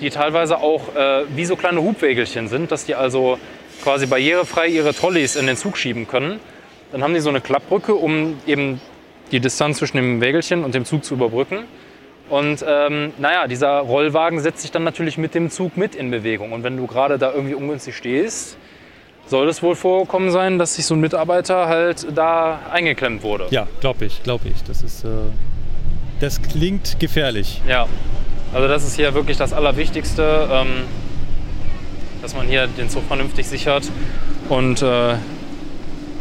die 0.00 0.10
teilweise 0.10 0.58
auch 0.58 0.94
äh, 0.94 1.24
wie 1.34 1.44
so 1.44 1.56
kleine 1.56 1.82
Hubwägelchen 1.82 2.48
sind, 2.48 2.70
dass 2.70 2.84
die 2.84 2.94
also 2.94 3.38
quasi 3.82 4.06
barrierefrei 4.06 4.68
ihre 4.68 4.94
Trolleys 4.94 5.36
in 5.36 5.46
den 5.46 5.56
Zug 5.56 5.76
schieben 5.76 6.06
können. 6.06 6.40
Dann 6.92 7.02
haben 7.02 7.14
die 7.14 7.20
so 7.20 7.30
eine 7.30 7.40
Klappbrücke, 7.40 7.94
um 7.94 8.38
eben 8.46 8.80
die 9.32 9.40
Distanz 9.40 9.78
zwischen 9.78 9.96
dem 9.96 10.20
Wägelchen 10.20 10.64
und 10.64 10.74
dem 10.74 10.84
Zug 10.84 11.04
zu 11.04 11.14
überbrücken. 11.14 11.64
Und 12.28 12.64
ähm, 12.66 13.12
naja, 13.18 13.46
dieser 13.46 13.78
Rollwagen 13.78 14.40
setzt 14.40 14.62
sich 14.62 14.70
dann 14.72 14.84
natürlich 14.84 15.18
mit 15.18 15.34
dem 15.34 15.50
Zug 15.50 15.76
mit 15.76 15.94
in 15.94 16.10
Bewegung. 16.10 16.52
Und 16.52 16.64
wenn 16.64 16.76
du 16.76 16.86
gerade 16.86 17.18
da 17.18 17.32
irgendwie 17.32 17.54
ungünstig 17.54 17.96
stehst, 17.96 18.56
soll 19.26 19.48
es 19.48 19.62
wohl 19.62 19.74
vorgekommen 19.74 20.30
sein, 20.30 20.58
dass 20.58 20.76
sich 20.76 20.86
so 20.86 20.94
ein 20.94 21.00
Mitarbeiter 21.00 21.66
halt 21.66 22.06
da 22.14 22.60
eingeklemmt 22.72 23.22
wurde. 23.22 23.46
Ja, 23.50 23.66
glaube 23.80 24.04
ich, 24.04 24.22
glaube 24.22 24.48
ich. 24.48 24.62
Das 24.64 24.82
ist, 24.82 25.04
äh, 25.04 25.08
das 26.20 26.40
klingt 26.42 26.98
gefährlich. 27.00 27.60
Ja, 27.68 27.86
also 28.54 28.68
das 28.68 28.84
ist 28.84 28.96
hier 28.96 29.14
wirklich 29.14 29.36
das 29.36 29.52
Allerwichtigste, 29.52 30.48
ähm, 30.50 30.68
dass 32.22 32.34
man 32.34 32.46
hier 32.46 32.66
den 32.66 32.88
Zug 32.88 33.04
vernünftig 33.06 33.46
sichert 33.46 33.84
und 34.48 34.82
äh, 34.82 35.14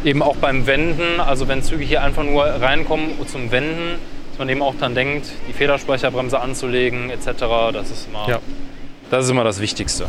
eben 0.03 0.22
auch 0.22 0.36
beim 0.36 0.68
Wenden, 0.68 1.19
also 1.19 1.48
wenn 1.48 1.64
Züge 1.64 1.84
hier 1.84 2.02
einfach 2.03 2.23
nur 2.23 2.44
reinkommen 2.44 3.11
zum 3.27 3.52
Wenden, 3.52 3.95
dass 4.30 4.40
man 4.40 4.49
eben 4.49 4.61
auch 4.61 4.76
dann 4.80 4.94
denkt, 4.95 5.27
die 5.48 5.53
Federspeicherbremse 5.53 6.40
anzulegen 6.40 7.10
etc. 7.10 7.26
Das 7.72 7.90
ist 7.90 8.07
immer, 8.10 8.27
Ja. 8.27 8.40
Das, 9.10 9.26
ist 9.26 9.32
immer 9.32 9.44
das 9.44 9.60
Wichtigste. 9.60 10.07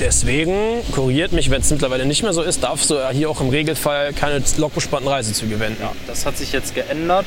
Deswegen, 0.00 0.82
korrigiert 0.92 1.32
mich, 1.32 1.50
wenn 1.50 1.60
es 1.60 1.70
mittlerweile 1.70 2.06
nicht 2.06 2.22
mehr 2.22 2.32
so 2.32 2.42
ist, 2.42 2.62
darfst 2.64 2.90
du 2.90 2.94
ja 2.94 3.10
hier 3.10 3.30
auch 3.30 3.40
im 3.40 3.50
Regelfall 3.50 4.12
keine 4.12 4.42
lokbespannten 4.56 5.08
Reisezüge 5.08 5.60
wenden. 5.60 5.80
Ja, 5.82 5.92
das 6.06 6.26
hat 6.26 6.36
sich 6.36 6.52
jetzt 6.52 6.74
geändert. 6.74 7.26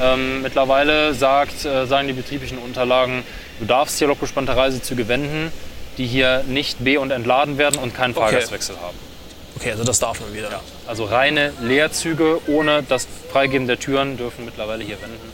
Ähm, 0.00 0.42
mittlerweile 0.42 1.14
sagt, 1.14 1.64
äh, 1.64 1.86
sagen 1.86 2.08
die 2.08 2.14
betrieblichen 2.14 2.58
Unterlagen, 2.58 3.24
du 3.58 3.66
darfst 3.66 3.98
hier 3.98 4.08
lokbespannte 4.08 4.56
Reisezüge 4.56 5.08
wenden, 5.08 5.52
die 5.98 6.06
hier 6.06 6.44
nicht 6.46 6.82
be- 6.82 6.98
und 7.00 7.10
entladen 7.10 7.58
werden 7.58 7.78
und 7.78 7.94
keinen 7.94 8.12
Okay. 8.12 8.20
Fahrgastwechsel 8.20 8.76
haben. 8.80 8.96
Okay, 9.56 9.72
also 9.72 9.84
das 9.84 9.98
darf 9.98 10.20
man 10.20 10.32
wieder. 10.34 10.48
Also 10.86 11.04
reine 11.04 11.52
Leerzüge 11.60 12.40
ohne 12.46 12.82
das 12.88 13.06
Freigeben 13.30 13.66
der 13.66 13.78
Türen 13.78 14.16
dürfen 14.16 14.44
mittlerweile 14.44 14.82
hier 14.82 15.00
wenden. 15.02 15.32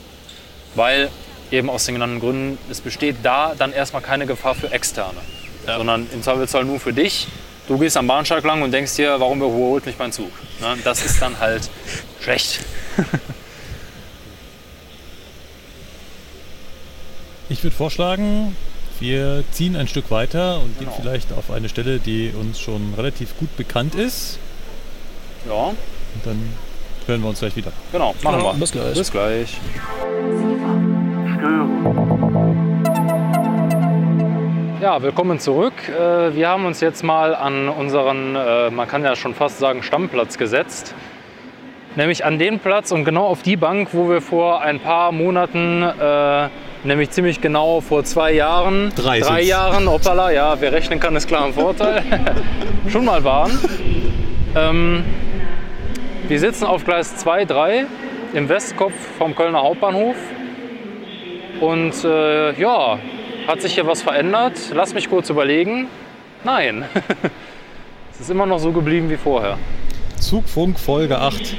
Weil 0.75 1.09
eben 1.51 1.71
aus 1.71 1.85
den 1.87 1.95
genannten 1.95 2.21
Gründen, 2.21 2.59
es 2.71 2.81
besteht 2.81 3.17
da 3.23 3.55
dann 3.57 3.73
erstmal 3.73 4.03
keine 4.03 4.27
Gefahr 4.27 4.55
für 4.55 4.71
Externe. 4.73 5.19
Sondern 5.67 6.07
im 6.13 6.23
Zweifelsfall 6.23 6.65
nur 6.65 6.81
für 6.81 6.93
dich. 6.95 7.29
Du 7.69 7.77
gehst 7.77 7.97
am 7.99 8.07
Bahnsteig 8.07 8.43
lang 8.45 8.63
und 8.63 8.73
denkst 8.73 8.97
dir, 8.97 9.21
warum 9.21 9.39
überholt 9.39 9.85
mich 9.85 9.97
mein 9.99 10.11
Zug? 10.13 10.31
Ne? 10.61 10.77
Das 10.85 11.05
ist 11.05 11.21
dann 11.21 11.39
halt 11.39 11.69
schlecht. 12.21 12.61
Ich 17.51 17.63
würde 17.63 17.75
vorschlagen, 17.77 18.57
wir 19.01 19.45
ziehen 19.53 19.77
ein 19.77 19.89
Stück 19.89 20.11
weiter 20.11 20.61
und 20.61 20.79
Genau. 20.79 20.91
gehen 20.93 21.03
vielleicht 21.03 21.33
auf 21.33 21.51
eine 21.51 21.69
Stelle, 21.69 21.99
die 21.99 22.31
uns 22.39 22.61
schon 22.61 22.95
relativ 22.97 23.37
gut 23.39 23.55
bekannt 23.57 23.95
ist. 23.95 24.39
Ja, 25.47 25.55
Und 25.55 25.77
dann 26.25 26.53
hören 27.07 27.23
wir 27.23 27.29
uns 27.29 27.41
gleich 27.41 27.57
wieder. 27.57 27.73
genau, 27.93 28.15
machen 28.23 28.39
Genau, 28.39 28.53
wir. 28.53 28.59
bis 28.61 28.73
gleich. 28.73 28.95
Bis 28.95 29.11
gleich. 29.11 29.57
Ja, 34.81 35.03
willkommen 35.03 35.39
zurück. 35.39 35.75
Äh, 35.89 36.35
Wir 36.35 36.49
haben 36.49 36.65
uns 36.67 36.81
jetzt 36.81 37.05
mal 37.05 37.35
an 37.37 37.69
unseren, 37.69 38.35
äh, 38.35 38.71
man 38.71 38.89
kann 38.89 39.05
ja 39.05 39.15
schon 39.15 39.35
fast 39.35 39.59
sagen, 39.61 39.83
Stammplatz 39.85 40.37
gesetzt. 40.39 40.95
Nämlich 41.95 42.25
an 42.25 42.39
den 42.41 42.59
Platz 42.59 42.91
und 42.91 43.05
genau 43.05 43.27
auf 43.27 43.43
die 43.43 43.57
Bank, 43.57 43.91
wo 43.93 44.09
wir 44.11 44.21
vor 44.21 44.63
ein 44.63 44.81
paar 44.81 45.13
Monaten, 45.13 45.83
äh, 45.83 46.49
nämlich 46.83 47.11
ziemlich 47.11 47.41
genau 47.41 47.81
vor 47.81 48.03
zwei 48.03 48.33
Jahren, 48.33 48.93
Drei 48.97 49.21
drei. 49.21 49.43
Jahren, 49.43 49.89
hoppala, 49.89 50.31
ja, 50.33 50.57
wer 50.61 50.73
rechnen 50.73 50.99
kann, 50.99 51.15
ist 51.15 51.29
klar 51.29 51.45
ein 51.45 51.53
Vorteil, 51.53 52.03
schon 52.89 53.05
mal 53.05 53.23
waren. 53.23 53.57
Ähm, 54.57 55.05
Wir 56.27 56.41
sitzen 56.41 56.65
auf 56.67 56.85
Gleis 56.85 57.17
2, 57.17 57.45
3 57.45 57.87
im 58.35 58.49
Westkopf 58.49 58.93
vom 59.19 59.35
Kölner 59.37 59.63
Hauptbahnhof. 59.63 60.17
Und 61.61 62.05
äh, 62.05 62.53
ja, 62.61 62.99
hat 63.47 63.63
sich 63.63 63.75
hier 63.75 63.87
was 63.87 64.03
verändert? 64.03 64.59
Lass 64.75 64.95
mich 64.95 65.09
kurz 65.09 65.31
überlegen. 65.31 65.89
Nein. 66.45 66.85
es 68.13 68.21
ist 68.21 68.31
immer 68.31 68.47
noch 68.47 68.59
so 68.59 68.73
geblieben 68.73 69.11
wie 69.11 69.17
vorher. 69.17 69.59
Zugfunk 70.17 70.79
Folge 70.79 71.19
8. 71.19 71.57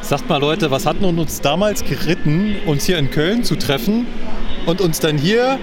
Sagt 0.00 0.28
mal 0.28 0.40
Leute, 0.40 0.70
was 0.70 0.86
hat 0.86 1.00
nun 1.00 1.18
uns 1.18 1.40
damals 1.40 1.84
geritten, 1.84 2.56
uns 2.66 2.86
hier 2.86 2.98
in 2.98 3.10
Köln 3.10 3.44
zu 3.44 3.56
treffen 3.56 4.06
und 4.66 4.80
uns 4.80 5.00
dann 5.00 5.18
hier 5.18 5.58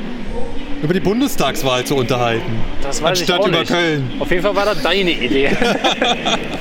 über 0.84 0.94
die 0.94 1.00
Bundestagswahl 1.00 1.84
zu 1.86 1.96
unterhalten? 1.96 2.60
Das 2.82 3.02
weiß 3.02 3.10
Anstatt 3.22 3.38
ich 3.40 3.42
auch 3.44 3.48
über 3.48 3.60
nicht. 3.60 3.72
Köln. 3.72 4.12
Auf 4.20 4.30
jeden 4.30 4.44
Fall 4.44 4.56
war 4.56 4.66
das 4.66 4.82
deine 4.82 5.12
Idee. 5.12 5.50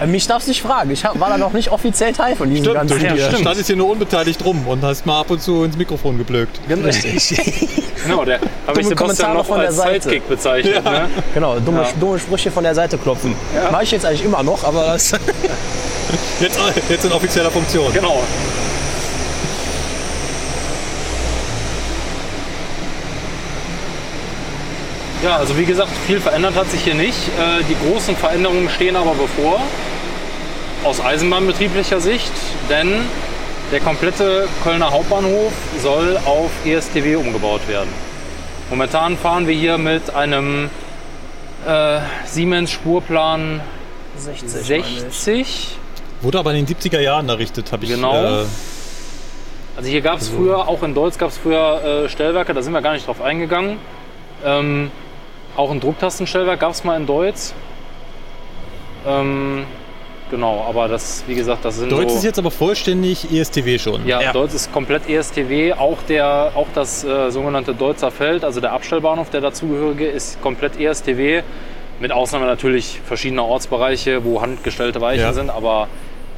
Äh, 0.00 0.06
Mich 0.06 0.26
darfst 0.26 0.48
du 0.48 0.50
nicht 0.50 0.62
fragen. 0.62 0.90
Ich 0.90 1.04
hab, 1.04 1.18
war 1.20 1.28
da 1.30 1.38
noch 1.38 1.52
nicht 1.52 1.70
offiziell 1.70 2.12
Teil 2.12 2.34
von 2.34 2.48
diesem 2.48 2.64
Stimmt, 2.64 2.76
ganzen 2.76 2.98
du 2.98 3.04
Ja, 3.06 3.16
stimmt. 3.28 3.38
standest 3.40 3.66
hier 3.68 3.76
nur 3.76 3.90
unbeteiligt 3.90 4.44
rum 4.44 4.66
und 4.66 4.82
hast 4.82 5.06
mal 5.06 5.20
ab 5.20 5.30
und 5.30 5.40
zu 5.40 5.62
ins 5.64 5.76
Mikrofon 5.76 6.18
geblökt. 6.18 6.58
Richtig. 6.68 7.36
genau, 8.02 8.24
der 8.24 8.40
habe 8.66 8.80
ich 8.80 8.88
Dumme 8.88 8.88
Sebastian 8.88 8.96
Kommentare 8.96 9.34
noch 9.34 9.46
von 9.46 9.58
der 9.58 9.68
als 9.68 9.76
Seite. 9.76 10.02
Sidekick 10.02 10.28
bezeichnet. 10.28 10.84
Ne? 10.84 11.08
Genau, 11.34 11.60
dumme, 11.60 11.82
Ja. 11.82 11.88
dumme 12.00 12.18
Sprüche 12.18 12.50
von 12.50 12.64
der 12.64 12.74
Seite 12.74 12.98
klopfen. 12.98 13.34
Mach 13.70 13.82
ich 13.82 13.92
jetzt 13.92 14.04
eigentlich 14.04 14.24
immer 14.24 14.42
noch, 14.42 14.64
aber 14.64 14.84
das 14.86 15.12
Jetzt, 16.40 16.58
jetzt 16.88 17.04
in 17.04 17.12
offizieller 17.12 17.50
Funktion. 17.50 17.92
Genau. 17.92 18.22
Ja, 25.22 25.36
also 25.36 25.56
wie 25.56 25.64
gesagt, 25.64 25.90
viel 26.06 26.20
verändert 26.20 26.56
hat 26.56 26.68
sich 26.70 26.82
hier 26.82 26.94
nicht. 26.94 27.16
Äh, 27.38 27.62
Die 27.68 27.76
großen 27.88 28.16
Veränderungen 28.16 28.68
stehen 28.68 28.96
aber 28.96 29.14
bevor, 29.14 29.60
aus 30.84 31.00
eisenbahnbetrieblicher 31.00 32.00
Sicht, 32.00 32.32
denn 32.68 32.92
der 33.70 33.80
komplette 33.80 34.48
Kölner 34.64 34.90
Hauptbahnhof 34.90 35.52
soll 35.80 36.18
auf 36.24 36.50
ESTW 36.66 37.14
umgebaut 37.16 37.60
werden. 37.68 37.88
Momentan 38.68 39.16
fahren 39.16 39.46
wir 39.46 39.54
hier 39.54 39.78
mit 39.78 40.12
einem 40.14 40.70
äh, 41.66 42.00
Siemens 42.26 42.72
Spurplan 42.72 43.60
60. 44.16 44.64
60. 44.66 45.68
Wurde 46.20 46.38
aber 46.40 46.52
in 46.52 46.66
den 46.66 46.76
70er 46.76 47.00
Jahren 47.00 47.28
errichtet, 47.28 47.70
habe 47.70 47.84
ich. 47.84 47.90
Genau. 47.92 48.40
Äh, 48.42 48.44
Also 49.76 49.88
hier 49.88 50.00
gab 50.00 50.18
es 50.20 50.28
früher, 50.28 50.68
auch 50.68 50.82
in 50.82 50.94
Deutz 50.94 51.16
gab 51.16 51.30
es 51.30 51.38
früher 51.38 52.04
äh, 52.04 52.08
Stellwerke, 52.08 52.52
da 52.54 52.60
sind 52.62 52.72
wir 52.72 52.82
gar 52.82 52.92
nicht 52.92 53.06
drauf 53.06 53.22
eingegangen. 53.22 53.78
Ähm, 54.44 54.90
auch 55.56 55.70
ein 55.70 55.80
Drucktastenstellwerk 55.80 56.60
gab 56.60 56.72
es 56.72 56.84
mal 56.84 56.96
in 56.98 57.06
Deutz. 57.06 57.54
Ähm, 59.06 59.64
genau, 60.30 60.64
aber 60.68 60.88
das, 60.88 61.24
wie 61.26 61.34
gesagt, 61.34 61.64
das 61.64 61.76
sind 61.76 61.90
Deutsch 61.90 62.10
so... 62.10 62.16
ist 62.16 62.24
jetzt 62.24 62.38
aber 62.38 62.50
vollständig 62.50 63.30
ESTW 63.32 63.78
schon. 63.78 64.06
ja, 64.06 64.20
Ja. 64.20 64.32
Deutz 64.32 64.54
ist 64.54 64.72
komplett 64.72 65.08
ESTW, 65.08 65.72
auch, 65.74 65.98
der, 66.08 66.52
auch 66.54 66.68
das 66.74 67.04
äh, 67.04 67.30
sogenannte 67.30 67.74
Deutzer 67.74 68.10
Feld, 68.10 68.44
also 68.44 68.60
der 68.60 68.72
Abstellbahnhof, 68.72 69.30
der 69.30 69.40
dazugehörige, 69.40 70.06
ist 70.06 70.40
komplett 70.40 70.78
ESTW. 70.78 71.42
Mit 72.00 72.10
Ausnahme 72.12 72.46
natürlich 72.46 73.00
verschiedener 73.04 73.44
Ortsbereiche, 73.44 74.24
wo 74.24 74.40
handgestellte 74.40 75.00
Weichen 75.00 75.22
Ja. 75.22 75.32
sind, 75.32 75.50
aber 75.50 75.88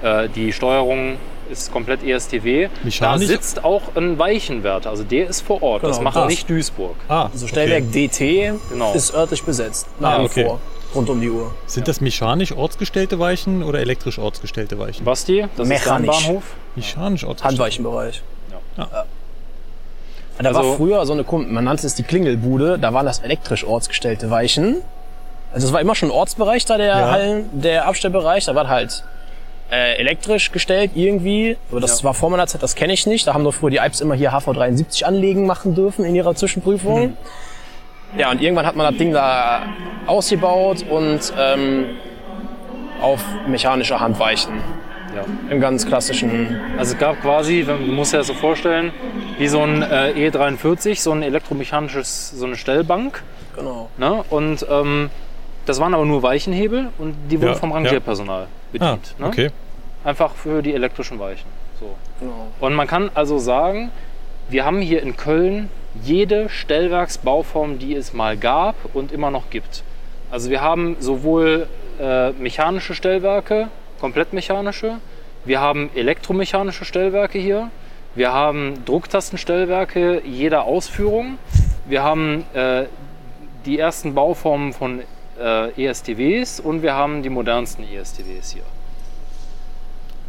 äh, 0.02 0.28
die 0.28 0.52
Steuerung 0.52 1.16
ist 1.60 1.72
komplett 1.72 2.02
ESTW. 2.02 2.68
Mechanisch? 2.82 3.26
Da 3.26 3.32
sitzt 3.34 3.64
auch 3.64 3.82
ein 3.96 4.18
Weichenwärter, 4.18 4.90
also 4.90 5.02
der 5.04 5.28
ist 5.28 5.40
vor 5.40 5.62
Ort. 5.62 5.82
das 5.84 5.92
Genau, 5.98 6.04
macht 6.10 6.16
das. 6.16 6.26
nicht 6.28 6.48
Duisburg. 6.50 6.96
Ah, 7.08 7.28
Also 7.32 7.46
Stellwerk 7.46 7.90
DT 7.92 8.52
Genau. 8.70 8.92
ist 8.92 9.14
örtlich 9.14 9.42
besetzt. 9.44 9.86
Nach 10.00 10.18
Ah, 10.18 10.20
wie 10.20 10.24
okay. 10.26 10.44
vor. 10.44 10.60
Rund 10.94 11.10
um 11.10 11.20
die 11.20 11.30
Uhr. 11.30 11.52
Sind 11.66 11.88
das 11.88 12.00
mechanisch 12.00 12.52
ortsgestellte 12.52 13.18
Weichen 13.18 13.62
oder 13.64 13.80
elektrisch 13.80 14.18
ortsgestellte 14.18 14.78
Weichen? 14.78 15.04
Basti, 15.04 15.42
das 15.56 15.64
ist 15.64 15.68
Mechanisch. 15.68 16.24
Bahnhof. 16.26 16.44
Mechanisch 16.76 17.24
ortsgestellte. 17.24 17.44
Handweichenbereich. 17.62 18.22
Ja. 18.76 18.84
Ja. 18.84 19.04
Da 20.38 20.48
Also- 20.48 20.60
war 20.70 20.76
früher 20.76 21.06
so 21.06 21.12
eine, 21.12 21.24
man 21.48 21.64
nannte 21.64 21.86
es 21.86 21.94
die 21.94 22.02
Klingelbude, 22.02 22.78
da 22.78 22.92
waren 22.92 23.06
das 23.06 23.20
elektrisch 23.20 23.64
ortsgestellte 23.64 24.30
Weichen. 24.30 24.76
Also 25.52 25.68
es 25.68 25.72
war 25.72 25.80
immer 25.80 25.94
schon 25.94 26.08
ein 26.08 26.12
Ortsbereich 26.12 26.64
da, 26.64 26.76
der 26.76 26.86
Ja. 26.88 27.10
Hallen, 27.10 27.48
der 27.52 27.86
Abstellbereich, 27.86 28.44
da 28.44 28.54
war 28.56 28.68
halt 28.68 29.04
äh, 29.70 29.96
elektrisch 29.96 30.52
gestellt 30.52 30.92
irgendwie. 30.94 31.56
Aber 31.70 31.80
das 31.80 32.00
Ja. 32.00 32.04
war 32.04 32.14
vor 32.14 32.30
meiner 32.30 32.46
Zeit, 32.46 32.62
das 32.62 32.74
kenne 32.74 32.92
ich 32.92 33.06
nicht. 33.06 33.26
Da 33.26 33.34
haben 33.34 33.44
doch 33.44 33.54
früher 33.54 33.70
die 33.70 33.80
Alps 33.80 34.00
immer 34.00 34.14
hier 34.14 34.32
HV73 34.32 35.04
anlegen 35.04 35.46
machen 35.46 35.74
dürfen 35.74 36.04
in 36.04 36.14
ihrer 36.14 36.34
Zwischenprüfung. 36.34 37.08
Mhm. 37.08 37.16
Ja, 38.18 38.30
und 38.30 38.40
irgendwann 38.40 38.66
hat 38.66 38.76
man 38.76 38.86
das 38.90 38.96
Ding 38.98 39.12
da 39.12 39.62
ausgebaut 40.06 40.84
und 40.88 41.32
ähm, 41.38 41.86
auf 43.00 43.20
mechanische 43.48 43.98
Handweichen. 43.98 44.52
Ja. 45.16 45.24
Im 45.50 45.60
ganz 45.60 45.86
klassischen 45.86 46.60
Also 46.76 46.94
es 46.94 46.98
gab 46.98 47.20
quasi, 47.22 47.64
musst 47.86 48.12
dir 48.12 48.18
das 48.18 48.26
so 48.26 48.34
vorstellen, 48.34 48.92
wie 49.38 49.46
so 49.48 49.60
ein 49.60 49.82
äh, 49.82 50.12
E43, 50.28 51.00
so 51.00 51.12
ein 51.12 51.22
elektromechanisches, 51.22 52.30
so 52.30 52.46
eine 52.46 52.56
Stellbank. 52.56 53.22
Genau. 53.56 53.88
Ne? 53.96 54.24
Und 54.30 54.66
ähm, 54.68 55.10
das 55.66 55.80
waren 55.80 55.94
aber 55.94 56.04
nur 56.04 56.22
Weichenhebel 56.22 56.88
und 56.98 57.14
die 57.30 57.40
wurden 57.40 57.52
Ja, 57.52 57.58
vom 57.58 57.70
ja. 57.70 57.76
Rangierpersonal 57.76 58.42
Ah, 58.44 58.46
bedient. 58.72 59.14
ne? 59.18 59.26
okay. 59.26 59.50
Einfach 60.04 60.34
für 60.34 60.62
die 60.62 60.74
elektrischen 60.74 61.18
Weichen. 61.18 61.46
So. 61.80 61.94
genau. 62.20 62.48
Und 62.60 62.74
man 62.74 62.86
kann 62.86 63.10
also 63.14 63.38
sagen, 63.38 63.90
wir 64.48 64.64
haben 64.64 64.80
hier 64.80 65.02
in 65.02 65.16
Köln 65.16 65.70
jede 66.02 66.48
Stellwerksbauform, 66.50 67.78
die 67.78 67.94
es 67.94 68.12
mal 68.12 68.36
gab 68.36 68.74
und 68.94 69.12
immer 69.12 69.30
noch 69.30 69.48
gibt. 69.50 69.82
Also 70.30 70.50
wir 70.50 70.60
haben 70.60 70.96
sowohl 71.00 71.66
äh, 72.00 72.30
mechanische 72.32 72.94
Stellwerke, 72.94 73.68
komplett 74.00 74.32
mechanische, 74.32 74.96
wir 75.44 75.60
haben 75.60 75.90
elektromechanische 75.94 76.84
Stellwerke 76.84 77.38
hier, 77.38 77.70
wir 78.14 78.32
haben 78.32 78.84
Drucktastenstellwerke 78.84 80.22
jeder 80.24 80.64
Ausführung, 80.64 81.38
wir 81.86 82.02
haben 82.02 82.44
äh, 82.54 82.84
die 83.64 83.78
ersten 83.78 84.14
Bauformen 84.14 84.72
von 84.72 85.00
äh, 85.40 85.86
ESTWs 85.86 86.60
und 86.60 86.82
wir 86.82 86.94
haben 86.94 87.22
die 87.22 87.30
modernsten 87.30 87.84
ESTWs 87.84 88.52
hier. 88.52 88.62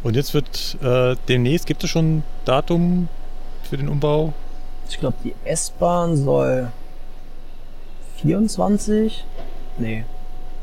Und 0.02 0.14
jetzt 0.16 0.34
wird 0.34 0.76
äh, 0.82 1.16
demnächst, 1.28 1.66
gibt 1.66 1.82
es 1.84 1.90
schon 1.90 2.18
ein 2.18 2.24
Datum 2.44 3.08
für 3.68 3.76
den 3.76 3.88
Umbau? 3.88 4.32
Ich 4.88 4.98
glaube, 5.00 5.16
die 5.24 5.34
S-Bahn 5.44 6.16
soll 6.16 6.68
24? 8.22 9.24
Nee. 9.78 10.04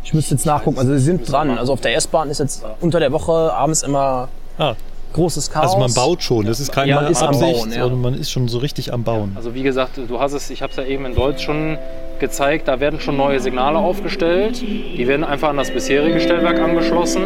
Ich 0.03 0.13
müsste 0.13 0.35
jetzt 0.35 0.45
nachgucken. 0.45 0.77
Also 0.79 0.93
sie 0.93 0.99
sind 1.03 1.29
dran. 1.31 1.57
Also 1.57 1.73
auf 1.73 1.81
der 1.81 1.95
S-Bahn 1.95 2.29
ist 2.29 2.39
jetzt 2.39 2.63
unter 2.81 2.99
der 2.99 3.11
Woche 3.11 3.53
abends 3.53 3.83
immer 3.83 4.27
Ah, 4.57 4.75
großes 5.13 5.49
Chaos. 5.49 5.67
also 5.73 5.77
man 5.77 5.93
baut 5.93 6.21
schon. 6.23 6.45
Das 6.45 6.59
ist 6.59 6.71
keine 6.71 6.89
Ja, 6.91 7.01
man 7.01 7.11
ist 7.11 7.21
am 7.21 7.29
Absicht, 7.29 7.53
Bauen, 7.59 7.71
ja. 7.71 7.81
sondern 7.83 8.01
man 8.01 8.13
ist 8.15 8.31
schon 8.31 8.47
so 8.47 8.57
richtig 8.59 8.91
am 8.93 9.03
Bauen. 9.03 9.33
Also 9.35 9.53
wie 9.53 9.63
gesagt, 9.63 9.97
du 10.07 10.19
hast 10.19 10.33
es, 10.33 10.49
ich 10.49 10.61
habe 10.61 10.71
es 10.71 10.77
ja 10.77 10.83
eben 10.83 11.05
in 11.05 11.15
Deutsch 11.15 11.43
schon 11.43 11.77
gezeigt, 12.23 12.69
da 12.69 12.79
werden 12.79 13.01
schon 13.01 13.17
neue 13.17 13.41
Signale 13.41 13.77
aufgestellt. 13.77 14.61
Die 14.61 15.05
werden 15.09 15.25
einfach 15.25 15.49
an 15.49 15.57
das 15.57 15.71
bisherige 15.71 16.21
Stellwerk 16.21 16.57
angeschlossen. 16.57 17.23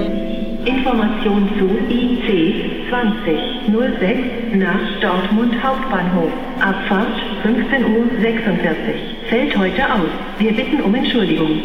Information 0.65 1.47
zu 1.59 1.65
IC 1.87 2.89
2006 2.89 4.55
nach 4.55 4.79
Dortmund 4.99 5.53
Hauptbahnhof. 5.63 6.31
Abfahrt 6.59 7.15
15.46 7.43 7.85
Uhr. 7.85 8.07
Fällt 9.29 9.55
heute 9.57 9.93
aus. 9.93 10.09
Wir 10.39 10.51
bitten 10.53 10.81
um 10.81 10.95
Entschuldigung. 10.95 11.61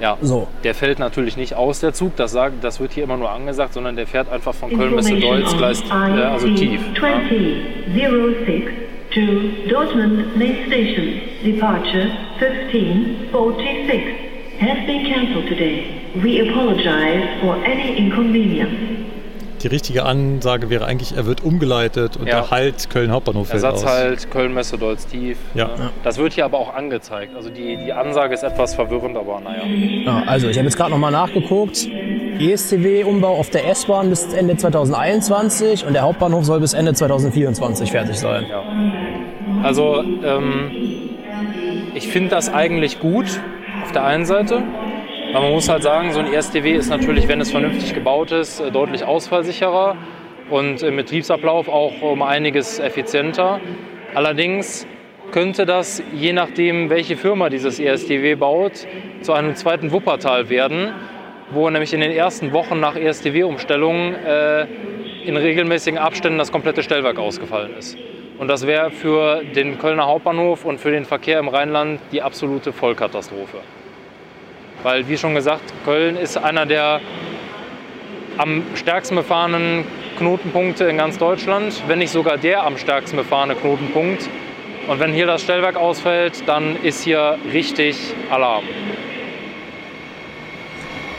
Ja, 0.00 0.16
So. 0.22 0.46
der 0.62 0.74
fällt 0.74 1.00
natürlich 1.00 1.36
nicht 1.36 1.54
aus, 1.56 1.80
der 1.80 1.92
Zug, 1.92 2.16
das, 2.16 2.30
sagt, 2.30 2.62
das 2.64 2.80
wird 2.80 2.92
hier 2.92 3.04
immer 3.04 3.16
nur 3.18 3.30
angesagt, 3.30 3.74
sondern 3.74 3.96
der 3.96 4.06
fährt 4.06 4.32
einfach 4.32 4.54
von 4.54 4.70
Köln 4.74 4.96
bis 4.96 5.06
zu 5.06 5.16
Deutz, 5.16 5.54
Gleis, 5.56 5.82
äh, 5.82 5.92
also 5.92 6.48
tief. 6.54 6.80
Ja. 6.94 7.00
2006 7.00 8.89
to 9.12 9.64
Dortmund 9.66 10.36
Main 10.36 10.66
Station. 10.68 11.42
Departure 11.42 12.08
1546 12.38 14.60
has 14.60 14.86
been 14.86 15.06
cancelled 15.06 15.48
today. 15.48 16.12
We 16.22 16.48
apologize 16.48 17.40
for 17.40 17.56
any 17.64 17.96
inconvenience. 17.96 19.09
Die 19.62 19.66
richtige 19.66 20.04
Ansage 20.04 20.70
wäre 20.70 20.86
eigentlich, 20.86 21.14
er 21.16 21.26
wird 21.26 21.42
umgeleitet 21.44 22.16
und 22.16 22.26
Ja. 22.26 22.40
der 22.40 22.50
Halt 22.50 22.88
Köln 22.88 23.10
Hauptbahnhof 23.12 23.48
fällt 23.48 23.62
aus. 23.64 23.82
Ersatzhalt, 23.82 24.30
Köln, 24.30 24.54
Messe, 24.54 24.78
Deutz, 24.78 25.06
tief. 25.06 25.36
Ja. 25.54 25.66
ne? 25.66 25.90
Das 26.02 26.16
wird 26.16 26.32
hier 26.32 26.46
aber 26.46 26.58
auch 26.58 26.74
angezeigt. 26.74 27.34
Also 27.36 27.50
die, 27.50 27.76
die 27.76 27.92
Ansage 27.92 28.32
ist 28.32 28.42
etwas 28.42 28.74
verwirrend, 28.74 29.16
aber 29.18 29.40
naja. 29.40 29.62
Ja, 29.66 30.22
also 30.26 30.48
ich 30.48 30.56
habe 30.56 30.64
jetzt 30.66 30.76
gerade 30.76 30.90
nochmal 30.90 31.12
nachgeguckt. 31.12 31.86
ESCW-Umbau 32.38 33.36
auf 33.36 33.50
der 33.50 33.68
S-Bahn 33.68 34.08
bis 34.08 34.32
Ende 34.32 34.56
2021 34.56 35.84
und 35.86 35.92
der 35.92 36.02
Hauptbahnhof 36.02 36.44
soll 36.46 36.60
bis 36.60 36.72
Ende 36.72 36.94
2024 36.94 37.90
fertig 37.90 38.18
sein. 38.18 38.46
Ja. 38.48 38.62
Also 39.62 40.02
ähm, 40.24 40.70
ich 41.94 42.08
finde 42.08 42.30
das 42.30 42.52
eigentlich 42.52 42.98
gut 42.98 43.26
auf 43.84 43.92
der 43.92 44.04
einen 44.04 44.24
Seite. 44.24 44.62
Aber 45.32 45.42
man 45.42 45.52
muss 45.52 45.68
halt 45.68 45.84
sagen, 45.84 46.12
so 46.12 46.18
ein 46.18 46.32
ESDW 46.32 46.72
ist 46.72 46.90
natürlich, 46.90 47.28
wenn 47.28 47.40
es 47.40 47.52
vernünftig 47.52 47.94
gebaut 47.94 48.32
ist, 48.32 48.58
äh, 48.58 48.72
deutlich 48.72 49.04
ausfallsicherer 49.04 49.96
und 50.50 50.82
im 50.82 50.96
Betriebsablauf 50.96 51.68
auch 51.68 52.02
um 52.02 52.22
einiges 52.22 52.80
effizienter. 52.80 53.60
Allerdings 54.12 54.88
könnte 55.30 55.66
das, 55.66 56.02
je 56.12 56.32
nachdem, 56.32 56.90
welche 56.90 57.16
Firma 57.16 57.48
dieses 57.48 57.78
ESDW 57.78 58.34
baut, 58.34 58.88
zu 59.20 59.32
einem 59.32 59.54
zweiten 59.54 59.92
Wuppertal 59.92 60.48
werden. 60.48 60.92
wo 61.52 61.68
nämlich 61.68 61.92
in 61.92 62.00
den 62.00 62.12
ersten 62.12 62.52
Wochen 62.52 62.78
nach 62.78 62.94
ESTW-Umstellung 62.94 64.14
äh, 64.14 64.66
in 65.24 65.36
regelmäßigen 65.36 65.98
Abständen 65.98 66.38
das 66.38 66.52
komplette 66.52 66.84
Stellwerk 66.84 67.18
ausgefallen 67.18 67.72
ist. 67.76 67.98
Und 68.38 68.46
das 68.46 68.68
wäre 68.68 68.92
für 68.92 69.42
den 69.42 69.76
Kölner 69.78 70.06
Hauptbahnhof 70.06 70.64
und 70.64 70.78
für 70.78 70.92
den 70.92 71.04
Verkehr 71.04 71.40
im 71.40 71.48
Rheinland 71.48 72.00
die 72.12 72.22
absolute 72.22 72.72
Vollkatastrophe. 72.72 73.58
Weil, 74.82 75.08
wie 75.08 75.16
schon 75.18 75.34
gesagt, 75.34 75.62
Köln 75.84 76.16
ist 76.16 76.36
einer 76.36 76.66
der 76.66 77.00
am 78.38 78.62
stärksten 78.74 79.16
befahrenen 79.16 79.84
Knotenpunkte 80.18 80.84
in 80.84 80.96
ganz 80.96 81.18
Deutschland, 81.18 81.82
wenn 81.86 81.98
nicht 81.98 82.10
sogar 82.10 82.38
der 82.38 82.64
am 82.64 82.78
stärksten 82.78 83.16
befahrene 83.16 83.54
Knotenpunkt. 83.54 84.28
Und 84.88 84.98
wenn 84.98 85.12
hier 85.12 85.26
das 85.26 85.42
Stellwerk 85.42 85.76
ausfällt, 85.76 86.42
dann 86.46 86.76
ist 86.82 87.02
hier 87.04 87.36
richtig 87.52 87.96
Alarm. 88.30 88.64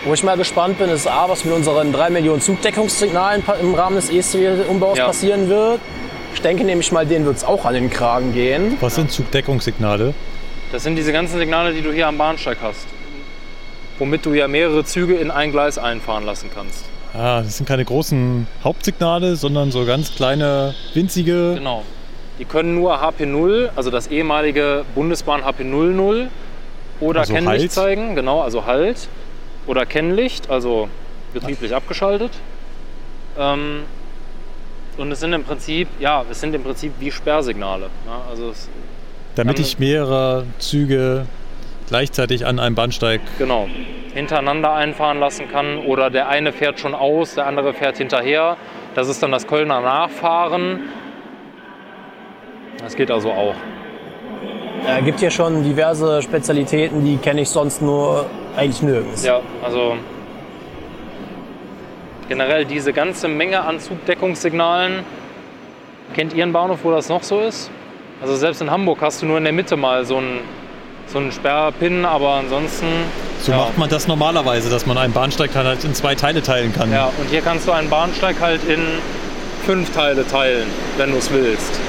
Wo 0.03 0.13
ich 0.15 0.23
mal 0.23 0.35
gespannt 0.35 0.79
bin, 0.79 0.89
ist 0.89 1.07
A, 1.07 1.29
was 1.29 1.45
mit 1.45 1.53
unseren 1.53 1.93
3 1.93 2.09
Millionen 2.09 2.41
Zugdeckungssignalen 2.41 3.43
im 3.61 3.75
Rahmen 3.75 3.97
des 3.97 4.09
ESC-Umbaus 4.09 4.97
Ja. 4.97 5.05
passieren 5.05 5.47
wird. 5.47 5.79
Ich 6.33 6.41
denke 6.41 6.63
nämlich 6.63 6.91
mal, 6.91 7.05
denen 7.05 7.25
wird 7.25 7.37
es 7.37 7.43
auch 7.43 7.65
an 7.65 7.75
den 7.75 7.91
Kragen 7.91 8.33
gehen. 8.33 8.77
Was 8.81 8.95
sind 8.95 9.11
Zugdeckungssignale? 9.11 10.15
Das 10.71 10.83
sind 10.83 10.95
diese 10.95 11.11
ganzen 11.13 11.37
Signale, 11.37 11.71
die 11.73 11.81
du 11.81 11.91
hier 11.91 12.07
am 12.07 12.17
Bahnsteig 12.17 12.57
hast. 12.63 12.87
Womit 14.01 14.25
du 14.25 14.33
ja 14.33 14.47
mehrere 14.47 14.83
Züge 14.83 15.13
in 15.13 15.29
ein 15.29 15.51
Gleis 15.51 15.77
einfahren 15.77 16.25
lassen 16.25 16.49
kannst. 16.51 16.85
Ah, 17.13 17.43
das 17.43 17.57
sind 17.57 17.67
keine 17.67 17.85
großen 17.85 18.47
Hauptsignale, 18.63 19.35
sondern 19.35 19.69
so 19.69 19.85
ganz 19.85 20.15
kleine, 20.15 20.73
winzige. 20.95 21.53
Genau. 21.53 21.83
Die 22.39 22.45
können 22.45 22.73
nur 22.73 22.99
HP0, 22.99 23.69
also 23.75 23.91
das 23.91 24.07
ehemalige 24.07 24.85
Bundesbahn 24.95 25.43
HP00 25.43 26.29
oder 26.99 27.19
Also 27.19 27.31
Kennlicht 27.31 27.59
Halt. 27.59 27.71
zeigen, 27.73 28.15
genau, 28.15 28.41
also 28.41 28.65
Halt. 28.65 29.07
Oder 29.67 29.85
Kennlicht, 29.85 30.49
also 30.49 30.89
betrieblich 31.31 31.75
abgeschaltet. 31.75 32.31
Ähm, 33.37 33.81
und 34.97 35.11
es 35.11 35.19
sind 35.19 35.33
im 35.33 35.43
Prinzip, 35.43 35.87
ja, 35.99 36.25
es 36.27 36.41
sind 36.41 36.55
im 36.55 36.63
Prinzip 36.63 36.93
wie 36.99 37.11
Sperrsignale. 37.11 37.91
Ja, 38.07 38.21
also 38.31 38.49
es, 38.49 38.67
Damit 39.35 39.59
ich 39.59 39.77
mehrere 39.77 40.47
Züge 40.57 41.27
gleichzeitig 41.91 42.45
an 42.45 42.57
einem 42.57 42.73
Bahnsteig. 42.73 43.19
genau, 43.37 43.67
hintereinander 44.13 44.73
einfahren 44.73 45.19
lassen 45.19 45.51
kann. 45.51 45.79
Oder 45.79 46.09
der 46.09 46.29
eine 46.29 46.53
fährt 46.53 46.79
schon 46.79 46.95
aus, 46.95 47.35
der 47.35 47.47
andere 47.47 47.73
fährt 47.73 47.97
hinterher. 47.97 48.55
Das 48.95 49.09
ist 49.09 49.21
dann 49.21 49.31
das 49.31 49.45
Kölner 49.45 49.81
Nachfahren. 49.81 50.83
Das 52.79 52.95
geht 52.95 53.11
also 53.11 53.31
auch. 53.31 53.55
Es 54.87 55.05
gibt 55.05 55.19
hier 55.19 55.31
schon 55.31 55.63
diverse 55.63 56.21
Spezialitäten, 56.21 57.03
die 57.03 57.17
kenne 57.17 57.41
ich 57.41 57.49
sonst 57.49 57.81
nur 57.81 58.25
eigentlich 58.55 58.81
nirgends. 58.81 59.25
Ja, 59.25 59.41
also 59.61 59.97
generell 62.29 62.63
diese 62.63 62.93
ganze 62.93 63.27
Menge 63.27 63.61
an 63.61 63.81
Zugdeckungssignalen. 63.81 65.03
Kennt 66.15 66.33
ihr 66.33 66.43
einen 66.43 66.53
Bahnhof, 66.53 66.79
wo 66.83 66.91
das 66.91 67.09
noch 67.09 67.23
so 67.23 67.41
ist? 67.41 67.69
Also 68.21 68.35
selbst 68.35 68.61
in 68.61 68.71
Hamburg 68.71 68.99
hast 69.01 69.21
du 69.21 69.25
nur 69.25 69.37
in 69.37 69.43
der 69.43 69.53
Mitte 69.53 69.75
mal 69.75 70.05
so 70.05 70.17
einen, 70.17 70.39
so 71.11 71.19
einen 71.19 71.31
Sperrpin, 71.31 72.05
aber 72.05 72.35
ansonsten. 72.35 72.87
So 73.41 73.51
ja. 73.51 73.57
macht 73.57 73.77
man 73.77 73.89
das 73.89 74.07
normalerweise, 74.07 74.69
dass 74.69 74.85
man 74.85 74.97
einen 74.97 75.13
Bahnsteig 75.13 75.53
halt 75.55 75.83
in 75.83 75.93
zwei 75.93 76.15
Teile 76.15 76.41
teilen 76.41 76.73
kann. 76.73 76.91
Ja, 76.91 77.05
und 77.05 77.29
hier 77.29 77.41
kannst 77.41 77.67
du 77.67 77.71
einen 77.71 77.89
Bahnsteig 77.89 78.39
halt 78.39 78.63
in 78.67 78.81
fünf 79.65 79.91
Teile 79.91 80.25
teilen, 80.27 80.67
wenn 80.97 81.11
du 81.11 81.17
es 81.17 81.31
willst. 81.31 81.79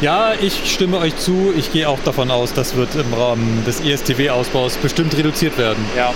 Ja, 0.00 0.32
ich 0.40 0.70
stimme 0.70 0.98
euch 0.98 1.16
zu. 1.16 1.54
Ich 1.56 1.72
gehe 1.72 1.88
auch 1.88 1.98
davon 2.04 2.30
aus, 2.30 2.52
das 2.52 2.76
wird 2.76 2.94
im 2.94 3.14
Rahmen 3.14 3.64
des 3.66 3.80
ESTW-Ausbaus 3.80 4.76
bestimmt 4.76 5.16
reduziert 5.16 5.56
werden. 5.58 5.84
Ja, 5.96 6.12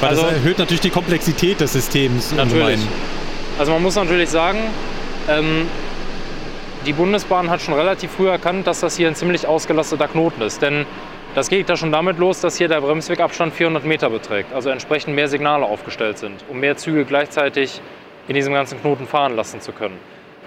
Weil 0.00 0.10
Also- 0.10 0.22
das 0.22 0.32
erhöht 0.32 0.58
natürlich 0.58 0.80
die 0.80 0.88
Komplexität 0.90 1.60
des 1.60 1.74
Systems. 1.74 2.32
Natürlich. 2.32 2.54
ungemein. 2.54 2.88
Also 3.58 3.72
man 3.72 3.82
muss 3.82 3.94
natürlich 3.96 4.30
sagen, 4.30 4.60
ähm, 5.28 5.66
die 6.86 6.92
Bundesbahn 6.94 7.50
hat 7.50 7.60
schon 7.60 7.74
relativ 7.74 8.10
früh 8.12 8.28
erkannt, 8.28 8.66
dass 8.66 8.80
das 8.80 8.96
hier 8.96 9.08
ein 9.08 9.14
ziemlich 9.14 9.46
ausgelasteter 9.46 10.08
Knoten 10.08 10.40
ist. 10.40 10.62
Denn 10.62 10.86
das 11.34 11.48
geht 11.50 11.68
ja 11.68 11.76
schon 11.76 11.92
damit 11.92 12.18
los, 12.18 12.40
dass 12.40 12.56
hier 12.56 12.68
der 12.68 12.80
Bremswegabstand 12.80 13.52
400 13.52 13.84
Meter 13.84 14.08
beträgt. 14.08 14.52
Also 14.54 14.70
entsprechend 14.70 15.14
mehr 15.14 15.28
Signale 15.28 15.66
aufgestellt 15.66 16.18
sind, 16.18 16.42
um 16.48 16.58
mehr 16.58 16.76
Züge 16.76 17.04
gleichzeitig 17.04 17.80
in 18.28 18.34
diesem 18.34 18.54
ganzen 18.54 18.80
Knoten 18.80 19.06
fahren 19.06 19.36
lassen 19.36 19.60
zu 19.60 19.72
können. 19.72 19.98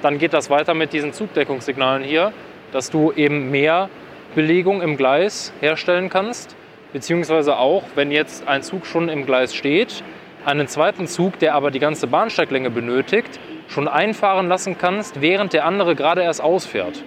Dann 0.02 0.18
geht 0.18 0.34
das 0.34 0.50
weiter 0.50 0.74
mit 0.74 0.92
diesen 0.92 1.14
Zugdeckungssignalen 1.14 2.04
hier, 2.04 2.34
dass 2.72 2.90
du 2.90 3.12
eben 3.12 3.52
mehr 3.52 3.90
Belegung 4.34 4.82
im 4.82 4.98
Gleis 4.98 5.54
herstellen 5.62 6.10
kannst. 6.10 6.56
Beziehungsweise 6.94 7.58
auch, 7.58 7.84
wenn 7.96 8.12
jetzt 8.12 8.48
ein 8.48 8.64
Zug 8.64 8.86
schon 8.86 9.08
im 9.08 9.26
Gleis 9.26 9.56
steht, 9.56 10.04
einen 10.46 10.68
zweiten 10.68 11.08
Zug, 11.08 11.40
der 11.40 11.56
aber 11.56 11.72
die 11.72 11.80
ganze 11.80 12.08
Bahnsteiglänge 12.08 12.70
benötigt, 12.70 13.40
schon 13.68 13.88
einfahren 13.88 14.48
lassen 14.48 14.78
kannst, 14.78 15.22
während 15.22 15.54
der 15.54 15.66
andere 15.66 15.96
gerade 15.96 16.22
erst 16.22 16.42
ausfährt. 16.42 17.04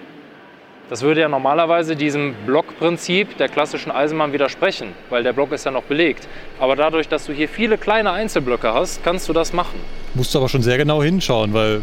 Das 0.88 1.02
würde 1.02 1.20
ja 1.20 1.28
normalerweise 1.28 1.96
diesem 1.96 2.34
Blockprinzip 2.46 3.36
der 3.38 3.48
klassischen 3.48 3.90
Eisenbahn 3.90 4.32
widersprechen, 4.32 4.92
weil 5.10 5.24
der 5.24 5.32
Block 5.32 5.50
ist 5.50 5.64
ja 5.64 5.72
noch 5.72 5.82
belegt. 5.82 6.28
Aber 6.60 6.76
dadurch, 6.76 7.08
dass 7.08 7.26
du 7.26 7.32
hier 7.32 7.48
viele 7.48 7.76
kleine 7.76 8.12
Einzelblöcke 8.12 8.72
hast, 8.72 9.02
kannst 9.02 9.28
du 9.28 9.32
das 9.32 9.52
machen. 9.52 9.80
Musst 10.14 10.32
du 10.32 10.38
aber 10.38 10.48
schon 10.48 10.62
sehr 10.62 10.78
genau 10.78 11.02
hinschauen, 11.02 11.52
weil 11.54 11.82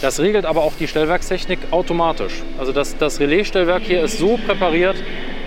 Das 0.00 0.20
regelt 0.20 0.46
aber 0.46 0.62
auch 0.62 0.74
die 0.78 0.86
Stellwerkstechnik 0.86 1.58
automatisch. 1.72 2.42
Also 2.58 2.72
das, 2.72 2.96
das 2.98 3.18
Relaisstellwerk 3.18 3.82
hier 3.82 4.02
ist 4.02 4.18
so 4.18 4.38
präpariert, 4.46 4.96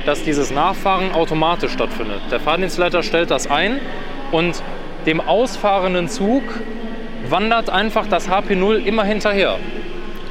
dass 0.06 0.24
dieses 0.24 0.52
Nachfahren 0.52 1.14
automatisch 1.14 1.72
stattfindet. 1.72 2.22
Der 2.32 2.40
Fahrdienstleiter 2.40 3.02
stellt 3.02 3.32
das 3.32 3.48
ein 3.50 3.80
und 4.32 4.62
dem 5.06 5.22
ausfahrenden 5.22 6.10
Zug 6.10 6.44
wandert 7.30 7.70
einfach 7.70 8.08
das 8.08 8.30
HP0 8.30 8.78
immer 8.86 9.04
hinterher. 9.04 9.58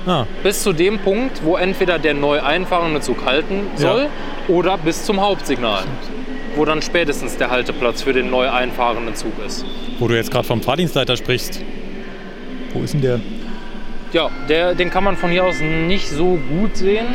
ah, 0.07 0.27
Bis 0.43 0.63
zu 0.63 0.73
dem 0.73 0.99
Punkt, 0.99 1.41
wo 1.45 1.57
entweder 1.57 1.99
der 1.99 2.15
neu 2.15 2.41
einfahrende 2.43 3.01
Zug 3.01 3.25
halten 3.25 3.67
soll 3.77 4.07
oder 4.49 4.77
bis 4.79 5.05
zum 5.05 5.21
Hauptsignal, 5.21 5.85
wo 6.57 6.65
dann 6.65 6.83
spätestens 6.83 7.37
der 7.37 7.51
Halteplatz 7.51 8.03
für 8.03 8.13
den 8.13 8.31
neu 8.31 8.51
einfahrenden 8.51 9.15
Zug 9.15 9.33
ist. 9.47 9.65
wo 9.99 10.09
du 10.09 10.15
jetzt 10.15 10.31
gerade 10.31 10.47
vom 10.47 10.61
Fahrdienstleiter 10.63 11.17
sprichst. 11.17 11.61
Wo 12.73 12.83
ist 12.83 12.95
denn 12.95 13.01
der? 13.03 13.21
Ja, 14.13 14.31
der, 14.49 14.75
den 14.75 14.91
kann 14.91 15.03
man 15.05 15.17
von 15.17 15.31
hier 15.31 15.45
aus 15.45 15.61
nicht 15.61 16.09
so 16.09 16.39
gut 16.49 16.77
sehen. 16.77 17.07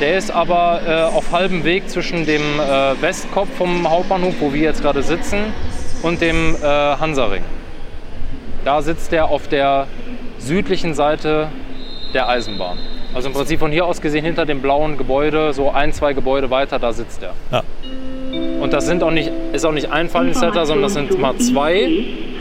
Der 0.00 0.18
ist 0.18 0.30
aber 0.32 0.80
äh, 0.84 1.16
auf 1.16 1.30
halbem 1.30 1.62
Weg 1.64 1.88
zwischen 1.88 2.26
dem 2.26 2.40
äh, 2.58 3.00
Westkopf 3.00 3.48
vom 3.56 3.88
Hauptbahnhof, 3.88 4.34
wo 4.40 4.52
wir 4.52 4.62
jetzt 4.62 4.82
gerade 4.82 5.02
sitzen, 5.04 5.38
und 6.02 6.20
dem 6.20 6.56
äh, 6.56 6.66
Hansaring. 6.66 7.42
Da 8.64 8.80
sitzt 8.80 9.12
der 9.12 9.28
auf 9.28 9.48
der 9.48 9.86
südlichen 10.38 10.94
Seite 10.94 11.48
der 12.14 12.28
Eisenbahn. 12.28 12.78
Also 13.14 13.28
im 13.28 13.34
Prinzip 13.34 13.58
von 13.58 13.72
hier 13.72 13.86
aus 13.86 14.00
gesehen 14.00 14.24
hinter 14.24 14.46
dem 14.46 14.62
blauen 14.62 14.96
Gebäude, 14.96 15.52
so 15.52 15.70
ein, 15.70 15.92
zwei 15.92 16.12
Gebäude 16.12 16.50
weiter, 16.50 16.78
da 16.78 16.92
sitzt 16.92 17.22
er. 17.22 17.34
Ja. 17.50 17.62
Und 18.60 18.72
das 18.72 18.86
sind 18.86 19.02
auch 19.02 19.10
nicht, 19.10 19.30
ist 19.52 19.66
auch 19.66 19.72
nicht 19.72 19.90
ein 19.90 20.08
Fahrdienstleiter, 20.08 20.64
sondern 20.64 20.84
das 20.84 20.94
sind 20.94 21.18
mal 21.18 21.36
zwei 21.36 21.90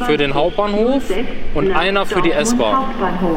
für 0.05 0.17
den 0.17 0.33
Hauptbahnhof 0.33 1.03
und 1.55 1.75
einer 1.75 2.05
für 2.05 2.21
die 2.21 2.31
S-Bahn. 2.31 2.85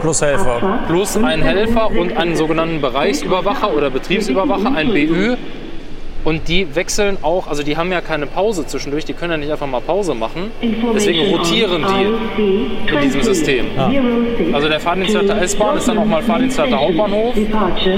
Plus 0.01 0.23
Helfer. 0.23 0.81
Plus 0.87 1.17
ein 1.17 1.43
Helfer 1.43 1.91
und 1.91 2.17
einen 2.17 2.37
sogenannten 2.37 2.81
Bereichsüberwacher 2.81 3.75
oder 3.75 3.91
Betriebsüberwacher, 3.91 4.75
ein 4.75 4.93
BÜ. 4.93 5.37
Und 6.25 6.49
die 6.49 6.75
wechseln 6.75 7.19
auch, 7.21 7.49
also 7.49 7.63
die 7.63 7.77
haben 7.77 7.93
ja 7.93 8.01
keine 8.01 8.27
Pause 8.27 8.67
zwischendurch, 8.67 9.05
die 9.05 9.13
können 9.13 9.33
ja 9.33 9.37
nicht 9.37 9.53
einfach 9.53 9.67
mal 9.67 9.83
Pause 9.83 10.15
machen. 10.15 10.51
Deswegen 10.95 11.35
rotieren 11.35 11.85
die 11.87 12.93
in 12.95 13.01
diesem 13.03 13.23
System. 13.23 13.67
Also 14.53 14.69
der 14.69 14.81
Fahrdienstleiter 14.81 15.41
S-Bahn 15.43 15.77
ist 15.77 15.87
dann 15.87 15.99
auch 15.99 16.07
mal 16.07 16.23
Fahrdienstleiter 16.23 16.81
Hauptbahnhof. 16.81 17.35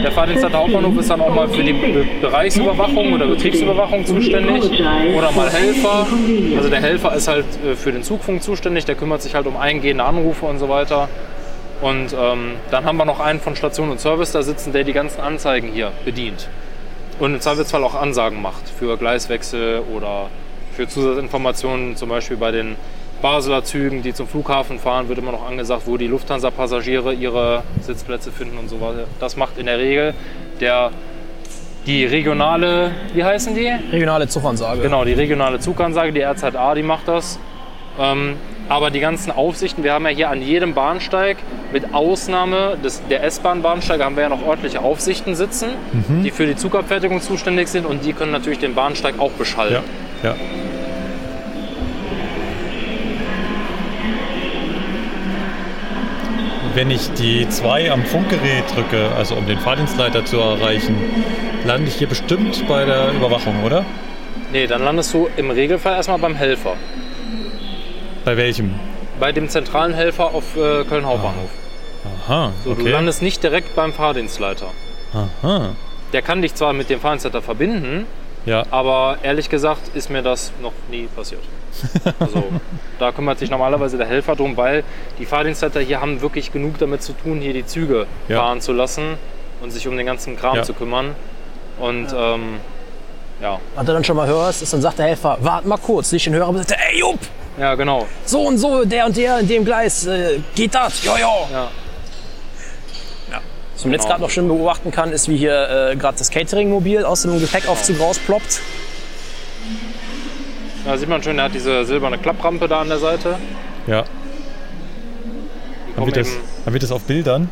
Der 0.03 0.11
Fahrdienstleiter 0.11 0.59
Hauptbahnhof 0.59 0.98
ist 0.98 1.11
dann 1.11 1.20
auch 1.20 1.35
mal 1.35 1.48
für 1.48 1.62
die 1.62 1.73
Be 1.73 2.05
Bereichsüberwachung 2.20 3.12
oder 3.12 3.27
Betriebsüberwachung 3.27 4.05
zuständig. 4.05 4.65
Oder 5.16 5.31
mal 5.32 5.48
Helfer. 5.51 6.07
Also 6.57 6.69
der 6.69 6.81
Helfer 6.81 7.15
ist 7.15 7.28
halt 7.28 7.44
äh, 7.65 7.74
für 7.74 7.93
den 7.93 8.03
Zugfunk 8.03 8.43
zuständig, 8.43 8.85
der 8.85 8.94
kümmert 8.97 9.23
sich 9.23 9.35
halt 9.35 9.47
um 9.47 9.57
eingehende 9.57 10.05
Anrufe 10.05 10.47
und 10.47 10.59
so 10.59 10.69
weiter. 10.69 11.09
Und 11.81 12.12
ähm, 12.19 12.55
dann 12.70 12.85
haben 12.85 12.97
wir 12.97 13.05
noch 13.05 13.20
einen 13.20 13.40
von 13.40 13.55
Station 13.55 13.90
und 13.90 14.01
Service 14.01 14.32
da 14.32 14.43
sitzen, 14.43 14.73
der 14.73 14.85
die 14.85 14.93
ganzen 14.93 15.20
Anzeigen 15.20 15.69
hier 15.73 15.93
bedient. 16.05 16.48
Und 17.18 17.34
im 17.34 17.40
Zweifelsfall 17.40 17.82
auch 17.82 17.94
Ansagen 17.94 18.43
macht 18.43 18.68
für 18.68 18.97
Gleiswechsel 18.98 19.82
oder 19.94 20.28
für 20.72 20.86
Zusatzinformationen, 20.86 21.97
zum 21.97 22.10
Beispiel 22.10 22.36
bei 22.36 22.51
den 22.51 22.76
Basler 23.22 23.64
Zügen, 23.64 24.02
die 24.02 24.12
zum 24.12 24.28
Flughafen 24.28 24.78
fahren, 24.78 25.09
wird 25.09 25.18
immer 25.18 25.32
noch 25.32 25.47
angesagt, 25.47 25.82
wo 25.86 25.97
die 25.97 26.06
Lufthansa-Passagiere 26.06 27.14
ihre 27.14 27.62
Sitzplätze 27.80 28.30
finden 28.30 28.59
und 28.59 28.68
so 28.68 28.80
weiter. 28.82 29.05
Das 29.20 29.36
macht 29.36 29.56
in 29.56 29.66
der 29.66 29.78
Regel 29.78 30.12
der, 30.60 30.90
die 31.86 32.05
regionale, 32.05 32.90
wie 33.14 33.24
heißen 33.24 33.55
die? 33.55 33.68
Regionale 33.90 34.28
Zugansage. 34.28 34.82
Genau, 34.82 35.05
die 35.05 35.14
regionale 35.14 35.59
Zugansage, 35.59 36.12
die 36.12 36.20
RZA, 36.20 36.74
die 36.74 36.82
macht 36.82 37.09
das. 37.09 37.38
Ähm, 37.98 38.36
Aber 38.68 38.90
die 38.90 39.01
ganzen 39.01 39.30
Aufsichten, 39.30 39.84
wir 39.84 39.93
haben 39.93 40.05
ja 40.06 40.10
hier 40.10 40.30
an 40.30 40.43
jedem 40.43 40.74
Bahnsteig, 40.74 41.36
mit 41.72 41.94
Ausnahme 41.94 42.76
des, 42.82 43.02
der 43.09 43.22
S-Bahn-Bahnsteige, 43.24 44.05
haben 44.05 44.16
wir 44.16 44.24
ja 44.24 44.28
noch 44.28 44.44
ordentliche 44.44 44.80
Aufsichten 44.80 45.34
sitzen, 45.34 45.68
die 46.24 46.30
für 46.30 46.47
die 46.47 46.56
Zugabfertigung 46.56 47.20
zuständig 47.20 47.68
sind 47.68 47.86
und 47.86 48.05
die 48.05 48.12
können 48.12 48.32
natürlich 48.32 48.59
den 48.59 48.74
Bahnsteig 48.74 49.18
auch 49.18 49.32
beschallen. 49.32 49.82
Ja. 50.22 50.30
ja. 50.30 50.36
Wenn 56.74 56.90
ich 56.90 57.10
die 57.12 57.48
2 57.48 57.90
am 57.90 58.05
Funkgerät 58.05 58.64
drücke, 58.74 59.10
also 59.16 59.34
um 59.34 59.47
den 59.47 59.59
Fahrdienstleiter 59.59 60.24
zu 60.24 60.38
erreichen, 60.38 60.94
lande 61.64 61.88
ich 61.88 61.94
hier 61.94 62.09
bestimmt 62.09 62.66
bei 62.68 62.84
der 62.84 63.12
Überwachung, 63.12 63.64
oder? 63.64 63.84
Nee, 64.52 64.66
dann 64.66 64.82
landest 64.82 65.14
du 65.14 65.28
im 65.36 65.51
Regelfall 65.51 65.94
erstmal 65.94 66.18
beim 66.18 66.34
Helfer. 66.34 66.74
Bei 68.27 68.36
welchem? 68.36 68.74
Bei 69.20 69.31
dem 69.31 69.48
zentralen 69.48 69.94
Helfer 69.94 70.35
auf 70.35 70.57
äh, 70.57 70.82
Köln 70.82 71.07
Hauptbahnhof. 71.07 71.48
Aha, 72.27 72.51
So, 72.65 72.74
Du 72.74 72.81
okay. 72.81 72.90
landest 72.90 73.23
nicht 73.23 73.40
direkt 73.40 73.77
beim 73.77 73.93
Fahrdienstleiter. 73.93 74.66
Aha. 75.15 75.70
Der 76.12 76.23
kann 76.23 76.43
dich 76.43 76.53
zwar 76.57 76.73
mit 76.73 76.90
dem 76.90 76.98
Fahrdienstleiter 76.98 77.40
verbinden, 77.40 78.05
Ja, 78.44 78.65
aber 78.73 79.19
ehrlich 79.23 79.48
gesagt 79.48 79.94
ist 79.94 80.11
mir 80.11 80.23
das 80.23 80.51
noch 80.61 80.73
nie 80.90 81.07
passiert. 81.15 81.43
Also 82.19 82.43
da 82.98 83.12
kümmert 83.12 83.39
sich 83.39 83.48
normalerweise 83.48 83.97
der 83.97 84.09
Helfer 84.09 84.35
drum, 84.35 84.57
weil 84.57 84.82
die 85.20 85.24
Fahrdienstleiter 85.24 85.78
hier 85.81 86.01
haben 86.01 86.20
wirklich 86.20 86.51
genug 86.53 86.78
damit 86.81 87.05
zu 87.05 87.12
tun, 87.12 87.40
hier 87.40 87.53
die 87.53 87.65
Züge 87.65 88.07
Ja. 88.27 88.40
fahren 88.40 88.61
zu 88.61 88.73
lassen 88.73 89.19
und 89.62 89.70
sich 89.70 89.86
um 89.86 89.97
den 89.97 90.07
ganzen 90.07 90.36
Kram 90.36 90.57
Ja. 90.57 90.62
zu 90.65 90.74
kümmern. 90.74 91.15
Und 91.78 92.11
ja. 92.11 92.35
Ähm, 92.35 92.57
ja, 93.40 93.58
Was 93.74 93.84
du 93.86 93.92
dann 93.92 94.04
schon 94.04 94.16
mal 94.16 94.26
hörst, 94.26 94.62
ist 94.62 94.72
dann 94.72 94.80
sagt 94.82 94.98
der 94.98 95.06
Helfer, 95.06 95.38
warte 95.40 95.68
mal 95.68 95.76
kurz, 95.78 96.12
nicht 96.12 96.26
den 96.26 96.34
Hörer, 96.34 96.48
aber 96.48 96.58
sagt, 96.58 96.72
er, 96.72 96.92
ey 96.92 97.00
Jupp, 97.00 97.20
ja 97.58 97.74
genau. 97.74 98.06
so 98.24 98.40
und 98.42 98.58
so, 98.58 98.84
der 98.84 99.06
und 99.06 99.16
der 99.16 99.38
in 99.40 99.48
dem 99.48 99.64
Gleis, 99.64 100.06
äh, 100.06 100.40
geht 100.54 100.74
das? 100.74 101.04
Ja, 101.04 101.16
ja. 101.18 101.28
Ja. 101.52 101.68
Was 103.74 103.84
man 103.84 103.92
jetzt 103.92 104.02
Genau. 104.02 104.08
gerade 104.08 104.22
noch 104.22 104.30
schön 104.30 104.48
beobachten 104.48 104.90
kann, 104.90 105.12
ist, 105.12 105.28
wie 105.28 105.36
hier 105.36 105.90
äh, 105.90 105.96
gerade 105.96 106.16
das 106.16 106.30
Catering-Mobil 106.30 107.04
aus 107.04 107.22
dem 107.22 107.38
Gepäckaufzug 107.38 108.00
rausploppt. 108.00 108.60
Da 110.86 110.96
sieht 110.96 111.08
man 111.08 111.22
schön, 111.22 111.38
er 111.38 111.44
hat 111.46 111.54
diese 111.54 111.84
silberne 111.84 112.16
Klapprampe 112.16 112.68
da 112.68 112.80
an 112.80 112.88
der 112.88 112.98
Seite. 112.98 113.36
ja. 113.86 114.04
Haben 115.96 116.06
wir, 116.06 116.12
das, 116.12 116.28
haben 116.66 116.74
wir 116.74 116.80
das 116.80 116.92
auf 116.92 117.04
Bildern? 117.04 117.48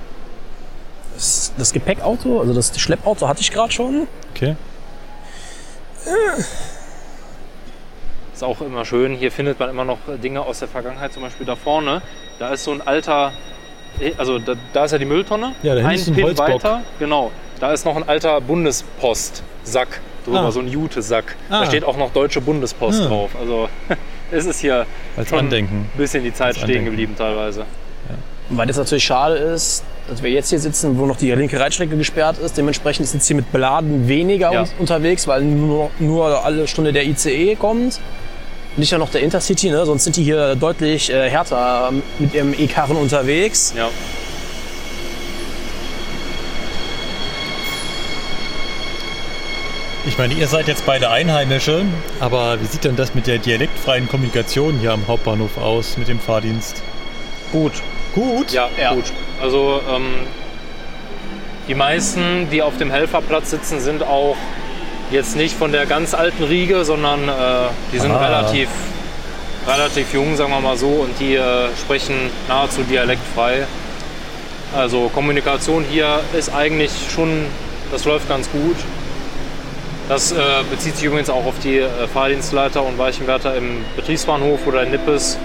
Das, 1.14 1.50
das 1.56 1.72
Gepäckauto, 1.72 2.40
also 2.40 2.52
das 2.52 2.78
Schleppauto 2.78 3.26
hatte 3.26 3.40
ich 3.40 3.50
gerade 3.50 3.72
schon. 3.72 4.06
Okay. 4.34 4.54
Ist 8.32 8.42
auch 8.44 8.60
immer 8.60 8.84
schön. 8.84 9.14
Hier 9.16 9.30
findet 9.32 9.58
man 9.58 9.70
immer 9.70 9.84
noch 9.84 9.98
Dinge 10.22 10.40
aus 10.42 10.58
der 10.58 10.68
Vergangenheit, 10.68 11.12
zum 11.12 11.22
Beispiel 11.22 11.46
da 11.46 11.56
vorne. 11.56 12.02
Da 12.38 12.50
ist 12.50 12.64
so 12.64 12.72
ein 12.72 12.82
alter, 12.86 13.32
also 14.18 14.38
da, 14.38 14.54
da 14.72 14.84
ist 14.84 14.92
ja 14.92 14.98
die 14.98 15.04
Mülltonne. 15.04 15.54
Ja, 15.62 15.74
da 15.74 15.80
hinten 15.80 15.94
ist 15.94 16.08
ein 16.08 16.14
Pin 16.14 16.24
Holzbock. 16.24 16.48
weiter, 16.48 16.80
genau. 16.98 17.30
Da 17.60 17.72
ist 17.72 17.84
noch 17.84 17.96
ein 17.96 18.08
alter 18.08 18.40
Bundespostsack 18.40 20.00
drüber, 20.24 20.40
Ah. 20.40 20.50
so 20.50 20.60
ein 20.60 20.68
Jute-Sack. 20.68 21.36
Ah. 21.50 21.60
Da 21.60 21.66
steht 21.66 21.84
auch 21.84 21.96
noch 21.96 22.12
Deutsche 22.12 22.40
Bundespost 22.40 23.02
Ah. 23.02 23.06
drauf. 23.06 23.30
Also 23.38 23.68
es 24.32 24.46
ist 24.46 24.60
hier 24.60 24.86
Als 25.16 25.28
schon 25.28 25.38
Andenken. 25.38 25.88
ein 25.94 25.98
bisschen 25.98 26.24
die 26.24 26.32
Zeit 26.34 26.48
Als 26.48 26.56
stehen 26.56 26.64
Andenken. 26.68 26.86
geblieben 26.86 27.14
teilweise. 27.16 27.64
Und 28.50 28.58
weil 28.58 28.66
das 28.66 28.76
natürlich 28.76 29.04
schade 29.04 29.36
ist, 29.36 29.84
dass 30.08 30.22
wir 30.22 30.30
jetzt 30.30 30.50
hier 30.50 30.58
sitzen, 30.58 30.98
wo 30.98 31.06
noch 31.06 31.16
die 31.16 31.30
linke 31.32 31.58
Reitstrecke 31.58 31.96
gesperrt 31.96 32.36
ist. 32.38 32.56
Dementsprechend 32.58 33.12
jetzt 33.12 33.26
hier 33.26 33.36
mit 33.36 33.50
Beladen 33.52 34.06
weniger 34.08 34.52
Ja. 34.52 34.62
un- 34.62 34.68
unterwegs, 34.78 35.26
weil 35.26 35.42
nur, 35.42 35.90
nur 35.98 36.44
alle 36.44 36.66
Stunde 36.68 36.92
der 36.92 37.04
ICE 37.06 37.56
kommt. 37.56 38.00
Nicht 38.76 38.90
ja 38.90 38.98
noch 38.98 39.10
der 39.10 39.22
Intercity, 39.22 39.70
ne? 39.70 39.86
sonst 39.86 40.04
sind 40.04 40.16
die 40.16 40.24
hier 40.24 40.56
deutlich 40.56 41.10
äh, 41.10 41.30
härter 41.30 41.92
mit 42.18 42.34
ihrem 42.34 42.52
E-Karren 42.52 42.96
unterwegs. 42.96 43.72
Ja. 43.76 43.88
Ich 50.06 50.18
meine, 50.18 50.34
ihr 50.34 50.46
seid 50.48 50.68
jetzt 50.68 50.84
beide 50.84 51.08
Einheimische, 51.10 51.82
aber 52.20 52.60
wie 52.60 52.66
sieht 52.66 52.84
denn 52.84 52.94
das 52.96 53.14
mit 53.14 53.26
der 53.26 53.38
dialektfreien 53.38 54.06
Kommunikation 54.06 54.78
hier 54.78 54.92
am 54.92 55.06
Hauptbahnhof 55.08 55.56
aus, 55.56 55.96
mit 55.96 56.08
dem 56.08 56.20
Fahrdienst? 56.20 56.82
Gut. 57.52 57.72
Gut? 58.14 58.52
Ja, 58.52 58.68
Ja. 58.80 58.92
gut. 58.94 59.04
Also 59.42 59.80
ähm, 59.92 60.04
die 61.68 61.74
meisten, 61.74 62.48
die 62.50 62.62
auf 62.62 62.76
dem 62.78 62.90
Helferplatz 62.90 63.50
sitzen, 63.50 63.80
sind 63.80 64.02
auch 64.02 64.36
jetzt 65.10 65.36
nicht 65.36 65.56
von 65.56 65.72
der 65.72 65.86
ganz 65.86 66.14
alten 66.14 66.44
Riege, 66.44 66.84
sondern 66.84 67.28
äh, 67.28 67.32
die 67.92 67.98
sind 67.98 68.12
Ah. 68.12 68.18
relativ, 68.24 68.68
relativ 69.66 70.12
jung, 70.14 70.36
sagen 70.36 70.50
wir 70.52 70.60
mal 70.60 70.76
so, 70.76 70.86
und 70.88 71.18
die 71.20 71.34
äh, 71.34 71.68
sprechen 71.80 72.14
nahezu 72.48 72.82
dialektfrei. 72.82 73.66
Also 74.76 75.08
Kommunikation 75.14 75.84
hier 75.90 76.20
ist 76.36 76.52
eigentlich 76.54 76.90
schon, 77.14 77.46
das 77.92 78.04
läuft 78.04 78.28
ganz 78.28 78.50
gut. 78.50 78.76
Das 80.08 80.32
äh, 80.32 80.36
bezieht 80.70 80.96
sich 80.96 81.04
übrigens 81.06 81.30
auch 81.30 81.46
auf 81.46 81.54
die 81.62 81.78
äh, 81.78 81.88
Fahrdienstleiter 82.12 82.82
und 82.82 82.98
Weichenwärter 82.98 83.56
im 83.56 83.84
Betriebsbahnhof 83.96 84.66
oder 84.66 84.82
in 84.82 84.90
Nippes. 84.90 85.38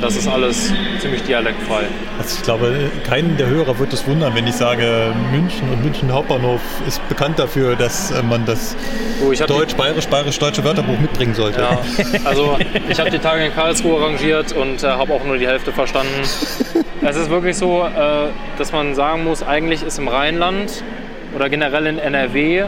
Das 0.00 0.16
ist 0.16 0.26
alles 0.26 0.72
ziemlich 1.00 1.22
dialektfrei. 1.22 1.82
Also 2.18 2.36
ich 2.38 2.42
glaube, 2.42 2.90
keinen 3.06 3.36
der 3.36 3.46
Hörer 3.48 3.78
wird 3.78 3.92
es 3.92 4.04
wundern, 4.06 4.34
wenn 4.34 4.46
ich 4.48 4.54
sage, 4.54 5.12
München 5.30 5.68
und 5.70 5.82
München 5.84 6.12
Hauptbahnhof 6.12 6.60
ist 6.88 7.06
bekannt 7.08 7.38
dafür, 7.38 7.76
dass 7.76 8.10
äh, 8.10 8.20
man 8.22 8.44
das 8.44 8.74
So, 9.20 9.30
ich 9.30 9.40
hab 9.40 9.46
die- 9.46 9.52
Deutsch, 9.54 9.74
Bayerisch, 9.76 10.08
Bayerisch-Deutsche 10.08 10.64
Wörterbuch 10.64 10.98
mitbringen 10.98 11.34
sollte. 11.34 11.60
Ja, 11.60 11.78
also 12.24 12.58
ich 12.88 12.98
habe 12.98 13.10
die 13.10 13.18
Tage 13.20 13.44
in 13.46 13.54
Karlsruhe 13.54 14.00
arrangiert 14.00 14.52
und 14.52 14.82
äh, 14.82 14.86
habe 14.88 15.12
auch 15.12 15.24
nur 15.24 15.38
die 15.38 15.46
Hälfte 15.46 15.70
verstanden. 15.72 16.12
Es 17.02 17.16
ist 17.16 17.30
wirklich 17.30 17.56
so, 17.56 17.82
äh, 17.84 18.28
dass 18.58 18.72
man 18.72 18.94
sagen 18.96 19.22
muss, 19.22 19.42
eigentlich 19.44 19.84
ist 19.84 19.98
im 19.98 20.08
Rheinland 20.08 20.82
oder 21.36 21.48
generell 21.48 21.86
in 21.86 21.98
NRW 21.98 22.64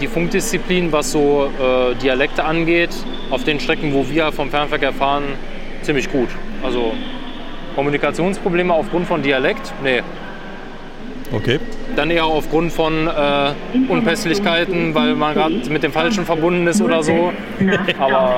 die 0.00 0.06
Funkdisziplin, 0.06 0.92
was 0.92 1.10
so 1.10 1.50
äh, 1.60 1.94
Dialekte 1.96 2.44
angeht, 2.44 2.90
auf 3.30 3.42
den 3.42 3.58
Strecken, 3.58 3.92
wo 3.92 4.08
wir 4.08 4.30
vom 4.30 4.48
Fernverkehr 4.48 4.92
fahren, 4.92 5.24
ziemlich 5.82 6.10
gut. 6.10 6.28
Also 6.62 6.92
Kommunikationsprobleme 7.74 8.72
aufgrund 8.72 9.06
von 9.06 9.22
Dialekt, 9.22 9.72
nee. 9.82 10.02
Okay. 11.32 11.58
Dann 11.96 12.10
eher 12.10 12.24
aufgrund 12.24 12.72
von 12.72 13.08
äh, 13.08 13.52
Unpässlichkeiten, 13.88 14.94
weil 14.94 15.14
man 15.14 15.34
gerade 15.34 15.54
mit 15.70 15.82
dem 15.82 15.92
Falschen 15.92 16.24
verbunden 16.24 16.66
ist 16.66 16.80
oder 16.80 17.02
so. 17.02 17.32
Aber 17.98 18.36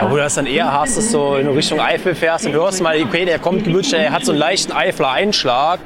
Ja, 0.00 0.10
wo 0.10 0.16
du 0.16 0.22
das 0.22 0.34
dann 0.34 0.46
eher 0.46 0.72
hast, 0.72 0.96
dass 0.96 1.12
du 1.12 1.36
in 1.36 1.46
Richtung 1.46 1.80
Eifel 1.80 2.14
fährst 2.16 2.46
und 2.46 2.52
hörst 2.52 2.82
mal, 2.82 3.00
okay, 3.00 3.24
der 3.24 3.38
kommt 3.38 3.62
gebütscht, 3.64 3.92
der 3.92 4.10
hat 4.10 4.24
so 4.24 4.32
einen 4.32 4.40
leichten 4.40 4.72
Eifler 4.72 5.12
Einschlag. 5.12 5.78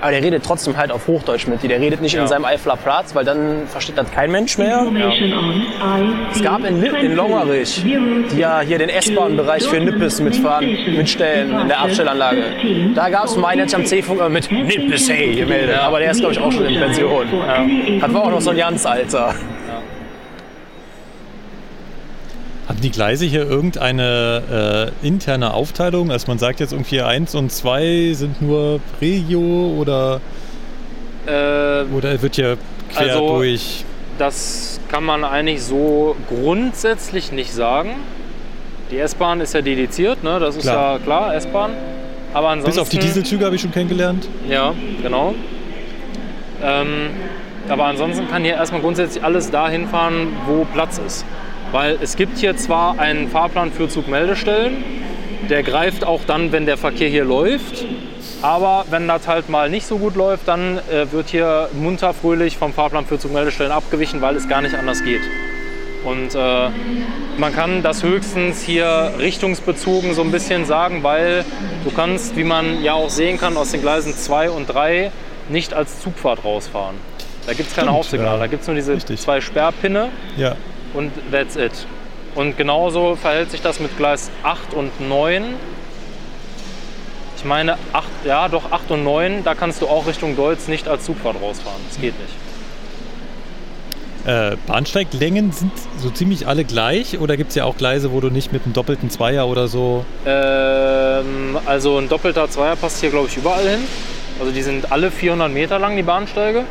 Aber 0.00 0.10
der 0.10 0.22
redet 0.22 0.44
trotzdem 0.44 0.76
halt 0.76 0.92
auf 0.92 1.06
Hochdeutsch 1.06 1.46
mit 1.46 1.62
dir. 1.62 1.68
Der 1.68 1.80
redet 1.80 2.02
nicht 2.02 2.14
Ja. 2.14 2.22
in 2.22 2.28
seinem 2.28 2.44
Eifler 2.44 2.76
Platz, 2.76 3.14
weil 3.14 3.24
dann 3.24 3.66
versteht 3.66 3.96
das 3.96 4.10
kein 4.10 4.30
Mensch 4.30 4.58
mehr. 4.58 4.86
Es 6.32 6.42
gab 6.42 6.64
in, 6.64 6.80
Li- 6.82 6.90
in 7.04 7.16
Longerich, 7.16 7.82
die 7.82 8.38
ja 8.38 8.60
hier 8.60 8.78
den 8.78 8.90
S-Bahn-Bereich 8.90 9.64
für 9.66 9.80
Nippes 9.80 10.20
mitfahren, 10.20 10.66
mitstellen 10.96 11.58
in 11.60 11.68
der 11.68 11.80
Abstellanlage. 11.80 12.42
Da 12.94 13.08
gab 13.08 13.24
es 13.24 13.36
meinen 13.36 13.60
jetzt 13.60 13.74
am 13.74 13.84
C-Funk 13.86 14.20
immer 14.20 14.28
mit 14.28 14.50
Nippes, 14.52 15.08
hey, 15.08 15.34
gemeldet. 15.34 15.78
Aber 15.78 15.98
der 15.98 16.10
ist, 16.10 16.20
glaube 16.20 16.34
ich, 16.34 16.40
auch 16.40 16.52
schon 16.52 16.66
in 16.66 16.78
Pension. 16.78 17.26
Das 18.00 18.12
war 18.12 18.22
auch 18.24 18.30
noch 18.30 18.40
so 18.40 18.50
ein 18.50 18.56
ganz 18.58 18.84
alter. 18.84 19.34
Haben 22.68 22.80
die 22.80 22.90
Gleise 22.90 23.26
hier 23.26 23.46
irgendeine 23.48 24.92
äh, 25.02 25.06
interne 25.06 25.54
Aufteilung? 25.54 26.10
Also 26.10 26.26
man 26.26 26.38
sagt 26.38 26.58
jetzt 26.58 26.72
irgendwie 26.72 27.00
1 27.00 27.34
und 27.36 27.52
2 27.52 28.10
sind 28.14 28.42
nur 28.42 28.80
Regio 29.00 29.74
oder, 29.78 30.20
äh, 31.26 31.84
oder 31.94 32.20
wird 32.22 32.34
hier 32.34 32.58
quer 32.92 33.12
Also- 33.14 33.28
durch? 33.36 33.84
Das 34.18 34.80
kann 34.90 35.04
man 35.04 35.24
eigentlich 35.24 35.62
so 35.62 36.16
grundsätzlich 36.28 37.32
nicht 37.32 37.52
sagen. 37.52 37.90
Die 38.90 38.98
S-Bahn 38.98 39.40
ist 39.42 39.52
ja 39.52 39.60
dediziert, 39.60 40.24
ne? 40.24 40.38
das 40.40 40.56
ist 40.56 40.62
Klar. 40.62 40.94
ja 40.94 40.98
klar, 40.98 41.34
S-Bahn. 41.34 41.72
Aber 42.32 42.48
ansonsten, 42.48 42.70
Bis 42.70 42.78
auf 42.80 42.88
die 42.88 42.98
Dieselzüge 42.98 43.44
habe 43.44 43.56
ich 43.56 43.60
schon 43.62 43.72
kennengelernt. 43.72 44.26
Ja, 44.48 44.74
genau. 45.02 45.34
Ähm, 46.62 47.10
aber 47.68 47.84
ansonsten 47.84 48.26
kann 48.28 48.42
hier 48.42 48.54
erstmal 48.54 48.80
grundsätzlich 48.80 49.22
alles 49.22 49.50
dahin 49.50 49.86
fahren, 49.86 50.28
wo 50.46 50.64
Platz 50.72 50.98
ist. 51.04 51.24
Weil 51.72 51.98
es 52.00 52.16
gibt 52.16 52.38
hier 52.38 52.56
zwar 52.56 52.98
einen 52.98 53.28
Fahrplan 53.28 53.72
für 53.72 53.88
Zugmeldestellen, 53.88 54.84
der 55.48 55.62
greift 55.62 56.04
auch 56.04 56.22
dann, 56.26 56.52
wenn 56.52 56.66
der 56.66 56.76
Verkehr 56.76 57.08
hier 57.08 57.24
läuft. 57.24 57.84
Aber 58.42 58.84
wenn 58.90 59.08
das 59.08 59.26
halt 59.26 59.48
mal 59.48 59.70
nicht 59.70 59.86
so 59.86 59.98
gut 59.98 60.14
läuft, 60.14 60.46
dann 60.46 60.78
äh, 60.78 61.10
wird 61.10 61.28
hier 61.28 61.68
munter 61.72 62.12
fröhlich 62.12 62.56
vom 62.56 62.72
Fahrplan 62.72 63.06
für 63.06 63.18
Zugmeldestellen 63.18 63.72
abgewichen, 63.72 64.20
weil 64.20 64.36
es 64.36 64.48
gar 64.48 64.62
nicht 64.62 64.74
anders 64.74 65.02
geht. 65.02 65.22
Und 66.04 66.34
äh, 66.34 66.68
man 67.38 67.52
kann 67.52 67.82
das 67.82 68.02
höchstens 68.04 68.62
hier 68.62 69.12
richtungsbezogen 69.18 70.14
so 70.14 70.22
ein 70.22 70.30
bisschen 70.30 70.64
sagen, 70.64 71.02
weil 71.02 71.44
du 71.84 71.90
kannst, 71.90 72.36
wie 72.36 72.44
man 72.44 72.82
ja 72.84 72.92
auch 72.92 73.10
sehen 73.10 73.38
kann, 73.38 73.56
aus 73.56 73.72
den 73.72 73.80
Gleisen 73.80 74.14
2 74.14 74.50
und 74.50 74.66
3 74.66 75.10
nicht 75.48 75.74
als 75.74 76.00
Zugfahrt 76.00 76.44
rausfahren. 76.44 76.96
Da 77.46 77.54
gibt 77.54 77.70
es 77.70 77.76
keine 77.76 77.90
Aufsignale, 77.90 78.34
ja. 78.34 78.38
da 78.38 78.46
gibt 78.46 78.62
es 78.62 78.68
nur 78.68 78.76
diese 78.76 78.94
Richtig. 78.94 79.20
zwei 79.20 79.40
Sperrpinne 79.40 80.10
Ja. 80.36 80.56
Und 80.96 81.12
that's 81.30 81.56
it. 81.56 81.72
Und 82.34 82.56
genauso 82.56 83.16
verhält 83.16 83.50
sich 83.50 83.62
das 83.62 83.80
mit 83.80 83.96
Gleis 83.96 84.30
8 84.42 84.74
und 84.74 85.08
9. 85.08 85.54
Ich 87.36 87.44
meine, 87.44 87.78
8, 87.92 88.04
ja, 88.24 88.48
doch 88.48 88.72
8 88.72 88.90
und 88.90 89.04
9, 89.04 89.44
da 89.44 89.54
kannst 89.54 89.80
du 89.80 89.86
auch 89.86 90.06
Richtung 90.06 90.36
Deutz 90.36 90.68
nicht 90.68 90.88
als 90.88 91.04
Zugfahrt 91.04 91.36
rausfahren. 91.40 91.80
Das 91.88 92.00
geht 92.00 92.14
nicht. 92.20 92.34
Äh, 94.26 94.56
Bahnsteiglängen 94.66 95.52
sind 95.52 95.70
so 95.98 96.10
ziemlich 96.10 96.48
alle 96.48 96.64
gleich 96.64 97.18
oder 97.20 97.36
gibt 97.36 97.50
es 97.50 97.54
ja 97.54 97.64
auch 97.64 97.76
Gleise, 97.76 98.10
wo 98.10 98.20
du 98.20 98.28
nicht 98.28 98.52
mit 98.52 98.64
einem 98.64 98.72
doppelten 98.72 99.08
Zweier 99.08 99.46
oder 99.46 99.68
so. 99.68 100.04
Ähm, 100.26 101.56
also 101.64 101.98
ein 101.98 102.08
doppelter 102.08 102.50
Zweier 102.50 102.74
passt 102.74 103.00
hier, 103.00 103.10
glaube 103.10 103.28
ich, 103.28 103.36
überall 103.36 103.68
hin. 103.68 103.80
Also 104.40 104.50
die 104.50 104.62
sind 104.62 104.90
alle 104.90 105.12
400 105.12 105.50
Meter 105.52 105.78
lang, 105.78 105.94
die 105.94 106.02
Bahnsteige. 106.02 106.64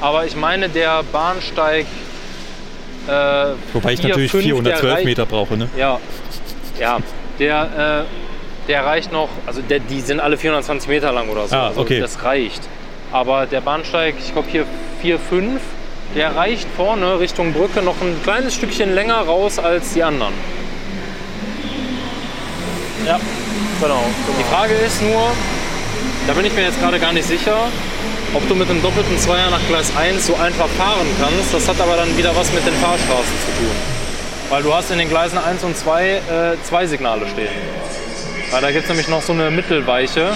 Aber 0.00 0.24
ich 0.24 0.34
meine, 0.34 0.70
der 0.70 1.02
Bahnsteig. 1.12 1.86
Äh, 3.08 3.54
Wobei 3.72 3.92
ich 3.92 4.00
4, 4.00 4.08
natürlich 4.10 4.30
5, 4.30 4.44
der 4.44 4.54
412 4.54 4.92
reicht- 4.94 5.04
Meter 5.04 5.26
brauche, 5.26 5.56
ne? 5.56 5.68
Ja, 5.76 6.00
ja. 6.80 6.98
Der, 7.38 8.06
äh, 8.06 8.68
der 8.68 8.84
reicht 8.86 9.12
noch, 9.12 9.28
also 9.46 9.60
der, 9.60 9.80
die 9.80 10.00
sind 10.00 10.20
alle 10.20 10.36
420 10.38 10.88
Meter 10.88 11.12
lang 11.12 11.28
oder 11.28 11.46
so. 11.48 11.54
Ah, 11.56 11.66
also 11.68 11.80
okay. 11.80 12.00
Das 12.00 12.22
reicht. 12.24 12.62
Aber 13.12 13.46
der 13.46 13.60
Bahnsteig, 13.60 14.14
ich 14.18 14.32
glaube 14.32 14.48
hier 14.50 14.64
4, 15.02 15.18
5, 15.18 15.60
der 16.14 16.34
reicht 16.36 16.66
vorne 16.76 17.18
Richtung 17.20 17.52
Brücke 17.52 17.82
noch 17.82 18.00
ein 18.00 18.16
kleines 18.22 18.54
Stückchen 18.54 18.94
länger 18.94 19.18
raus 19.18 19.58
als 19.58 19.92
die 19.92 20.02
anderen. 20.02 20.32
Ja, 23.06 23.20
genau. 23.80 24.04
Die 24.38 24.44
Frage 24.44 24.74
ist 24.74 25.02
nur, 25.02 25.32
da 26.26 26.32
bin 26.32 26.44
ich 26.46 26.52
mir 26.54 26.62
jetzt 26.62 26.80
gerade 26.80 26.98
gar 26.98 27.12
nicht 27.12 27.26
sicher, 27.28 27.56
ob 28.34 28.48
du 28.48 28.54
mit 28.54 28.68
einem 28.68 28.82
doppelten 28.82 29.16
Zweier 29.18 29.48
nach 29.50 29.64
Gleis 29.68 29.92
1 29.96 30.26
so 30.26 30.34
einfach 30.34 30.68
fahren 30.68 31.06
kannst. 31.20 31.54
Das 31.54 31.68
hat 31.68 31.80
aber 31.80 31.96
dann 31.96 32.16
wieder 32.16 32.34
was 32.34 32.52
mit 32.52 32.66
den 32.66 32.74
Fahrstraßen 32.74 33.34
zu 33.46 33.62
tun. 33.62 33.70
Weil 34.50 34.62
du 34.62 34.74
hast 34.74 34.90
in 34.90 34.98
den 34.98 35.08
Gleisen 35.08 35.38
1 35.38 35.62
und 35.62 35.76
2 35.76 36.08
äh, 36.08 36.20
zwei 36.64 36.86
Signale 36.86 37.26
stehen. 37.28 37.48
Weil 38.50 38.60
da 38.60 38.70
gibt 38.72 38.84
es 38.84 38.88
nämlich 38.88 39.08
noch 39.08 39.22
so 39.22 39.32
eine 39.32 39.50
Mittelweiche, 39.50 40.32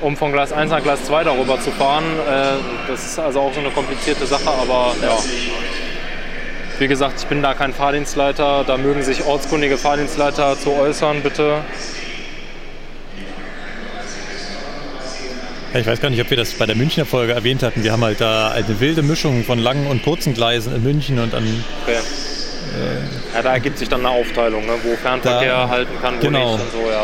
um 0.00 0.16
von 0.16 0.32
Gleis 0.32 0.52
1 0.52 0.70
nach 0.70 0.82
Gleis 0.82 1.04
2 1.04 1.24
darüber 1.24 1.60
zu 1.60 1.70
fahren. 1.70 2.04
Äh, 2.04 2.90
das 2.90 3.04
ist 3.04 3.18
also 3.18 3.40
auch 3.40 3.52
so 3.52 3.60
eine 3.60 3.70
komplizierte 3.70 4.26
Sache, 4.26 4.48
aber 4.48 4.94
ja. 5.02 5.16
Wie 6.78 6.88
gesagt, 6.88 7.14
ich 7.18 7.26
bin 7.26 7.42
da 7.42 7.54
kein 7.54 7.74
Fahrdienstleiter. 7.74 8.64
Da 8.64 8.76
mögen 8.76 9.02
sich 9.02 9.24
ortskundige 9.26 9.76
Fahrdienstleiter 9.76 10.58
zu 10.58 10.72
äußern, 10.72 11.22
bitte. 11.22 11.56
Ich 15.74 15.86
weiß 15.86 16.00
gar 16.00 16.10
nicht, 16.10 16.20
ob 16.20 16.30
wir 16.30 16.36
das 16.36 16.52
bei 16.54 16.66
der 16.66 16.76
Münchner 16.76 17.04
Folge 17.04 17.32
erwähnt 17.32 17.62
hatten. 17.62 17.82
Wir 17.84 17.92
haben 17.92 18.02
halt 18.04 18.20
da 18.20 18.50
eine 18.50 18.80
wilde 18.80 19.02
Mischung 19.02 19.44
von 19.44 19.58
langen 19.58 19.86
und 19.86 20.02
kurzen 20.02 20.34
Gleisen 20.34 20.74
in 20.74 20.82
München 20.82 21.18
und 21.18 21.32
dann 21.32 21.44
Okay. 21.84 21.98
Ja, 23.34 23.42
da 23.42 23.52
ergibt 23.54 23.78
sich 23.78 23.88
dann 23.88 24.00
eine 24.04 24.10
Aufteilung, 24.10 24.66
ne, 24.66 24.72
wo 24.82 24.94
Fernverkehr 24.96 25.52
Da- 25.54 25.68
halten 25.68 25.92
kann, 26.02 26.16
wo 26.16 26.20
genau. 26.20 26.52
nicht 26.56 26.64
und 26.64 26.72
so, 26.72 26.90
ja. 26.90 27.02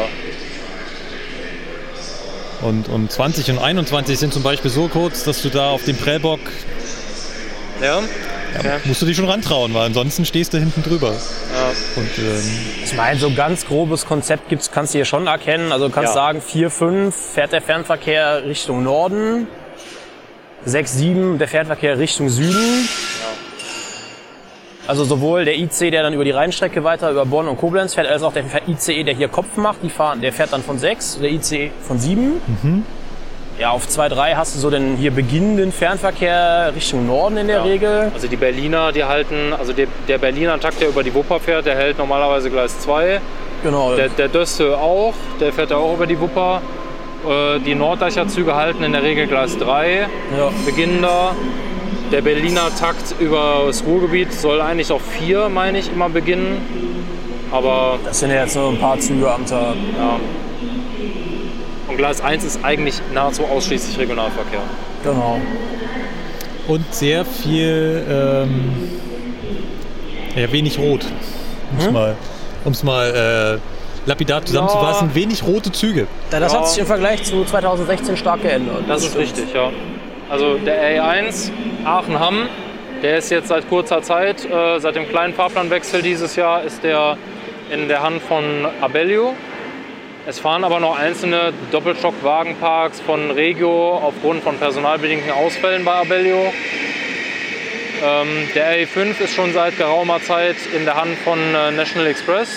und, 2.69 2.89
und 2.89 3.11
20 3.11 3.51
und 3.51 3.59
21 3.59 4.19
sind 4.19 4.33
zum 4.35 4.43
Beispiel 4.43 4.71
so 4.71 4.89
kurz, 4.89 5.25
dass 5.25 5.41
du 5.43 5.49
da 5.49 5.71
auf 5.71 5.85
dem 5.85 5.97
Prellbock 5.97 6.41
Ja? 7.83 8.03
Okay. 8.59 8.79
musst 8.85 9.03
du 9.03 9.07
dich 9.07 9.17
schon 9.17 9.29
rantrauen, 9.29 9.73
weil 9.75 9.87
ansonsten 9.87 10.25
stehst 10.25 10.53
du 10.55 10.59
hinten 10.59 10.83
drüber. 10.83 11.11
Ja. 11.13 11.69
Und 11.97 12.09
ähm, 12.19 12.43
Ich 12.85 12.95
meine, 12.95 13.19
so 13.19 13.33
ganz 13.35 13.67
grobes 13.67 14.07
Konzept 14.07 14.49
gibt's, 14.49 14.71
kannst 14.71 14.95
du 14.95 14.99
hier 14.99 15.05
schon 15.05 15.27
erkennen. 15.27 15.73
Also 15.73 15.89
du 15.89 15.95
kannst 15.95 16.11
Ja. 16.11 16.15
sagen, 16.15 16.41
4, 16.41 16.71
5 16.71 17.15
fährt 17.15 17.53
der 17.53 17.63
Fernverkehr 17.63 18.45
Richtung 18.45 18.83
Norden. 18.83 19.47
6, 20.67 20.93
7 20.95 21.39
der 21.39 21.49
Fährverkehr 21.49 21.99
Richtung 21.99 22.29
Süden. 22.29 22.89
Also 24.87 25.05
sowohl 25.05 25.47
der 25.47 25.57
IC, 25.59 25.91
der 25.91 26.03
dann 26.03 26.13
über 26.13 26.25
die 26.25 26.31
Rheinstrecke 26.31 26.85
weiter 26.85 27.11
über 27.11 27.25
Bonn 27.25 27.49
und 27.49 27.57
Koblenz 27.57 27.95
fährt, 27.95 28.07
als 28.07 28.23
auch 28.23 28.35
der 28.35 28.45
ICE, 28.69 29.03
der 29.05 29.15
hier 29.15 29.29
Kopf 29.29 29.57
macht, 29.57 29.79
die 29.83 29.89
fahren, 29.89 30.21
der 30.21 30.31
fährt 30.33 30.53
dann 30.53 30.63
von 30.63 30.79
6, 30.79 31.19
der 31.23 31.31
ICE 31.31 31.71
von 31.87 31.99
7. 31.99 32.85
Ja, 33.59 33.71
auf 33.71 33.87
2, 33.87 34.09
3 34.09 34.35
hast 34.35 34.57
du 34.57 34.59
so 34.59 34.69
den 34.69 34.97
hier 34.97 35.13
beginnenden 35.13 35.71
Fernverkehr 35.71 36.73
Richtung 36.75 37.07
Norden 37.07 37.37
in 37.37 37.47
der 37.47 37.59
Ja. 37.59 37.63
Regel. 37.63 38.11
Also 38.13 38.27
die 38.27 38.37
Berliner, 38.37 38.91
die 38.91 39.05
halten, 39.05 39.53
also 39.57 39.73
der, 39.73 39.87
der 40.09 40.19
Berliner 40.19 40.59
Takt, 40.59 40.81
der 40.81 40.89
über 40.89 41.05
die 41.05 41.15
Wupper 41.15 41.39
fährt, 41.39 41.65
der 41.67 41.77
hält 41.77 41.99
normalerweise 41.99 42.51
Gleis 42.51 42.81
2. 42.81 43.21
Genau. 43.63 43.95
Der, 43.95 44.09
der 44.09 44.29
Döste 44.29 44.77
auch, 44.77 45.15
der 45.41 45.53
fährt 45.53 45.71
ja 45.71 45.77
auch 45.77 45.95
über 45.95 46.07
die 46.07 46.19
Wupper. 46.21 46.63
Äh, 47.29 47.61
Die 47.61 47.77
Norddeicher 47.77 48.27
Züge 48.27 48.55
halten 48.57 48.83
in 48.83 48.93
der 48.93 49.03
Regel 49.05 49.29
Gleis 49.29 49.57
3, 49.57 50.09
ja. 50.37 50.51
beginnen 50.67 51.01
da. 51.01 51.33
Der 52.11 52.23
Berliner 52.23 52.69
Takt 52.79 53.15
über 53.21 53.63
das 53.67 53.85
Ruhrgebiet 53.85 54.33
soll 54.33 54.61
eigentlich 54.61 54.91
auf 54.91 55.01
4, 55.21 55.49
meine 55.49 55.79
ich, 55.79 55.91
immer 55.93 56.09
beginnen. 56.09 56.61
Aber 57.53 57.99
Das 58.05 58.19
sind 58.19 58.31
ja 58.31 58.43
jetzt 58.43 58.57
nur 58.57 58.71
ein 58.71 58.79
paar 58.79 58.99
Züge 58.99 59.31
am 59.31 59.47
Tag. 59.47 59.75
ja. 59.97 60.19
Und 61.95 61.99
Gleis 61.99 62.21
1 62.21 62.43
ist 62.43 62.65
eigentlich 62.65 63.01
nahezu 63.13 63.45
ausschließlich 63.45 63.97
Regionalverkehr. 63.97 64.59
Genau. 65.05 65.39
und 66.67 66.93
sehr 66.93 67.25
viel, 67.25 68.03
ähm, 68.11 68.73
ja, 70.35 70.51
wenig 70.51 70.77
rot. 70.81 71.05
Um 71.71 71.79
es 71.79 71.91
mal, 71.93 72.17
um's 72.65 72.83
mal 72.83 73.61
äh, 74.07 74.09
lapidar 74.09 74.45
zusammenzufassen. 74.45 75.15
Wenig 75.15 75.45
rote 75.47 75.71
Züge. 75.71 76.09
Ja, 76.33 76.41
das 76.41 76.53
Ja. 76.53 76.59
hat 76.59 76.69
sich 76.69 76.79
im 76.81 76.87
Vergleich 76.87 77.23
zu 77.23 77.45
2016 77.45 78.17
stark 78.17 78.43
geändert. 78.43 78.83
Das 78.89 79.03
ist 79.03 79.11
stimmt. 79.11 79.23
richtig, 79.25 79.55
ja. 79.55 79.71
Also 80.29 80.57
der 80.59 81.01
RE1 81.01 81.53
Aachen-Hamm, 81.85 82.49
der 83.05 83.19
ist 83.19 83.31
jetzt 83.31 83.47
seit 83.49 83.69
kurzer 83.69 84.03
Zeit, 84.03 84.45
äh, 84.51 84.81
seit 84.81 84.97
dem 84.97 85.09
kleinen 85.09 85.33
Fahrplanwechsel 85.33 86.03
dieses 86.03 86.35
Jahr, 86.35 86.65
ist 86.65 86.83
der 86.83 87.17
in 87.71 87.87
der 87.87 88.03
Hand 88.03 88.21
von 88.23 88.43
Abellio. 88.81 89.35
Es 90.27 90.39
fahren 90.39 90.65
aber 90.65 90.81
noch 90.81 90.99
einzelne 90.99 91.53
Doppelstock-Wagenparks 91.71 92.99
von 93.01 93.31
Regio 93.31 93.99
aufgrund 93.99 94.43
von 94.43 94.57
personalbedingten 94.57 95.31
Ausfällen 95.31 95.85
bei 95.85 95.93
Abellio. 95.93 96.51
Ähm, 98.03 98.49
der 98.55 98.75
RE5 98.79 99.21
ist 99.21 99.35
schon 99.35 99.53
seit 99.53 99.77
geraumer 99.77 100.23
Zeit 100.23 100.57
in 100.75 100.87
der 100.87 100.95
Hand 100.97 101.19
von 101.19 101.39
äh, 101.39 101.71
National 101.73 102.07
Express. 102.07 102.49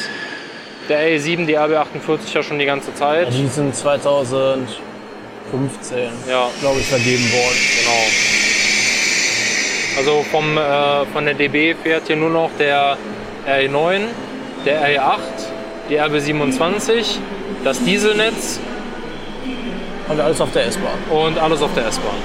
Der 0.88 1.10
RE7, 1.10 1.46
die 1.46 1.60
RB48 1.60 2.34
ja 2.34 2.42
schon 2.42 2.58
die 2.58 2.66
ganze 2.66 2.96
Zeit. 2.96 3.34
Die 3.34 3.48
sind 3.48 3.76
2015, 3.76 4.78
Ja, 6.30 6.48
glaube 6.62 6.80
ich, 6.80 6.86
vergeben 6.86 7.30
worden. 7.34 7.58
Genau. 7.82 8.06
Also 9.98 10.24
vom, 10.32 10.58
äh, 10.58 11.06
von 11.12 11.26
der 11.26 11.34
DB 11.34 11.76
fährt 11.76 12.08
hier 12.08 12.16
nur 12.16 12.30
noch 12.30 12.50
der 12.58 12.98
RE9, 13.46 14.04
der 14.66 14.82
RE8, 14.88 15.18
die 15.90 16.00
RB27, 16.00 17.18
das 17.68 17.84
Dieselnetz 17.84 18.60
Und 20.08 20.20
alles 20.22 20.40
auf 20.40 20.52
der 20.54 20.68
S-Bahn. 20.68 20.98
und 21.10 21.38
alles 21.38 21.62
auf 21.62 21.74
der 21.76 21.86
S-Bahn. 21.88 22.16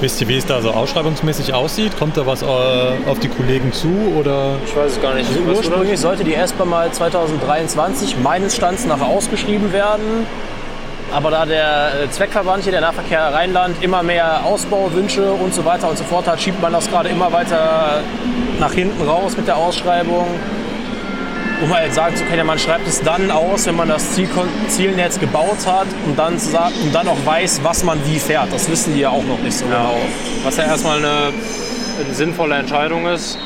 Wisst 0.00 0.20
ihr, 0.20 0.28
wie 0.28 0.36
es 0.36 0.46
da 0.46 0.60
so 0.60 0.70
ausschreibungsmäßig 0.70 1.54
aussieht? 1.54 1.96
Kommt 1.98 2.16
da 2.16 2.24
was 2.26 2.42
äh, 2.42 2.46
auf 2.46 3.18
die 3.18 3.28
Kollegen 3.28 3.72
zu 3.72 3.88
oder? 4.16 4.56
Ich 4.64 4.76
weiß 4.76 4.92
es 4.92 5.02
gar 5.02 5.14
nicht. 5.14 5.28
Also 5.28 5.40
ursprünglich 5.40 5.98
sollte 5.98 6.22
die 6.24 6.34
S-Bahn 6.34 6.68
mal 6.68 6.92
2023 6.92 8.16
meines 8.22 8.54
Stands 8.54 8.86
nach 8.86 9.00
ausgeschrieben 9.00 9.72
werden. 9.72 10.26
Aber 11.12 11.30
da 11.30 11.46
der 11.46 12.04
äh, 12.04 12.10
Zweckverband 12.10 12.62
hier, 12.62 12.72
der 12.72 12.80
Nahverkehr 12.80 13.32
Rheinland, 13.32 13.82
immer 13.82 14.02
mehr 14.04 14.44
Ausbauwünsche 14.44 15.32
und 15.32 15.52
so 15.52 15.64
weiter 15.64 15.88
und 15.90 15.98
so 15.98 16.04
fort 16.04 16.28
hat, 16.28 16.40
schiebt 16.40 16.60
man 16.62 16.72
das 16.72 16.88
gerade 16.90 17.08
immer 17.08 17.32
weiter 17.32 18.02
nach 18.60 18.72
hinten 18.72 19.02
raus 19.06 19.36
mit 19.36 19.48
der 19.48 19.56
Ausschreibung. 19.56 20.26
Um 21.62 21.72
halt 21.72 21.94
sagen 21.94 22.16
zu 22.16 22.24
können, 22.24 22.38
ja, 22.38 22.44
man 22.44 22.58
schreibt 22.58 22.86
es 22.86 23.00
dann 23.00 23.30
aus, 23.30 23.66
wenn 23.66 23.76
man 23.76 23.88
das 23.88 24.12
Zielkon 24.12 24.48
Zielnetz 24.68 25.18
gebaut 25.18 25.66
hat 25.66 25.86
und 26.04 26.18
dann, 26.18 26.38
sagen, 26.38 26.74
und 26.82 26.94
dann 26.94 27.06
auch 27.08 27.24
weiß, 27.24 27.60
was 27.62 27.84
man 27.84 27.98
wie 28.06 28.18
fährt. 28.18 28.52
Das 28.52 28.68
wissen 28.70 28.94
die 28.94 29.00
ja 29.00 29.10
auch 29.10 29.22
noch 29.22 29.38
nicht 29.38 29.56
so 29.56 29.64
genau. 29.64 29.96
Was 30.42 30.56
ja 30.56 30.64
erstmal 30.64 30.98
eine, 30.98 31.32
eine 32.04 32.14
sinnvolle 32.14 32.56
Entscheidung 32.56 33.06
ist. 33.06 33.38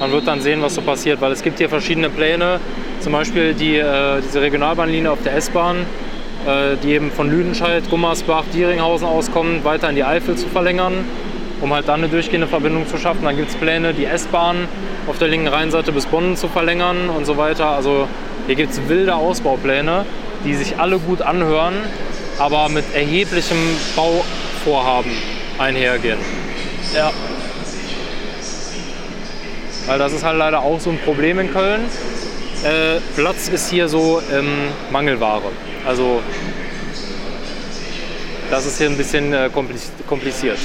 Man 0.00 0.10
wird 0.10 0.26
dann 0.26 0.40
sehen, 0.40 0.60
was 0.62 0.74
so 0.74 0.82
passiert, 0.82 1.20
weil 1.20 1.30
es 1.30 1.42
gibt 1.42 1.58
hier 1.58 1.68
verschiedene 1.68 2.10
Pläne. 2.10 2.58
Zum 3.00 3.12
Beispiel 3.12 3.54
die, 3.54 3.76
äh, 3.76 4.20
diese 4.20 4.40
Regionalbahnlinie 4.40 5.10
auf 5.10 5.22
der 5.22 5.36
S-Bahn, 5.36 5.86
äh, 6.44 6.76
die 6.82 6.92
eben 6.92 7.12
von 7.12 7.30
Lüdenscheid, 7.30 7.88
Gummersbach, 7.88 8.44
Dieringhausen 8.52 9.06
auskommt, 9.06 9.64
weiter 9.64 9.88
in 9.88 9.94
die 9.94 10.04
Eifel 10.04 10.34
zu 10.34 10.48
verlängern, 10.48 11.04
um 11.62 11.72
halt 11.72 11.88
dann 11.88 12.00
eine 12.00 12.08
durchgehende 12.08 12.46
Verbindung 12.46 12.86
zu 12.86 12.98
schaffen. 12.98 13.24
Dann 13.24 13.36
gibt 13.36 13.48
es 13.48 13.56
Pläne, 13.56 13.94
die 13.94 14.04
S-Bahn 14.04 14.68
auf 15.06 15.16
der 15.18 15.28
linken 15.28 15.48
Rheinseite 15.48 15.92
bis 15.92 16.04
Bonn 16.06 16.36
zu 16.36 16.48
verlängern 16.48 17.08
und 17.08 17.24
so 17.24 17.38
weiter. 17.38 17.68
Also 17.68 18.08
hier 18.46 18.56
gibt 18.56 18.72
es 18.72 18.88
wilde 18.88 19.14
Ausbaupläne, 19.14 20.04
die 20.44 20.54
sich 20.54 20.78
alle 20.78 20.98
gut 20.98 21.22
anhören, 21.22 21.74
aber 22.38 22.68
mit 22.68 22.84
erheblichem 22.94 23.58
Bauvorhaben 23.96 25.12
einhergehen. 25.58 26.18
Ja. 26.94 27.10
Weil 29.86 29.98
das 29.98 30.12
ist 30.12 30.24
halt 30.24 30.38
leider 30.38 30.60
auch 30.60 30.80
so 30.80 30.90
ein 30.90 30.98
Problem 30.98 31.38
in 31.38 31.52
Köln. 31.52 31.82
Äh, 32.64 33.00
Platz 33.16 33.48
ist 33.48 33.70
hier 33.70 33.88
so 33.88 34.20
ähm, 34.32 34.48
Mangelware. 34.90 35.42
Also 35.86 36.20
das 38.50 38.66
ist 38.66 38.78
hier 38.78 38.88
ein 38.88 38.96
bisschen 38.96 39.32
äh, 39.32 39.48
kompliz- 39.52 39.90
kompliziert. 40.06 40.58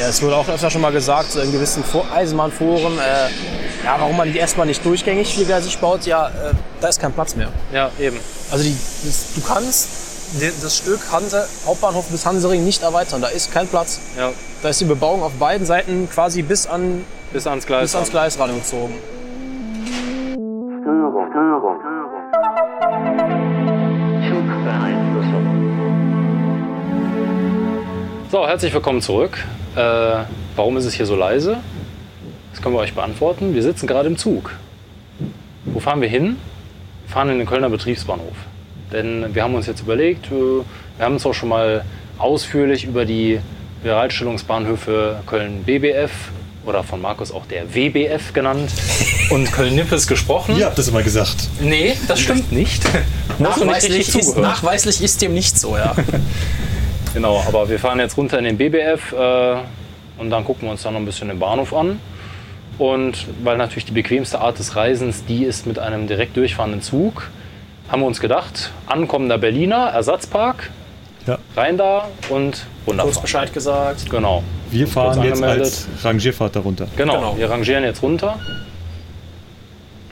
Ja, 0.00 0.08
es 0.08 0.22
wurde 0.22 0.34
auch 0.34 0.48
öfter 0.48 0.70
schon 0.70 0.80
mal 0.80 0.92
gesagt, 0.92 1.30
so 1.32 1.40
in 1.40 1.52
gewissen 1.52 1.84
Eisenbahnforen, 2.14 2.98
äh, 2.98 3.28
Ja, 3.84 3.96
warum 3.98 4.16
man 4.16 4.32
die 4.32 4.38
erstmal 4.38 4.66
nicht 4.66 4.82
durchgängig 4.82 5.34
viergleisig 5.34 5.78
baut, 5.78 6.06
ja, 6.06 6.28
äh, 6.28 6.54
da 6.80 6.88
ist 6.88 7.00
kein 7.00 7.12
Platz 7.12 7.36
mehr. 7.36 7.48
Ja, 7.70 7.90
eben. 7.98 8.18
Also 8.50 8.64
die, 8.64 8.74
das, 9.04 9.34
du 9.34 9.42
kannst 9.42 9.88
das 10.62 10.76
Stück 10.78 11.00
Hanse, 11.12 11.46
Hauptbahnhof 11.66 12.06
bis 12.08 12.24
Hansering 12.24 12.64
nicht 12.64 12.82
erweitern. 12.82 13.20
Da 13.20 13.28
ist 13.28 13.52
kein 13.52 13.66
Platz. 13.66 14.00
Ja, 14.16 14.30
Da 14.62 14.70
ist 14.70 14.80
die 14.80 14.86
Bebauung 14.86 15.22
auf 15.22 15.32
beiden 15.32 15.66
Seiten 15.66 16.08
quasi 16.08 16.40
bis, 16.40 16.66
an, 16.66 17.04
bis 17.32 17.46
ans 17.46 17.66
Gleis. 17.66 17.82
bis 17.82 17.94
ans 17.94 18.10
Gleis 18.10 18.38
rangezogen. 18.38 18.94
So, 28.30 28.46
herzlich 28.46 28.72
willkommen 28.72 29.02
zurück. 29.02 29.36
Äh, 29.76 30.24
warum 30.56 30.76
ist 30.76 30.84
es 30.84 30.94
hier 30.94 31.06
so 31.06 31.16
leise? 31.16 31.58
Das 32.52 32.60
können 32.60 32.74
wir 32.74 32.80
euch 32.80 32.94
beantworten. 32.94 33.54
Wir 33.54 33.62
sitzen 33.62 33.86
gerade 33.86 34.08
im 34.08 34.16
Zug. 34.16 34.52
Wo 35.64 35.80
fahren 35.80 36.00
wir 36.00 36.08
hin? 36.08 36.36
Wir 37.06 37.12
fahren 37.12 37.30
in 37.30 37.38
den 37.38 37.46
Kölner 37.46 37.70
Betriebsbahnhof. 37.70 38.34
Denn 38.92 39.34
wir 39.34 39.42
haben 39.44 39.54
uns 39.54 39.66
jetzt 39.66 39.80
überlegt, 39.80 40.26
äh, 40.26 40.30
wir 40.30 41.04
haben 41.04 41.14
uns 41.14 41.24
auch 41.26 41.34
schon 41.34 41.48
mal 41.48 41.84
ausführlich 42.18 42.84
über 42.84 43.04
die 43.04 43.40
Bereitstellungsbahnhöfe 43.82 45.20
Köln 45.26 45.62
BBF 45.64 46.10
oder 46.66 46.82
von 46.82 47.00
Markus 47.00 47.32
auch 47.32 47.46
der 47.46 47.74
WBF 47.74 48.32
genannt 48.32 48.70
und 49.30 49.50
Köln-Nippes 49.50 50.06
gesprochen. 50.06 50.56
Ihr 50.58 50.66
habt 50.66 50.78
das 50.78 50.88
immer 50.88 51.02
gesagt. 51.02 51.48
Nee, 51.60 51.96
das 52.08 52.20
stimmt 52.20 52.52
nicht. 52.52 52.84
Nicht 53.38 53.40
Nachweislich 53.40 53.98
richtig 54.00 54.20
ist, 54.20 54.36
nachweislich 54.36 55.02
ist 55.02 55.22
dem 55.22 55.32
nicht 55.32 55.58
so, 55.58 55.74
ja. 55.78 55.94
Genau, 57.14 57.42
aber 57.46 57.68
wir 57.68 57.78
fahren 57.78 57.98
jetzt 57.98 58.16
runter 58.16 58.38
in 58.38 58.44
den 58.44 58.56
BBF 58.56 59.12
äh, 59.12 59.56
und 60.18 60.30
dann 60.30 60.44
gucken 60.44 60.68
wir 60.68 60.72
uns 60.72 60.82
dann 60.82 60.92
noch 60.94 61.00
ein 61.00 61.06
bisschen 61.06 61.28
den 61.28 61.38
Bahnhof 61.38 61.74
an. 61.74 61.98
Und 62.78 63.26
weil 63.42 63.56
natürlich 63.58 63.84
die 63.84 63.92
bequemste 63.92 64.40
Art 64.40 64.58
des 64.58 64.76
Reisens 64.76 65.24
die 65.26 65.44
ist 65.44 65.66
mit 65.66 65.78
einem 65.78 66.06
direkt 66.06 66.36
durchfahrenden 66.36 66.82
Zug, 66.82 67.28
haben 67.90 68.02
wir 68.02 68.06
uns 68.06 68.20
gedacht, 68.20 68.70
ankommender 68.86 69.38
Berliner, 69.38 69.88
Ersatzpark, 69.88 70.70
Ja. 71.26 71.38
rein 71.56 71.76
da 71.76 72.08
und 72.30 72.52
Kurz 72.52 72.66
wunderbar. 72.86 73.22
Bescheid 73.22 73.52
gesagt. 73.52 74.08
Genau, 74.08 74.42
Wir 74.70 74.84
Kurz 74.84 74.94
fahren 74.94 75.22
jetzt 75.24 75.42
als 75.42 75.88
Rangierfahrt 76.02 76.56
darunter. 76.56 76.86
genau, 76.96 77.14
Genau. 77.16 77.36
wir 77.36 77.50
rangieren 77.50 77.82
jetzt 77.84 78.02
runter. 78.02 78.38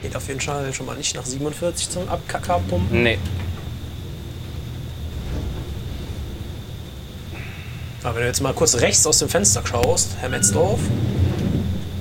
Geht 0.01 0.15
auf 0.15 0.27
jeden 0.27 0.39
Fall 0.41 0.71
schon 0.73 0.85
mal 0.85 0.95
nicht 0.95 1.15
nach 1.15 1.25
47 1.25 1.89
zum 1.89 2.07
Abkacker 2.09 2.59
pumpen. 2.69 3.03
Nee, 3.03 3.17
Aber 8.03 8.15
wenn 8.15 8.21
du 8.23 8.27
jetzt 8.27 8.41
mal 8.41 8.53
kurz 8.53 8.75
rechts 8.75 9.05
aus 9.05 9.19
dem 9.19 9.29
Fenster 9.29 9.61
schaust, 9.65 10.09
Herr 10.19 10.29
Metzdorf. 10.29 10.79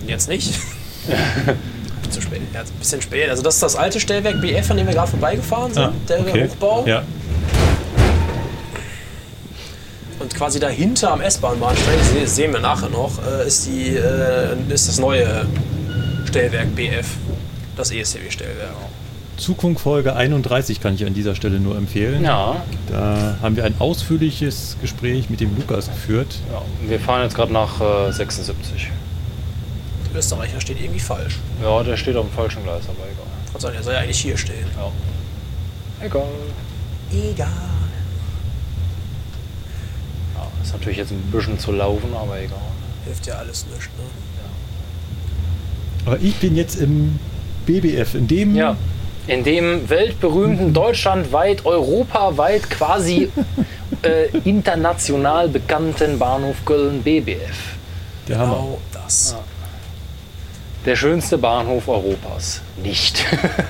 Jetzt 0.06 0.28
nicht. 0.28 0.54
Zu 2.10 2.22
spät. 2.22 2.40
Ja, 2.54 2.60
ein 2.60 2.66
bisschen 2.78 3.02
spät. 3.02 3.28
Also 3.28 3.42
das 3.42 3.54
ist 3.54 3.62
das 3.62 3.76
alte 3.76 4.00
Stellwerk 4.00 4.40
BF, 4.40 4.70
an 4.70 4.76
dem 4.78 4.86
wir 4.86 4.94
gerade 4.94 5.10
vorbeigefahren 5.10 5.74
sind, 5.74 5.82
Ah, 5.84 5.92
der 6.08 6.20
okay. 6.20 6.48
Hochbau. 6.48 6.86
Ja. 6.86 7.02
Und 10.18 10.34
quasi 10.34 10.58
dahinter 10.58 11.12
am 11.12 11.20
S-Bahn-Bahnsteig, 11.20 11.94
das 11.98 12.10
se- 12.10 12.26
sehen 12.26 12.52
wir 12.52 12.60
nachher 12.60 12.88
noch, 12.88 13.12
äh, 13.24 13.46
ist, 13.46 13.66
die, 13.66 13.94
äh, 13.96 14.56
ist 14.68 14.88
das 14.88 14.98
neue 14.98 15.46
Stellwerk 16.26 16.74
BF. 16.74 17.06
Das 17.76 17.90
E 17.92 18.00
ESCW-Stellwerk. 18.00 18.70
Zugfunk 19.38 19.78
Folge 19.80 20.14
31 20.16 20.80
kann 20.80 20.94
ich 20.96 21.06
an 21.06 21.14
dieser 21.14 21.34
Stelle 21.34 21.60
nur 21.60 21.76
empfehlen. 21.76 22.24
ja, 22.24 22.56
Da 22.88 23.36
haben 23.40 23.56
wir 23.56 23.64
ein 23.64 23.74
ausführliches 23.78 24.76
Gespräch 24.80 25.30
mit 25.30 25.40
dem 25.40 25.56
Lukas 25.56 25.86
geführt. 25.88 26.34
ja, 26.52 26.60
wir 26.88 26.98
fahren 27.00 27.22
jetzt 27.22 27.34
gerade 27.36 27.52
nach 27.52 27.80
äh, 27.80 28.12
76. 28.12 28.88
Der 30.10 30.18
Österreicher 30.18 30.60
steht 30.60 30.80
irgendwie 30.80 30.98
falsch. 31.00 31.38
Ja, 31.62 31.82
der 31.84 31.96
steht 31.96 32.16
auf 32.16 32.26
dem 32.26 32.34
falschen 32.34 32.62
Gleis, 32.64 32.82
aber 32.88 33.04
egal. 33.10 33.26
Kann 33.52 33.60
sein, 33.60 33.74
er 33.74 33.82
soll 33.82 33.92
ja 33.94 34.00
eigentlich 34.00 34.18
hier 34.20 34.36
stehen. 34.36 34.66
Ja. 34.76 36.04
Egal. 36.04 36.22
Egal. 37.12 37.48
Ja, 40.36 40.46
ist 40.62 40.72
natürlich 40.72 40.98
jetzt 40.98 41.12
ein 41.12 41.22
bisschen 41.30 41.58
zu 41.58 41.72
laufen, 41.72 42.08
aber 42.14 42.40
egal. 42.40 42.58
Hilft 43.04 43.26
ja 43.26 43.34
alles 43.36 43.66
nicht, 43.66 43.88
ne? 43.96 44.04
Aber 46.06 46.18
ich 46.20 46.34
bin 46.36 46.56
jetzt 46.56 46.76
im 46.76 47.18
BBF, 47.66 48.14
in 48.14 48.26
dem 48.26 48.54
Ja. 48.56 48.76
In 49.28 49.44
dem 49.44 49.88
weltberühmten, 49.90 50.72
deutschlandweit, 50.72 51.66
europaweit 51.66 52.70
quasi 52.70 53.30
äh, 54.02 54.28
international 54.44 55.48
bekannten 55.48 56.18
Bahnhof 56.18 56.64
Köln 56.64 57.02
BBF. 57.02 57.76
der 58.26 58.38
Hammer. 58.38 58.54
Genau 58.54 58.80
das. 58.92 59.36
Der 60.86 60.96
schönste 60.96 61.36
Bahnhof 61.36 61.88
Europas. 61.88 62.62
Nicht. 62.82 63.22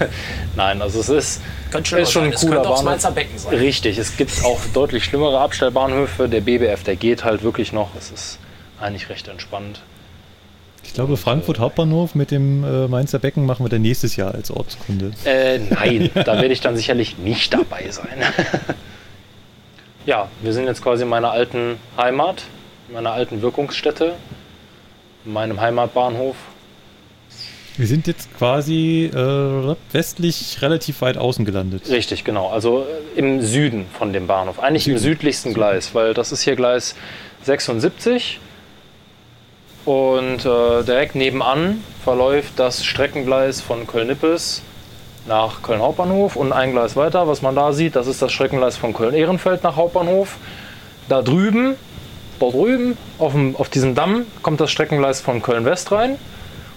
Nein, 0.55 0.81
also 0.81 1.01
es 1.01 1.09
ist, 1.09 1.41
schlimmer 1.83 2.03
ist 2.03 2.13
schon 2.13 2.23
sein. 2.23 2.31
ein 2.31 2.35
Es 2.35 2.41
cooler 2.43 2.55
könnte 2.55 2.69
auch 2.69 2.85
das 2.85 3.03
Bahnhof. 3.03 3.15
Becken 3.17 3.39
sein. 3.39 3.55
Richtig, 3.57 3.99
es 3.99 4.17
gibt 4.17 4.45
auch 4.45 4.61
deutlich 4.73 5.05
schlimmere 5.05 5.41
Abstellbahnhöfe. 5.41 6.29
Der 6.29 6.41
BBF, 6.41 6.85
der 6.85 6.95
geht 6.95 7.25
halt 7.25 7.43
wirklich 7.43 7.73
noch. 7.73 7.89
Es 7.99 8.13
ist 8.13 8.39
eigentlich 8.81 9.09
recht 9.09 9.27
entspannt. 9.27 9.81
Ich 10.89 10.95
glaube, 10.95 11.19
Frankfurt 11.19 11.59
Hauptbahnhof 11.59 12.15
mit 12.15 12.31
dem 12.31 12.65
äh, 12.65 12.89
Mainzer 12.89 13.19
Becken 13.19 13.45
machen 13.45 13.65
wir 13.65 13.69
dann 13.69 13.83
nächstes 13.83 14.17
Jahr 14.17 14.35
als 14.35 14.51
Ortskunde. 14.51 15.13
Äh, 15.27 15.59
nein, 15.59 16.11
da 16.15 16.41
werde 16.41 16.49
ich 16.49 16.63
dann 16.63 16.77
sicherlich 16.77 17.19
nicht 17.19 17.53
dabei 17.53 17.91
sein. 17.91 18.09
ja, 20.07 20.29
wir 20.41 20.53
sind 20.55 20.65
jetzt 20.65 20.83
quasi 20.83 21.03
in 21.03 21.11
meiner 21.11 21.31
alten 21.31 21.77
Heimat, 21.99 22.45
in 22.89 22.95
meiner 22.95 23.13
alten 23.13 23.43
Wirkungsstätte, 23.43 24.15
in 25.27 25.33
meinem 25.35 25.61
Heimatbahnhof. 25.61 26.37
Wir 27.77 27.87
sind 27.87 28.07
jetzt 28.07 28.35
quasi 28.37 29.11
äh, 29.15 29.77
westlich 29.93 30.63
relativ 30.63 31.03
weit 31.03 31.19
außen 31.19 31.45
gelandet. 31.45 31.91
Richtig, 31.91 32.25
genau. 32.25 32.49
Also 32.49 32.87
äh, 33.15 33.19
im 33.19 33.43
Süden 33.43 33.85
von 33.93 34.15
dem 34.15 34.27
Bahnhof. 34.27 34.59
Eigentlich 34.59 34.89
im 34.89 34.97
südlichsten 34.97 35.53
Gleis, 35.53 35.95
weil 35.95 36.15
das 36.15 36.33
ist 36.33 36.43
hier 36.43 36.57
Gleis 36.57 36.97
76. 37.45 38.41
Und 39.89 40.45
äh, 40.45 40.83
direkt 40.85 41.15
nebenan 41.15 41.83
verläuft 42.05 42.59
das 42.59 42.85
Streckengleis 42.85 43.63
von 43.63 43.87
Köln-Nippes 43.87 44.61
nach 45.27 45.63
Köln 45.63 45.81
Hauptbahnhof 45.81 46.37
und 46.37 46.53
ein 46.53 46.73
Gleis 46.73 46.95
weiter, 46.95 47.27
was 47.27 47.41
man 47.41 47.55
da 47.57 47.73
sieht, 47.73 47.97
das 47.97 48.07
ist 48.07 48.21
das 48.21 48.31
Streckengleis 48.31 48.77
von 48.77 48.93
Köln-Ehrenfeld 48.93 49.63
nach 49.63 49.77
Hauptbahnhof. 49.77 50.37
Da 51.09 51.23
drüben, 51.23 51.77
dort 52.39 52.53
drüben, 52.53 52.99
auf, 53.19 53.33
dem, 53.33 53.57
auf 53.57 53.71
diesem 53.71 53.95
Damm 53.95 54.27
kommt 54.43 54.61
das 54.61 54.71
Streckengleis 54.71 55.23
von 55.23 55.41
Köln-West 55.41 55.91
rein. 55.91 56.19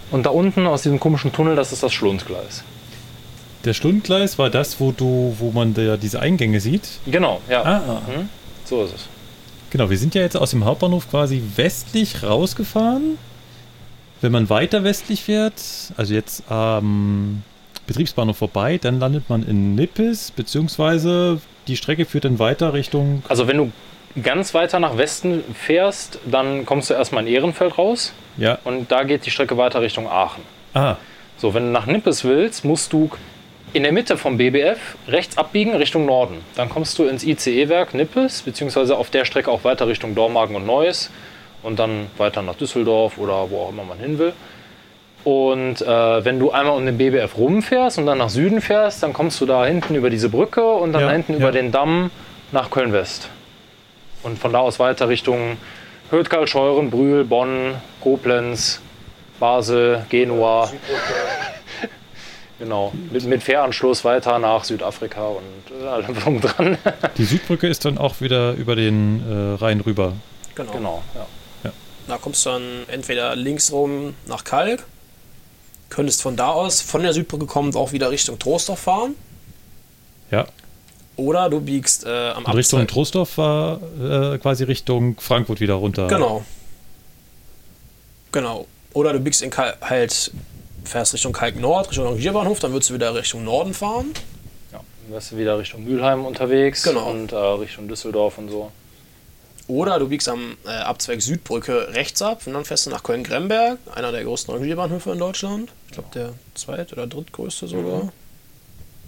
Und 0.10 0.26
da 0.26 0.30
unten 0.30 0.66
aus 0.66 0.84
diesem 0.84 1.02
komischen 1.02 1.34
Tunnel, 1.34 1.58
das 1.58 1.74
ist 1.74 1.84
das 1.84 1.92
Schlundgleis. 1.92 2.64
Der 3.66 3.74
Stundgleis 3.74 4.40
war 4.40 4.50
das, 4.50 4.80
wo 4.80 4.94
du, 4.94 5.36
wo 5.38 5.52
man 5.52 5.74
da 5.74 5.98
diese 5.98 6.22
Eingänge 6.22 6.62
sieht. 6.62 6.88
Genau, 7.06 7.42
ja. 7.50 7.62
Ah, 7.62 8.02
Mhm. 8.08 8.30
So 8.64 8.86
ist 8.86 8.96
es. 8.96 9.11
Genau. 9.72 9.90
Wir 9.90 9.98
sind 9.98 10.14
ja 10.16 10.22
jetzt 10.22 10.38
aus 10.38 10.52
dem 10.52 10.64
Hauptbahnhof 10.66 11.10
quasi 11.10 11.42
westlich 11.56 12.22
rausgefahren. 12.24 13.18
Wenn 14.22 14.32
man 14.32 14.50
weiter 14.50 14.84
westlich 14.84 15.24
fährt, 15.24 15.54
also 15.98 16.14
jetzt 16.14 16.44
am 16.52 17.42
Betriebsbahnhof 17.88 18.38
vorbei, 18.38 18.78
dann 18.80 19.00
landet 19.00 19.30
man 19.30 19.42
in 19.44 19.74
Nippes, 19.74 20.30
beziehungsweise 20.32 21.42
die 21.68 21.76
Strecke 21.76 22.06
führt 22.06 22.26
dann 22.26 22.38
weiter 22.38 22.74
Richtung. 22.74 23.24
Also 23.28 23.48
wenn 23.48 23.58
du 23.58 23.72
ganz 24.22 24.54
weiter 24.54 24.80
nach 24.80 24.98
Westen 24.98 25.44
fährst, 25.56 26.20
dann 26.30 26.66
kommst 26.66 26.90
du 26.90 26.94
erstmal 26.94 27.26
in 27.26 27.34
Ehrenfeld 27.34 27.78
raus 27.78 28.14
Ja. 28.38 28.60
und 28.64 28.92
da 28.92 29.04
geht 29.04 29.26
die 29.26 29.32
Strecke 29.32 29.58
weiter 29.58 29.82
Richtung 29.82 30.08
Aachen. 30.08 30.44
Ah, 30.74 30.98
So, 31.38 31.54
wenn 31.56 31.64
du 31.66 31.72
nach 31.72 31.88
Nippes 31.88 32.24
willst, 32.24 32.64
musst 32.64 32.94
du 32.94 33.10
in 33.74 33.84
der 33.84 33.92
Mitte 33.92 34.18
vom 34.18 34.38
BBF 34.38 34.80
rechts 35.08 35.38
abbiegen 35.38 35.76
Richtung 35.76 36.06
Norden. 36.06 36.44
Dann 36.56 36.70
kommst 36.70 36.98
du 37.00 37.06
ins 37.06 37.24
ICE-Werk 37.24 37.94
Nippes, 37.94 38.42
beziehungsweise 38.42 38.98
auf 38.98 39.10
der 39.10 39.26
Strecke 39.26 39.50
auch 39.52 39.64
weiter 39.64 39.88
Richtung 39.88 40.14
Dormagen 40.16 40.56
und 40.56 40.66
Neuss 40.66 41.10
und 41.64 41.80
dann 41.80 42.08
weiter 42.18 42.42
nach 42.42 42.56
Düsseldorf 42.56 43.18
oder 43.18 43.50
wo 43.50 43.62
auch 43.62 43.70
immer 43.70 43.84
man 43.84 44.00
hin 44.00 44.20
will. 44.20 44.34
Und 45.24 45.82
äh, 45.82 46.26
wenn 46.26 46.40
du 46.40 46.52
einmal 46.52 46.76
um 46.76 46.86
den 46.86 46.98
BBF 46.98 47.38
rumfährst 47.38 48.00
und 48.00 48.08
dann 48.08 48.18
nach 48.18 48.30
Süden 48.30 48.60
fährst, 48.60 49.04
dann 49.04 49.14
kommst 49.14 49.40
du 49.40 49.46
da 49.46 49.66
hinten 49.66 49.96
über 49.96 50.10
diese 50.10 50.30
Brücke 50.30 50.66
und 50.66 50.94
dann 50.94 51.02
Ja, 51.02 51.08
da 51.08 51.14
hinten 51.14 51.34
ja. 51.34 51.40
über 51.40 51.52
den 51.52 51.72
Damm 51.72 52.10
nach 52.52 52.72
Köln-West. 52.72 53.30
Und 54.24 54.40
von 54.40 54.52
da 54.52 54.60
aus 54.60 54.80
weiter 54.80 55.10
Richtung 55.10 55.58
Hötgal, 56.10 56.48
Scheuren, 56.48 56.90
Brühl, 56.90 57.24
Bonn, 57.24 57.76
Koblenz, 58.02 58.82
Basel, 59.40 60.06
Genua. 60.10 60.72
Genau, 62.62 62.94
mit, 63.12 63.26
mit 63.26 63.44
Fähranschluss 63.44 64.06
weiter 64.06 64.40
nach 64.40 64.64
Südafrika 64.64 65.28
und 65.28 65.82
äh, 65.84 65.88
allem 65.88 66.16
drum 66.16 66.40
dran. 66.40 66.78
die 67.18 67.26
Südbrücke 67.26 67.68
ist 67.68 67.84
dann 67.84 67.98
auch 67.98 68.22
wieder 68.22 68.54
über 68.54 68.76
den 68.76 69.22
äh, 69.30 69.56
Rhein 69.62 69.82
rüber. 69.82 70.14
Genau. 70.56 70.72
genau, 70.72 71.04
ja. 71.16 71.26
Da 72.08 72.18
kommst 72.18 72.46
du 72.46 72.50
dann 72.50 72.64
entweder 72.88 73.36
links 73.36 73.72
rum 73.72 74.16
nach 74.28 74.44
Kalk, 74.44 74.84
könntest 75.90 76.22
von 76.22 76.36
da 76.36 76.50
aus, 76.50 76.82
von 76.82 77.04
der 77.04 77.14
Südbrücke 77.14 77.46
kommend, 77.46 77.76
auch 77.76 77.92
wieder 77.92 78.10
Richtung 78.12 78.38
Troisdorf 78.40 78.80
fahren. 78.80 79.16
Ja. 80.32 80.46
Oder 81.16 81.50
du 81.50 81.62
biegst 81.62 82.06
äh, 82.06 82.30
am 82.32 82.44
Und 82.46 82.54
Richtung 82.56 82.82
Abzweig- 82.82 82.88
Trostorf 82.88 83.38
war 83.38 83.80
äh, 84.02 84.38
quasi 84.40 84.64
Richtung 84.64 85.20
Frankfurt 85.20 85.60
wieder 85.60 85.76
runter. 85.76 86.08
Genau. 86.08 86.44
Genau. 88.32 88.66
Oder 88.94 89.14
du 89.14 89.20
biegst 89.20 89.42
in 89.42 89.50
Kal 89.52 89.76
halt 89.82 90.32
fährst 90.84 91.14
Richtung 91.14 91.34
Kalk 91.34 91.60
Nord, 91.60 91.90
Richtung 91.90 92.06
Rangierbahnhof, 92.08 92.60
dann 92.60 92.72
würdest 92.74 92.90
du 92.90 92.94
wieder 92.96 93.14
Richtung 93.16 93.44
Norden 93.44 93.74
fahren. 93.74 94.08
Ja, 94.72 94.80
dann 94.80 95.14
wärst 95.14 95.32
du 95.32 95.38
wieder 95.38 95.58
Richtung 95.58 95.84
Mülheim 95.84 96.26
unterwegs 96.26 96.84
Genau. 96.84 97.10
und 97.10 97.32
äh, 97.32 97.36
Richtung 97.36 97.88
Düsseldorf 97.88 98.38
und 98.38 98.50
so. 98.50 98.72
Oder 99.68 100.00
du 100.00 100.10
biegst 100.10 100.28
am 100.28 100.58
äh, 100.66 100.70
Abzweig 100.70 101.22
Südbrücke 101.22 101.94
rechts 101.94 102.22
ab 102.22 102.42
und 102.46 102.54
dann 102.54 102.66
fährst 102.66 102.88
du 102.88 102.90
nach 102.90 103.04
Köln-Gremberg, 103.04 103.78
einer 103.96 104.12
der 104.12 104.24
größten 104.24 104.54
Rangierbahnhöfe 104.54 105.12
in 105.12 105.20
Deutschland. 105.20 105.70
Ich 105.88 105.94
glaube, 105.94 106.10
der 106.14 106.34
zweit- 106.56 106.92
oder 106.92 107.08
drittgrößte 107.08 107.68
sogar. 107.68 108.12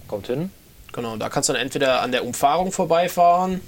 Kommt 0.07 0.27
hin. 0.27 0.51
Genau, 0.93 1.17
da 1.17 1.27
kannst 1.29 1.49
du 1.49 1.53
dann 1.53 1.61
entweder 1.61 2.01
an 2.01 2.11
der 2.11 2.23
Umfahrung 2.23 2.71
vorbeifahren. 2.71 3.59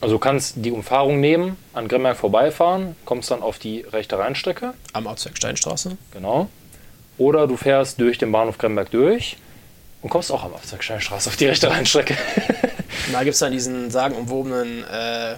Also 0.00 0.14
du 0.16 0.18
kannst 0.18 0.54
die 0.56 0.72
Umfahrung 0.72 1.20
nehmen, 1.20 1.56
an 1.72 1.86
Gremberg 1.86 2.16
vorbeifahren, 2.16 2.96
kommst 3.04 3.30
dann 3.30 3.42
auf 3.42 3.58
die 3.60 3.82
rechte 3.82 4.18
Rheinstrecke, 4.18 4.74
Am 4.92 5.06
Abzweig 5.06 5.36
Steinstraße. 5.36 5.96
genau. 6.10 6.48
Oder 7.18 7.46
du 7.46 7.56
fährst 7.56 8.00
durch 8.00 8.18
den 8.18 8.32
Bahnhof 8.32 8.58
Gremberg 8.58 8.90
durch 8.90 9.36
und 10.02 10.10
kommst 10.10 10.32
auch 10.32 10.44
am 10.44 10.54
Abzweig 10.54 10.82
Steinstraße 10.82 11.30
auf 11.30 11.36
die 11.36 11.46
rechte 11.46 11.70
Rheinstrecke. 11.70 12.16
Da 13.12 13.22
gibt 13.22 13.34
es 13.34 13.40
dann 13.40 13.52
diesen 13.52 13.90
sagenumwobenen 13.90 14.84
äh, 14.84 15.36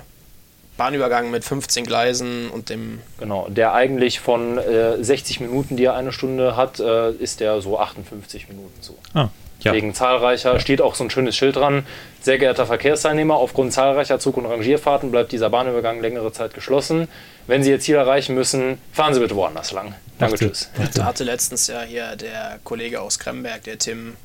Bahnübergang 0.77 1.31
mit 1.31 1.44
15 1.44 1.85
Gleisen 1.85 2.51
und 2.51 2.70
dem. 2.70 3.01
genau, 3.19 3.48
der 3.48 3.73
eigentlich 3.73 4.20
von 4.20 4.59
äh, 4.59 5.03
60 5.03 5.40
Minuten, 5.40 5.77
die 5.77 5.85
er 5.85 5.94
eine 5.94 6.12
Stunde 6.12 6.57
hat, 6.57 6.81
äh, 6.81 7.12
ist 7.12 7.40
der 7.40 7.61
so 7.61 7.78
58 7.78 8.48
Minuten 8.48 8.74
so. 8.81 8.97
Ah, 9.15 9.28
ja. 9.61 9.73
Wegen 9.73 9.95
zahlreicher, 9.95 10.61
steht 10.61 10.81
auch 10.81 10.95
so 10.95 11.05
ein 11.05 11.11
schönes 11.11 11.35
Schild 11.37 11.57
dran. 11.57 11.87
Sehr 12.20 12.39
geehrter 12.39 12.66
Verkehrsteilnehmer, 12.66 13.35
aufgrund 13.37 13.73
zahlreicher 13.73 14.19
Zug- 14.19 14.37
und 14.37 14.47
Rangierfahrten 14.47 15.11
bleibt 15.11 15.33
dieser 15.33 15.51
Bahnübergang 15.51 16.01
längere 16.01 16.33
Zeit 16.33 16.55
geschlossen. 16.55 17.09
Wenn 17.47 17.62
Sie 17.62 17.70
Ihr 17.70 17.81
Ziel 17.81 17.95
erreichen 17.97 18.35
müssen, 18.35 18.78
fahren 18.93 19.15
Sie 19.15 19.20
bitte 19.20 19.35
woanders 19.37 19.73
lang. 19.73 19.95
Danke, 20.19 20.37
tschüss. 20.39 20.70
Da 20.95 21.05
hatte 21.05 21.24
letztens 21.24 21.66
ja 21.69 21.83
hier 21.83 22.16
der 22.16 22.59
Kollege 22.65 23.01
aus 23.01 23.19
Kremberg, 23.19 23.65
der 23.65 23.78
Tim, 23.78 24.16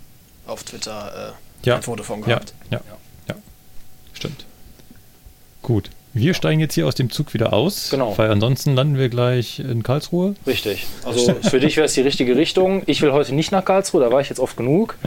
auf 0.47 0.63
Twitter 0.63 1.33
äh, 1.63 1.67
Ja. 1.67 1.75
ein 1.75 1.81
Foto 1.83 2.03
von 2.03 2.19
Ja, 2.21 2.25
gehabt. 2.25 2.53
ja, 2.71 2.79
ja. 3.29 3.35
Stimmt. 4.13 4.45
Gut. 5.61 5.89
Wir 6.13 6.33
steigen 6.33 6.59
jetzt 6.59 6.73
hier 6.73 6.87
aus 6.87 6.95
dem 6.95 7.09
Zug 7.09 7.33
wieder 7.33 7.53
aus, 7.53 7.89
Genau. 7.89 8.17
weil 8.17 8.29
ansonsten 8.31 8.75
landen 8.75 8.97
wir 8.97 9.07
gleich 9.07 9.59
in 9.59 9.81
Karlsruhe. 9.81 10.35
Richtig. 10.45 10.85
Also 11.05 11.33
für 11.35 11.59
dich 11.61 11.77
wäre 11.77 11.85
es 11.85 11.93
die 11.93 12.01
richtige 12.01 12.35
Richtung. 12.35 12.83
Ich 12.85 13.01
will 13.01 13.13
heute 13.13 13.33
nicht 13.33 13.51
nach 13.53 13.63
Karlsruhe, 13.63 14.01
da 14.01 14.11
war 14.11 14.19
ich 14.19 14.27
jetzt 14.29 14.39
oft 14.39 14.57
genug. 14.57 14.97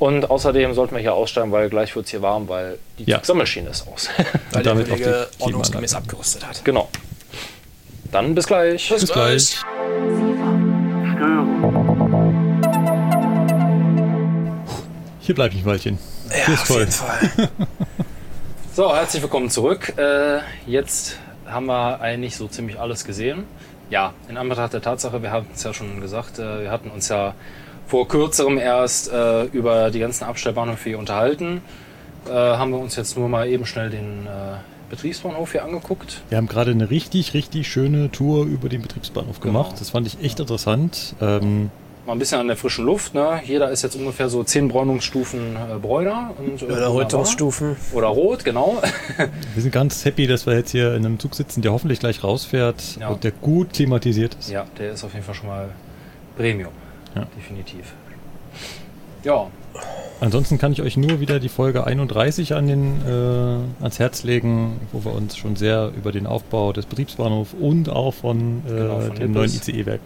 Und 0.00 0.30
außerdem 0.30 0.74
sollten 0.74 0.94
wir 0.94 1.00
hier 1.02 1.14
aussteigen, 1.14 1.52
weil 1.52 1.68
gleich 1.70 1.94
wird 1.94 2.06
es 2.06 2.10
hier 2.10 2.22
warm, 2.22 2.48
weil 2.48 2.78
die 2.98 3.04
Ja. 3.04 3.22
Sammelmaschine 3.22 3.70
ist 3.70 3.86
aus. 3.86 4.08
Weil 4.52 4.62
der 4.62 4.72
damit 4.74 4.86
auch 4.86 4.90
Kollege 4.90 5.28
die 5.38 5.42
ordnungsgemäß 5.42 5.94
abgerüstet 5.94 6.46
hat. 6.46 6.64
genau. 6.64 6.88
Dann 8.12 8.34
bis 8.34 8.46
gleich. 8.46 8.88
Bis 8.88 9.06
gleich. 9.12 9.56
Hier 15.20 15.34
bleibe 15.34 15.54
ich 15.54 15.60
ein 15.62 15.66
Weilchen. 15.66 15.98
Ja, 16.30 16.52
ist 16.54 16.60
auf 16.62 16.66
toll. 16.68 16.78
jeden 16.80 16.92
Fall. 16.92 17.18
So, 18.78 18.94
herzlich 18.94 19.20
willkommen 19.24 19.50
zurück. 19.50 19.94
Äh, 19.98 20.38
jetzt 20.64 21.18
haben 21.44 21.66
wir 21.66 22.00
eigentlich 22.00 22.36
so 22.36 22.46
ziemlich 22.46 22.78
alles 22.78 23.04
gesehen. 23.04 23.42
Ja, 23.90 24.14
in 24.28 24.36
Anbetracht 24.36 24.72
der 24.72 24.80
Tatsache, 24.80 25.20
wir 25.20 25.32
haben 25.32 25.46
es 25.52 25.64
ja 25.64 25.74
schon 25.74 26.00
gesagt, 26.00 26.38
äh, 26.38 26.62
wir 26.62 26.70
hatten 26.70 26.88
uns 26.88 27.08
ja 27.08 27.34
vor 27.88 28.06
kürzerem 28.06 28.56
erst 28.56 29.12
äh, 29.12 29.46
über 29.46 29.90
die 29.90 29.98
ganzen 29.98 30.22
Abstellbahnhöfe 30.22 30.90
hier 30.90 31.00
unterhalten. 31.00 31.60
Äh, 32.28 32.30
haben 32.30 32.70
wir 32.70 32.78
uns 32.78 32.94
jetzt 32.94 33.18
nur 33.18 33.28
mal 33.28 33.48
eben 33.48 33.66
schnell 33.66 33.90
den 33.90 34.26
äh, 34.26 34.58
Betriebsbahnhof 34.90 35.50
hier 35.50 35.64
angeguckt. 35.64 36.22
Wir 36.28 36.38
haben 36.38 36.46
gerade 36.46 36.70
eine 36.70 36.88
richtig, 36.88 37.34
richtig 37.34 37.66
schöne 37.66 38.12
Tour 38.12 38.46
über 38.46 38.68
den 38.68 38.82
Betriebsbahnhof 38.82 39.40
gemacht. 39.40 39.70
Genau. 39.70 39.78
Das 39.80 39.90
fand 39.90 40.06
ich 40.06 40.22
echt 40.22 40.38
interessant. 40.38 41.16
Ähm, 41.20 41.72
Mal 42.08 42.14
ein 42.14 42.18
bisschen 42.20 42.40
an 42.40 42.46
der 42.46 42.56
frischen 42.56 42.86
Luft. 42.86 43.12
Ne? 43.12 43.42
Jeder 43.44 43.70
ist 43.70 43.82
jetzt 43.82 43.94
ungefähr 43.94 44.30
so 44.30 44.42
10 44.42 44.68
Bräunungsstufen 44.68 45.56
äh, 45.56 45.78
Bräuner. 45.78 46.30
Und, 46.38 46.62
äh, 46.62 46.64
Oder. 46.64 46.94
Rötungsstufen. 46.94 47.76
Oder 47.92 48.06
rot, 48.06 48.46
genau. 48.46 48.80
wir 49.54 49.62
sind 49.62 49.72
ganz 49.72 50.06
happy, 50.06 50.26
dass 50.26 50.46
wir 50.46 50.54
jetzt 50.54 50.70
hier 50.70 50.94
in 50.94 51.04
einem 51.04 51.18
Zug 51.18 51.34
sitzen, 51.34 51.60
der 51.60 51.70
hoffentlich 51.72 52.00
gleich 52.00 52.24
rausfährt 52.24 52.96
Ja. 52.98 53.08
und 53.08 53.24
der 53.24 53.32
gut 53.32 53.74
klimatisiert 53.74 54.36
ist. 54.40 54.48
Ja, 54.48 54.64
der 54.78 54.92
ist 54.92 55.04
auf 55.04 55.12
jeden 55.12 55.26
Fall 55.26 55.34
schon 55.34 55.48
mal 55.50 55.68
Premium. 56.38 56.72
Ja. 57.14 57.26
Definitiv. 57.36 57.92
Ja, 59.22 59.48
Ansonsten 60.20 60.56
kann 60.56 60.72
ich 60.72 60.80
euch 60.80 60.96
nur 60.96 61.20
wieder 61.20 61.38
die 61.38 61.50
Folge 61.50 61.84
31 61.84 62.54
an 62.54 62.66
den, 62.66 63.02
äh, 63.06 63.82
ans 63.82 63.98
Herz 63.98 64.24
legen, 64.24 64.80
wo 64.92 65.04
wir 65.04 65.14
uns 65.14 65.36
schon 65.36 65.56
sehr 65.56 65.92
über 65.94 66.10
den 66.10 66.26
Aufbau 66.26 66.72
des 66.72 66.86
Betriebsbahnhofs 66.86 67.54
und 67.60 67.90
auch 67.90 68.14
von, 68.14 68.62
äh, 68.66 68.70
Genau, 68.70 69.00
von 69.00 69.14
dem 69.14 69.32
neuen 69.32 69.50
Nippes. 69.50 69.68
ICE-Werk 69.68 70.00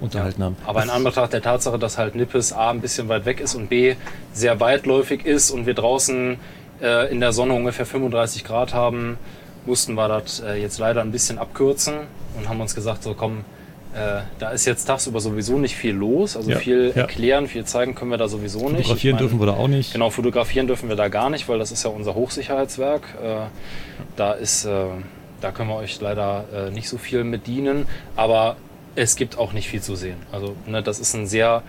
unterhalten 0.00 0.42
haben. 0.42 0.56
aber 0.66 0.82
in 0.82 0.90
Anbetracht 0.90 1.32
der 1.32 1.42
Tatsache, 1.42 1.78
dass 1.78 1.98
halt 1.98 2.14
Nippes 2.14 2.52
A 2.52 2.70
ein 2.70 2.80
bisschen 2.80 3.08
weit 3.08 3.24
weg 3.24 3.40
ist 3.40 3.54
und 3.54 3.68
B 3.68 3.94
sehr 4.32 4.60
weitläufig 4.60 5.24
ist 5.24 5.50
und 5.50 5.66
wir 5.66 5.74
draußen 5.74 6.38
äh, 6.80 7.10
in 7.10 7.20
der 7.20 7.32
Sonne 7.32 7.54
ungefähr 7.54 7.86
35 7.86 8.44
Grad 8.44 8.74
haben, 8.74 9.18
mussten 9.66 9.94
wir 9.94 10.08
das 10.08 10.40
äh, 10.40 10.54
jetzt 10.54 10.78
leider 10.78 11.00
ein 11.02 11.12
bisschen 11.12 11.38
abkürzen 11.38 11.94
und 12.36 12.48
haben 12.48 12.60
uns 12.60 12.74
gesagt, 12.74 13.02
so 13.02 13.14
komm, 13.14 13.44
äh, 13.94 14.20
da 14.38 14.50
ist 14.50 14.66
jetzt 14.66 14.84
tagsüber 14.84 15.20
sowieso 15.20 15.58
nicht 15.58 15.74
viel 15.74 15.94
los, 15.94 16.36
also 16.36 16.50
Ja, 16.50 16.58
viel 16.58 16.92
ja. 16.94 17.02
erklären, 17.02 17.48
viel 17.48 17.64
zeigen 17.64 17.94
können 17.94 18.10
wir 18.10 18.18
da 18.18 18.28
sowieso 18.28 18.68
nicht. 18.68 18.80
Ich 18.80 18.86
Fotografieren 18.86 19.16
dürfen 19.18 19.40
wir 19.40 19.46
da 19.46 19.54
auch 19.54 19.68
nicht. 19.68 19.92
Genau, 19.92 20.10
fotografieren 20.10 20.66
dürfen 20.66 20.88
wir 20.88 20.96
da 20.96 21.08
gar 21.08 21.30
nicht, 21.30 21.48
weil 21.48 21.58
das 21.58 21.72
ist 21.72 21.84
ja 21.84 21.90
unser 21.90 22.14
Hochsicherheitswerk. 22.14 23.02
Äh, 23.22 23.46
da 24.16 24.32
ist, 24.32 24.64
äh, 24.66 24.84
da 25.40 25.52
können 25.52 25.70
wir 25.70 25.76
euch 25.76 26.00
leider 26.00 26.44
äh, 26.54 26.70
nicht 26.70 26.88
so 26.88 26.98
viel 26.98 27.24
mit 27.24 27.46
dienen, 27.46 27.86
aber 28.14 28.56
es 28.98 29.16
gibt 29.16 29.38
auch 29.38 29.52
nicht 29.52 29.68
viel 29.68 29.80
zu 29.80 29.96
sehen. 29.96 30.16
Also 30.32 30.54
ne, 30.66 30.82
das 30.82 30.98
ist 30.98 31.14
ein 31.14 31.26
sehr 31.26 31.62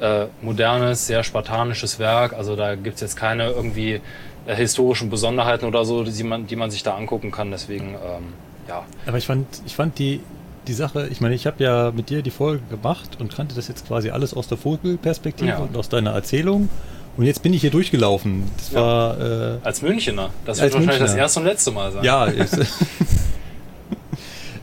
äh, 0.00 0.26
modernes, 0.42 1.06
sehr 1.06 1.22
spartanisches 1.24 1.98
Werk. 1.98 2.32
Also 2.34 2.56
da 2.56 2.74
gibt 2.74 2.96
es 2.96 3.00
jetzt 3.00 3.16
keine 3.16 3.48
irgendwie 3.50 4.00
äh, 4.46 4.54
historischen 4.54 5.10
Besonderheiten 5.10 5.64
oder 5.66 5.84
so, 5.84 6.04
die 6.04 6.22
man, 6.22 6.46
die 6.46 6.56
man 6.56 6.70
sich 6.70 6.82
da 6.82 6.94
angucken 6.96 7.30
kann. 7.30 7.50
Deswegen, 7.50 7.94
ähm, 7.94 8.32
ja, 8.68 8.84
Aber 9.06 9.18
ich 9.18 9.26
fand, 9.26 9.46
ich 9.66 9.74
fand 9.74 9.98
die, 9.98 10.20
die 10.66 10.72
Sache, 10.72 11.08
ich 11.10 11.20
meine, 11.20 11.34
ich 11.34 11.46
habe 11.46 11.62
ja 11.62 11.92
mit 11.94 12.10
dir 12.10 12.22
die 12.22 12.30
Folge 12.30 12.62
gemacht 12.70 13.18
und 13.20 13.34
kannte 13.34 13.54
das 13.54 13.68
jetzt 13.68 13.86
quasi 13.86 14.10
alles 14.10 14.34
aus 14.34 14.48
der 14.48 14.58
Vogelperspektive 14.58 15.50
Ja. 15.50 15.58
und 15.58 15.76
aus 15.76 15.88
deiner 15.88 16.12
Erzählung. 16.12 16.68
Und 17.16 17.26
jetzt 17.26 17.42
bin 17.44 17.52
ich 17.54 17.60
hier 17.60 17.70
durchgelaufen. 17.70 18.50
Das 18.56 18.72
Ja. 18.72 18.80
war, 18.80 19.20
äh, 19.20 19.58
als 19.62 19.82
Münchener, 19.82 20.30
das 20.44 20.58
Als 20.60 20.72
wird 20.74 20.86
wahrscheinlich 20.86 21.10
das 21.10 21.16
erste 21.16 21.40
und 21.40 21.46
letzte 21.46 21.70
Mal 21.70 21.92
sein. 21.92 22.02
ja, 22.04 22.24
ist, 22.24 22.58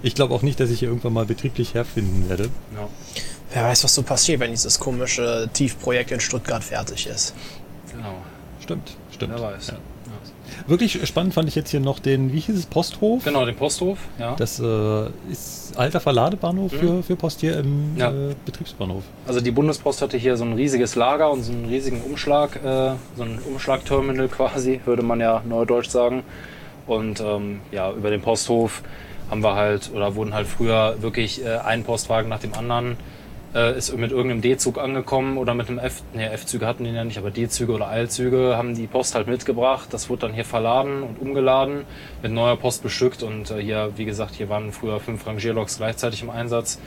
ich 0.04 0.16
glaube 0.16 0.34
auch 0.34 0.42
nicht, 0.42 0.60
dass 0.60 0.70
ich 0.70 0.80
hier 0.80 0.90
irgendwann 0.90 1.14
mal 1.14 1.26
betrieblich 1.26 1.74
herfinden 1.74 2.30
werde. 2.30 2.46
Ja. 2.76 2.88
Wer 3.54 3.64
weiß, 3.66 3.84
was 3.84 3.94
so 3.96 4.04
passiert, 4.04 4.40
wenn 4.40 4.52
dieses 4.52 4.80
komische 4.80 5.50
Tiefprojekt 5.54 6.12
in 6.12 6.20
Stuttgart 6.20 6.64
fertig 6.64 7.08
ist. 7.08 7.34
Genau. 7.92 8.16
Stimmt, 8.62 8.96
stimmt. 9.12 9.34
Wer 9.36 9.42
weiß. 9.42 9.68
Ja. 9.68 9.78
Wirklich 10.68 11.06
spannend 11.08 11.34
fand 11.34 11.48
ich 11.50 11.56
jetzt 11.56 11.70
hier 11.72 11.80
noch 11.80 12.00
den, 12.00 12.32
wie 12.34 12.40
hieß 12.40 12.56
es, 12.56 12.66
Posthof? 12.66 13.24
Genau, 13.24 13.46
den 13.46 13.56
Posthof, 13.56 13.98
ja. 14.20 14.36
Das 14.36 14.60
äh, 14.60 15.06
ist 15.32 15.74
alter 15.76 16.00
Verladebahnhof 16.00 16.72
für, 16.72 17.02
für 17.04 17.16
Post 17.16 17.40
hier 17.40 17.58
im 17.58 17.94
Mhm. 17.94 17.98
Ja. 17.98 18.12
äh, 18.12 18.36
Betriebsbahnhof. 18.46 19.04
Also 19.28 19.42
die 19.42 19.52
Bundespost 19.52 20.02
hatte 20.02 20.18
hier 20.18 20.38
so 20.38 20.44
ein 20.44 20.54
riesiges 20.54 20.96
Lager 20.96 21.32
und 21.32 21.44
so 21.44 21.52
einen 21.52 21.66
riesigen 21.66 22.02
Umschlag, 22.02 22.58
äh, 22.58 22.92
so 23.18 23.24
ein 23.24 23.40
Umschlagterminal 23.40 24.28
quasi, 24.30 24.82
würde 24.86 25.02
man 25.04 25.20
ja 25.20 25.42
neudeutsch 25.48 25.90
sagen. 25.90 26.24
Und 26.86 27.22
ähm, 27.22 27.62
ja, 27.72 27.92
über 27.92 28.10
den 28.10 28.22
Posthof 28.22 28.84
haben 29.32 29.42
wir 29.42 29.56
halt, 29.56 29.92
oder 29.96 30.16
wurden 30.16 30.34
halt 30.34 30.46
früher 30.46 31.02
wirklich 31.02 31.44
äh, 31.44 31.58
ein 31.58 31.84
Postwagen 31.84 32.30
nach 32.30 32.40
dem 32.40 32.54
anderen, 32.54 32.98
äh, 33.56 33.78
ist 33.78 33.96
mit 33.96 34.12
irgendeinem 34.12 34.42
D-Zug 34.42 34.78
angekommen 34.78 35.38
oder 35.38 35.54
mit 35.54 35.70
einem 35.70 35.80
F, 35.80 36.04
ne, 36.14 36.30
F-Züge 36.32 36.68
hatten 36.68 36.84
die 36.84 36.92
ja 36.92 37.04
nicht, 37.04 37.18
aber 37.18 37.32
D-Züge 37.32 37.72
oder 37.72 37.88
Eilzüge 37.88 38.56
haben 38.58 38.76
die 38.76 38.88
Post 38.88 39.16
halt 39.16 39.28
mitgebracht. 39.28 39.88
Das 39.92 40.10
wurde 40.10 40.22
dann 40.28 40.34
hier 40.34 40.46
verladen 40.46 41.02
und 41.04 41.20
umgeladen, 41.20 41.86
mit 42.22 42.32
neuer 42.32 42.58
Post 42.58 42.84
bestückt 42.84 43.24
und 43.24 43.50
äh, 43.52 43.62
hier, 43.62 43.92
wie 43.96 44.06
gesagt, 44.06 44.36
hier 44.36 44.50
waren 44.50 44.72
früher 44.72 45.00
fünf 45.00 45.26
Rangierloks 45.26 45.78
gleichzeitig 45.78 46.22
im 46.22 46.30
Einsatz. 46.30 46.80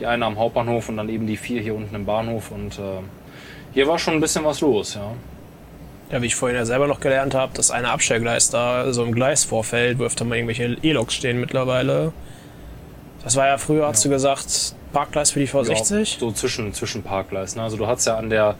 Die 0.00 0.06
eine 0.06 0.26
am 0.26 0.36
Hauptbahnhof 0.36 0.88
und 0.88 0.96
dann 0.96 1.08
eben 1.08 1.28
die 1.28 1.36
vier 1.36 1.62
hier 1.62 1.76
unten 1.76 1.94
im 1.94 2.04
Bahnhof 2.04 2.50
und 2.50 2.78
äh, 2.78 3.02
hier 3.72 3.86
war 3.86 3.98
schon 3.98 4.14
ein 4.14 4.20
bisschen 4.20 4.44
was 4.44 4.60
los, 4.60 4.94
ja. 4.94 5.12
Ja, 6.10 6.20
wie 6.22 6.26
ich 6.26 6.36
vorhin 6.36 6.56
ja 6.56 6.64
selber 6.66 6.86
noch 6.86 7.00
gelernt 7.00 7.34
habe, 7.34 7.52
dass 7.54 7.70
eine 7.70 7.90
Abstellgleis 7.90 8.50
da 8.50 8.92
so 8.92 9.04
im 9.04 9.14
Gleisvorfeld, 9.14 9.98
wo 9.98 10.04
öfter 10.04 10.24
mal 10.24 10.36
irgendwelche 10.36 10.76
E-Loks 10.82 11.14
stehen 11.14 11.40
mittlerweile. 11.40 12.12
Das 13.24 13.36
war 13.36 13.46
ja 13.46 13.56
früher, 13.56 13.86
hast 13.88 14.04
du 14.04 14.10
gesagt, 14.10 14.74
Parkgleis 14.92 15.30
für 15.30 15.40
die 15.40 15.48
V60? 15.48 15.98
Ja, 15.98 16.04
so 16.20 16.30
zwischen, 16.32 16.72
zwischen 16.74 17.02
Parkgleisen. 17.02 17.60
Also 17.60 17.78
du 17.78 17.86
hattest 17.86 18.06
ja 18.06 18.16
an 18.16 18.28
der, 18.28 18.54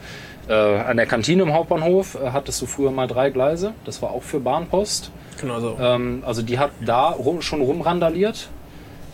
äh, 0.49 0.53
an 0.53 0.97
der 0.97 1.05
Kantine 1.05 1.43
im 1.43 1.53
Hauptbahnhof, 1.53 2.15
äh, 2.15 2.31
hattest 2.31 2.61
du 2.61 2.65
früher 2.65 2.91
mal 2.91 3.07
drei 3.07 3.29
Gleise. 3.29 3.73
Das 3.85 4.01
war 4.01 4.09
auch 4.09 4.23
für 4.23 4.39
Bahnpost. 4.39 5.11
Genau 5.39 5.59
so. 5.59 5.77
Ähm, 5.79 6.23
also 6.25 6.41
die 6.41 6.57
hat 6.57 6.71
da 6.81 7.09
rum, 7.09 7.41
schon 7.41 7.61
rumrandaliert. 7.61 8.49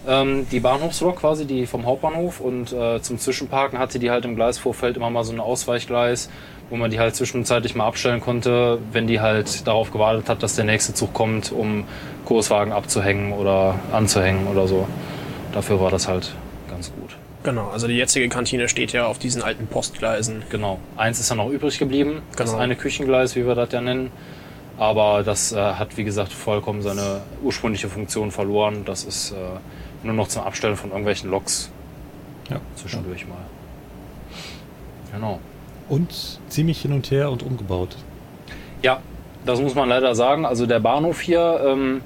Ähm, 0.08 0.48
die 0.52 0.60
Bahnhofslok 0.60 1.18
quasi, 1.18 1.45
die 1.45 1.68
vom 1.68 1.86
Hauptbahnhof. 1.86 2.40
Und 2.40 2.72
äh, 2.72 3.02
zum 3.02 3.20
Zwischenparken 3.20 3.78
hatte 3.78 3.99
die 3.99 4.10
halt 4.10 4.26
im 4.26 4.36
Gleisvorfeld 4.36 4.95
immer 4.95 5.10
mal 5.10 5.24
so 5.24 5.34
ein 5.34 5.40
Ausweichgleis, 5.40 6.30
wo 6.72 6.77
man 6.77 6.89
die 6.89 6.99
halt 6.99 7.15
zwischenzeitlich 7.15 7.76
mal 7.76 7.85
abstellen 7.85 8.22
konnte, 8.22 8.80
wenn 8.91 9.06
die 9.06 9.19
halt 9.19 9.68
darauf 9.68 9.91
gewartet 9.91 10.27
hat, 10.30 10.41
dass 10.41 10.56
der 10.56 10.65
nächste 10.65 10.93
Zug 10.95 11.14
kommt, 11.14 11.52
um 11.52 11.84
Kurswagen 12.26 12.72
abzuhängen 12.73 13.34
oder 13.34 13.76
anzuhängen 13.91 14.48
oder 14.48 14.68
so. 14.68 14.88
Dafür 15.53 15.80
war 15.80 15.91
das 15.91 16.07
halt 16.07 16.34
ganz 16.69 16.91
gut. 16.91 17.15
Genau, 17.43 17.68
also 17.69 17.88
die 17.88 17.95
jetzige 17.95 18.30
Kantine 18.30 18.69
steht 18.69 18.93
ja 18.93 19.06
auf 19.07 19.19
diesen 19.19 19.41
alten 19.41 19.68
Postgleisen. 19.68 20.43
Genau. 20.49 20.80
Eins 20.95 21.19
ist 21.19 21.30
ja 21.30 21.35
noch 21.35 21.49
übrig 21.49 21.77
geblieben. 21.77 22.22
Das 22.38 22.52
Genau. 22.52 22.61
eine 22.64 22.76
Küchengleis, 22.76 23.35
wie 23.35 23.45
wir 23.45 23.56
das 23.56 23.72
ja 23.72 23.81
nennen. 23.81 24.11
Aber 24.77 25.23
das 25.23 25.52
äh, 25.52 25.57
hat, 25.57 25.98
wie 25.98 26.03
gesagt, 26.03 26.31
vollkommen 26.31 26.81
seine 26.81 27.22
ursprüngliche 27.43 27.89
Funktion 27.89 28.31
verloren. 28.31 28.84
Das 28.85 29.03
ist 29.03 29.31
äh, 29.31 29.35
nur 30.03 30.14
noch 30.14 30.27
zum 30.30 30.43
Abstellen 30.43 30.77
von 30.77 30.91
irgendwelchen 30.91 31.30
Loks 31.30 31.69
Ja. 32.49 32.57
zwischendurch 32.76 33.27
mal. 33.27 33.38
Genau. 35.14 35.39
Und 35.91 36.39
ziemlich 36.47 36.81
hin 36.81 36.93
und 36.93 37.11
her 37.11 37.30
und 37.30 37.43
umgebaut. 37.43 37.97
Ja, 38.81 39.01
das 39.45 39.59
muss 39.59 39.76
man 39.76 39.89
leider 39.89 40.15
sagen. 40.15 40.45
Also 40.45 40.65
der 40.65 40.80
Bahnhof 40.80 41.19
hier, 41.19 41.61
ähm, 41.68 42.01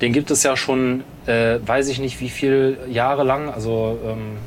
den 0.00 0.12
gibt 0.12 0.32
es 0.32 0.42
ja 0.42 0.56
schon, 0.56 1.04
äh, 1.26 1.60
weiß 1.64 1.86
ich 1.86 2.00
nicht 2.00 2.20
wie 2.20 2.30
viel 2.30 2.78
Jahre 2.90 3.22
lang. 3.22 3.48
Also 3.48 3.96
ähm, 4.04 4.38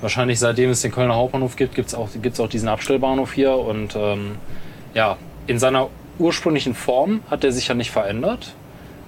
wahrscheinlich 0.00 0.38
seitdem 0.38 0.70
es 0.70 0.82
den 0.82 0.92
Kölner 0.92 1.16
Hauptbahnhof 1.16 1.56
gibt, 1.56 1.74
gibt 1.74 1.88
es 1.88 1.96
auch, 1.96 2.10
gibt's 2.22 2.38
auch 2.38 2.48
diesen 2.48 2.68
Abstellbahnhof 2.68 3.32
hier. 3.32 3.56
Und 3.56 3.96
ähm, 3.96 4.36
ja, 4.94 5.16
in 5.48 5.58
seiner 5.58 5.88
ursprünglichen 6.20 6.76
Form 6.76 7.22
hat 7.28 7.42
er 7.42 7.50
sich 7.50 7.66
ja 7.66 7.74
nicht 7.74 7.90
verändert. 7.90 8.54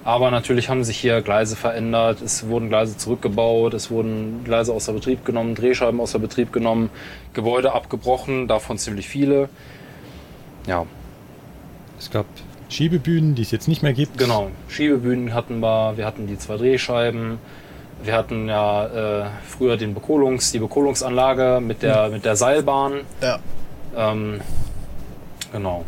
Aber 0.07 0.31
natürlich 0.31 0.69
haben 0.69 0.85
sich 0.85 0.97
hier 0.97 1.21
Gleise 1.21 1.57
verändert, 1.57 2.21
es 2.21 2.47
wurden 2.47 2.69
Gleise 2.69 2.95
zurückgebaut, 2.95 3.73
es 3.73 3.91
wurden 3.91 4.45
Gleise 4.45 4.71
außer 4.71 4.93
Betrieb 4.93 5.25
genommen, 5.25 5.53
Drehscheiben 5.53 5.99
außer 5.99 6.17
Betrieb 6.17 6.53
genommen, 6.53 6.89
Gebäude 7.33 7.73
abgebrochen, 7.73 8.47
davon 8.47 8.77
ziemlich 8.77 9.09
viele. 9.09 9.49
Ja, 10.65 10.85
Es 11.99 12.09
gab 12.09 12.25
Schiebebühnen, 12.69 13.35
die 13.35 13.41
es 13.41 13.51
jetzt 13.51 13.67
nicht 13.67 13.83
mehr 13.83 13.91
gibt. 13.91 14.17
Genau, 14.17 14.49
Schiebebühnen 14.69 15.33
hatten 15.33 15.59
wir, 15.59 15.97
wir 15.97 16.05
hatten 16.05 16.25
die 16.25 16.37
zwei 16.37 16.55
Drehscheiben, 16.55 17.37
wir 18.01 18.13
hatten 18.13 18.47
ja 18.47 18.85
äh, 19.25 19.25
früher 19.45 19.75
den 19.75 19.93
Bekohlungs, 19.93 20.53
die 20.53 20.59
Bekohlungsanlage 20.59 21.59
mit 21.61 21.81
der, 21.83 22.07
mit 22.07 22.23
der 22.23 22.37
Seilbahn. 22.37 23.01
Ja. 23.21 23.39
Ähm, 23.93 24.39
genau. 25.51 25.83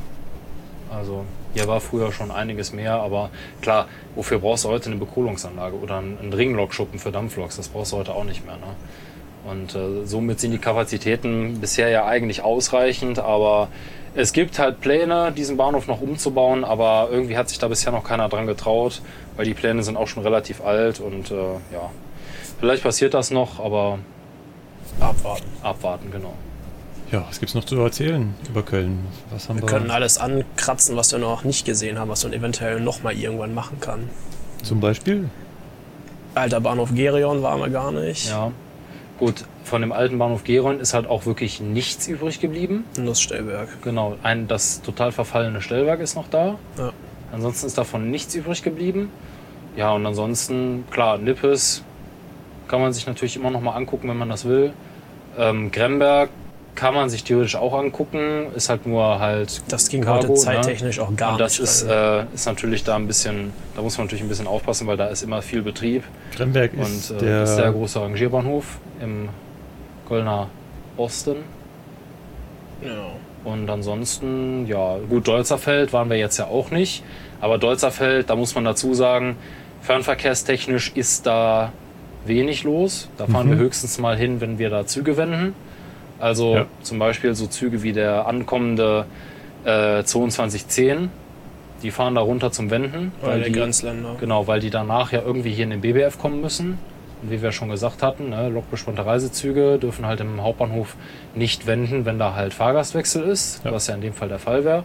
Also 0.92 1.24
hier 1.54 1.68
war 1.68 1.80
früher 1.82 2.12
schon 2.12 2.32
einiges 2.32 2.74
mehr, 2.74 2.94
aber 2.94 3.30
klar, 3.62 3.88
wofür 4.16 4.40
brauchst 4.40 4.66
du 4.66 4.70
heute 4.70 4.90
eine 4.90 5.00
Bekohlungsanlage 5.00 5.76
oder 5.78 5.98
einen, 5.98 6.34
Ringlokschuppen 6.34 7.00
für 7.00 7.12
Dampfloks? 7.12 7.58
Das 7.58 7.70
brauchst 7.70 7.92
du 7.92 7.98
heute 7.98 8.14
auch 8.14 8.24
nicht 8.24 8.46
mehr. 8.46 8.58
Ne? 8.58 8.76
Und 9.50 9.76
äh, 9.76 10.06
somit 10.06 10.40
sind 10.40 10.52
die 10.52 10.60
Kapazitäten 10.60 11.60
bisher 11.60 11.90
ja 11.90 12.06
eigentlich 12.06 12.44
ausreichend, 12.44 13.20
aber 13.20 13.70
es 14.16 14.34
gibt 14.34 14.60
halt 14.60 14.82
Pläne, 14.82 15.32
diesen 15.32 15.58
Bahnhof 15.58 15.88
noch 15.88 16.02
umzubauen, 16.02 16.64
aber 16.64 17.10
irgendwie 17.12 17.38
hat 17.38 17.50
sich 17.50 17.58
da 17.58 17.68
bisher 17.68 17.92
noch 17.92 18.04
keiner 18.04 18.30
dran 18.30 18.48
getraut, 18.48 19.02
weil 19.36 19.46
die 19.46 19.54
Pläne 19.54 19.84
sind 19.84 19.98
auch 19.98 20.08
schon 20.08 20.24
relativ 20.24 20.62
alt 20.62 21.00
und 21.00 21.32
äh, 21.32 21.36
ja, 21.74 21.90
vielleicht 22.60 22.84
passiert 22.84 23.14
das 23.14 23.32
noch, 23.32 23.60
aber 23.60 24.00
Abwarten. 25.00 25.46
abwarten, 25.64 26.12
genau. 26.12 26.34
Ja, 27.12 27.26
was 27.28 27.40
gibt's 27.40 27.56
noch 27.56 27.64
zu 27.64 27.80
erzählen 27.80 28.36
über 28.48 28.62
Köln? 28.62 29.00
Was 29.32 29.50
haben 29.50 29.58
Wir 29.58 29.64
wir? 29.64 29.70
können 29.70 29.90
alles 29.92 30.18
ankratzen, 30.20 30.96
was 30.96 31.12
wir 31.12 31.20
noch 31.20 31.44
nicht 31.44 31.66
gesehen 31.66 31.98
haben, 31.98 32.10
was 32.10 32.24
man 32.24 32.34
eventuell 32.34 32.80
noch 32.80 33.02
mal 33.02 33.14
irgendwann 33.14 33.54
machen 33.56 33.80
kann. 33.80 34.10
Zum 34.64 34.80
Beispiel? 34.80 35.30
Alter 36.36 36.62
Bahnhof 36.62 36.94
Gerion 36.94 37.42
waren 37.42 37.60
wir 37.60 37.70
gar 37.70 37.92
nicht. 37.92 38.30
Ja. 38.30 38.52
Gut, 39.18 39.44
von 39.64 39.82
dem 39.82 39.92
alten 39.92 40.18
Bahnhof 40.18 40.44
Geron 40.44 40.80
ist 40.80 40.94
halt 40.94 41.08
auch 41.08 41.26
wirklich 41.26 41.60
nichts 41.60 42.08
übrig 42.08 42.40
geblieben. 42.40 42.86
Nussstellwerk. 42.98 43.82
Genau, 43.82 44.16
ein, 44.24 44.48
das 44.48 44.82
total 44.82 45.12
verfallene 45.12 45.62
Stellwerk 45.62 46.00
ist 46.00 46.16
noch 46.16 46.30
da. 46.30 46.58
Ja. 46.78 46.94
Ansonsten 47.34 47.68
ist 47.68 47.78
davon 47.78 48.10
nichts 48.12 48.34
übrig 48.36 48.64
geblieben. 48.64 49.12
Ja, 49.76 49.92
und 49.92 50.06
ansonsten, 50.06 50.86
klar, 50.90 51.18
Nippes 51.18 51.84
kann 52.68 52.82
man 52.82 52.94
sich 52.94 53.08
natürlich 53.08 53.36
immer 53.36 53.52
noch 53.52 53.62
mal 53.62 53.74
angucken, 53.74 54.08
wenn 54.10 54.18
man 54.18 54.30
das 54.30 54.46
will. 54.46 54.74
Ähm, 55.38 55.72
Gremberg 55.72 56.30
kann 56.76 56.94
man 56.94 57.10
sich 57.10 57.24
theoretisch 57.26 57.56
auch 57.58 57.74
angucken, 57.78 58.48
ist 58.56 58.70
halt 58.70 58.86
nur 58.88 59.20
halt. 59.20 59.62
Das 59.68 59.90
ging 59.90 60.02
Cargo, 60.04 60.30
heute 60.30 60.34
zeittechnisch 60.36 61.00
auch 61.00 61.14
gar 61.16 61.34
und 61.34 61.40
das 61.42 61.60
nicht. 61.60 61.70
ist, 61.70 61.88
weil- 61.90 62.26
äh, 62.32 62.36
ist 62.36 62.46
natürlich 62.46 62.84
da 62.86 62.96
ein 62.96 63.06
bisschen, 63.08 63.52
da 63.76 63.82
muss 63.82 63.98
man 63.98 64.08
natürlich 64.08 64.24
ein 64.24 64.30
bisschen 64.30 64.48
aufpassen, 64.48 64.88
weil 64.88 64.96
da 64.98 65.08
ist 65.08 65.22
immer 65.24 65.42
viel 65.42 65.62
Betrieb. 65.62 66.04
Kremberg 66.36 66.72
Und 66.76 66.84
ist 66.84 67.12
äh, 67.12 67.18
der, 67.18 67.44
ist 67.44 67.56
der 67.58 67.72
große 67.72 68.00
Rangierbahnhof 68.02 68.78
im 69.02 69.30
Kölner 70.08 70.48
Osten. 70.98 71.38
ja. 72.84 72.92
Und 73.46 73.70
ansonsten, 73.70 74.68
ja, 74.68 74.98
gut, 75.10 75.26
Dolzerfeld 75.30 75.94
waren 75.94 76.10
wir 76.10 76.18
jetzt 76.18 76.38
ja 76.38 76.48
auch 76.48 76.72
nicht. 76.72 77.04
Aber 77.40 77.58
Dolzerfeld, 77.58 78.30
da 78.30 78.36
muss 78.36 78.54
man 78.54 78.66
dazu 78.66 78.94
sagen, 78.94 79.38
fernverkehrstechnisch 79.82 80.92
ist 80.96 81.26
da 81.26 81.72
wenig 82.26 82.64
los. 82.64 83.10
Da 83.18 83.28
fahren 83.28 83.48
Mhm. 83.48 83.52
wir 83.52 83.58
höchstens 83.60 83.98
mal 83.98 84.18
hin, 84.18 84.42
wenn 84.42 84.60
wir 84.60 84.70
da 84.70 84.86
Züge 84.86 85.16
wenden. 85.18 85.56
Also 86.20 86.56
Ja. 86.56 86.66
zum 86.82 87.00
Beispiel 87.00 87.34
so 87.36 87.48
Züge 87.48 87.84
wie 87.84 87.94
der 87.94 88.28
ankommende 88.28 89.06
äh, 89.66 90.04
2210. 90.04 91.10
Die 91.84 91.92
fahren 91.92 92.16
da 92.16 92.22
runter 92.22 92.52
zum 92.52 92.70
Wenden. 92.72 93.12
Oder 93.24 93.38
der 93.38 93.46
die, 93.46 93.52
Grenzländer. 93.54 94.16
Genau, 94.20 94.48
weil 94.48 94.60
die 94.60 94.70
danach 94.70 95.12
ja 95.12 95.22
irgendwie 95.26 95.52
hier 95.52 95.64
in 95.64 95.70
den 95.70 95.82
BBF 95.82 96.18
kommen 96.20 96.42
müssen. 96.42 96.78
Und 97.22 97.32
wie 97.32 97.42
wir 97.42 97.52
schon 97.52 97.70
gesagt 97.70 98.02
hatten, 98.04 98.30
ne, 98.30 98.50
lokbespannte 98.50 99.06
Reisezüge 99.06 99.78
dürfen 99.78 100.06
halt 100.06 100.20
im 100.22 100.42
Hauptbahnhof 100.42 100.96
nicht 101.36 101.68
wenden, 101.68 102.06
wenn 102.06 102.20
da 102.20 102.34
halt 102.36 102.54
Fahrgastwechsel 102.54 103.24
ist, 103.24 103.62
Ja. 103.66 103.72
was 103.72 103.88
ja 103.88 103.96
in 103.96 104.02
dem 104.02 104.14
Fall 104.14 104.28
der 104.30 104.40
Fall 104.40 104.64
wäre. 104.66 104.84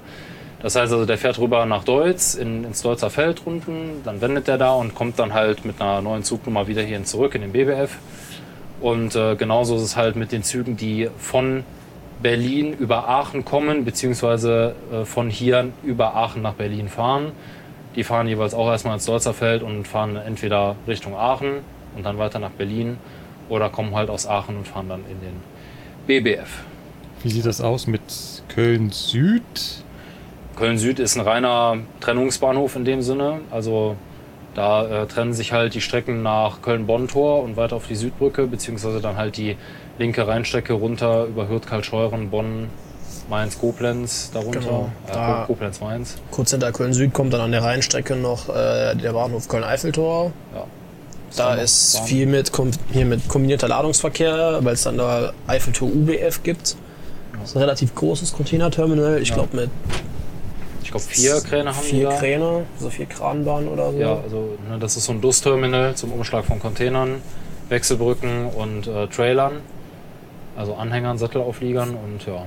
Das 0.61 0.77
heißt 0.77 0.93
also, 0.93 1.05
der 1.05 1.19
fährt 1.19 1.39
rüber 1.39 1.67
nach 1.67 1.85
Deutz, 1.85 2.35
in, 2.35 2.65
ins 2.65 2.81
Deutzer 2.83 3.11
Feld 3.11 3.43
unten, 3.45 4.01
dann 4.05 4.21
wendet 4.21 4.49
der 4.49 4.57
da 4.59 4.73
und 4.73 4.95
kommt 4.95 5.19
dann 5.19 5.35
halt 5.35 5.65
mit 5.65 5.81
einer 5.81 6.01
neuen 6.01 6.23
Zugnummer 6.25 6.67
wieder 6.67 6.83
hierhin 6.83 7.05
zurück 7.05 7.35
in 7.35 7.43
den 7.43 7.53
BBF. 7.53 7.99
Und 8.85 9.17
äh, 9.17 9.35
genauso 9.35 9.77
ist 9.77 9.83
es 9.83 9.97
halt 9.97 10.15
mit 10.15 10.31
den 10.31 10.43
Zügen, 10.43 10.77
die 10.77 11.09
von 11.17 11.65
Berlin 12.23 12.75
über 12.75 13.09
Aachen 13.09 13.43
kommen, 13.43 13.87
beziehungsweise 13.87 14.75
äh, 14.93 15.07
von 15.07 15.31
hier 15.31 15.71
über 15.83 16.15
Aachen 16.15 16.43
nach 16.43 16.53
Berlin 16.53 16.89
fahren. 16.91 17.33
Die 17.97 18.05
fahren 18.05 18.29
jeweils 18.29 18.53
auch 18.53 18.69
erstmal 18.69 18.93
ins 18.93 19.07
Deutzerfeld 19.07 19.63
und 19.63 19.89
fahren 19.89 20.17
entweder 20.17 20.77
Richtung 20.87 21.17
Aachen 21.17 21.61
und 21.97 22.05
dann 22.05 22.19
weiter 22.19 22.39
nach 22.39 22.51
Berlin 22.51 22.99
oder 23.49 23.71
kommen 23.71 23.95
halt 23.95 24.11
aus 24.11 24.27
Aachen 24.27 24.59
und 24.59 24.69
fahren 24.69 24.91
dann 24.91 25.01
in 25.11 25.19
den 25.19 25.41
BBF. 26.07 26.51
wie 27.23 27.31
sieht 27.31 27.47
das 27.47 27.63
aus 27.63 27.87
mit 27.87 28.03
Köln 28.55 28.91
Süd? 28.91 29.43
Köln 30.57 30.77
Süd 30.77 30.99
ist 30.99 31.17
ein 31.17 31.23
reiner 31.23 31.79
Trennungsbahnhof 32.01 32.77
in 32.77 32.85
dem 32.85 33.01
Sinne. 33.01 33.41
Also 33.51 33.97
da 34.55 35.03
äh, 35.03 35.07
trennen 35.07 35.33
sich 35.35 35.53
halt 35.53 35.75
die 35.75 35.81
Strecken 35.81 36.23
nach 36.23 36.63
Köln-Bonn-Tor 36.63 37.43
und 37.43 37.57
weiter 37.57 37.77
auf 37.77 37.87
die 37.89 37.97
Südbrücke, 37.97 38.47
beziehungsweise 38.47 39.01
dann 39.01 39.17
halt 39.17 39.37
die 39.37 39.57
linke 39.99 40.27
Rheinstrecke 40.27 40.73
runter 40.73 41.25
über 41.27 41.49
Hürth-Kalscheuren, 41.49 42.31
Bonn, 42.31 42.69
Mainz, 43.29 43.59
Koblenz 43.59 44.31
darunter. 44.33 44.61
Genau. 44.61 44.91
Äh, 45.09 45.47
Koblenz, 45.47 45.81
Mainz. 45.81 46.17
Kurz 46.31 46.51
hinter 46.51 46.73
Köln-Süd 46.73 47.13
kommt 47.13 47.33
dann 47.33 47.41
an 47.41 47.53
der 47.53 47.63
Rheinstrecke 47.63 48.17
noch 48.17 48.49
äh, 48.49 48.95
der 48.95 49.13
Bahnhof 49.13 49.49
Köln-Eiffeltor. 49.49 50.33
Ja. 50.55 50.65
Da 51.37 51.55
ist 51.55 51.97
Bahn- 51.99 52.07
viel 52.07 52.27
mit, 52.27 52.53
hier 52.93 53.07
mit 53.07 53.29
kombinierter 53.29 53.67
Ladungsverkehr, 53.67 54.61
weil 54.63 54.75
es 54.75 54.83
dann 54.83 54.99
da 54.99 55.33
Eiffeltor 55.49 55.89
UBF 55.89 56.43
gibt. 56.45 56.77
Das 57.41 57.51
ist 57.51 57.57
ein 57.57 57.61
relativ 57.63 57.95
großes 57.95 58.33
Containerterminal. 58.35 59.21
Ich 59.21 59.31
Ja. 59.31 59.35
glaube 59.37 59.57
mit 59.57 59.71
Ich 60.85 60.91
glaube, 60.91 61.05
vier 61.07 61.41
Kräne 61.41 61.71
haben 61.75 61.83
die 61.83 61.89
vier. 61.97 62.09
Kräne, 62.11 62.65
so 62.79 62.91
vier 62.91 63.07
Kranbahnen 63.07 63.69
oder 63.69 63.91
so. 63.91 63.99
Ja, 63.99 64.19
also 64.23 64.57
ne, 64.71 64.79
das 64.79 64.97
ist 64.97 65.07
so 65.07 65.13
ein 65.13 65.21
DUS-Terminal 65.21 65.95
zum 65.97 66.13
Umschlag 66.13 66.45
von 66.45 66.61
Containern, 66.61 67.23
Wechselbrücken 67.71 68.47
und 68.51 68.87
äh, 68.87 69.07
Trailern. 69.09 69.55
Also 70.57 70.75
Anhängern, 70.75 71.19
Sattelaufliegern 71.19 71.91
und 71.97 72.25
ja. 72.27 72.45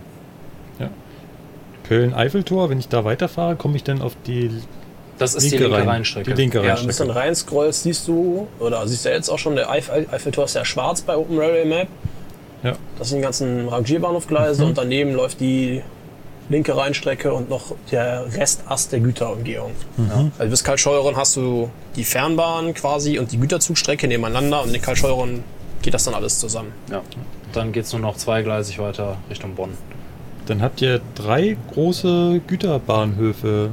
Köln-Eiffeltor, 1.88 2.70
wenn 2.70 2.80
ich 2.80 2.90
da 2.90 3.06
weiterfahre, 3.06 3.56
komme 3.56 3.76
ich 3.78 3.84
dann 3.84 4.02
auf 4.02 4.14
die. 4.26 4.52
Das 5.18 5.34
ist 5.34 5.46
die 5.46 5.50
Linke 5.52 5.64
linke 5.66 5.78
Rhein- 5.80 5.88
Rheinstrecke. 5.90 6.34
die 6.34 6.42
linke 6.42 6.58
Ja, 6.58 6.62
ein 6.64 6.68
Rheinstrecke. 6.70 6.88
bisschen 6.90 7.10
reinscrollst, 7.12 7.84
siehst 7.84 8.08
du, 8.08 8.48
oder 8.60 8.88
siehst 8.88 9.06
du 9.06 9.10
jetzt 9.10 9.30
auch 9.30 9.40
schon, 9.40 9.56
der 9.56 9.70
Eif 9.70 9.90
Eiffeltor 9.90 10.46
ist 10.46 10.54
ja 10.56 10.64
schwarz 10.66 11.02
bei 11.02 11.16
Open 11.18 11.40
Railway 11.40 11.66
Map. 11.66 11.88
Ja. 12.64 12.74
Das 13.00 13.10
sind 13.10 13.20
die 13.20 13.24
ganzen 13.24 13.68
Rangierbahnhofgleise 13.70 14.62
Mhm. 14.64 14.68
und 14.70 14.78
daneben 14.78 15.14
läuft 15.14 15.40
die 15.40 15.82
linke 16.50 16.76
Rheinstrecke 16.76 17.34
und 17.34 17.50
noch 17.50 17.76
der 17.92 18.26
Restast 18.34 18.92
der 18.92 19.00
Güterumgehung. 19.00 19.72
Mhm. 19.98 20.32
Also 20.38 20.50
bis 20.50 20.64
Kalscheuren 20.64 21.16
hast 21.16 21.36
du 21.36 21.70
die 21.96 22.04
Fernbahn 22.04 22.74
quasi 22.74 23.20
und 23.20 23.32
die 23.32 23.38
Güterzugstrecke 23.38 24.08
nebeneinander 24.08 24.64
und 24.64 24.74
in 24.74 24.82
Kalscheuren 24.82 25.44
geht 25.82 25.94
das 25.94 26.06
dann 26.06 26.14
alles 26.14 26.40
zusammen. 26.40 26.72
Ja. 26.92 27.02
Dann 27.54 27.72
geht 27.72 27.86
es 27.86 27.94
nur 27.94 28.02
noch 28.02 28.18
zweigleisig 28.18 28.80
weiter 28.80 29.18
Richtung 29.30 29.56
Bonn. 29.56 29.72
Dann 30.46 30.62
habt 30.62 30.82
ihr 30.82 31.02
drei 31.16 31.58
große 31.74 32.42
Güterbahnhöfe 32.48 33.72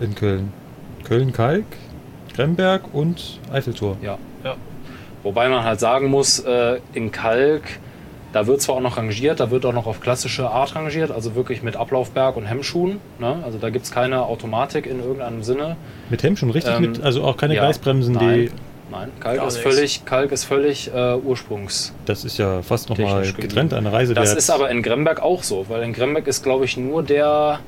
in 0.00 0.14
Köln. 0.14 0.52
Köln-Kalk, 1.04 1.64
Gremberg 2.34 2.82
und 2.92 3.40
Eiffeltor. 3.50 3.96
Ja. 4.02 4.18
Ja. 4.44 4.56
Wobei 5.22 5.48
man 5.48 5.64
halt 5.64 5.80
sagen 5.80 6.08
muss, 6.08 6.40
äh, 6.40 6.80
in 6.94 7.12
Kalk, 7.12 7.62
da 8.32 8.46
wird 8.46 8.62
zwar 8.62 8.76
auch 8.76 8.80
noch 8.80 8.96
rangiert, 8.96 9.40
da 9.40 9.50
wird 9.50 9.64
auch 9.66 9.72
noch 9.72 9.86
auf 9.86 10.00
klassische 10.00 10.48
Art 10.50 10.74
rangiert, 10.74 11.10
also 11.10 11.34
wirklich 11.34 11.62
mit 11.62 11.76
Ablaufberg 11.76 12.36
und 12.36 12.46
Hemmschuhen. 12.46 12.98
Ne? 13.18 13.36
Also 13.44 13.58
da 13.58 13.70
gibt 13.70 13.84
es 13.84 13.90
keine 13.90 14.22
Automatik 14.22 14.86
in 14.86 15.00
irgendeinem 15.00 15.42
Sinne. 15.42 15.76
Mit 16.10 16.22
Hemm 16.22 16.36
schon 16.36 16.50
richtig 16.50 16.74
Ähm, 16.74 16.82
mit, 16.82 17.02
also 17.02 17.22
auch 17.24 17.36
keine 17.36 17.54
ja, 17.54 17.62
Gleisbremsen, 17.62 18.14
nein. 18.14 18.34
die. 18.34 18.50
Nein, 18.90 19.10
Kalk 19.20 19.38
Gar 19.38 19.46
ist 19.48 19.54
nichts. 19.54 19.74
völlig, 19.74 20.04
Kalk 20.04 20.32
ist 20.32 20.44
völlig 20.44 20.90
äh, 20.94 21.14
Ursprungs. 21.14 21.94
Das 22.04 22.26
ist 22.26 22.36
ja 22.36 22.60
fast 22.60 22.90
nochmal 22.90 23.22
Technisch 23.22 23.36
getrennt, 23.40 23.72
eine 23.72 23.90
Reise 23.90 24.12
Das 24.12 24.34
ist 24.34 24.50
aber 24.50 24.68
in 24.70 24.82
Gremberg 24.82 25.22
auch 25.22 25.42
so, 25.42 25.64
weil 25.70 25.82
in 25.82 25.94
Gremberg 25.94 26.26
ist, 26.26 26.42
glaube 26.42 26.66
ich, 26.66 26.76
nur 26.76 27.02
der. 27.02 27.60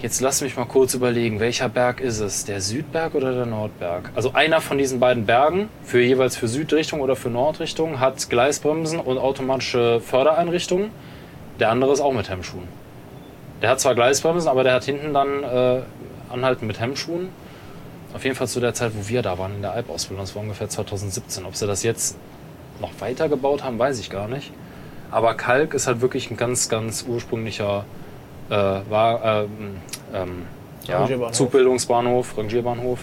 Jetzt 0.00 0.20
lass 0.20 0.42
mich 0.42 0.56
mal 0.56 0.64
kurz 0.64 0.94
überlegen, 0.94 1.40
welcher 1.40 1.68
Berg 1.68 2.00
ist 2.00 2.20
es? 2.20 2.44
Der 2.44 2.60
Südberg 2.60 3.16
oder 3.16 3.32
der 3.32 3.46
Nordberg? 3.46 4.12
Also 4.14 4.32
einer 4.32 4.60
von 4.60 4.78
diesen 4.78 5.00
beiden 5.00 5.26
Bergen, 5.26 5.70
für 5.82 6.00
jeweils 6.00 6.36
für 6.36 6.46
Südrichtung 6.46 7.00
oder 7.00 7.16
für 7.16 7.30
Nordrichtung, 7.30 7.98
hat 7.98 8.30
Gleisbremsen 8.30 9.00
und 9.00 9.18
automatische 9.18 10.00
Fördereinrichtungen. 10.00 10.92
Der 11.58 11.70
andere 11.70 11.92
ist 11.92 12.00
auch 12.00 12.12
mit 12.12 12.30
Hemmschuhen. 12.30 12.68
Der 13.60 13.70
hat 13.70 13.80
zwar 13.80 13.96
Gleisbremsen, 13.96 14.48
aber 14.48 14.62
der 14.62 14.74
hat 14.74 14.84
hinten 14.84 15.12
dann 15.12 15.42
äh, 15.42 15.80
Anhalten 16.30 16.68
mit 16.68 16.78
Hemmschuhen. 16.78 17.30
Auf 18.14 18.22
jeden 18.22 18.36
Fall 18.36 18.46
zu 18.46 18.60
der 18.60 18.74
Zeit, 18.74 18.92
wo 18.94 19.08
wir 19.08 19.22
da 19.22 19.36
waren 19.36 19.56
in 19.56 19.62
der 19.62 19.72
Alpausbildung, 19.72 20.24
das 20.24 20.32
war 20.36 20.42
ungefähr 20.42 20.68
2017. 20.68 21.44
Ob 21.44 21.56
sie 21.56 21.66
das 21.66 21.82
jetzt 21.82 22.16
noch 22.80 22.92
weitergebaut 23.00 23.64
haben, 23.64 23.80
weiß 23.80 23.98
ich 23.98 24.10
gar 24.10 24.28
nicht. 24.28 24.52
Aber 25.10 25.34
Kalk 25.34 25.74
ist 25.74 25.88
halt 25.88 26.00
wirklich 26.02 26.30
ein 26.30 26.36
ganz, 26.36 26.68
ganz 26.68 27.04
ursprünglicher 27.08 27.84
äh, 28.50 28.54
war, 28.54 29.24
ähm, 29.24 29.76
ähm, 30.14 30.46
ja, 30.86 30.98
Rangierbahnhof. 30.98 31.36
Zugbildungsbahnhof, 31.36 32.38
Rangierbahnhof. 32.38 33.00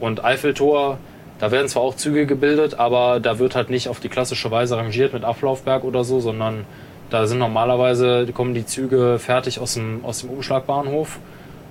Und 0.00 0.24
Eiffeltor, 0.24 0.98
da 1.38 1.50
werden 1.50 1.68
zwar 1.68 1.82
auch 1.82 1.94
Züge 1.94 2.26
gebildet, 2.26 2.78
aber 2.78 3.20
da 3.20 3.38
wird 3.38 3.54
halt 3.54 3.70
nicht 3.70 3.88
auf 3.88 4.00
die 4.00 4.08
klassische 4.08 4.50
Weise 4.50 4.76
rangiert 4.76 5.12
mit 5.12 5.24
Ablaufberg 5.24 5.84
oder 5.84 6.04
so, 6.04 6.20
sondern 6.20 6.64
da 7.10 7.26
sind 7.26 7.38
normalerweise, 7.38 8.26
kommen 8.32 8.54
die 8.54 8.66
Züge 8.66 9.18
fertig 9.18 9.60
aus 9.60 9.74
dem, 9.74 10.04
aus 10.04 10.20
dem 10.20 10.30
Umschlagbahnhof, 10.30 11.18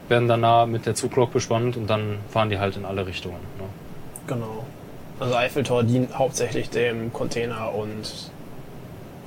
werden 0.09 0.27
dann 0.27 0.41
da 0.41 0.65
mit 0.65 0.85
der 0.85 0.95
Zuglok 0.95 1.31
bespannt 1.33 1.77
und 1.77 1.89
dann 1.89 2.19
fahren 2.29 2.49
die 2.49 2.59
halt 2.59 2.77
in 2.77 2.85
alle 2.85 3.05
Richtungen. 3.05 3.39
Ne? 3.57 3.65
Genau. 4.27 4.65
Also 5.19 5.35
Eiffeltor 5.35 5.83
dient 5.83 6.17
hauptsächlich 6.17 6.69
dem 6.69 7.11
Container- 7.11 7.73
und 7.73 8.31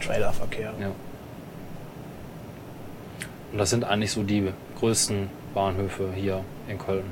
Trailerverkehr. 0.01 0.73
Ja. 0.81 0.91
Und 3.53 3.59
das 3.59 3.71
sind 3.71 3.85
eigentlich 3.85 4.13
so 4.13 4.23
die 4.23 4.53
größten 4.79 5.29
Bahnhöfe 5.55 6.09
hier 6.15 6.41
in 6.69 6.79
Köln. 6.79 7.05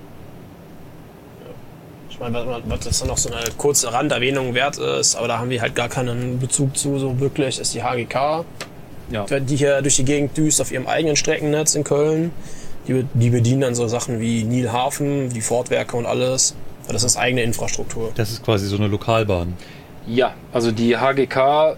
Ich 2.11 2.19
meine, 2.21 2.45
was, 2.67 2.81
das 2.81 2.99
dann 3.01 3.09
noch 3.09 3.19
so 3.19 3.31
eine 3.31 3.41
kurze 3.59 3.93
Randerwähnung 3.93 4.55
wert 4.55 4.79
ist, 4.79 5.15
aber 5.17 5.29
da 5.29 5.39
haben 5.39 5.51
wir 5.51 5.61
halt 5.61 5.75
gar 5.75 5.89
keinen 5.89 6.39
Bezug 6.41 6.77
zu, 6.77 6.99
so 6.99 7.21
wirklich, 7.21 7.59
ist 7.61 7.75
die 7.75 7.83
HGK, 7.83 8.45
Ja. 9.11 9.25
die 9.41 9.57
hier 9.57 9.83
durch 9.83 9.97
die 9.97 10.05
Gegend 10.05 10.37
düst 10.37 10.61
auf 10.61 10.73
ihrem 10.73 10.87
eigenen 10.87 11.17
Streckennetz 11.17 11.75
in 11.75 11.85
Köln. 11.85 12.33
Die, 12.87 13.05
die 13.15 13.31
bedienen 13.31 13.61
dann 13.61 13.75
so 13.75 13.87
Sachen 13.87 14.19
wie 14.21 14.45
Nilhafen, 14.45 15.29
die 15.29 15.43
Fortwerke 15.43 15.97
und 15.97 16.07
alles. 16.07 16.55
Das 16.89 17.05
ist 17.05 17.19
eigene 17.19 17.43
Infrastruktur. 17.43 18.13
Das 18.15 18.31
ist 18.31 18.43
quasi 18.43 18.67
so 18.67 18.77
eine 18.79 18.87
Lokalbahn. 18.89 19.55
Ja, 20.07 20.33
also 20.55 20.73
die 20.73 20.97
HGK 20.97 21.77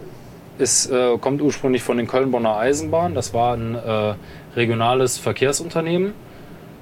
ist, 0.61 0.91
äh, 0.91 1.17
kommt 1.19 1.43
ursprünglich 1.43 1.83
von 1.83 1.97
den 1.97 2.07
Köln-Bonner 2.07 2.57
Eisenbahnen. 2.57 3.15
Das 3.15 3.35
war 3.35 3.57
ein 3.57 3.75
äh, 3.75 4.15
regionales 4.55 5.19
Verkehrsunternehmen. 5.19 6.13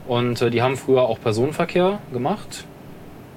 Und 0.06 0.42
äh, 0.42 0.50
die 0.50 0.62
haben 0.62 0.76
früher 0.76 1.02
auch 1.02 1.20
Personenverkehr 1.20 2.00
gemacht. 2.12 2.64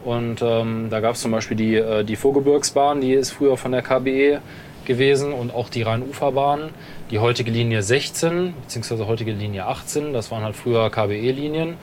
Und 0.03 0.41
ähm, 0.41 0.87
da 0.89 0.99
gab 0.99 1.15
es 1.15 1.21
zum 1.21 1.31
Beispiel 1.31 1.57
die, 1.57 1.75
äh, 1.75 2.03
die 2.03 2.15
Vorgebirgsbahn, 2.15 3.01
die 3.01 3.13
ist 3.13 3.31
früher 3.31 3.55
von 3.55 3.71
der 3.71 3.83
KBE 3.83 4.41
gewesen 4.85 5.31
und 5.31 5.53
auch 5.53 5.69
die 5.69 5.83
Rhein-Ufer-Bahn. 5.83 6.69
Die 7.11 7.19
heutige 7.19 7.51
Linie 7.51 7.83
16, 7.83 8.53
beziehungsweise 8.63 9.05
heutige 9.05 9.31
Linie 9.31 9.67
18, 9.67 10.13
das 10.13 10.31
waren 10.31 10.43
halt 10.43 10.55
früher 10.55 10.89
KBE-Linien. 10.89 11.75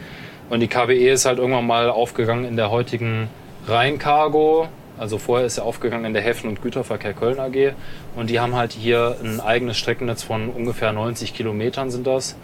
Und 0.51 0.61
die 0.61 0.69
KBE 0.69 1.13
ist 1.13 1.27
halt 1.27 1.39
irgendwann 1.39 1.67
mal 1.67 1.91
aufgegangen 1.91 2.45
in 2.45 2.57
der 2.57 2.71
heutigen 2.71 3.29
Rheincargo. 3.67 4.69
Also 4.99 5.19
vorher 5.19 5.47
ist 5.47 5.59
er 5.59 5.65
aufgegangen 5.65 6.05
in 6.05 6.13
der 6.13 6.23
Häfen- 6.23 6.49
und 6.49 6.63
Güterverkehr 6.63 7.13
Köln 7.15 7.39
AG. 7.39 7.75
Und 8.17 8.31
die 8.31 8.41
haben 8.41 8.55
halt 8.57 8.73
hier 8.73 9.17
ein 9.23 9.41
eigenes 9.41 9.79
Streckennetz 9.79 10.23
von 10.23 10.49
ungefähr 10.51 10.93
90 10.93 11.35
Kilometern 11.35 11.91
sind 11.91 12.07
das. 12.07 12.37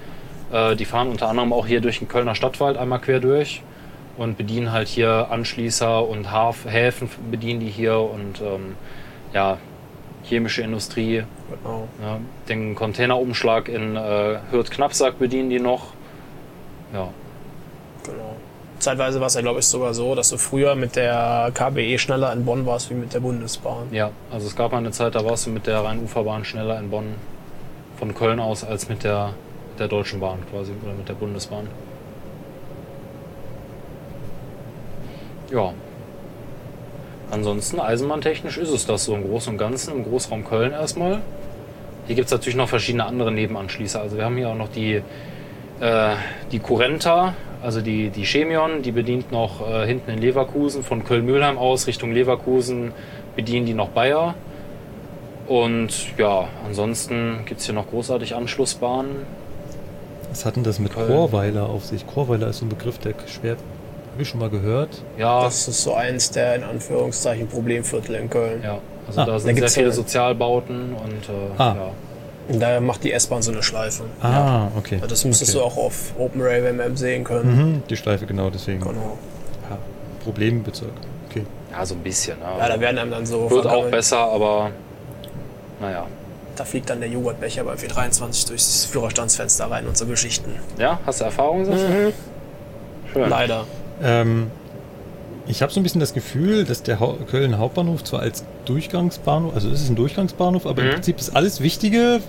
Äh, 0.53 0.77
die 0.77 0.85
fahren 0.85 1.09
unter 1.09 1.29
anderem 1.29 1.53
auch 1.53 1.67
hier 1.67 1.81
durch 1.81 1.99
den 1.99 2.09
Kölner 2.09 2.35
Stadtwald 2.35 2.77
einmal 2.77 3.01
quer 3.01 3.21
durch 3.21 3.63
und 4.17 4.37
bedienen 4.39 4.73
halt 4.73 4.89
hier 4.89 5.29
Anschließer 5.31 6.07
und 6.07 6.31
Haf 6.31 6.65
Häfen 6.67 7.11
bedienen 7.31 7.61
die 7.61 7.71
hier 7.71 7.99
und 7.99 8.41
ähm, 8.41 8.77
ja, 9.33 9.59
chemische 10.23 10.63
Industrie, 10.63 11.25
Genau. 11.51 11.89
ja, 12.01 12.19
den 12.49 12.75
Containerumschlag 12.75 13.69
in 13.69 13.97
äh, 13.97 14.39
Hürth-Knappsack 14.51 15.19
bedienen 15.19 15.51
die 15.51 15.61
noch. 15.61 15.89
Ja. 16.93 17.09
Zeitweise 18.79 19.21
war 19.21 19.29
es 19.29 19.35
ja, 19.35 19.41
glaube 19.41 19.61
ich, 19.61 19.67
sogar 19.67 19.95
so, 19.95 20.15
dass 20.15 20.29
du 20.31 20.37
früher 20.37 20.75
mit 20.75 20.97
der 20.97 21.51
KBE 21.55 21.99
schneller 21.99 22.33
in 22.33 22.45
Bonn 22.45 22.67
warst 22.67 22.91
wie 22.91 22.95
mit 22.95 23.15
der 23.15 23.21
Bundesbahn. 23.21 23.89
ja, 23.93 24.11
also 24.31 24.47
es 24.47 24.57
gab 24.57 24.73
mal 24.73 24.79
eine 24.79 24.91
Zeit, 24.91 25.15
da 25.15 25.25
warst 25.25 25.47
du 25.47 25.51
mit 25.51 25.67
der 25.67 25.83
Rhein-Ufer-Bahn 25.85 26.45
schneller 26.45 26.79
in 26.79 26.91
Bonn 26.91 27.15
von 27.99 28.15
Köln 28.15 28.41
aus 28.41 28.65
als 28.65 28.89
mit 28.89 29.05
der, 29.05 29.35
der 29.79 29.89
Deutschen 29.89 30.21
Bahn 30.21 30.39
quasi 30.51 30.73
oder 30.83 30.95
mit 30.95 31.09
der 31.09 31.15
Bundesbahn. 31.15 31.69
Ja. 35.51 35.73
Ansonsten 37.31 37.81
eisenbahntechnisch 37.81 38.59
ist 38.59 38.71
es 38.71 38.87
das 38.87 39.05
so 39.05 39.15
im 39.15 39.25
Großen 39.25 39.53
und 39.53 39.59
Ganzen, 39.59 39.95
im 39.95 40.05
Großraum 40.05 40.45
Köln 40.45 40.73
erstmal. 40.73 41.21
Hier 42.07 42.17
gibt 42.17 42.27
es 42.27 42.33
natürlich 42.33 42.57
noch 42.57 42.69
verschiedene 42.69 43.05
andere 43.05 43.33
Nebenanschließer. 43.33 44.01
Also 44.01 44.17
wir 44.17 44.25
haben 44.25 44.37
hier 44.37 44.51
auch 44.51 44.57
noch 44.57 44.69
die, 44.69 45.03
äh, 45.85 46.15
die 46.51 46.59
Currenta, 46.59 47.35
also 47.63 47.81
die, 47.81 48.11
die 48.11 48.25
Chemion, 48.25 48.83
die 48.83 48.93
bedient 48.93 49.31
noch 49.33 49.67
äh, 49.69 49.87
hinten 49.87 50.11
in 50.11 50.19
Leverkusen, 50.19 50.83
von 50.83 51.05
Köln-Mühlheim 51.05 51.59
aus 51.59 51.87
Richtung 51.87 52.13
Leverkusen 52.13 52.93
bedienen 53.37 53.67
die 53.67 53.75
noch 53.75 53.89
Bayer. 53.89 54.35
Und 55.47 56.17
ja, 56.19 56.49
ansonsten 56.67 57.41
gibt 57.45 57.61
es 57.61 57.67
hier 57.67 57.75
noch 57.75 57.89
großartig 57.89 58.35
Anschlussbahnen. 58.35 59.11
Was 60.31 60.45
hat 60.47 60.57
denn 60.57 60.65
das 60.65 60.79
mit 60.79 60.95
Köln. 60.95 61.07
Chorweiler 61.07 61.69
auf 61.69 61.85
sich? 61.85 62.07
Chorweiler 62.07 62.49
ist 62.49 62.59
so 62.59 62.65
ein 62.67 62.71
Begriff, 62.71 62.99
der 62.99 63.15
schwer. 63.27 63.57
Habe 64.13 64.23
ich 64.23 64.29
schon 64.29 64.41
mal 64.41 64.49
gehört. 64.51 65.03
Ja, 65.19 65.43
Das 65.45 65.69
ist 65.69 65.83
so 65.83 65.95
eins 65.95 66.31
der 66.31 66.55
in 66.57 66.65
Anführungszeichen 66.65 67.49
Problemviertel 67.49 68.15
in 68.17 68.31
Köln. 68.31 68.63
ja 68.63 68.79
also 69.07 69.21
Ah, 69.21 69.25
da 69.27 69.33
da 69.33 69.39
sind 69.39 69.59
sehr 69.59 69.69
viele 69.69 69.93
Sozialbauten 69.93 70.95
und 70.95 71.29
äh, 71.29 71.59
Ah. 71.59 71.75
ja. 71.77 71.91
Da 72.49 72.81
macht 72.81 73.05
die 73.05 73.13
S-Bahn 73.13 73.41
so 73.43 73.51
eine 73.53 73.63
Schleife. 73.63 74.05
Ah, 74.21 74.69
okay. 74.77 74.99
Ja, 75.01 75.07
Das 75.07 75.25
müsstest 75.25 75.55
okay. 75.55 75.61
du 75.61 75.65
auch 75.65 75.77
auf 75.77 76.13
Open 76.19 76.41
Railway 76.43 76.73
Map 76.73 76.99
sehen 76.99 77.25
können. 77.25 77.57
Mhm, 77.75 77.83
die 77.89 77.97
Schleife, 77.97 78.27
genau 78.27 78.51
deswegen. 78.51 78.81
Genau. 78.81 79.17
Ja, 79.71 79.79
Problembezirk. 80.23 80.91
Okay. 81.31 81.45
ja, 81.73 81.87
so 81.87 81.95
ein 81.95 82.01
bisschen. 82.03 82.37
Ja, 82.43 82.59
Ja, 82.59 82.69
da 82.75 82.81
werden 82.81 82.99
einem 82.99 83.11
dann 83.11 83.25
so 83.27 83.51
Wird 83.51 83.61
auch 83.67 83.71
vergammelt. 83.71 83.91
besser, 83.93 84.19
aber 84.19 84.71
naja. 85.81 86.07
Da 86.57 86.65
fliegt 86.65 86.89
dann 86.89 87.01
der 87.01 87.09
Joghurtbecher 87.09 87.65
bei 87.65 87.77
423 87.77 88.45
durchs 88.47 88.85
Führerstandsfenster 88.85 89.69
rein 89.71 89.87
und 89.89 89.97
so 89.99 90.07
Geschichten. 90.07 90.53
Ja, 90.79 91.01
hast 91.05 91.21
du 91.21 91.25
Erfahrung? 91.25 91.63
Mhm. 91.63 92.13
Schön. 93.13 93.29
Leider. 93.31 93.65
Ähm, 94.03 94.51
ich 95.47 95.63
habe 95.63 95.73
so 95.73 95.81
ein 95.81 95.83
bisschen 95.83 96.01
das 96.01 96.15
Gefühl, 96.15 96.65
dass 96.65 96.83
der 96.83 97.01
Hau 97.01 97.19
Köln 97.31 97.59
Hauptbahnhof 97.59 98.05
zwar 98.05 98.21
als 98.21 98.45
Durchgangsbahnhof, 98.65 99.55
also 99.55 99.69
es 99.71 99.83
ist 99.83 99.91
ein 99.91 99.97
Durchgangsbahnhof, 99.97 100.67
aber 100.67 100.83
Mhm. 100.83 100.89
im 100.89 100.95
Prinzip 100.95 101.19
ist 101.19 101.35
alles 101.37 101.61
Wichtige 101.61 102.21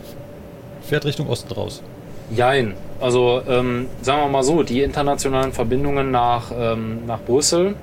fährt 0.88 1.06
Richtung 1.06 1.28
Osten 1.30 1.54
raus. 1.54 1.82
Jein. 2.36 2.74
Also 3.00 3.42
ähm, 3.48 3.88
sagen 4.02 4.22
wir 4.22 4.28
mal 4.30 4.44
so, 4.44 4.64
die 4.64 4.82
internationalen 4.82 5.52
Verbindungen 5.52 6.12
nach, 6.12 6.52
ähm, 6.58 7.06
nach 7.06 7.20
Brüssel, 7.22 7.76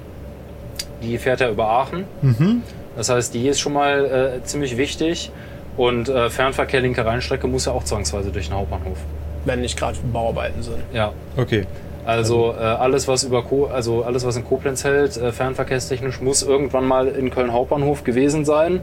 die 1.03 1.19
fährt 1.19 1.41
ja 1.41 1.51
über 1.51 1.67
Aachen. 1.69 2.05
Mhm. 2.23 2.63
Das 2.97 3.09
heißt, 3.09 3.35
die 3.35 3.47
ist 3.49 3.61
schon 3.61 3.73
mal 3.73 4.41
äh, 4.41 4.45
ziemlich 4.45 4.77
wichtig. 4.77 5.31
Und 5.77 6.09
äh, 6.09 6.29
Fernverkehr 6.29 6.81
linke 6.81 7.05
Rheinstrecke 7.05 7.47
muss 7.47 7.65
ja 7.65 7.73
auch 7.73 7.85
zwangsweise 7.85 8.31
durch 8.31 8.49
den 8.49 8.57
Hauptbahnhof. 8.57 8.99
Wenn 9.45 9.61
nicht 9.63 9.79
gerade 9.79 9.97
Bauarbeiten 10.13 10.63
sind. 10.63 10.77
Ja. 10.93 11.13
Okay. 11.37 11.67
Also 12.05 12.53
äh, 12.59 12.63
alles, 12.63 13.07
was 13.07 13.23
über 13.23 13.43
Co 13.43 13.67
also 13.67 14.03
alles, 14.03 14.27
was 14.27 14.37
in 14.37 14.45
Koblenz 14.45 14.83
hält, 14.85 15.17
äh, 15.17 15.31
fernverkehrstechnisch, 15.33 16.21
muss 16.21 16.43
irgendwann 16.43 16.85
mal 16.87 17.07
in 17.09 17.31
Köln 17.31 17.53
Hauptbahnhof 17.53 18.03
gewesen 18.03 18.45
sein. 18.45 18.81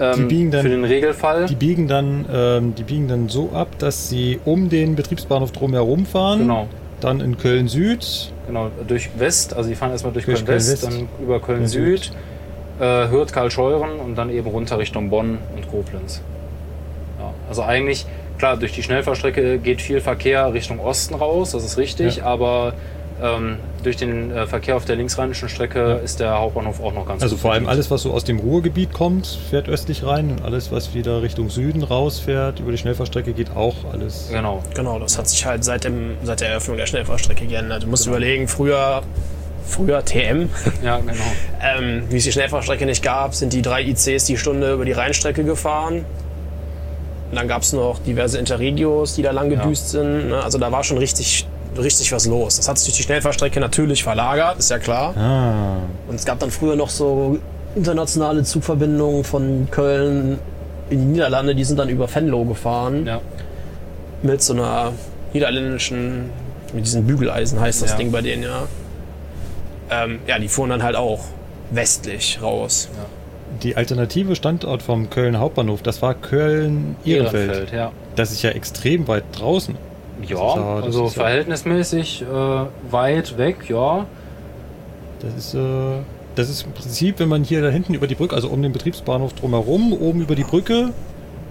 Ähm, 0.00 0.14
Die 0.16 0.22
biegen 0.24 0.50
dann- 0.50 0.62
für 0.62 0.68
den 0.70 0.84
Regelfall. 0.84 1.46
Die 1.46 1.54
biegen 1.54 1.86
dann, 1.88 2.24
ähm, 2.32 2.74
die 2.74 2.82
biegen 2.82 3.06
dann 3.06 3.28
so 3.28 3.50
ab, 3.52 3.68
dass 3.78 4.08
sie 4.08 4.40
um 4.44 4.68
den 4.70 4.96
Betriebsbahnhof 4.96 5.52
drumherum 5.52 6.06
fahren. 6.06 6.38
Genau. 6.40 6.68
Dann 7.00 7.20
in 7.20 7.36
Köln 7.36 7.68
Süd. 7.68 8.32
Genau, 8.46 8.70
durch 8.88 9.10
West, 9.18 9.54
also 9.54 9.68
die 9.68 9.74
fahren 9.76 9.90
erstmal 9.90 10.12
durch, 10.12 10.24
Durch 10.24 10.44
Köln 10.44 10.56
West, 10.56 10.80
Köln-West. 10.82 11.08
dann 11.18 11.24
über 11.24 11.38
Köln 11.40 11.66
Süd, 11.68 12.12
äh, 12.80 13.08
Hürth, 13.08 13.30
Karlscheuren 13.32 14.00
und 14.00 14.16
dann 14.16 14.30
eben 14.30 14.48
runter 14.48 14.78
Richtung 14.78 15.10
Bonn 15.10 15.38
und 15.54 15.70
Koblenz. 15.70 16.22
Ja, 17.20 17.30
also 17.48 17.62
eigentlich, 17.62 18.06
klar, 18.38 18.56
durch 18.56 18.72
die 18.72 18.82
Schnellfahrstrecke 18.82 19.58
geht 19.58 19.80
viel 19.82 20.00
Verkehr 20.00 20.52
Richtung 20.52 20.80
Osten 20.80 21.14
raus, 21.14 21.52
das 21.52 21.64
ist 21.64 21.76
richtig, 21.78 22.16
Ja. 22.16 22.24
aber 22.24 22.74
ähm, 23.22 23.58
durch 23.84 23.96
den 23.96 24.32
äh, 24.32 24.44
Verkehr 24.48 24.74
auf 24.76 24.84
der 24.86 24.96
linksrheinischen 24.96 25.48
Strecke 25.48 26.00
ist 26.02 26.18
der 26.18 26.36
Hauptbahnhof 26.40 26.80
auch 26.82 26.92
noch 26.92 27.06
ganz 27.06 27.22
Also 27.22 27.36
gut 27.36 27.42
vor 27.42 27.52
allem 27.52 27.68
alles, 27.68 27.88
was 27.88 28.02
so 28.02 28.12
aus 28.12 28.24
dem 28.24 28.40
Ruhrgebiet 28.40 28.92
kommt, 28.92 29.38
fährt 29.50 29.68
östlich 29.68 30.04
rein. 30.04 30.30
Und 30.32 30.42
alles, 30.44 30.72
was 30.72 30.94
wieder 30.94 31.22
Richtung 31.22 31.48
Süden 31.48 31.84
rausfährt, 31.84 32.58
über 32.58 32.72
die 32.72 32.78
Schnellfahrstrecke 32.78 33.32
geht 33.32 33.54
auch 33.54 33.76
alles. 33.92 34.30
Genau, 34.32 34.64
Genau, 34.74 34.98
das 34.98 35.16
hat 35.16 35.28
sich 35.28 35.46
halt 35.46 35.62
seit, 35.62 35.84
dem, 35.84 36.16
seit 36.24 36.40
der 36.40 36.48
Eröffnung 36.48 36.76
der 36.76 36.86
Schnellfahrstrecke 36.86 37.46
geändert. 37.46 37.84
Du 37.84 37.86
musst 37.86 38.04
Genau. 38.04 38.16
überlegen, 38.16 38.48
früher 38.48 39.02
früher 39.66 40.04
TM. 40.04 40.50
Ja, 40.84 40.98
genau. 40.98 41.12
Ähm, 41.62 42.02
wie 42.10 42.16
es 42.16 42.24
die 42.24 42.32
Schnellfahrstrecke 42.32 42.84
nicht 42.84 43.02
gab, 43.02 43.34
sind 43.36 43.52
die 43.52 43.62
drei 43.62 43.82
ICs 43.82 44.24
die 44.26 44.36
Stunde 44.36 44.72
über 44.72 44.84
die 44.84 44.92
Rheinstrecke 44.92 45.44
gefahren. 45.44 46.04
Und 47.34 47.40
dann 47.40 47.48
gab 47.48 47.62
es 47.62 47.72
noch 47.72 47.98
diverse 47.98 48.38
Interregios, 48.38 49.16
die 49.16 49.22
da 49.22 49.32
lang 49.32 49.50
gedüst 49.50 49.90
sind. 49.90 50.28
Ne? 50.28 50.40
Also 50.40 50.56
da 50.56 50.70
war 50.70 50.84
schon 50.84 50.98
richtig, 50.98 51.44
richtig 51.76 52.12
was 52.12 52.26
los. 52.26 52.58
Das 52.58 52.68
hat 52.68 52.78
sich 52.78 52.86
durch 52.86 52.98
die 52.98 53.02
Schnellfahrstrecke 53.02 53.58
natürlich 53.58 54.04
verlagert, 54.04 54.60
ist 54.60 54.70
ja 54.70 54.78
klar. 54.78 55.16
Ah. 55.16 55.78
Und 56.08 56.14
es 56.14 56.24
gab 56.24 56.38
dann 56.38 56.52
früher 56.52 56.76
noch 56.76 56.90
so 56.90 57.40
internationale 57.74 58.44
Zugverbindungen 58.44 59.24
von 59.24 59.66
Köln 59.72 60.38
in 60.90 61.00
die 61.00 61.06
Niederlande, 61.06 61.56
die 61.56 61.64
sind 61.64 61.76
dann 61.76 61.88
über 61.88 62.06
Venlo 62.14 62.44
gefahren. 62.44 63.04
Ja. 63.04 63.20
Mit 64.22 64.40
so 64.40 64.52
einer 64.52 64.92
niederländischen, 65.32 66.30
mit 66.72 66.86
diesen 66.86 67.04
Bügeleisen 67.04 67.58
heißt 67.58 67.82
das 67.82 67.90
Ja. 67.90 67.96
Ding 67.96 68.12
bei 68.12 68.20
denen, 68.22 68.44
ja. 68.44 68.68
Ähm, 69.90 70.20
ja, 70.28 70.38
die 70.38 70.46
fuhren 70.46 70.70
dann 70.70 70.84
halt 70.84 70.94
auch 70.94 71.18
westlich 71.72 72.38
raus. 72.40 72.88
Die 73.62 73.76
alternative 73.76 74.34
Standort 74.36 74.82
vom 74.82 75.10
Köln 75.10 75.38
Hauptbahnhof, 75.38 75.82
das 75.82 76.02
war 76.02 76.14
Köln-Ehrenfeld. 76.14 77.48
Ehrenfeld, 77.50 77.72
ja. 77.72 77.92
Das 78.16 78.32
ist 78.32 78.42
ja 78.42 78.50
extrem 78.50 79.06
weit 79.08 79.24
draußen. 79.32 79.76
Ja, 80.28 80.36
ja- 80.36 80.74
also 80.82 81.04
ja- 81.04 81.10
verhältnismäßig 81.10 82.22
äh, 82.22 82.92
weit 82.92 83.38
weg, 83.38 83.68
ja. 83.68 84.06
Das 85.20 85.34
ist, 85.34 85.54
äh, 85.54 85.58
das 86.34 86.50
ist 86.50 86.64
im 86.66 86.72
Prinzip, 86.72 87.18
wenn 87.20 87.28
man 87.28 87.44
hier 87.44 87.62
da 87.62 87.68
hinten 87.68 87.94
über 87.94 88.06
die 88.06 88.14
Brücke, 88.14 88.34
also 88.34 88.48
um 88.48 88.60
den 88.62 88.72
Betriebsbahnhof 88.72 89.32
drumherum, 89.34 89.92
oben 89.92 90.20
über 90.20 90.34
die 90.34 90.44
Brücke 90.44 90.90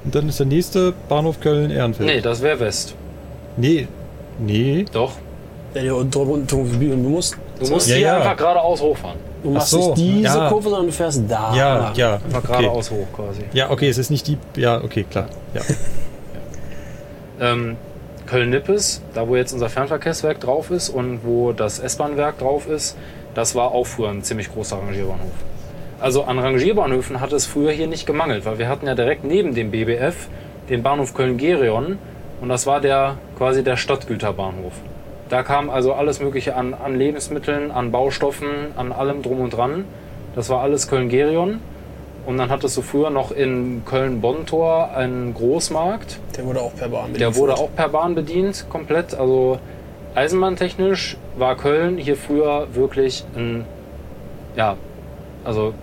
und 0.04 0.14
dann 0.16 0.30
ist 0.30 0.40
der 0.40 0.46
nächste 0.48 0.94
Bahnhof 1.10 1.40
Köln-Ehrenfeld. 1.40 2.08
Nee, 2.10 2.22
das 2.22 2.42
wäre 2.42 2.60
West. 2.60 2.96
Nee. 3.58 3.88
Nee. 4.40 4.86
Doch. 4.92 5.14
Ja, 5.74 5.82
du, 5.82 6.04
du, 6.04 6.44
du, 6.46 6.64
du 6.66 6.96
musst, 6.98 7.38
Du 7.60 7.70
musst 7.70 7.88
Ja, 7.90 7.96
hier 7.96 8.08
ja. 8.08 8.18
einfach 8.18 8.36
geradeaus 8.38 8.82
hochfahren. 8.82 9.18
Du 9.44 9.50
machst 9.52 9.70
so, 9.70 9.90
nicht 9.90 9.98
diese 9.98 10.38
ja. 10.38 10.50
Kurve, 10.50 10.70
sondern 10.70 10.88
du 10.88 10.92
fährst 10.92 11.24
da. 11.28 11.54
Ja, 11.56 11.92
ja. 11.96 12.14
Einfach 12.16 12.44
Okay. 12.44 12.48
geradeaus 12.62 12.90
hoch 12.92 13.08
quasi. 13.16 13.42
Ja, 13.54 13.70
okay, 13.70 13.90
es 13.90 13.98
ist 13.98 14.10
nicht 14.10 14.28
die. 14.28 14.38
Ja, 14.56 14.82
okay, 14.84 15.06
klar. 15.10 15.28
Ja. 15.54 15.62
Ähm, 17.40 17.78
Köln-Nippes, 18.26 19.02
da 19.14 19.28
wo 19.28 19.36
jetzt 19.36 19.54
unser 19.54 19.70
Fernverkehrswerk 19.70 20.40
drauf 20.40 20.72
ist 20.72 20.90
und 20.90 21.20
wo 21.24 21.52
das 21.52 21.80
S-Bahn-Werk 21.80 22.40
drauf 22.40 22.68
ist, 22.68 22.96
das 23.36 23.54
war 23.56 23.72
auch 23.72 23.86
früher 23.86 24.10
ein 24.10 24.24
ziemlich 24.24 24.52
großer 24.52 24.78
Rangierbahnhof. 24.78 25.32
Also 26.00 26.24
an 26.24 26.40
Rangierbahnhöfen 26.40 27.20
hat 27.22 27.34
es 27.34 27.46
früher 27.46 27.72
hier 27.72 27.88
nicht 27.88 28.06
gemangelt, 28.06 28.46
weil 28.46 28.60
wir 28.60 28.68
hatten 28.68 28.88
ja 28.88 28.96
direkt 28.96 29.24
neben 29.24 29.54
dem 29.56 29.72
BBF 29.72 30.28
den 30.70 30.84
Bahnhof 30.84 31.14
Köln-Gerion 31.14 31.98
und 32.42 32.50
das 32.50 32.66
war 32.66 32.82
der 32.82 33.18
quasi 33.38 33.64
der 33.64 33.78
Stadtgüterbahnhof. 33.78 34.74
Da 35.34 35.42
kam 35.42 35.72
also 35.72 35.94
alles 35.94 36.20
Mögliche 36.20 36.56
an, 36.56 36.76
an 36.76 36.96
Lebensmitteln, 36.96 37.72
an 37.72 37.92
Baustoffen, 37.92 38.48
an 38.76 38.92
allem 38.92 39.24
drum 39.24 39.40
und 39.40 39.52
dran. 39.52 39.86
Das 40.36 40.48
war 40.50 40.62
alles 40.62 40.88
Köln-Gerion. 40.88 41.60
Und 42.28 42.38
dann 42.38 42.52
hattest 42.52 42.78
du 42.78 42.84
früher 42.84 43.10
noch 43.10 43.32
in 43.32 43.82
Köln-Bonn-Tor 43.84 44.96
einen 44.96 45.34
Großmarkt. 45.34 46.20
Der 46.38 46.46
wurde 46.46 46.62
auch 46.62 46.76
per 46.76 46.88
Bahn 46.88 47.16
Der 47.16 47.36
wurde 47.36 47.56
auch 47.56 47.70
per 47.76 47.90
Bahn 47.90 48.14
bedient, 48.14 48.68
komplett. 48.70 49.16
Also 49.16 49.58
eisenbahntechnisch 50.14 51.18
war 51.36 51.58
Köln 51.58 51.98
hier 51.98 52.16
früher 52.16 52.68
wirklich 52.76 53.26
ein, 53.36 53.66
ja, 54.56 54.78
also 55.44 55.74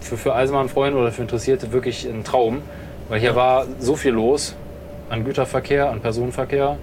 für, 0.00 0.16
für 0.16 0.34
Eisenbahnfreunde 0.34 0.98
oder 0.98 1.12
für 1.12 1.20
Interessierte 1.20 1.72
wirklich 1.74 2.06
ein 2.06 2.24
Traum. 2.24 2.62
Weil 3.10 3.20
hier 3.20 3.36
war 3.36 3.66
so 3.80 3.96
viel 3.96 4.12
los 4.12 4.56
an 5.10 5.26
Güterverkehr, 5.26 5.90
an 5.90 6.00
Personenverkehr. 6.00 6.78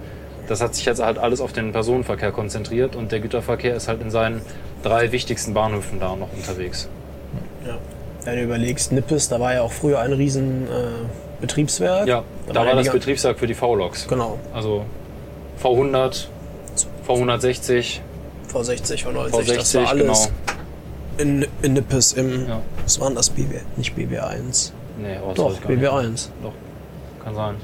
Das 0.46 0.60
hat 0.60 0.74
sich 0.74 0.84
jetzt 0.84 1.02
halt 1.02 1.18
alles 1.18 1.40
auf 1.40 1.52
den 1.52 1.72
Personenverkehr 1.72 2.32
konzentriert 2.32 2.94
und 2.96 3.12
der 3.12 3.20
Güterverkehr 3.20 3.74
ist 3.74 3.88
halt 3.88 4.00
in 4.00 4.10
seinen 4.10 4.42
drei 4.82 5.12
wichtigsten 5.12 5.54
Bahnhöfen 5.54 5.98
da 6.00 6.14
noch 6.14 6.32
unterwegs. 6.32 6.88
Ja. 7.66 7.76
Wenn 8.24 8.36
du 8.36 8.42
überlegst, 8.42 8.92
Nippes, 8.92 9.28
da 9.28 9.40
war 9.40 9.54
ja 9.54 9.62
auch 9.62 9.72
früher 9.72 10.00
ein 10.00 10.12
riesen 10.12 10.64
äh, 10.64 11.40
Betriebswerk. 11.40 12.06
Ja, 12.06 12.22
da, 12.46 12.54
waren 12.54 12.66
war 12.68 12.74
das 12.76 12.90
Betriebswerk 12.90 13.38
für 13.38 13.46
die 13.46 13.54
V-Loks. 13.54 14.08
Genau, 14.08 14.38
Also 14.52 14.84
V100, 15.62 16.26
V160, 17.06 18.00
V60, 18.52 19.04
V90, 19.04 19.30
V60, 19.30 19.54
das 19.56 19.74
war 19.74 19.94
genau. 19.94 20.04
alles 20.12 20.30
in, 21.18 21.46
in 21.62 21.72
Nippes 21.72 22.12
im, 22.12 22.48
Ja. 22.48 22.60
was 22.84 23.00
war 23.00 23.08
denn 23.08 23.16
das, 23.16 23.30
BB, 23.30 23.62
nicht 23.76 23.96
BB1? 23.96 24.72
Nee, 24.98 25.18
oh, 25.22 25.28
das 25.28 25.36
Doch, 25.36 25.46
weiß 25.50 25.54
ich 25.54 25.62
gar 25.62 26.02
nicht. 26.02 26.30
BB1. 26.42 27.22
Kann 27.24 27.34
sein. 27.34 27.54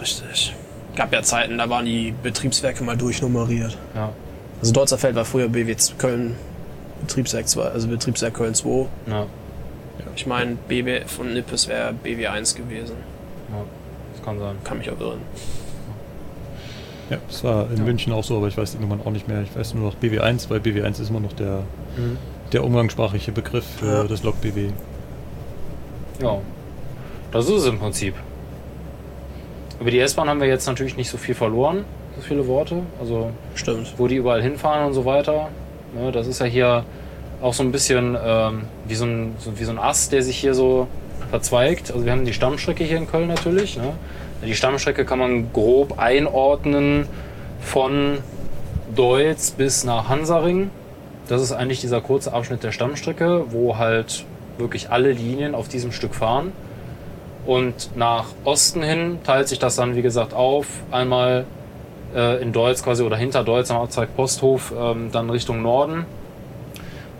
Richtig. 0.00 0.54
Gab 1.00 1.14
ja 1.14 1.22
Zeiten, 1.22 1.56
da 1.56 1.70
waren 1.70 1.86
die 1.86 2.12
Betriebswerke 2.22 2.84
mal 2.84 2.94
durchnummeriert. 2.94 3.78
Ja. 3.94 4.12
Also 4.60 4.74
Deutzerfeld 4.74 5.16
war 5.16 5.24
früher 5.24 5.48
BW 5.48 5.74
Köln 5.96 6.36
Betriebswerk 7.00 7.48
2, 7.48 7.62
also 7.62 7.88
Betriebswerk 7.88 8.34
Köln 8.34 8.54
2. 8.54 8.86
Ja, 9.08 9.24
Ich 10.14 10.26
meine, 10.26 10.56
BB 10.68 11.08
von 11.08 11.32
Nippes 11.32 11.68
wäre 11.68 11.94
BW1 12.04 12.54
gewesen. 12.54 12.96
das 14.12 14.22
kann 14.22 14.38
sein. 14.38 14.56
Kann 14.62 14.76
mich 14.76 14.90
auch 14.90 15.00
irren. 15.00 15.20
ja, 17.08 17.16
das 17.26 17.42
war 17.44 17.70
in 17.74 17.82
München 17.82 18.12
auch 18.12 18.22
so, 18.22 18.36
aber 18.36 18.48
ich 18.48 18.58
weiß 18.58 18.72
die 18.72 18.78
Nummern 18.82 19.00
auch 19.02 19.10
nicht 19.10 19.26
mehr. 19.26 19.40
Ich 19.40 19.56
weiß 19.56 19.72
nur 19.72 19.84
noch 19.86 19.96
BW1, 19.96 20.50
weil 20.50 20.58
BW1 20.60 21.00
ist 21.00 21.08
immer 21.08 21.20
noch 21.20 21.32
der, 21.32 21.62
der 22.52 22.62
umgangssprachliche 22.62 23.32
Begriff 23.32 23.64
für 23.78 23.86
Ja. 23.86 24.04
das 24.04 24.22
Lok 24.22 24.38
BW. 24.42 24.68
Ja. 26.22 26.36
Das 27.32 27.46
ist 27.46 27.52
es 27.52 27.66
im 27.66 27.78
Prinzip. 27.78 28.14
Über 29.80 29.90
die 29.90 29.98
S-Bahn 29.98 30.28
haben 30.28 30.40
wir 30.40 30.46
jetzt 30.46 30.66
natürlich 30.66 30.98
nicht 30.98 31.08
so 31.08 31.16
viel 31.16 31.34
verloren, 31.34 31.86
so 32.14 32.20
viele 32.20 32.46
Worte. 32.46 32.82
Also 33.00 33.30
Stimmt. 33.54 33.94
wo 33.96 34.08
die 34.08 34.16
überall 34.16 34.42
hinfahren 34.42 34.86
und 34.86 34.92
so 34.92 35.06
weiter. 35.06 35.48
Ne, 35.94 36.12
das 36.12 36.26
ist 36.26 36.38
ja 36.38 36.46
hier 36.46 36.84
auch 37.40 37.54
so 37.54 37.62
ein 37.62 37.72
bisschen 37.72 38.16
ähm, 38.22 38.64
wie, 38.86 38.94
so 38.94 39.06
ein, 39.06 39.34
so, 39.38 39.58
wie 39.58 39.64
so 39.64 39.70
ein 39.70 39.78
Ast, 39.78 40.12
der 40.12 40.22
sich 40.22 40.36
hier 40.36 40.52
so 40.52 40.86
verzweigt. 41.30 41.90
Also 41.92 42.04
wir 42.04 42.12
haben 42.12 42.26
die 42.26 42.34
Stammstrecke 42.34 42.84
hier 42.84 42.98
in 42.98 43.10
Köln 43.10 43.28
natürlich. 43.28 43.78
Ne? 43.78 43.94
Die 44.44 44.54
Stammstrecke 44.54 45.06
kann 45.06 45.18
man 45.18 45.50
grob 45.52 45.98
einordnen 45.98 47.06
von 47.62 48.18
Deutz 48.94 49.52
bis 49.52 49.84
nach 49.84 50.10
Hansaring. 50.10 50.70
Das 51.26 51.40
ist 51.40 51.52
eigentlich 51.52 51.80
dieser 51.80 52.02
kurze 52.02 52.34
Abschnitt 52.34 52.62
der 52.64 52.72
Stammstrecke, 52.72 53.44
wo 53.48 53.78
halt 53.78 54.26
wirklich 54.58 54.90
alle 54.90 55.12
Linien 55.12 55.54
auf 55.54 55.68
diesem 55.68 55.90
Stück 55.92 56.14
fahren. 56.14 56.52
Und 57.46 57.96
nach 57.96 58.26
Osten 58.44 58.82
hin 58.82 59.18
teilt 59.24 59.48
sich 59.48 59.58
das 59.58 59.76
dann, 59.76 59.96
wie 59.96 60.02
gesagt, 60.02 60.34
auf. 60.34 60.66
Einmal 60.90 61.46
äh, 62.14 62.42
in 62.42 62.52
Deutz 62.52 62.82
quasi 62.82 63.02
oder 63.02 63.16
hinter 63.16 63.44
Deutz 63.44 63.70
am 63.70 63.78
Abzweig 63.78 64.14
Posthof 64.14 64.72
ähm, 64.78 65.10
dann 65.12 65.30
Richtung 65.30 65.62
Norden, 65.62 66.04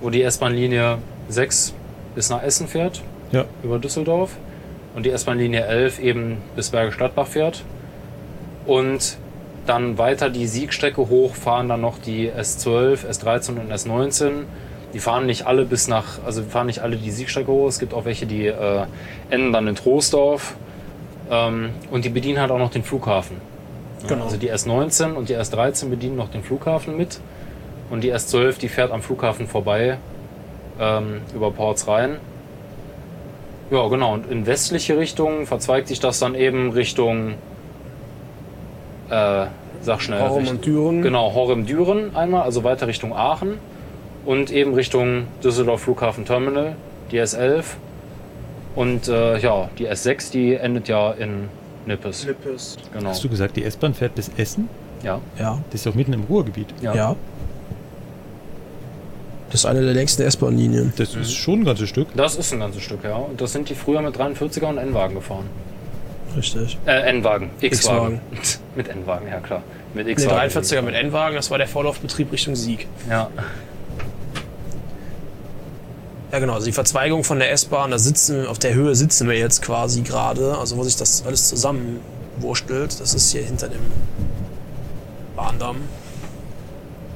wo 0.01 0.11
die 0.11 0.23
S-Bahn-Linie 0.23 0.99
6 1.29 1.75
bis 2.15 2.29
nach 2.31 2.43
Essen 2.43 2.69
fährt, 2.69 3.03
Ja. 3.33 3.45
über 3.63 3.79
Düsseldorf. 3.79 4.37
Und 4.95 5.07
die 5.07 5.11
S-Bahn-Linie 5.11 5.65
11 5.67 6.01
eben 6.01 6.39
bis 6.57 6.71
Bergisch 6.71 6.97
Gladbach 6.97 7.29
fährt. 7.29 7.63
Und 8.67 9.17
dann 9.67 9.99
weiter 9.99 10.31
die 10.31 10.47
Siegstrecke 10.47 11.09
hoch 11.09 11.35
fahren 11.35 11.69
dann 11.69 11.81
noch 11.81 11.99
die 11.99 12.31
S12, 12.31 13.07
S13 13.09 13.51
und 13.61 13.73
S19. 13.73 14.31
Die 14.93 14.99
fahren 14.99 15.27
nicht 15.27 15.47
alle 15.47 15.65
bis 15.65 15.89
nach, 15.89 16.25
also 16.25 16.43
fahren 16.43 16.67
nicht 16.67 16.81
alle 16.81 16.97
die 16.97 17.11
Siegstrecke 17.11 17.51
hoch. 17.51 17.69
Es 17.69 17.79
gibt 17.79 17.95
auch 17.95 18.05
welche, 18.05 18.27
die 18.27 18.47
äh, 18.47 18.87
enden 19.31 19.53
dann 19.53 19.69
in 19.69 19.77
Troisdorf. 19.77 20.55
Ähm, 21.31 21.71
und 21.91 22.05
die 22.05 22.09
bedienen 22.09 22.41
halt 22.41 22.51
auch 22.51 22.59
noch 22.59 22.71
den 22.71 22.83
Flughafen. 22.83 23.37
Ja, 24.03 24.09
Genau. 24.09 24.25
Also 24.25 24.37
die 24.37 24.51
S19 24.53 25.15
und 25.15 25.29
die 25.29 25.37
S13 25.37 25.91
bedienen 25.91 26.17
noch 26.17 26.31
den 26.31 26.43
Flughafen 26.43 26.97
mit. 26.97 27.21
Und 27.91 28.03
die 28.03 28.13
S12, 28.13 28.59
die 28.59 28.69
fährt 28.69 28.91
am 28.93 29.03
Flughafen 29.03 29.47
vorbei 29.47 29.99
ähm, 30.81 31.21
über 31.35 31.51
Ports 31.51 31.87
rein. 31.87 32.17
Ja, 33.71 33.87
genau. 33.89 34.15
Und 34.15 34.31
in 34.31 34.47
westliche 34.47 34.99
Richtung 34.99 35.47
verzweigt 35.47 35.89
sich 35.89 36.01
das 36.01 36.19
dann 36.19 36.35
eben 36.35 36.71
Richtung, 36.71 37.35
äh, 39.09 39.47
sag 39.83 40.03
schnell. 40.03 40.23
Richt- 40.23 40.51
und 40.51 40.67
Düren. 40.67 41.03
Genau, 41.03 41.33
Horem-Düren 41.35 42.17
einmal, 42.17 42.43
also 42.43 42.65
weiter 42.65 42.89
Richtung 42.89 43.15
Aachen. 43.15 43.59
Und 44.25 44.51
eben 44.51 44.75
Richtung 44.75 45.27
Düsseldorf 45.43 45.83
Flughafen 45.83 46.25
Terminal, 46.25 46.77
die 47.11 47.21
S11. 47.21 47.65
Und 48.77 49.09
äh, 49.09 49.39
ja, 49.39 49.69
die 49.79 49.89
S6, 49.89 50.31
die 50.31 50.55
endet 50.55 50.89
ja 50.89 51.13
in 51.13 51.49
Nippes. 51.87 52.27
Nippes. 52.27 52.77
Genau. 52.93 53.11
Hast 53.11 53.25
du 53.25 53.29
gesagt, 53.29 53.57
die 53.57 53.65
S-Bahn 53.65 53.95
fährt 53.95 54.15
bis 54.15 54.31
Essen? 54.37 54.69
Ja. 55.03 55.21
Ja. 55.39 55.59
Das 55.71 55.81
ist 55.81 55.87
doch 55.87 55.95
mitten 55.95 56.13
im 56.13 56.25
Ruhrgebiet. 56.25 56.69
Ja. 56.83 56.95
Ja. 56.95 57.17
Das 59.51 59.61
ist 59.61 59.67
eine 59.67 59.81
der 59.83 59.95
längsten 59.95 60.23
S-Bahn-Linien. 60.23 60.93
Das 60.97 61.15
ist 61.17 61.33
schon 61.33 61.61
ein 61.61 61.65
ganzes 61.65 61.89
Stück. 61.89 62.07
Das 62.15 62.37
ist 62.37 62.53
ein 62.53 62.61
ganzes 62.61 62.83
Stück, 62.83 63.03
ja. 63.03 63.17
Und 63.17 63.41
das 63.41 63.53
sind 63.53 63.69
die 63.69 63.75
früher 63.75 64.01
mit 64.01 64.17
43er 64.17 64.67
und 64.67 64.79
N-Wagen 64.79 65.17
gefahren. 65.17 65.47
Richtig. 66.37 66.79
Äh, 66.87 67.09
N-Wagen. 67.11 67.51
X-Wagen. 67.61 68.21
Mit 68.77 68.87
N-Wagen, 68.87 69.27
ja 69.27 69.41
klar. 69.41 69.65
Mit 69.95 70.07
Nee, 70.07 70.13
X-Wagen. 70.13 70.49
43er 70.53 70.83
mit 70.83 70.95
N-Wagen, 70.95 71.35
das 71.35 71.51
war 71.51 71.59
der 71.59 71.67
Vorlaufbetrieb 71.67 72.31
Richtung 72.31 72.55
Sieg. 72.55 72.87
Ja. 73.09 73.29
Ja, 76.33 76.39
genau. 76.39 76.55
Also 76.55 76.67
die 76.67 76.73
Verzweigung 76.73 77.25
von 77.25 77.39
der 77.39 77.51
S-Bahn, 77.53 77.91
da 77.91 77.99
sitzen, 77.99 78.47
auf 78.47 78.59
der 78.59 78.75
Höhe 78.75 78.95
sitzen 78.95 79.29
wir 79.29 79.37
jetzt 79.37 79.63
quasi 79.63 80.03
gerade. 80.03 80.57
Also 80.59 80.77
wo 80.77 80.85
sich 80.85 80.97
das 80.97 81.25
alles 81.27 81.49
zusammenwurstelt. 81.49 83.01
Das 83.01 83.15
ist 83.15 83.33
hier 83.33 83.43
hinter 83.43 83.69
dem 83.69 83.81
Bahndamm. 85.37 85.77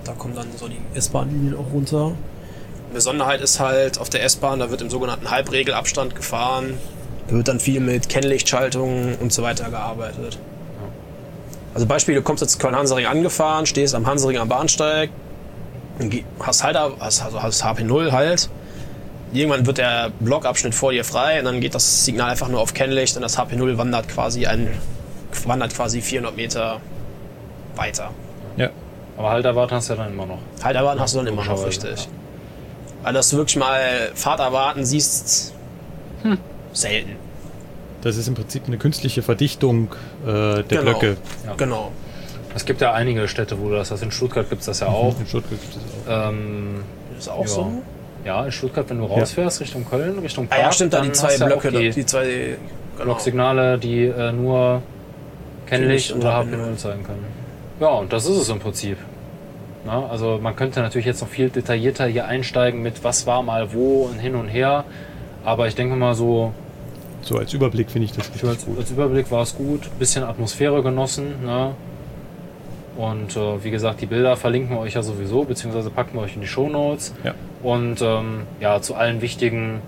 Da 0.04 0.12
kommen 0.12 0.34
dann 0.34 0.48
so 0.56 0.68
die 0.68 0.80
S-Bahn-Linien 0.94 1.56
auch 1.56 1.72
runter. 1.72 2.12
Besonderheit 2.92 3.40
ist 3.40 3.58
halt 3.58 3.98
auf 3.98 4.08
der 4.08 4.22
S-Bahn, 4.22 4.60
da 4.60 4.70
wird 4.70 4.80
im 4.80 4.90
sogenannten 4.90 5.30
Halbregelabstand 5.30 6.14
gefahren. 6.14 6.78
Da 7.26 7.34
wird 7.34 7.48
dann 7.48 7.58
viel 7.58 7.80
mit 7.80 8.08
Kennlichtschaltungen 8.08 9.16
und 9.16 9.32
so 9.32 9.42
weiter 9.42 9.70
gearbeitet. 9.70 10.38
Also 11.72 11.86
Beispiel, 11.86 12.14
du 12.14 12.22
kommst 12.22 12.42
jetzt 12.42 12.60
Köln-Hansering 12.60 13.06
angefahren, 13.06 13.66
stehst 13.66 13.94
am 13.96 14.06
Hansering 14.06 14.38
am 14.38 14.48
Bahnsteig, 14.48 15.10
hast 16.38 16.62
halt 16.62 16.78
hast, 17.00 17.22
also 17.22 17.42
hast 17.42 17.64
HP0 17.64 18.12
halt. 18.12 18.48
Irgendwann 19.34 19.66
wird 19.66 19.78
der 19.78 20.10
Blockabschnitt 20.20 20.74
vor 20.74 20.92
dir 20.92 21.04
frei 21.04 21.40
und 21.40 21.44
dann 21.44 21.60
geht 21.60 21.74
das 21.74 22.04
Signal 22.04 22.30
einfach 22.30 22.48
nur 22.48 22.60
auf 22.60 22.72
Kennlicht 22.72 23.16
und 23.16 23.22
das 23.22 23.36
HP0 23.38 23.76
wandert 23.76 24.08
quasi 24.08 24.46
ein, 24.46 24.68
wandert 25.44 25.74
quasi 25.74 26.00
400 26.00 26.36
Meter 26.36 26.80
weiter. 27.74 28.10
Ja. 28.56 28.70
Aber 29.18 29.30
halt 29.30 29.44
erwarten 29.44 29.74
hast 29.74 29.88
du 29.90 29.94
ja 29.94 30.02
dann 30.04 30.12
immer 30.12 30.26
noch. 30.26 30.38
Halt 30.62 30.76
erwarten 30.76 31.00
hast 31.00 31.14
du 31.14 31.18
dann 31.18 31.26
immer 31.26 31.44
noch 31.44 31.66
richtig. 31.66 32.08
Weil 33.02 33.12
dass 33.12 33.28
du 33.30 33.36
wirklich 33.36 33.56
mal 33.56 33.80
Fahrt 34.14 34.40
erwarten 34.40 34.84
siehst, 34.84 35.52
selten. 36.72 37.16
Das 38.02 38.16
ist 38.16 38.28
im 38.28 38.34
Prinzip 38.34 38.64
eine 38.66 38.76
künstliche 38.78 39.22
Verdichtung 39.22 39.88
äh, 40.26 40.28
der 40.30 40.62
Genau. 40.64 40.82
Blöcke. 40.82 41.16
Ja. 41.44 41.54
Genau. 41.56 41.90
Es 42.54 42.64
gibt 42.64 42.80
ja 42.80 42.92
einige 42.92 43.26
Städte, 43.28 43.58
wo 43.60 43.68
du 43.68 43.74
das 43.74 43.90
hast. 43.90 44.02
In 44.02 44.10
Stuttgart 44.12 44.48
gibt 44.48 44.60
es 44.60 44.66
das 44.66 44.80
ja 44.80 44.86
auch. 44.88 45.18
In 45.18 45.26
Stuttgart 45.26 45.60
gibt 45.60 45.74
es 45.74 46.08
auch. 46.08 46.28
Ähm, 46.28 46.84
Ist 47.18 47.28
auch 47.28 47.42
Ja. 47.42 47.46
so. 47.48 47.82
Ja, 48.24 48.44
in 48.44 48.52
Stuttgart, 48.52 48.88
wenn 48.88 48.98
du 48.98 49.04
rausfährst, 49.04 49.60
Richtung 49.60 49.84
Köln, 49.88 50.18
Richtung 50.18 50.46
Ah 50.46 50.54
Park, 50.54 50.62
ja, 50.62 50.72
stimmt, 50.72 50.92
da 50.92 51.00
die 51.00 51.08
dann 51.08 51.14
zwei 51.14 51.36
ja 51.36 51.46
Blöcke, 51.46 51.70
die 51.70 51.90
die 51.90 52.06
zwei 52.06 52.24
genau. 52.26 53.04
Blocksignale, 53.04 53.78
die 53.78 54.04
äh, 54.06 54.32
nur 54.32 54.82
Kennlicht 55.66 56.14
oder 56.14 56.40
HP0. 56.40 56.54
HP0 56.54 56.76
zeigen 56.76 57.04
können. 57.04 57.24
Ja, 57.80 57.88
und 57.88 58.12
das 58.12 58.26
ist 58.26 58.36
es 58.36 58.48
im 58.48 58.60
Prinzip. 58.60 58.98
Na, 59.86 60.06
also 60.06 60.38
man 60.42 60.56
könnte 60.56 60.80
natürlich 60.80 61.06
jetzt 61.06 61.20
noch 61.20 61.28
viel 61.28 61.50
detaillierter 61.50 62.06
hier 62.06 62.26
einsteigen 62.26 62.82
mit 62.82 63.04
was 63.04 63.26
war 63.26 63.42
mal 63.42 63.74
wo 63.74 64.04
und 64.04 64.18
hin 64.18 64.34
und 64.34 64.48
her. 64.48 64.84
Aber 65.44 65.66
ich 65.66 65.74
denke 65.74 65.94
mal 65.94 66.14
so, 66.14 66.52
So 67.20 67.36
als 67.36 67.52
Überblick 67.52 67.90
finde 67.90 68.06
ich 68.06 68.12
das 68.12 68.28
für 68.28 68.48
als, 68.48 68.58
richtig 68.58 68.68
gut. 68.68 68.78
als 68.78 68.90
Überblick 68.90 69.30
war 69.30 69.42
es 69.42 69.54
gut. 69.54 69.90
Bisschen 69.98 70.24
Atmosphäre 70.24 70.82
genossen. 70.82 71.44
Ne? 71.44 71.74
Und 72.96 73.36
äh, 73.36 73.64
wie 73.64 73.70
gesagt, 73.70 74.00
die 74.00 74.06
Bilder 74.06 74.36
verlinken 74.36 74.76
wir 74.76 74.80
euch 74.80 74.94
ja 74.94 75.02
sowieso, 75.02 75.44
beziehungsweise 75.44 75.90
packen 75.90 76.16
wir 76.16 76.22
euch 76.22 76.34
in 76.34 76.40
die 76.40 76.46
Shownotes. 76.46 77.12
Ja. 77.24 77.34
Und 77.64 78.02
ähm, 78.02 78.42
ja, 78.60 78.80
zu 78.82 78.94
allen 78.94 79.22
wichtigen 79.22 79.80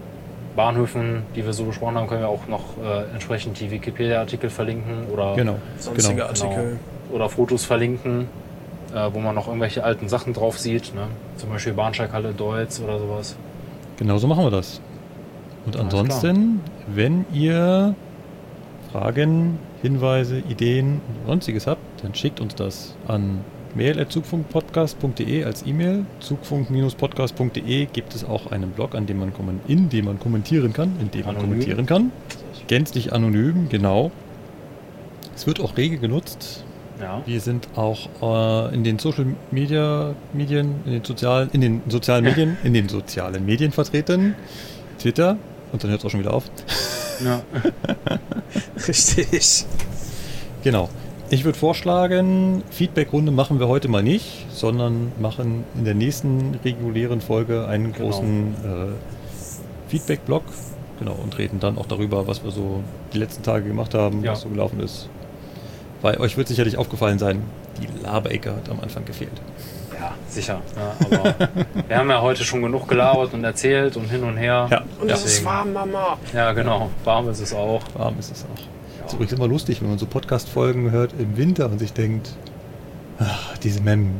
Bahnhöfen, 0.57 1.25
die 1.37 1.45
wir 1.45 1.53
so 1.53 1.65
besprochen 1.65 1.97
haben, 1.97 2.09
können 2.09 2.23
wir 2.23 2.29
auch 2.29 2.49
noch 2.49 2.79
äh, 2.83 3.13
entsprechend 3.13 3.61
die 3.61 3.71
Wikipedia-Artikel 3.71 4.49
verlinken 4.49 5.07
oder, 5.13 5.35
Genau. 5.37 5.57
Sonstige 5.79 6.15
genau. 6.15 6.29
Artikel. 6.29 6.79
oder 7.13 7.29
Fotos 7.29 7.67
verlinken, 7.67 8.29
äh, 8.95 9.11
wo 9.13 9.21
man 9.21 9.35
noch 9.35 9.47
irgendwelche 9.47 9.85
alten 9.85 10.09
Sachen 10.09 10.33
drauf 10.33 10.59
sieht. 10.59 10.95
Ne? 10.95 11.03
Zum 11.37 11.51
Beispiel 11.51 11.75
Bahnsteighalle 11.75 12.33
Deutz 12.33 12.81
oder 12.81 12.99
sowas. 12.99 13.37
Genau 13.99 14.17
so 14.17 14.27
machen 14.27 14.45
wir 14.45 14.51
das. 14.51 14.81
Und 15.67 15.77
ansonsten, 15.77 16.61
wenn 16.87 17.27
ihr 17.33 17.95
Fragen, 18.91 19.59
Hinweise, 19.83 20.39
Ideen 20.39 21.03
und 21.09 21.27
sonstiges 21.27 21.67
habt, 21.67 21.83
dann 22.03 22.15
schickt 22.15 22.41
uns 22.41 22.55
das 22.55 22.95
an 23.07 23.45
mail.zugfunkpodcast.de 23.77 25.45
als 25.45 25.65
E-Mail. 25.67 26.07
Zugfunk-podcast.de 26.21 27.87
gibt 27.93 28.15
es 28.15 28.25
auch 28.25 28.51
einen 28.51 28.71
Blog, 28.71 28.95
an 28.95 29.07
dem 29.07 29.19
man 29.19 29.33
kommen, 29.33 29.61
in 29.69 29.89
dem 29.89 30.07
man 30.07 30.19
kommentieren 30.19 30.73
kann, 30.73 30.93
in 31.01 31.11
dem 31.11 31.27
man 31.27 31.37
Anonym. 31.37 31.51
kommentieren 31.51 31.87
kann. 31.87 32.13
Gänzlich 32.67 33.13
anonym, 33.13 33.69
genau. 33.69 34.11
Es 35.35 35.47
wird 35.47 35.61
auch 35.61 35.77
rege 35.77 35.99
genutzt. 35.99 36.65
Ja. 37.01 37.23
Wir 37.27 37.41
sind 37.41 37.69
auch 37.77 38.09
äh, 38.71 38.75
in 38.75 38.83
den 38.83 38.99
Social 38.99 39.27
Media 39.51 40.15
Medien, 40.33 40.77
in 40.87 40.93
den 40.93 41.05
sozialen, 41.05 41.51
in 41.51 41.61
den 41.61 41.83
sozialen 41.89 42.25
Medien, 42.25 42.57
in 42.65 42.73
den 42.73 42.89
sozialen 42.89 43.45
Medien 43.45 43.71
vertreten. 43.71 44.35
Twitter. 44.99 45.37
Und 45.73 45.83
dann 45.85 45.91
hört 45.91 46.01
es 46.01 46.07
auch 46.07 46.11
schon 46.11 46.21
wieder 46.21 46.33
auf. 46.33 46.45
ja. 47.23 47.43
Richtig. 48.89 49.67
Genau. 50.65 50.89
Ich 51.29 51.45
würde 51.45 51.59
vorschlagen, 51.59 52.63
Feedbackrunde 52.71 53.33
machen 53.33 53.59
wir 53.59 53.67
heute 53.67 53.89
mal 53.89 54.03
nicht, 54.03 54.47
sondern 54.51 55.11
machen 55.21 55.65
in 55.77 55.85
der 55.85 55.95
nächsten 55.95 56.59
regulären 56.65 57.21
Folge 57.21 57.67
einen 57.67 57.93
Genau. 57.93 58.11
großen 58.11 58.55
äh, 58.65 59.91
Feedback-Blog. 59.91 60.45
Genau, 61.01 61.13
und 61.23 61.37
reden 61.37 61.59
dann 61.61 61.79
auch 61.79 61.87
darüber, 61.87 62.27
was 62.29 62.45
wir 62.45 62.51
so 62.53 62.83
die 63.13 63.19
letzten 63.19 63.43
Tage 63.43 63.67
gemacht 63.67 63.93
haben, 63.93 64.23
Ja. 64.23 64.33
was 64.33 64.43
so 64.43 64.49
gelaufen 64.49 64.81
ist. 64.81 65.09
Weil 66.01 66.19
euch 66.21 66.37
wird 66.37 66.47
sicherlich 66.49 66.77
aufgefallen 66.79 67.19
sein, 67.19 67.43
die 67.81 67.89
Laberecke 68.05 68.53
hat 68.55 68.69
am 68.71 68.79
Anfang 68.81 69.05
gefehlt. 69.05 69.33
Ja, 69.99 70.13
sicher. 70.29 70.61
Ja, 70.77 70.95
aber 71.07 71.49
wir 71.89 71.97
haben 71.99 72.09
ja 72.11 72.23
heute 72.23 72.45
schon 72.45 72.63
genug 72.63 72.87
gelabert 72.89 73.35
und 73.35 73.43
erzählt 73.43 73.97
und 73.97 74.05
hin 74.09 74.23
und 74.23 74.37
her. 74.37 74.69
Ja. 74.71 74.83
Und 75.01 75.11
es 75.11 75.25
ist 75.25 75.45
warm, 75.45 75.73
Mama. 75.73 76.17
Ja, 76.33 76.53
genau. 76.53 76.89
Warm 77.05 77.29
ist 77.31 77.41
es 77.41 77.53
auch. 77.53 77.83
Warm 77.95 78.15
ist 78.19 78.31
es 78.31 78.45
auch. 78.45 78.76
Ist 79.07 79.13
übrigens 79.13 79.33
immer 79.35 79.47
lustig, 79.47 79.81
wenn 79.83 79.89
man 79.89 79.99
so 79.99 80.07
Podcast-Folgen 80.07 80.91
hört 80.91 81.13
im 81.19 81.37
Winter 81.37 81.67
und 81.71 81.79
sich 81.79 81.93
denkt, 81.93 82.31
ach, 83.21 83.57
diese 83.59 83.81
Mem. 83.81 84.11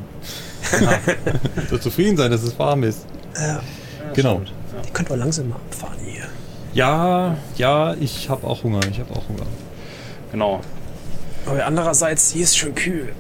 so 1.71 1.79
zufrieden 1.79 2.17
sein, 2.17 2.31
dass 2.31 2.43
es 2.45 2.57
warm 2.59 2.85
ist. 2.85 3.05
Ja. 3.37 3.61
Genau. 4.15 4.35
stimmt. 4.35 4.49
Ja. 4.49 4.83
Ihr 4.87 4.93
könnt 4.93 5.11
mal 5.11 5.19
langsam 5.19 5.49
mal 5.49 5.57
abfahren 5.57 5.99
hier. 6.05 6.25
Ja, 6.73 7.37
ja, 7.57 7.95
ich 7.95 8.29
habe 8.29 8.47
auch 8.47 8.63
Hunger. 8.63 8.81
Ich 8.91 9.01
habe 9.01 9.13
auch 9.13 9.29
Hunger. 9.29 9.47
Genau. 10.31 10.61
Aber 11.47 11.67
andererseits, 11.67 12.31
hier 12.31 12.43
ist 12.45 12.57
schon 12.57 12.75
kühl. 12.75 13.13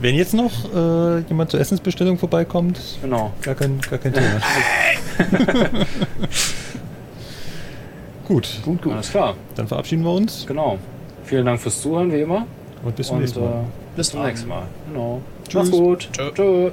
Wenn 0.00 0.14
jetzt 0.14 0.34
noch 0.34 0.52
äh, 0.72 1.20
jemand 1.28 1.50
zur 1.50 1.58
Essensbestellung 1.60 2.18
vorbeikommt, 2.18 2.80
Genau. 3.02 3.32
gar 3.42 3.54
kein, 3.56 3.80
gar 3.80 3.98
kein 3.98 4.12
Thema. 4.14 4.40
gut, 8.30 8.48
gut, 8.64 8.82
gut. 8.82 8.92
Alles 8.92 9.10
klar. 9.10 9.34
Dann 9.56 9.66
verabschieden 9.68 10.02
wir 10.04 10.12
uns 10.12 10.46
Genau. 10.46 10.78
Vielen 11.24 11.44
Dank 11.46 11.60
fürs 11.60 11.80
Zuhören, 11.82 12.10
wie 12.12 12.20
immer. 12.22 12.46
und 12.84 12.96
bis 12.96 13.06
zum 13.08 13.16
und 13.16 13.22
nächsten 13.22 13.40
Mal. 13.40 13.50
äh, 13.50 13.96
bis 13.96 14.10
zum 14.10 14.22
nächsten 14.22 14.48
Mal. 14.48 14.62
Genau. 14.88 15.20
Tschüss. 15.44 15.54
Mach's 15.54 15.70
gut. 15.70 16.08
Tschö. 16.12 16.30
Tschö. 16.34 16.70